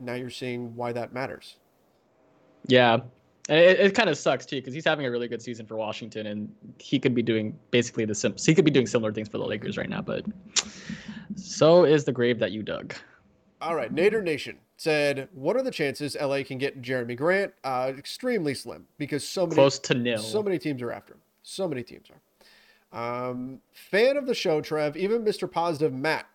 Now 0.01 0.14
you're 0.14 0.30
seeing 0.30 0.76
why 0.76 0.93
that 0.93 1.12
matters. 1.12 1.56
Yeah. 2.66 3.01
And 3.48 3.59
it, 3.59 3.78
it 3.78 3.94
kind 3.94 4.09
of 4.09 4.18
sucks 4.18 4.44
too 4.44 4.56
because 4.56 4.74
he's 4.74 4.85
having 4.85 5.06
a 5.06 5.10
really 5.10 5.28
good 5.28 5.40
season 5.40 5.66
for 5.66 5.77
Washington 5.77 6.27
and 6.27 6.52
he 6.78 6.98
could 6.98 7.14
be 7.14 7.23
doing 7.23 7.56
basically 7.70 8.05
the 8.05 8.14
sim- 8.14 8.35
he 8.36 8.55
could 8.55 8.64
be 8.64 8.70
doing 8.70 8.86
similar 8.86 9.12
things 9.12 9.28
for 9.28 9.39
the 9.39 9.44
Lakers 9.44 9.77
right 9.77 9.89
now, 9.89 10.02
but 10.02 10.24
so 11.36 11.85
is 11.85 12.05
the 12.05 12.12
grave 12.12 12.39
that 12.40 12.51
you 12.51 12.62
dug. 12.62 12.94
All 13.60 13.74
right, 13.74 13.94
Nader 13.94 14.23
Nation 14.23 14.59
said, 14.77 15.28
"What 15.32 15.56
are 15.56 15.62
the 15.62 15.70
chances 15.70 16.16
LA 16.20 16.43
can 16.43 16.59
get 16.59 16.82
Jerami 16.82 17.16
Grant? 17.16 17.55
Uh, 17.64 17.93
extremely 17.97 18.55
slim 18.55 18.86
because 18.98 19.27
so 19.27 19.47
many 19.47 19.55
Close 19.55 19.78
to 19.78 19.94
nil. 19.94 20.18
So 20.18 20.43
many 20.43 20.59
teams 20.59 20.82
are 20.82 20.93
after 20.93 21.14
him. 21.14 21.20
So 21.43 21.66
many 21.68 21.82
teams 21.82 22.09
are. 22.10 22.20
Um, 22.93 23.60
fan 23.73 24.16
of 24.16 24.27
the 24.27 24.35
show, 24.35 24.60
Trev. 24.60 24.97
Even 24.97 25.24
Mr. 25.24 25.51
Positive 25.51 25.93
Matt 25.93 26.27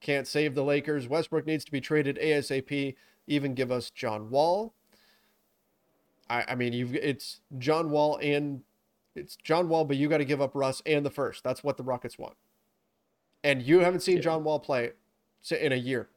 can't 0.00 0.26
save 0.26 0.54
the 0.54 0.64
Lakers. 0.64 1.08
Westbrook 1.08 1.46
needs 1.46 1.64
to 1.64 1.72
be 1.72 1.80
traded 1.80 2.18
ASAP. 2.18 2.94
Even 3.26 3.54
give 3.54 3.70
us 3.70 3.90
John 3.90 4.30
Wall. 4.30 4.74
I, 6.30 6.44
I 6.48 6.54
mean, 6.54 6.72
you've 6.72 6.94
it's 6.94 7.40
John 7.58 7.90
Wall 7.90 8.18
and 8.22 8.62
it's 9.14 9.36
John 9.36 9.68
Wall, 9.68 9.84
but 9.84 9.96
you 9.96 10.08
got 10.08 10.18
to 10.18 10.24
give 10.24 10.40
up 10.40 10.52
Russ 10.54 10.82
and 10.86 11.04
the 11.04 11.10
first. 11.10 11.44
That's 11.44 11.62
what 11.62 11.76
the 11.76 11.82
Rockets 11.82 12.18
want. 12.18 12.34
And 13.42 13.62
you 13.62 13.80
haven't 13.80 14.00
seen 14.00 14.16
Yeah. 14.16 14.22
John 14.22 14.44
Wall 14.44 14.58
play 14.58 14.92
in 15.50 15.72
a 15.72 15.76
year. 15.76 16.08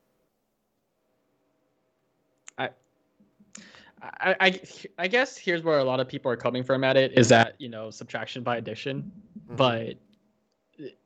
I, 2.57 4.35
I 4.39 4.61
I 4.97 5.07
guess 5.07 5.37
here's 5.37 5.63
where 5.63 5.79
a 5.79 5.83
lot 5.83 5.99
of 5.99 6.07
people 6.07 6.31
are 6.31 6.37
coming 6.37 6.63
from 6.63 6.83
at 6.83 6.97
it 6.97 7.17
is 7.17 7.29
that 7.29 7.55
you 7.57 7.67
know 7.67 7.89
subtraction 7.89 8.43
by 8.43 8.57
addition, 8.57 9.11
mm-hmm. 9.39 9.55
but 9.55 9.95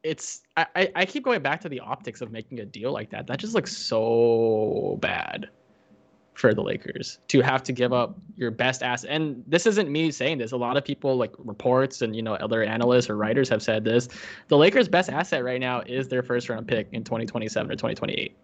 it's 0.03 0.41
I 0.57 0.91
I 0.95 1.05
keep 1.05 1.23
going 1.23 1.41
back 1.41 1.61
to 1.61 1.69
the 1.69 1.79
optics 1.79 2.21
of 2.21 2.31
making 2.31 2.59
a 2.59 2.65
deal 2.65 2.91
like 2.91 3.09
that. 3.11 3.27
That 3.27 3.39
just 3.39 3.53
looks 3.53 3.75
so 3.75 4.97
bad 5.01 5.49
for 6.41 6.53
the 6.55 6.61
Lakers 6.61 7.19
to 7.27 7.39
have 7.41 7.61
to 7.63 7.71
give 7.71 7.93
up 7.93 8.17
your 8.35 8.49
best 8.49 8.81
asset. 8.81 9.11
And 9.11 9.43
this 9.47 9.67
isn't 9.67 9.89
me 9.89 10.11
saying 10.11 10.39
this. 10.39 10.51
A 10.51 10.57
lot 10.57 10.75
of 10.75 10.83
people 10.83 11.15
like 11.15 11.31
reports 11.37 12.01
and 12.01 12.15
you 12.15 12.23
know 12.23 12.33
other 12.33 12.63
analysts 12.63 13.09
or 13.09 13.15
writers 13.15 13.47
have 13.49 13.61
said 13.61 13.85
this. 13.85 14.09
The 14.47 14.57
Lakers' 14.57 14.89
best 14.89 15.09
asset 15.09 15.43
right 15.43 15.61
now 15.61 15.81
is 15.81 16.07
their 16.09 16.23
first 16.23 16.49
round 16.49 16.67
pick 16.67 16.87
in 16.91 17.03
2027 17.03 17.71
or 17.71 17.75
2028. 17.75 18.35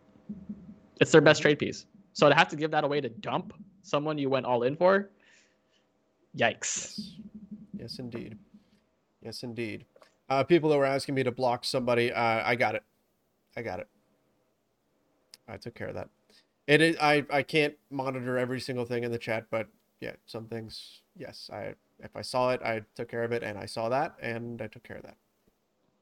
It's 1.02 1.11
their 1.11 1.22
best 1.22 1.41
trade 1.41 1.57
piece. 1.57 1.88
So 2.14 2.30
to 2.30 2.36
have 2.36 2.48
to 2.49 2.56
give 2.56 2.72
that 2.72 2.84
away 2.84 3.02
to 3.02 3.10
dump 3.10 3.53
someone 3.82 4.18
you 4.18 4.30
went 4.30 4.45
all 4.45 4.64
in 4.64 4.76
for, 4.76 5.10
yikes. 6.38 6.99
Yes. 6.99 7.15
Yes, 7.80 7.99
indeed. 7.99 8.38
Yes, 9.22 9.44
indeed. 9.44 9.86
Uh, 10.30 10.44
people 10.44 10.69
that 10.69 10.78
were 10.78 10.86
asking 10.86 11.15
me 11.15 11.24
to 11.24 11.32
block 11.32 11.65
somebody, 11.65 12.11
uh, 12.11 12.41
I 12.45 12.56
got 12.56 12.76
it. 12.76 12.84
I 13.56 13.61
got 13.61 13.80
it. 13.80 13.88
I 15.48 15.57
took 15.57 15.74
care 15.74 15.88
of 15.88 15.95
that. 15.95 16.10
It 16.68 16.81
is. 16.81 16.98
I 17.02 17.26
I 17.31 17.44
can't 17.44 17.73
monitor 17.89 18.38
every 18.38 18.60
single 18.60 18.85
thing 18.85 19.03
in 19.03 19.11
the 19.11 19.18
chat, 19.18 19.45
but 19.49 19.68
yeah, 20.02 20.14
some 20.26 20.45
things. 20.45 21.02
Yes, 21.15 21.49
I 21.52 21.73
if 21.99 22.15
I 22.15 22.22
saw 22.22 22.52
it, 22.52 22.61
I 22.64 22.81
took 22.95 23.10
care 23.10 23.23
of 23.23 23.31
it, 23.31 23.44
and 23.44 23.57
I 23.57 23.65
saw 23.65 23.89
that, 23.89 24.15
and 24.22 24.61
I 24.61 24.68
took 24.68 24.84
care 24.84 24.98
of 24.98 25.03
that. 25.03 25.18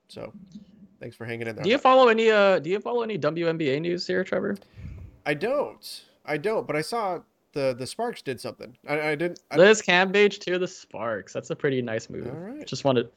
So, 0.08 0.34
thanks 1.00 1.16
for 1.16 1.26
hanging 1.26 1.48
in 1.48 1.56
there. 1.56 1.64
Do 1.64 1.70
you 1.70 1.78
follow 1.78 2.08
any 2.08 2.30
uh 2.30 2.60
do 2.60 2.70
you 2.70 2.80
follow 2.80 3.04
any 3.04 3.18
WNBA 3.18 3.82
news 3.82 4.06
here, 4.06 4.24
Trevor? 4.24 4.58
I 5.26 5.34
don't. 5.34 6.04
I 6.26 6.38
don't. 6.38 6.68
But 6.68 6.76
I 6.76 6.82
saw 6.82 7.20
the 7.54 7.76
the 7.78 7.88
Sparks 7.88 8.22
did 8.22 8.42
something. 8.42 8.76
I, 8.88 9.10
I 9.10 9.16
didn't. 9.16 9.40
I, 9.52 9.58
Liz 9.58 9.82
Cambage 9.82 10.40
to 10.42 10.60
the 10.60 10.68
Sparks. 10.68 11.34
That's 11.34 11.50
a 11.50 11.56
pretty 11.56 11.82
nice 11.82 12.10
move. 12.10 12.28
All 12.28 12.34
right. 12.34 12.66
Just 12.66 12.84
wanted 12.84 13.10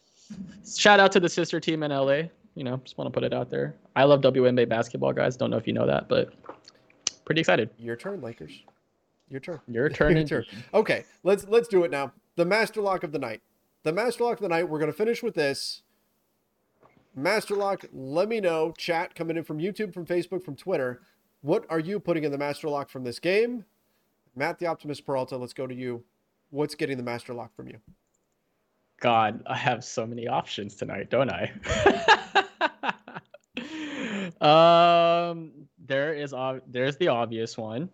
shout 0.76 1.00
out 1.00 1.12
to 1.12 1.20
the 1.20 1.28
sister 1.28 1.60
team 1.60 1.82
in 1.82 1.90
LA. 1.90 2.22
You 2.54 2.64
know, 2.64 2.78
just 2.78 2.98
want 2.98 3.06
to 3.06 3.12
put 3.12 3.24
it 3.24 3.32
out 3.32 3.50
there. 3.50 3.74
I 3.94 4.04
love 4.04 4.20
WNBA 4.20 4.68
basketball, 4.68 5.12
guys. 5.12 5.36
Don't 5.36 5.50
know 5.50 5.56
if 5.56 5.66
you 5.66 5.72
know 5.72 5.86
that, 5.86 6.08
but 6.08 6.32
pretty 7.28 7.42
excited. 7.42 7.68
your 7.78 7.94
turn, 7.94 8.22
Lakers. 8.22 8.62
Your 9.28 9.38
turn. 9.38 9.60
Your 9.68 9.88
turn. 9.90 10.16
Your 10.16 10.24
turn. 10.24 10.44
Okay, 10.72 11.04
let's 11.24 11.46
let's 11.46 11.68
do 11.68 11.84
it 11.84 11.90
now. 11.90 12.10
The 12.36 12.46
master 12.46 12.80
lock 12.80 13.02
of 13.02 13.12
the 13.12 13.18
night. 13.18 13.42
The 13.82 13.92
master 13.92 14.24
lock 14.24 14.38
of 14.38 14.42
the 14.42 14.48
night. 14.48 14.66
We're 14.66 14.78
gonna 14.78 14.94
finish 14.94 15.22
with 15.22 15.34
this. 15.34 15.82
Master 17.14 17.54
lock. 17.54 17.84
Let 17.92 18.30
me 18.30 18.40
know. 18.40 18.72
Chat 18.78 19.14
coming 19.14 19.36
in 19.36 19.44
from 19.44 19.58
YouTube, 19.58 19.92
from 19.92 20.06
Facebook, 20.06 20.42
from 20.42 20.56
Twitter. 20.56 21.02
What 21.42 21.66
are 21.68 21.78
you 21.78 22.00
putting 22.00 22.24
in 22.24 22.32
the 22.32 22.38
master 22.38 22.66
lock 22.70 22.88
from 22.88 23.04
this 23.04 23.18
game? 23.18 23.66
Matt 24.34 24.58
the 24.58 24.66
Optimist 24.66 25.04
Peralta. 25.04 25.36
Let's 25.36 25.52
go 25.52 25.66
to 25.66 25.74
you. 25.74 26.02
What's 26.48 26.74
getting 26.74 26.96
the 26.96 27.02
master 27.02 27.34
lock 27.34 27.54
from 27.54 27.68
you? 27.68 27.76
God, 29.00 29.42
I 29.46 29.54
have 29.54 29.84
so 29.84 30.06
many 30.06 30.26
options 30.26 30.76
tonight, 30.76 31.10
don't 31.10 31.30
I? 31.30 31.52
there 33.54 34.32
uh, 34.40 34.97
is 36.18 36.34
ob- 36.34 36.62
there's 36.66 36.96
the 36.96 37.08
obvious 37.08 37.56
one. 37.56 37.88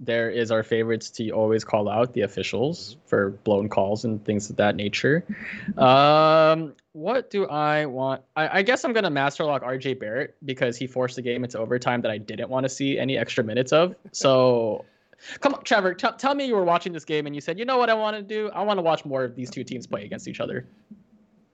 There 0.00 0.30
is 0.30 0.52
our 0.52 0.62
favorites 0.62 1.10
to 1.12 1.30
always 1.30 1.64
call 1.64 1.88
out 1.88 2.12
the 2.14 2.20
officials 2.20 2.96
for 3.06 3.30
blown 3.42 3.68
calls 3.68 4.04
and 4.04 4.24
things 4.24 4.48
of 4.48 4.56
that 4.56 4.76
nature. 4.76 5.24
Um, 5.76 6.74
what 6.92 7.30
do 7.30 7.46
I 7.48 7.86
want? 7.86 8.22
I, 8.36 8.58
I 8.58 8.62
guess 8.62 8.84
I'm 8.84 8.92
gonna 8.92 9.10
master 9.10 9.44
lock 9.44 9.62
RJ 9.62 9.98
Barrett 9.98 10.36
because 10.44 10.76
he 10.76 10.86
forced 10.86 11.16
the 11.16 11.22
game 11.22 11.42
into 11.42 11.58
overtime 11.58 12.00
that 12.02 12.12
I 12.12 12.18
didn't 12.18 12.48
want 12.48 12.64
to 12.64 12.68
see 12.68 12.98
any 12.98 13.18
extra 13.18 13.42
minutes 13.42 13.72
of. 13.72 13.96
So 14.12 14.84
Come 15.40 15.54
on, 15.54 15.64
Trevor. 15.64 15.94
T- 15.94 16.08
tell 16.18 16.34
me 16.34 16.46
you 16.46 16.54
were 16.54 16.64
watching 16.64 16.92
this 16.92 17.04
game 17.04 17.26
and 17.26 17.34
you 17.34 17.40
said, 17.40 17.58
you 17.58 17.64
know 17.64 17.78
what 17.78 17.90
I 17.90 17.94
want 17.94 18.16
to 18.16 18.22
do? 18.22 18.50
I 18.50 18.62
want 18.62 18.78
to 18.78 18.82
watch 18.82 19.04
more 19.04 19.24
of 19.24 19.34
these 19.34 19.50
two 19.50 19.64
teams 19.64 19.86
play 19.86 20.04
against 20.04 20.28
each 20.28 20.40
other. 20.40 20.66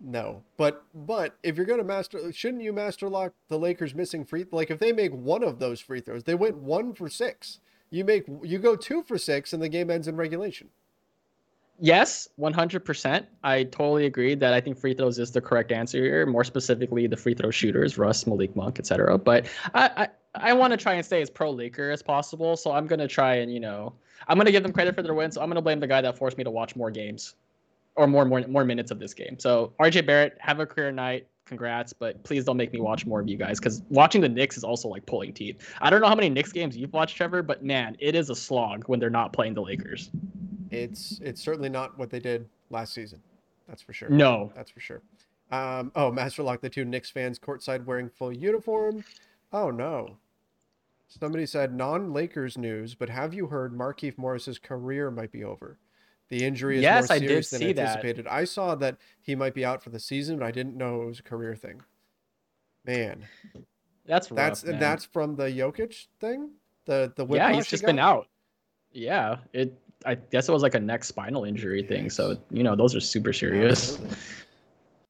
No, 0.07 0.43
but 0.59 0.85
but 0.95 1.39
if 1.43 1.57
you're 1.57 1.65
gonna 1.65 1.83
master, 1.83 2.31
shouldn't 2.31 2.63
you 2.63 2.75
master 2.75 3.09
lock 3.09 3.33
the 3.49 3.59
Lakers 3.59 3.95
missing 3.95 4.23
free? 4.27 4.45
Like 4.51 4.71
if 4.71 4.79
they 4.79 4.93
make 4.93 5.13
one 5.13 5.43
of 5.43 5.59
those 5.59 5.81
free 5.81 6.01
throws, 6.01 6.25
they 6.25 6.35
went 6.35 6.59
one 6.59 6.93
for 6.93 7.09
six. 7.09 7.61
You 7.89 8.05
make 8.05 8.27
you 8.43 8.59
go 8.59 8.77
two 8.77 9.03
for 9.03 9.17
six, 9.17 9.55
and 9.55 9.63
the 9.63 9.69
game 9.69 9.91
ends 9.91 10.07
in 10.07 10.17
regulation. 10.17 10.69
Yes, 11.81 12.29
100%. 12.39 13.27
I 13.43 13.65
totally 13.65 14.07
agree 14.07 14.37
that 14.37 14.55
I 14.55 14.61
think 14.61 14.79
free 14.79 14.95
throws 14.95 15.19
is 15.19 15.33
the 15.33 15.41
correct 15.41 15.73
answer 15.73 15.99
here. 15.99 16.25
More 16.25 16.45
specifically, 16.45 17.09
the 17.09 17.17
free 17.17 17.35
throw 17.35 17.51
shooters, 17.51 17.99
Russ, 17.99 18.29
Malik 18.29 18.55
Monk, 18.55 18.79
etc. 18.79 19.19
But 19.19 19.47
I, 19.75 19.91
I, 19.97 20.09
I 20.51 20.53
want 20.53 20.71
to 20.71 20.77
try 20.77 20.95
and 20.95 21.05
stay 21.05 21.21
as 21.21 21.31
pro 21.31 21.51
Laker 21.51 21.91
as 21.91 22.01
possible. 22.01 22.57
So 22.57 22.71
I'm 22.71 22.87
going 22.87 23.01
to 23.01 23.09
try 23.09 23.37
and, 23.37 23.53
you 23.53 23.59
know, 23.59 23.93
I'm 24.29 24.37
going 24.37 24.47
to 24.47 24.53
give 24.53 24.63
them 24.63 24.73
credit 24.73 24.95
for 24.95 25.03
their 25.03 25.15
win. 25.15 25.33
So 25.33 25.41
I'm 25.41 25.49
going 25.49 25.57
to 25.57 25.63
blame 25.63 25.81
the 25.81 25.89
guy 25.89 26.01
that 26.01 26.17
forced 26.17 26.39
me 26.39 26.45
to 26.45 26.51
watch 26.51 26.77
more 26.77 26.93
games 26.93 27.35
or 27.97 28.07
more, 28.07 28.25
more, 28.25 28.47
more 28.49 28.65
minutes 28.65 28.91
of 28.91 28.99
this 28.99 29.15
game. 29.15 29.39
So 29.39 29.73
RJ 29.81 30.07
Barrett, 30.07 30.37
have 30.41 30.61
a 30.61 30.67
career 30.67 30.93
night. 30.93 31.27
Congrats, 31.47 31.93
but 31.93 32.23
please 32.25 32.45
don't 32.45 32.57
make 32.57 32.73
me 32.73 32.81
watch 32.81 33.05
more 33.05 33.21
of 33.21 33.29
you 33.29 33.37
guys 33.37 33.59
because 33.59 33.83
watching 33.91 34.23
the 34.23 34.29
Knicks 34.29 34.57
is 34.57 34.65
also 34.65 34.89
like 34.89 35.05
pulling 35.05 35.35
teeth. 35.35 35.75
I 35.83 35.91
don't 35.91 36.01
know 36.01 36.09
how 36.09 36.15
many 36.15 36.31
Knicks 36.31 36.53
games 36.53 36.75
you've 36.75 36.95
watched, 36.95 37.19
Trevor, 37.19 37.43
but 37.43 37.63
man, 37.63 37.97
it 37.99 38.15
is 38.15 38.31
a 38.31 38.35
slog 38.35 38.85
when 38.89 38.99
they're 38.99 39.11
not 39.11 39.35
playing 39.35 39.53
the 39.53 39.61
Lakers. 39.61 40.11
It's 40.71 41.21
it's 41.23 41.43
certainly 41.43 41.69
not 41.69 41.99
what 41.99 42.09
they 42.09 42.19
did 42.19 42.49
last 42.71 42.95
season. 42.95 43.21
That's 43.69 43.83
for 43.83 43.93
sure. 43.93 44.09
No, 44.09 44.53
That's 44.57 44.71
for 44.71 44.81
sure. 44.81 45.03
Um, 45.51 45.93
oh, 45.95 46.11
Master 46.11 46.43
Lock, 46.43 46.63
the 46.63 46.71
two 46.71 46.85
Knicks 46.85 47.11
fans 47.11 47.39
courtside 47.39 47.85
wearing 47.85 48.09
full 48.09 48.33
uniform. 48.33 49.05
Oh 49.53 49.71
no. 49.71 50.17
Somebody 51.09 51.47
said 51.47 51.75
non-Lakers 51.75 52.59
news, 52.59 52.95
but 52.95 53.09
have 53.09 53.35
you 53.35 53.47
heard 53.47 53.73
Markieff 53.73 54.19
Morris's 54.19 54.59
career 54.59 55.11
might 55.11 55.31
be 55.31 55.45
over? 55.45 55.79
The 56.31 56.45
injury 56.45 56.77
is 56.79 56.83
Yes, 56.83 57.09
more 57.09 57.17
I 57.17 57.19
did 57.19 57.29
serious 57.29 57.51
than 57.51 57.59
see 57.61 57.73
that. 57.75 57.83
anticipated. 57.83 58.27
I 58.27 58.45
saw 58.45 58.75
that 58.77 58.97
he 59.21 59.35
might 59.35 59.55
be 59.55 59.65
out 59.65 59.83
for 59.83 59.91
the 59.91 60.01
season, 60.01 60.39
but 60.39 60.47
I 60.47 60.51
didn't 60.51 60.77
know 60.77 61.03
it 61.03 61.07
was 61.07 61.19
a 61.21 61.23
career 61.23 61.55
thing. 61.55 61.83
Man, 62.87 63.25
That's 64.07 64.31
rough, 64.31 64.37
that's 64.37 64.65
man. 64.65 64.79
that's 64.81 65.05
from 65.05 65.37
the 65.37 65.45
Jokic 65.45 66.07
thing. 66.21 66.51
The 66.87 67.13
the 67.17 67.27
yeah. 67.29 67.53
He's 67.53 67.67
he 67.67 67.71
just 67.71 67.85
been 67.85 67.99
out. 67.99 68.29
Yeah, 68.93 69.37
it. 69.53 69.79
I 70.07 70.17
guess 70.17 70.49
it 70.49 70.53
was 70.53 70.63
like 70.63 70.75
a 70.75 70.81
neck 70.81 71.03
spinal 71.05 71.45
injury 71.45 71.83
thing. 71.83 72.11
So 72.11 72.37
you 72.51 72.63
know 72.63 72.77
those 72.77 72.95
are 72.95 73.01
super 73.01 73.33
serious. 73.33 73.99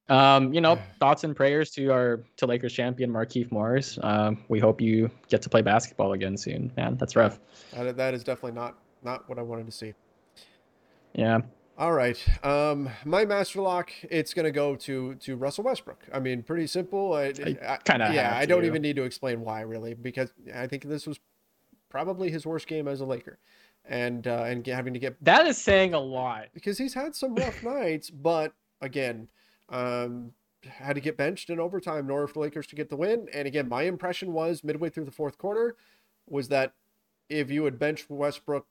Um, 0.08 0.52
you 0.52 0.60
know, 0.60 0.78
thoughts 1.00 1.24
and 1.24 1.34
prayers 1.34 1.70
to 1.72 1.88
our 1.92 2.20
to 2.36 2.46
Lakers 2.46 2.72
champion 2.74 3.10
Markieff 3.10 3.50
Morris. 3.50 3.98
Um, 4.02 4.44
we 4.48 4.60
hope 4.60 4.80
you 4.80 5.10
get 5.28 5.42
to 5.42 5.48
play 5.48 5.62
basketball 5.62 6.12
again 6.12 6.36
soon, 6.36 6.70
man. 6.76 6.96
That's 6.96 7.16
rough. 7.16 7.40
That, 7.72 7.96
that 7.96 8.14
is 8.14 8.22
definitely 8.22 8.52
not 8.52 8.78
not 9.02 9.28
what 9.28 9.38
I 9.38 9.42
wanted 9.42 9.66
to 9.66 9.72
see. 9.72 9.94
Yeah. 11.14 11.40
All 11.76 11.92
right. 11.92 12.22
Um, 12.44 12.88
my 13.04 13.24
master 13.24 13.60
lock, 13.60 13.90
it's 14.02 14.32
gonna 14.32 14.52
go 14.52 14.76
to 14.76 15.14
to 15.16 15.36
Russell 15.36 15.64
Westbrook. 15.64 16.04
I 16.12 16.20
mean, 16.20 16.42
pretty 16.42 16.66
simple. 16.68 17.14
I, 17.14 17.26
I 17.26 17.78
kinda 17.84 18.10
yeah. 18.12 18.32
have 18.34 18.42
I 18.42 18.46
don't 18.46 18.60
to. 18.60 18.66
even 18.66 18.82
need 18.82 18.96
to 18.96 19.02
explain 19.02 19.40
why, 19.40 19.62
really, 19.62 19.94
because 19.94 20.32
I 20.54 20.66
think 20.68 20.84
this 20.84 21.06
was 21.06 21.18
probably 21.88 22.30
his 22.30 22.46
worst 22.46 22.68
game 22.68 22.86
as 22.86 23.00
a 23.00 23.04
Laker, 23.04 23.38
and 23.84 24.26
uh, 24.26 24.44
and 24.46 24.64
having 24.66 24.92
to 24.94 25.00
get 25.00 25.16
That 25.24 25.46
is 25.46 25.58
saying 25.58 25.94
a 25.94 26.00
lot. 26.00 26.46
because 26.54 26.78
he's 26.78 26.94
had 26.94 27.14
some 27.16 27.34
rough 27.34 27.62
nights, 27.64 28.08
but 28.10 28.52
again, 28.80 29.28
um, 29.68 30.32
had 30.64 30.94
to 30.94 31.00
get 31.00 31.16
benched 31.16 31.50
in 31.50 31.58
overtime 31.58 32.04
in 32.04 32.10
order 32.10 32.28
for 32.28 32.34
the 32.34 32.40
Lakers 32.40 32.68
to 32.68 32.76
get 32.76 32.88
the 32.88 32.96
win. 32.96 33.28
And 33.34 33.48
again, 33.48 33.68
my 33.68 33.82
impression 33.82 34.32
was 34.32 34.62
midway 34.62 34.90
through 34.90 35.04
the 35.06 35.10
fourth 35.10 35.38
quarter 35.38 35.76
was 36.28 36.48
that 36.48 36.72
if 37.28 37.50
you 37.50 37.64
had 37.64 37.78
benched 37.80 38.08
Westbrook, 38.08 38.66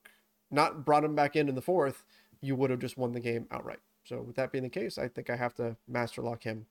not 0.50 0.86
brought 0.86 1.04
him 1.04 1.16
back 1.16 1.36
in 1.36 1.50
in 1.50 1.56
the 1.56 1.62
fourth, 1.62 2.04
you 2.44 2.56
would 2.56 2.70
have 2.70 2.80
just 2.80 2.98
won 2.98 3.14
the 3.14 3.20
game 3.20 3.48
outright. 3.50 3.80
So 4.04 4.22
with 4.22 4.36
that 4.36 4.52
being 4.52 4.66
the 4.66 4.70
case, 4.70 4.98
I 4.98 5.08
think 5.08 5.30
I 5.30 5.38
have 5.38 5.56
to 5.56 5.78
master 5.88 6.22
lock 6.22 6.44
him 6.44 6.66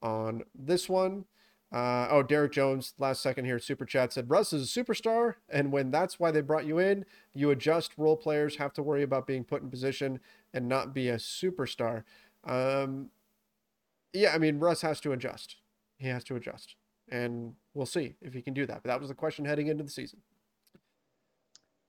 on 0.00 0.44
this 0.54 0.88
one. 0.88 1.24
Uh, 1.72 2.08
oh, 2.10 2.22
Derek 2.22 2.52
Jones, 2.52 2.94
last 2.98 3.20
second 3.20 3.44
here, 3.44 3.58
super 3.58 3.84
chat 3.84 4.12
said 4.12 4.30
Russ 4.30 4.52
is 4.52 4.76
a 4.76 4.80
superstar, 4.84 5.34
and 5.48 5.70
when 5.70 5.90
that's 5.90 6.18
why 6.18 6.30
they 6.30 6.40
brought 6.40 6.64
you 6.64 6.78
in, 6.78 7.04
you 7.32 7.50
adjust. 7.50 7.92
Role 7.96 8.16
players 8.16 8.56
have 8.56 8.72
to 8.74 8.82
worry 8.82 9.02
about 9.02 9.26
being 9.26 9.44
put 9.44 9.62
in 9.62 9.70
position 9.70 10.20
and 10.52 10.68
not 10.68 10.94
be 10.94 11.08
a 11.08 11.16
superstar. 11.16 12.02
Um, 12.44 13.10
yeah, 14.12 14.32
I 14.34 14.38
mean 14.38 14.58
Russ 14.58 14.82
has 14.82 15.00
to 15.00 15.12
adjust. 15.12 15.56
He 15.98 16.08
has 16.08 16.24
to 16.24 16.34
adjust, 16.34 16.74
and 17.08 17.54
we'll 17.74 17.86
see 17.86 18.14
if 18.20 18.34
he 18.34 18.42
can 18.42 18.54
do 18.54 18.66
that. 18.66 18.82
But 18.82 18.88
that 18.88 19.00
was 19.00 19.08
the 19.08 19.14
question 19.14 19.44
heading 19.44 19.68
into 19.68 19.84
the 19.84 19.90
season. 19.90 20.20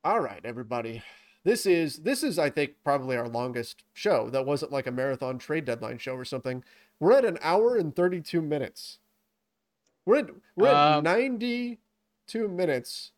All 0.03 0.19
right, 0.19 0.41
everybody. 0.43 1.01
This 1.43 1.65
is 1.65 1.97
this 1.97 2.23
is 2.23 2.37
I 2.37 2.49
think 2.49 2.75
probably 2.83 3.17
our 3.17 3.27
longest 3.27 3.83
show. 3.93 4.29
That 4.29 4.45
wasn't 4.45 4.71
like 4.71 4.87
a 4.87 4.91
marathon 4.91 5.39
trade 5.39 5.65
deadline 5.65 5.97
show 5.97 6.15
or 6.15 6.25
something. 6.25 6.63
We're 6.99 7.13
at 7.13 7.25
an 7.25 7.39
hour 7.41 7.75
and 7.77 7.95
32 7.95 8.41
minutes. 8.41 8.99
We're 10.05 10.19
at 10.19 10.29
we're 10.55 10.67
at 10.67 10.97
Um, 10.97 11.03
92 11.03 12.47
minutes 12.47 13.11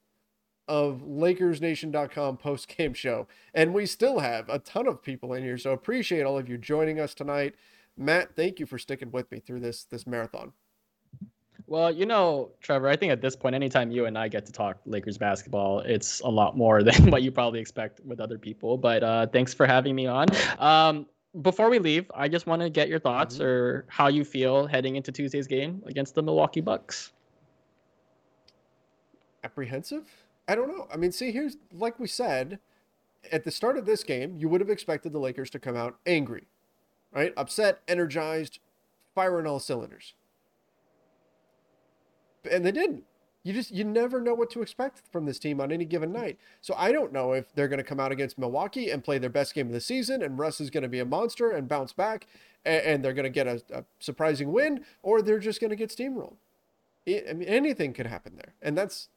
of 0.68 1.02
LakersNation.com 1.02 2.38
post 2.38 2.68
game 2.70 2.94
show, 2.94 3.28
and 3.54 3.74
we 3.74 3.86
still 3.86 4.20
have 4.20 4.48
a 4.50 4.60
ton 4.60 4.88
of 4.88 5.04
people 5.04 5.34
in 5.34 5.44
here. 5.44 5.58
So 5.58 5.72
appreciate 5.72 6.24
all 6.24 6.38
of 6.38 6.48
you 6.48 6.58
joining 6.58 7.00
us 7.00 7.14
tonight. 7.14 7.56
Matt, 7.98 8.36
thank 8.36 8.60
you 8.60 8.66
for 8.66 8.80
sticking 8.80 9.12
with 9.12 9.30
me 9.32 9.40
through 9.40 9.60
this 9.60 9.84
this 9.84 10.08
marathon. 10.08 10.54
Well, 11.74 11.92
you 11.92 12.06
know, 12.06 12.52
Trevor, 12.62 12.88
I 12.88 12.96
think 12.96 13.12
at 13.12 13.20
this 13.20 13.36
point, 13.36 13.56
anytime 13.56 13.90
you 13.90 14.06
and 14.06 14.16
I 14.16 14.28
get 14.28 14.46
to 14.46 14.52
talk 14.52 14.78
Lakers 14.86 15.18
basketball, 15.18 15.80
it's 15.80 16.20
a 16.20 16.30
lot 16.30 16.56
more 16.56 16.84
than 16.84 17.10
what 17.10 17.24
you 17.24 17.32
probably 17.32 17.60
expect 17.60 18.00
with 18.06 18.20
other 18.20 18.38
people. 18.38 18.78
But 18.78 19.02
uh, 19.02 19.26
thanks 19.26 19.56
for 19.56 19.66
having 19.66 19.96
me 19.96 20.06
on. 20.06 20.28
Um, 20.60 21.08
before 21.42 21.72
we 21.72 21.80
leave, 21.80 22.12
I 22.14 22.28
just 22.28 22.46
want 22.46 22.62
to 22.62 22.70
get 22.70 22.90
your 22.90 23.00
thoughts 23.00 23.38
Mm-hmm. 23.38 23.46
or 23.46 23.86
how 23.88 24.08
you 24.08 24.24
feel 24.24 24.68
heading 24.68 24.98
into 24.98 25.12
Tuesday's 25.12 25.48
game 25.48 25.82
against 25.88 26.14
the 26.14 26.22
Milwaukee 26.22 26.62
Bucks. 26.62 27.12
apprehensive? 29.44 30.04
I 30.48 30.54
don't 30.54 30.68
know. 30.68 30.88
I 30.94 30.98
mean, 30.98 31.12
see, 31.12 31.32
here's 31.32 31.58
like 31.74 32.00
we 32.00 32.06
said 32.06 32.60
at 33.32 33.46
the 33.46 33.50
start 33.50 33.80
of 33.80 33.88
this 33.88 34.04
game, 34.04 34.36
you 34.38 34.48
would 34.48 34.62
have 34.62 34.70
expected 34.70 35.12
the 35.12 35.18
Lakers 35.18 35.50
to 35.50 35.58
come 35.58 35.76
out 35.76 35.98
angry, 36.06 36.46
right? 37.12 37.34
Upset, 37.36 37.80
energized, 37.88 38.60
fire 39.16 39.32
firing 39.32 39.48
all 39.48 39.60
cylinders. 39.60 40.14
And 42.50 42.66
they 42.66 42.72
didn't. 42.72 43.04
You 43.44 43.52
just 43.52 43.72
you 43.72 43.84
never 43.84 44.22
know 44.22 44.34
what 44.34 44.50
to 44.52 44.62
expect 44.62 45.02
from 45.12 45.26
this 45.26 45.38
team 45.38 45.60
on 45.60 45.72
any 45.72 45.84
given 45.84 46.14
night. 46.14 46.38
So 46.62 46.74
I 46.78 46.94
don't 46.94 47.12
know 47.12 47.34
if 47.34 47.54
they're 47.54 47.68
going 47.68 47.80
to 47.80 47.84
come 47.84 48.00
out 48.00 48.12
against 48.12 48.38
Milwaukee 48.38 48.90
and 48.90 49.04
play 49.04 49.18
their 49.18 49.30
best 49.30 49.54
game 49.54 49.68
of 49.68 49.74
the 49.74 49.82
season, 49.82 50.22
and 50.22 50.40
Russ 50.40 50.62
is 50.62 50.70
going 50.70 50.84
to 50.84 50.90
be 50.90 51.00
a 51.00 51.06
monster 51.06 51.52
and 51.52 51.68
bounce 51.68 51.92
back, 51.92 52.26
and, 52.64 52.82
and 52.86 53.04
they're 53.04 53.14
going 53.14 53.26
to 53.26 53.30
get 53.30 53.48
a, 53.48 53.62
a 53.74 53.84
surprising 54.00 54.54
win, 54.54 54.86
or 55.02 55.22
they're 55.22 55.40
just 55.40 55.60
going 55.60 55.72
to 55.72 55.76
get 55.76 55.90
steamrolled. 55.90 56.38
I 57.06 57.24
I 57.30 57.34
mean, 57.34 57.50
anything 57.50 57.92
could 57.92 58.08
happen 58.08 58.38
there, 58.38 58.54
and 58.62 58.78
that's 58.78 59.10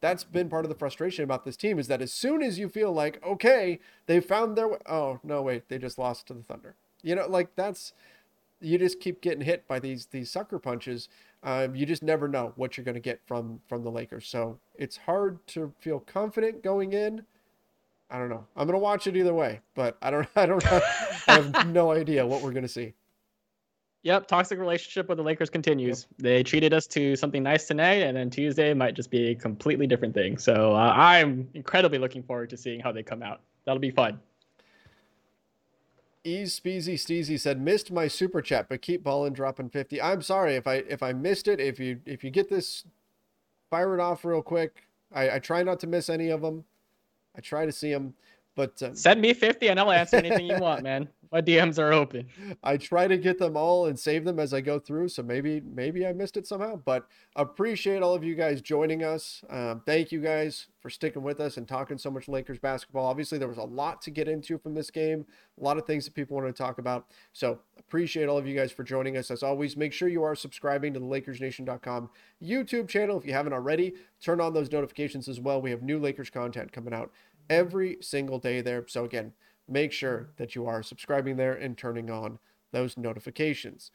that's 0.00 0.24
been 0.24 0.48
part 0.48 0.64
of 0.64 0.68
the 0.68 0.74
frustration 0.74 1.24
about 1.24 1.44
this 1.44 1.56
team 1.56 1.78
is 1.78 1.86
that 1.88 2.02
as 2.02 2.12
soon 2.12 2.42
as 2.42 2.58
you 2.58 2.68
feel 2.68 2.92
like 2.92 3.24
okay 3.24 3.78
they 4.06 4.20
found 4.20 4.58
their 4.58 4.68
way 4.68 4.78
oh 4.86 5.20
no 5.22 5.40
wait 5.40 5.68
they 5.68 5.78
just 5.78 5.96
lost 5.96 6.26
to 6.26 6.34
the 6.34 6.42
thunder 6.42 6.74
you 7.02 7.14
know 7.14 7.26
like 7.26 7.54
that's 7.54 7.92
you 8.60 8.78
just 8.78 9.00
keep 9.00 9.20
getting 9.22 9.44
hit 9.44 9.66
by 9.66 9.78
these 9.78 10.06
these 10.06 10.30
sucker 10.30 10.58
punches 10.58 11.08
um, 11.42 11.74
you 11.74 11.86
just 11.86 12.02
never 12.02 12.28
know 12.28 12.52
what 12.56 12.76
you're 12.76 12.84
going 12.84 12.94
to 12.94 13.00
get 13.00 13.20
from 13.26 13.60
from 13.68 13.82
the 13.82 13.90
lakers 13.90 14.26
so 14.26 14.58
it's 14.74 14.96
hard 14.96 15.44
to 15.46 15.72
feel 15.80 16.00
confident 16.00 16.62
going 16.62 16.92
in 16.92 17.24
i 18.10 18.18
don't 18.18 18.28
know 18.28 18.46
i'm 18.56 18.66
going 18.66 18.78
to 18.78 18.82
watch 18.82 19.06
it 19.06 19.16
either 19.16 19.34
way 19.34 19.60
but 19.74 19.96
i 20.02 20.10
don't 20.10 20.28
i 20.36 20.46
don't 20.46 20.62
have, 20.62 20.82
i 21.28 21.32
have 21.32 21.66
no 21.72 21.92
idea 21.92 22.26
what 22.26 22.42
we're 22.42 22.52
going 22.52 22.62
to 22.62 22.68
see 22.68 22.94
Yep, 24.04 24.26
toxic 24.26 24.58
relationship 24.58 25.08
with 25.08 25.18
the 25.18 25.22
Lakers 25.22 25.48
continues. 25.48 26.08
They 26.18 26.42
treated 26.42 26.74
us 26.74 26.88
to 26.88 27.14
something 27.14 27.40
nice 27.40 27.66
tonight, 27.68 28.02
and 28.02 28.16
then 28.16 28.30
Tuesday 28.30 28.74
might 28.74 28.94
just 28.94 29.12
be 29.12 29.30
a 29.30 29.34
completely 29.36 29.86
different 29.86 30.12
thing. 30.12 30.38
So 30.38 30.74
uh, 30.74 30.92
I'm 30.92 31.48
incredibly 31.54 31.98
looking 31.98 32.24
forward 32.24 32.50
to 32.50 32.56
seeing 32.56 32.80
how 32.80 32.90
they 32.90 33.04
come 33.04 33.22
out. 33.22 33.42
That'll 33.64 33.78
be 33.78 33.92
fun. 33.92 34.18
Ease 36.24 36.58
Speezy 36.58 36.94
Steezy 36.94 37.38
said 37.38 37.60
missed 37.60 37.90
my 37.90 38.08
super 38.08 38.40
chat, 38.40 38.68
but 38.68 38.82
keep 38.82 39.02
balling 39.02 39.32
dropping 39.32 39.70
fifty. 39.70 40.00
I'm 40.00 40.22
sorry 40.22 40.54
if 40.54 40.66
I 40.66 40.76
if 40.76 41.02
I 41.02 41.12
missed 41.12 41.48
it. 41.48 41.60
If 41.60 41.80
you 41.80 42.00
if 42.06 42.22
you 42.22 42.30
get 42.30 42.48
this, 42.48 42.84
fire 43.70 43.94
it 43.94 44.00
off 44.00 44.24
real 44.24 44.42
quick. 44.42 44.88
I, 45.14 45.36
I 45.36 45.38
try 45.38 45.62
not 45.62 45.80
to 45.80 45.86
miss 45.86 46.08
any 46.08 46.28
of 46.30 46.40
them. 46.40 46.64
I 47.36 47.40
try 47.40 47.66
to 47.66 47.72
see 47.72 47.92
them, 47.92 48.14
but 48.54 48.80
uh, 48.82 48.94
Send 48.94 49.20
me 49.20 49.32
50 49.34 49.68
and 49.68 49.80
I'll 49.80 49.90
answer 49.90 50.16
anything 50.16 50.46
you 50.46 50.58
want, 50.58 50.82
man. 50.82 51.08
My 51.32 51.40
DMs 51.40 51.78
are 51.78 51.94
open. 51.94 52.26
I 52.62 52.76
try 52.76 53.08
to 53.08 53.16
get 53.16 53.38
them 53.38 53.56
all 53.56 53.86
and 53.86 53.98
save 53.98 54.26
them 54.26 54.38
as 54.38 54.52
I 54.52 54.60
go 54.60 54.78
through. 54.78 55.08
So 55.08 55.22
maybe 55.22 55.62
maybe 55.64 56.06
I 56.06 56.12
missed 56.12 56.36
it 56.36 56.46
somehow, 56.46 56.76
but 56.76 57.06
appreciate 57.34 58.02
all 58.02 58.12
of 58.14 58.22
you 58.22 58.34
guys 58.34 58.60
joining 58.60 59.02
us. 59.02 59.42
Um, 59.48 59.80
thank 59.86 60.12
you 60.12 60.20
guys 60.20 60.66
for 60.80 60.90
sticking 60.90 61.22
with 61.22 61.40
us 61.40 61.56
and 61.56 61.66
talking 61.66 61.96
so 61.96 62.10
much 62.10 62.28
Lakers 62.28 62.58
basketball. 62.58 63.06
Obviously, 63.06 63.38
there 63.38 63.48
was 63.48 63.56
a 63.56 63.62
lot 63.62 64.02
to 64.02 64.10
get 64.10 64.28
into 64.28 64.58
from 64.58 64.74
this 64.74 64.90
game, 64.90 65.24
a 65.58 65.64
lot 65.64 65.78
of 65.78 65.86
things 65.86 66.04
that 66.04 66.12
people 66.12 66.36
wanted 66.36 66.54
to 66.54 66.62
talk 66.62 66.76
about. 66.76 67.06
So 67.32 67.60
appreciate 67.78 68.28
all 68.28 68.36
of 68.36 68.46
you 68.46 68.54
guys 68.54 68.70
for 68.70 68.84
joining 68.84 69.16
us. 69.16 69.30
As 69.30 69.42
always, 69.42 69.74
make 69.74 69.94
sure 69.94 70.08
you 70.08 70.22
are 70.22 70.34
subscribing 70.34 70.92
to 70.92 71.00
the 71.00 71.06
LakersNation.com 71.06 72.10
YouTube 72.42 72.88
channel 72.88 73.16
if 73.16 73.24
you 73.24 73.32
haven't 73.32 73.54
already. 73.54 73.94
Turn 74.20 74.38
on 74.38 74.52
those 74.52 74.70
notifications 74.70 75.28
as 75.28 75.40
well. 75.40 75.62
We 75.62 75.70
have 75.70 75.82
new 75.82 75.98
Lakers 75.98 76.28
content 76.28 76.72
coming 76.72 76.92
out 76.92 77.10
every 77.48 77.96
single 78.02 78.38
day 78.38 78.60
there. 78.60 78.84
So 78.86 79.04
again, 79.06 79.32
make 79.68 79.92
sure 79.92 80.18
mm-hmm. 80.18 80.30
that 80.36 80.54
you 80.54 80.66
are 80.66 80.82
subscribing 80.82 81.36
there 81.36 81.54
and 81.54 81.76
turning 81.76 82.10
on 82.10 82.38
those 82.72 82.96
notifications. 82.96 83.90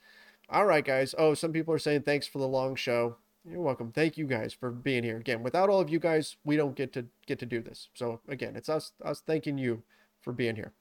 All 0.50 0.66
right, 0.66 0.86
guys. 0.86 1.14
Oh, 1.18 1.34
some 1.34 1.52
people 1.52 1.74
are 1.74 1.80
saying 1.80 2.04
thanks 2.04 2.28
for 2.28 2.40
the 2.40 2.48
long 2.48 2.76
show. 2.76 3.18
You're 3.50 3.62
welcome. 3.62 3.92
Thank 3.92 4.18
you 4.18 4.28
guys 4.28 4.54
for 4.54 4.72
being 4.72 5.04
here. 5.04 5.18
Again, 5.18 5.42
without 5.42 5.70
all 5.70 5.80
of 5.80 5.90
you 5.90 6.00
guys, 6.00 6.36
we 6.44 6.58
don't 6.58 6.76
get 6.76 6.94
to 6.94 7.06
get 7.26 7.40
to 7.40 7.46
do 7.46 7.62
this. 7.62 7.90
So 7.94 8.20
again, 8.28 8.56
it's 8.56 8.70
us 8.70 8.92
us 9.04 9.22
thanking 9.26 9.58
you 9.58 9.84
for 10.22 10.34
being 10.34 10.56
here. 10.56 10.74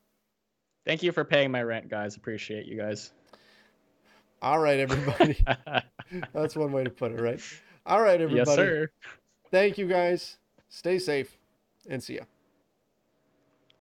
Thank 0.85 1.03
you 1.03 1.13
for 1.13 1.25
paying 1.25 1.51
my 1.51 1.63
rent, 1.63 1.89
guys. 1.89 2.17
Appreciate 2.17 2.67
you 2.67 2.77
guys. 2.77 3.13
All 4.43 4.59
right, 4.59 4.79
everybody. 4.79 5.45
That's 6.33 6.57
one 6.57 6.73
way 6.73 6.85
to 6.85 6.91
put 6.91 7.13
it, 7.13 7.21
right? 7.21 7.41
All 7.87 8.01
right, 8.01 8.21
everybody. 8.21 8.51
yes, 8.51 8.55
sir. 8.55 8.91
Thank 9.51 9.79
you 9.79 9.87
guys. 9.87 10.37
Stay 10.69 10.99
safe 10.99 11.37
and 11.89 12.03
see 12.03 12.17
ya. 12.17 12.23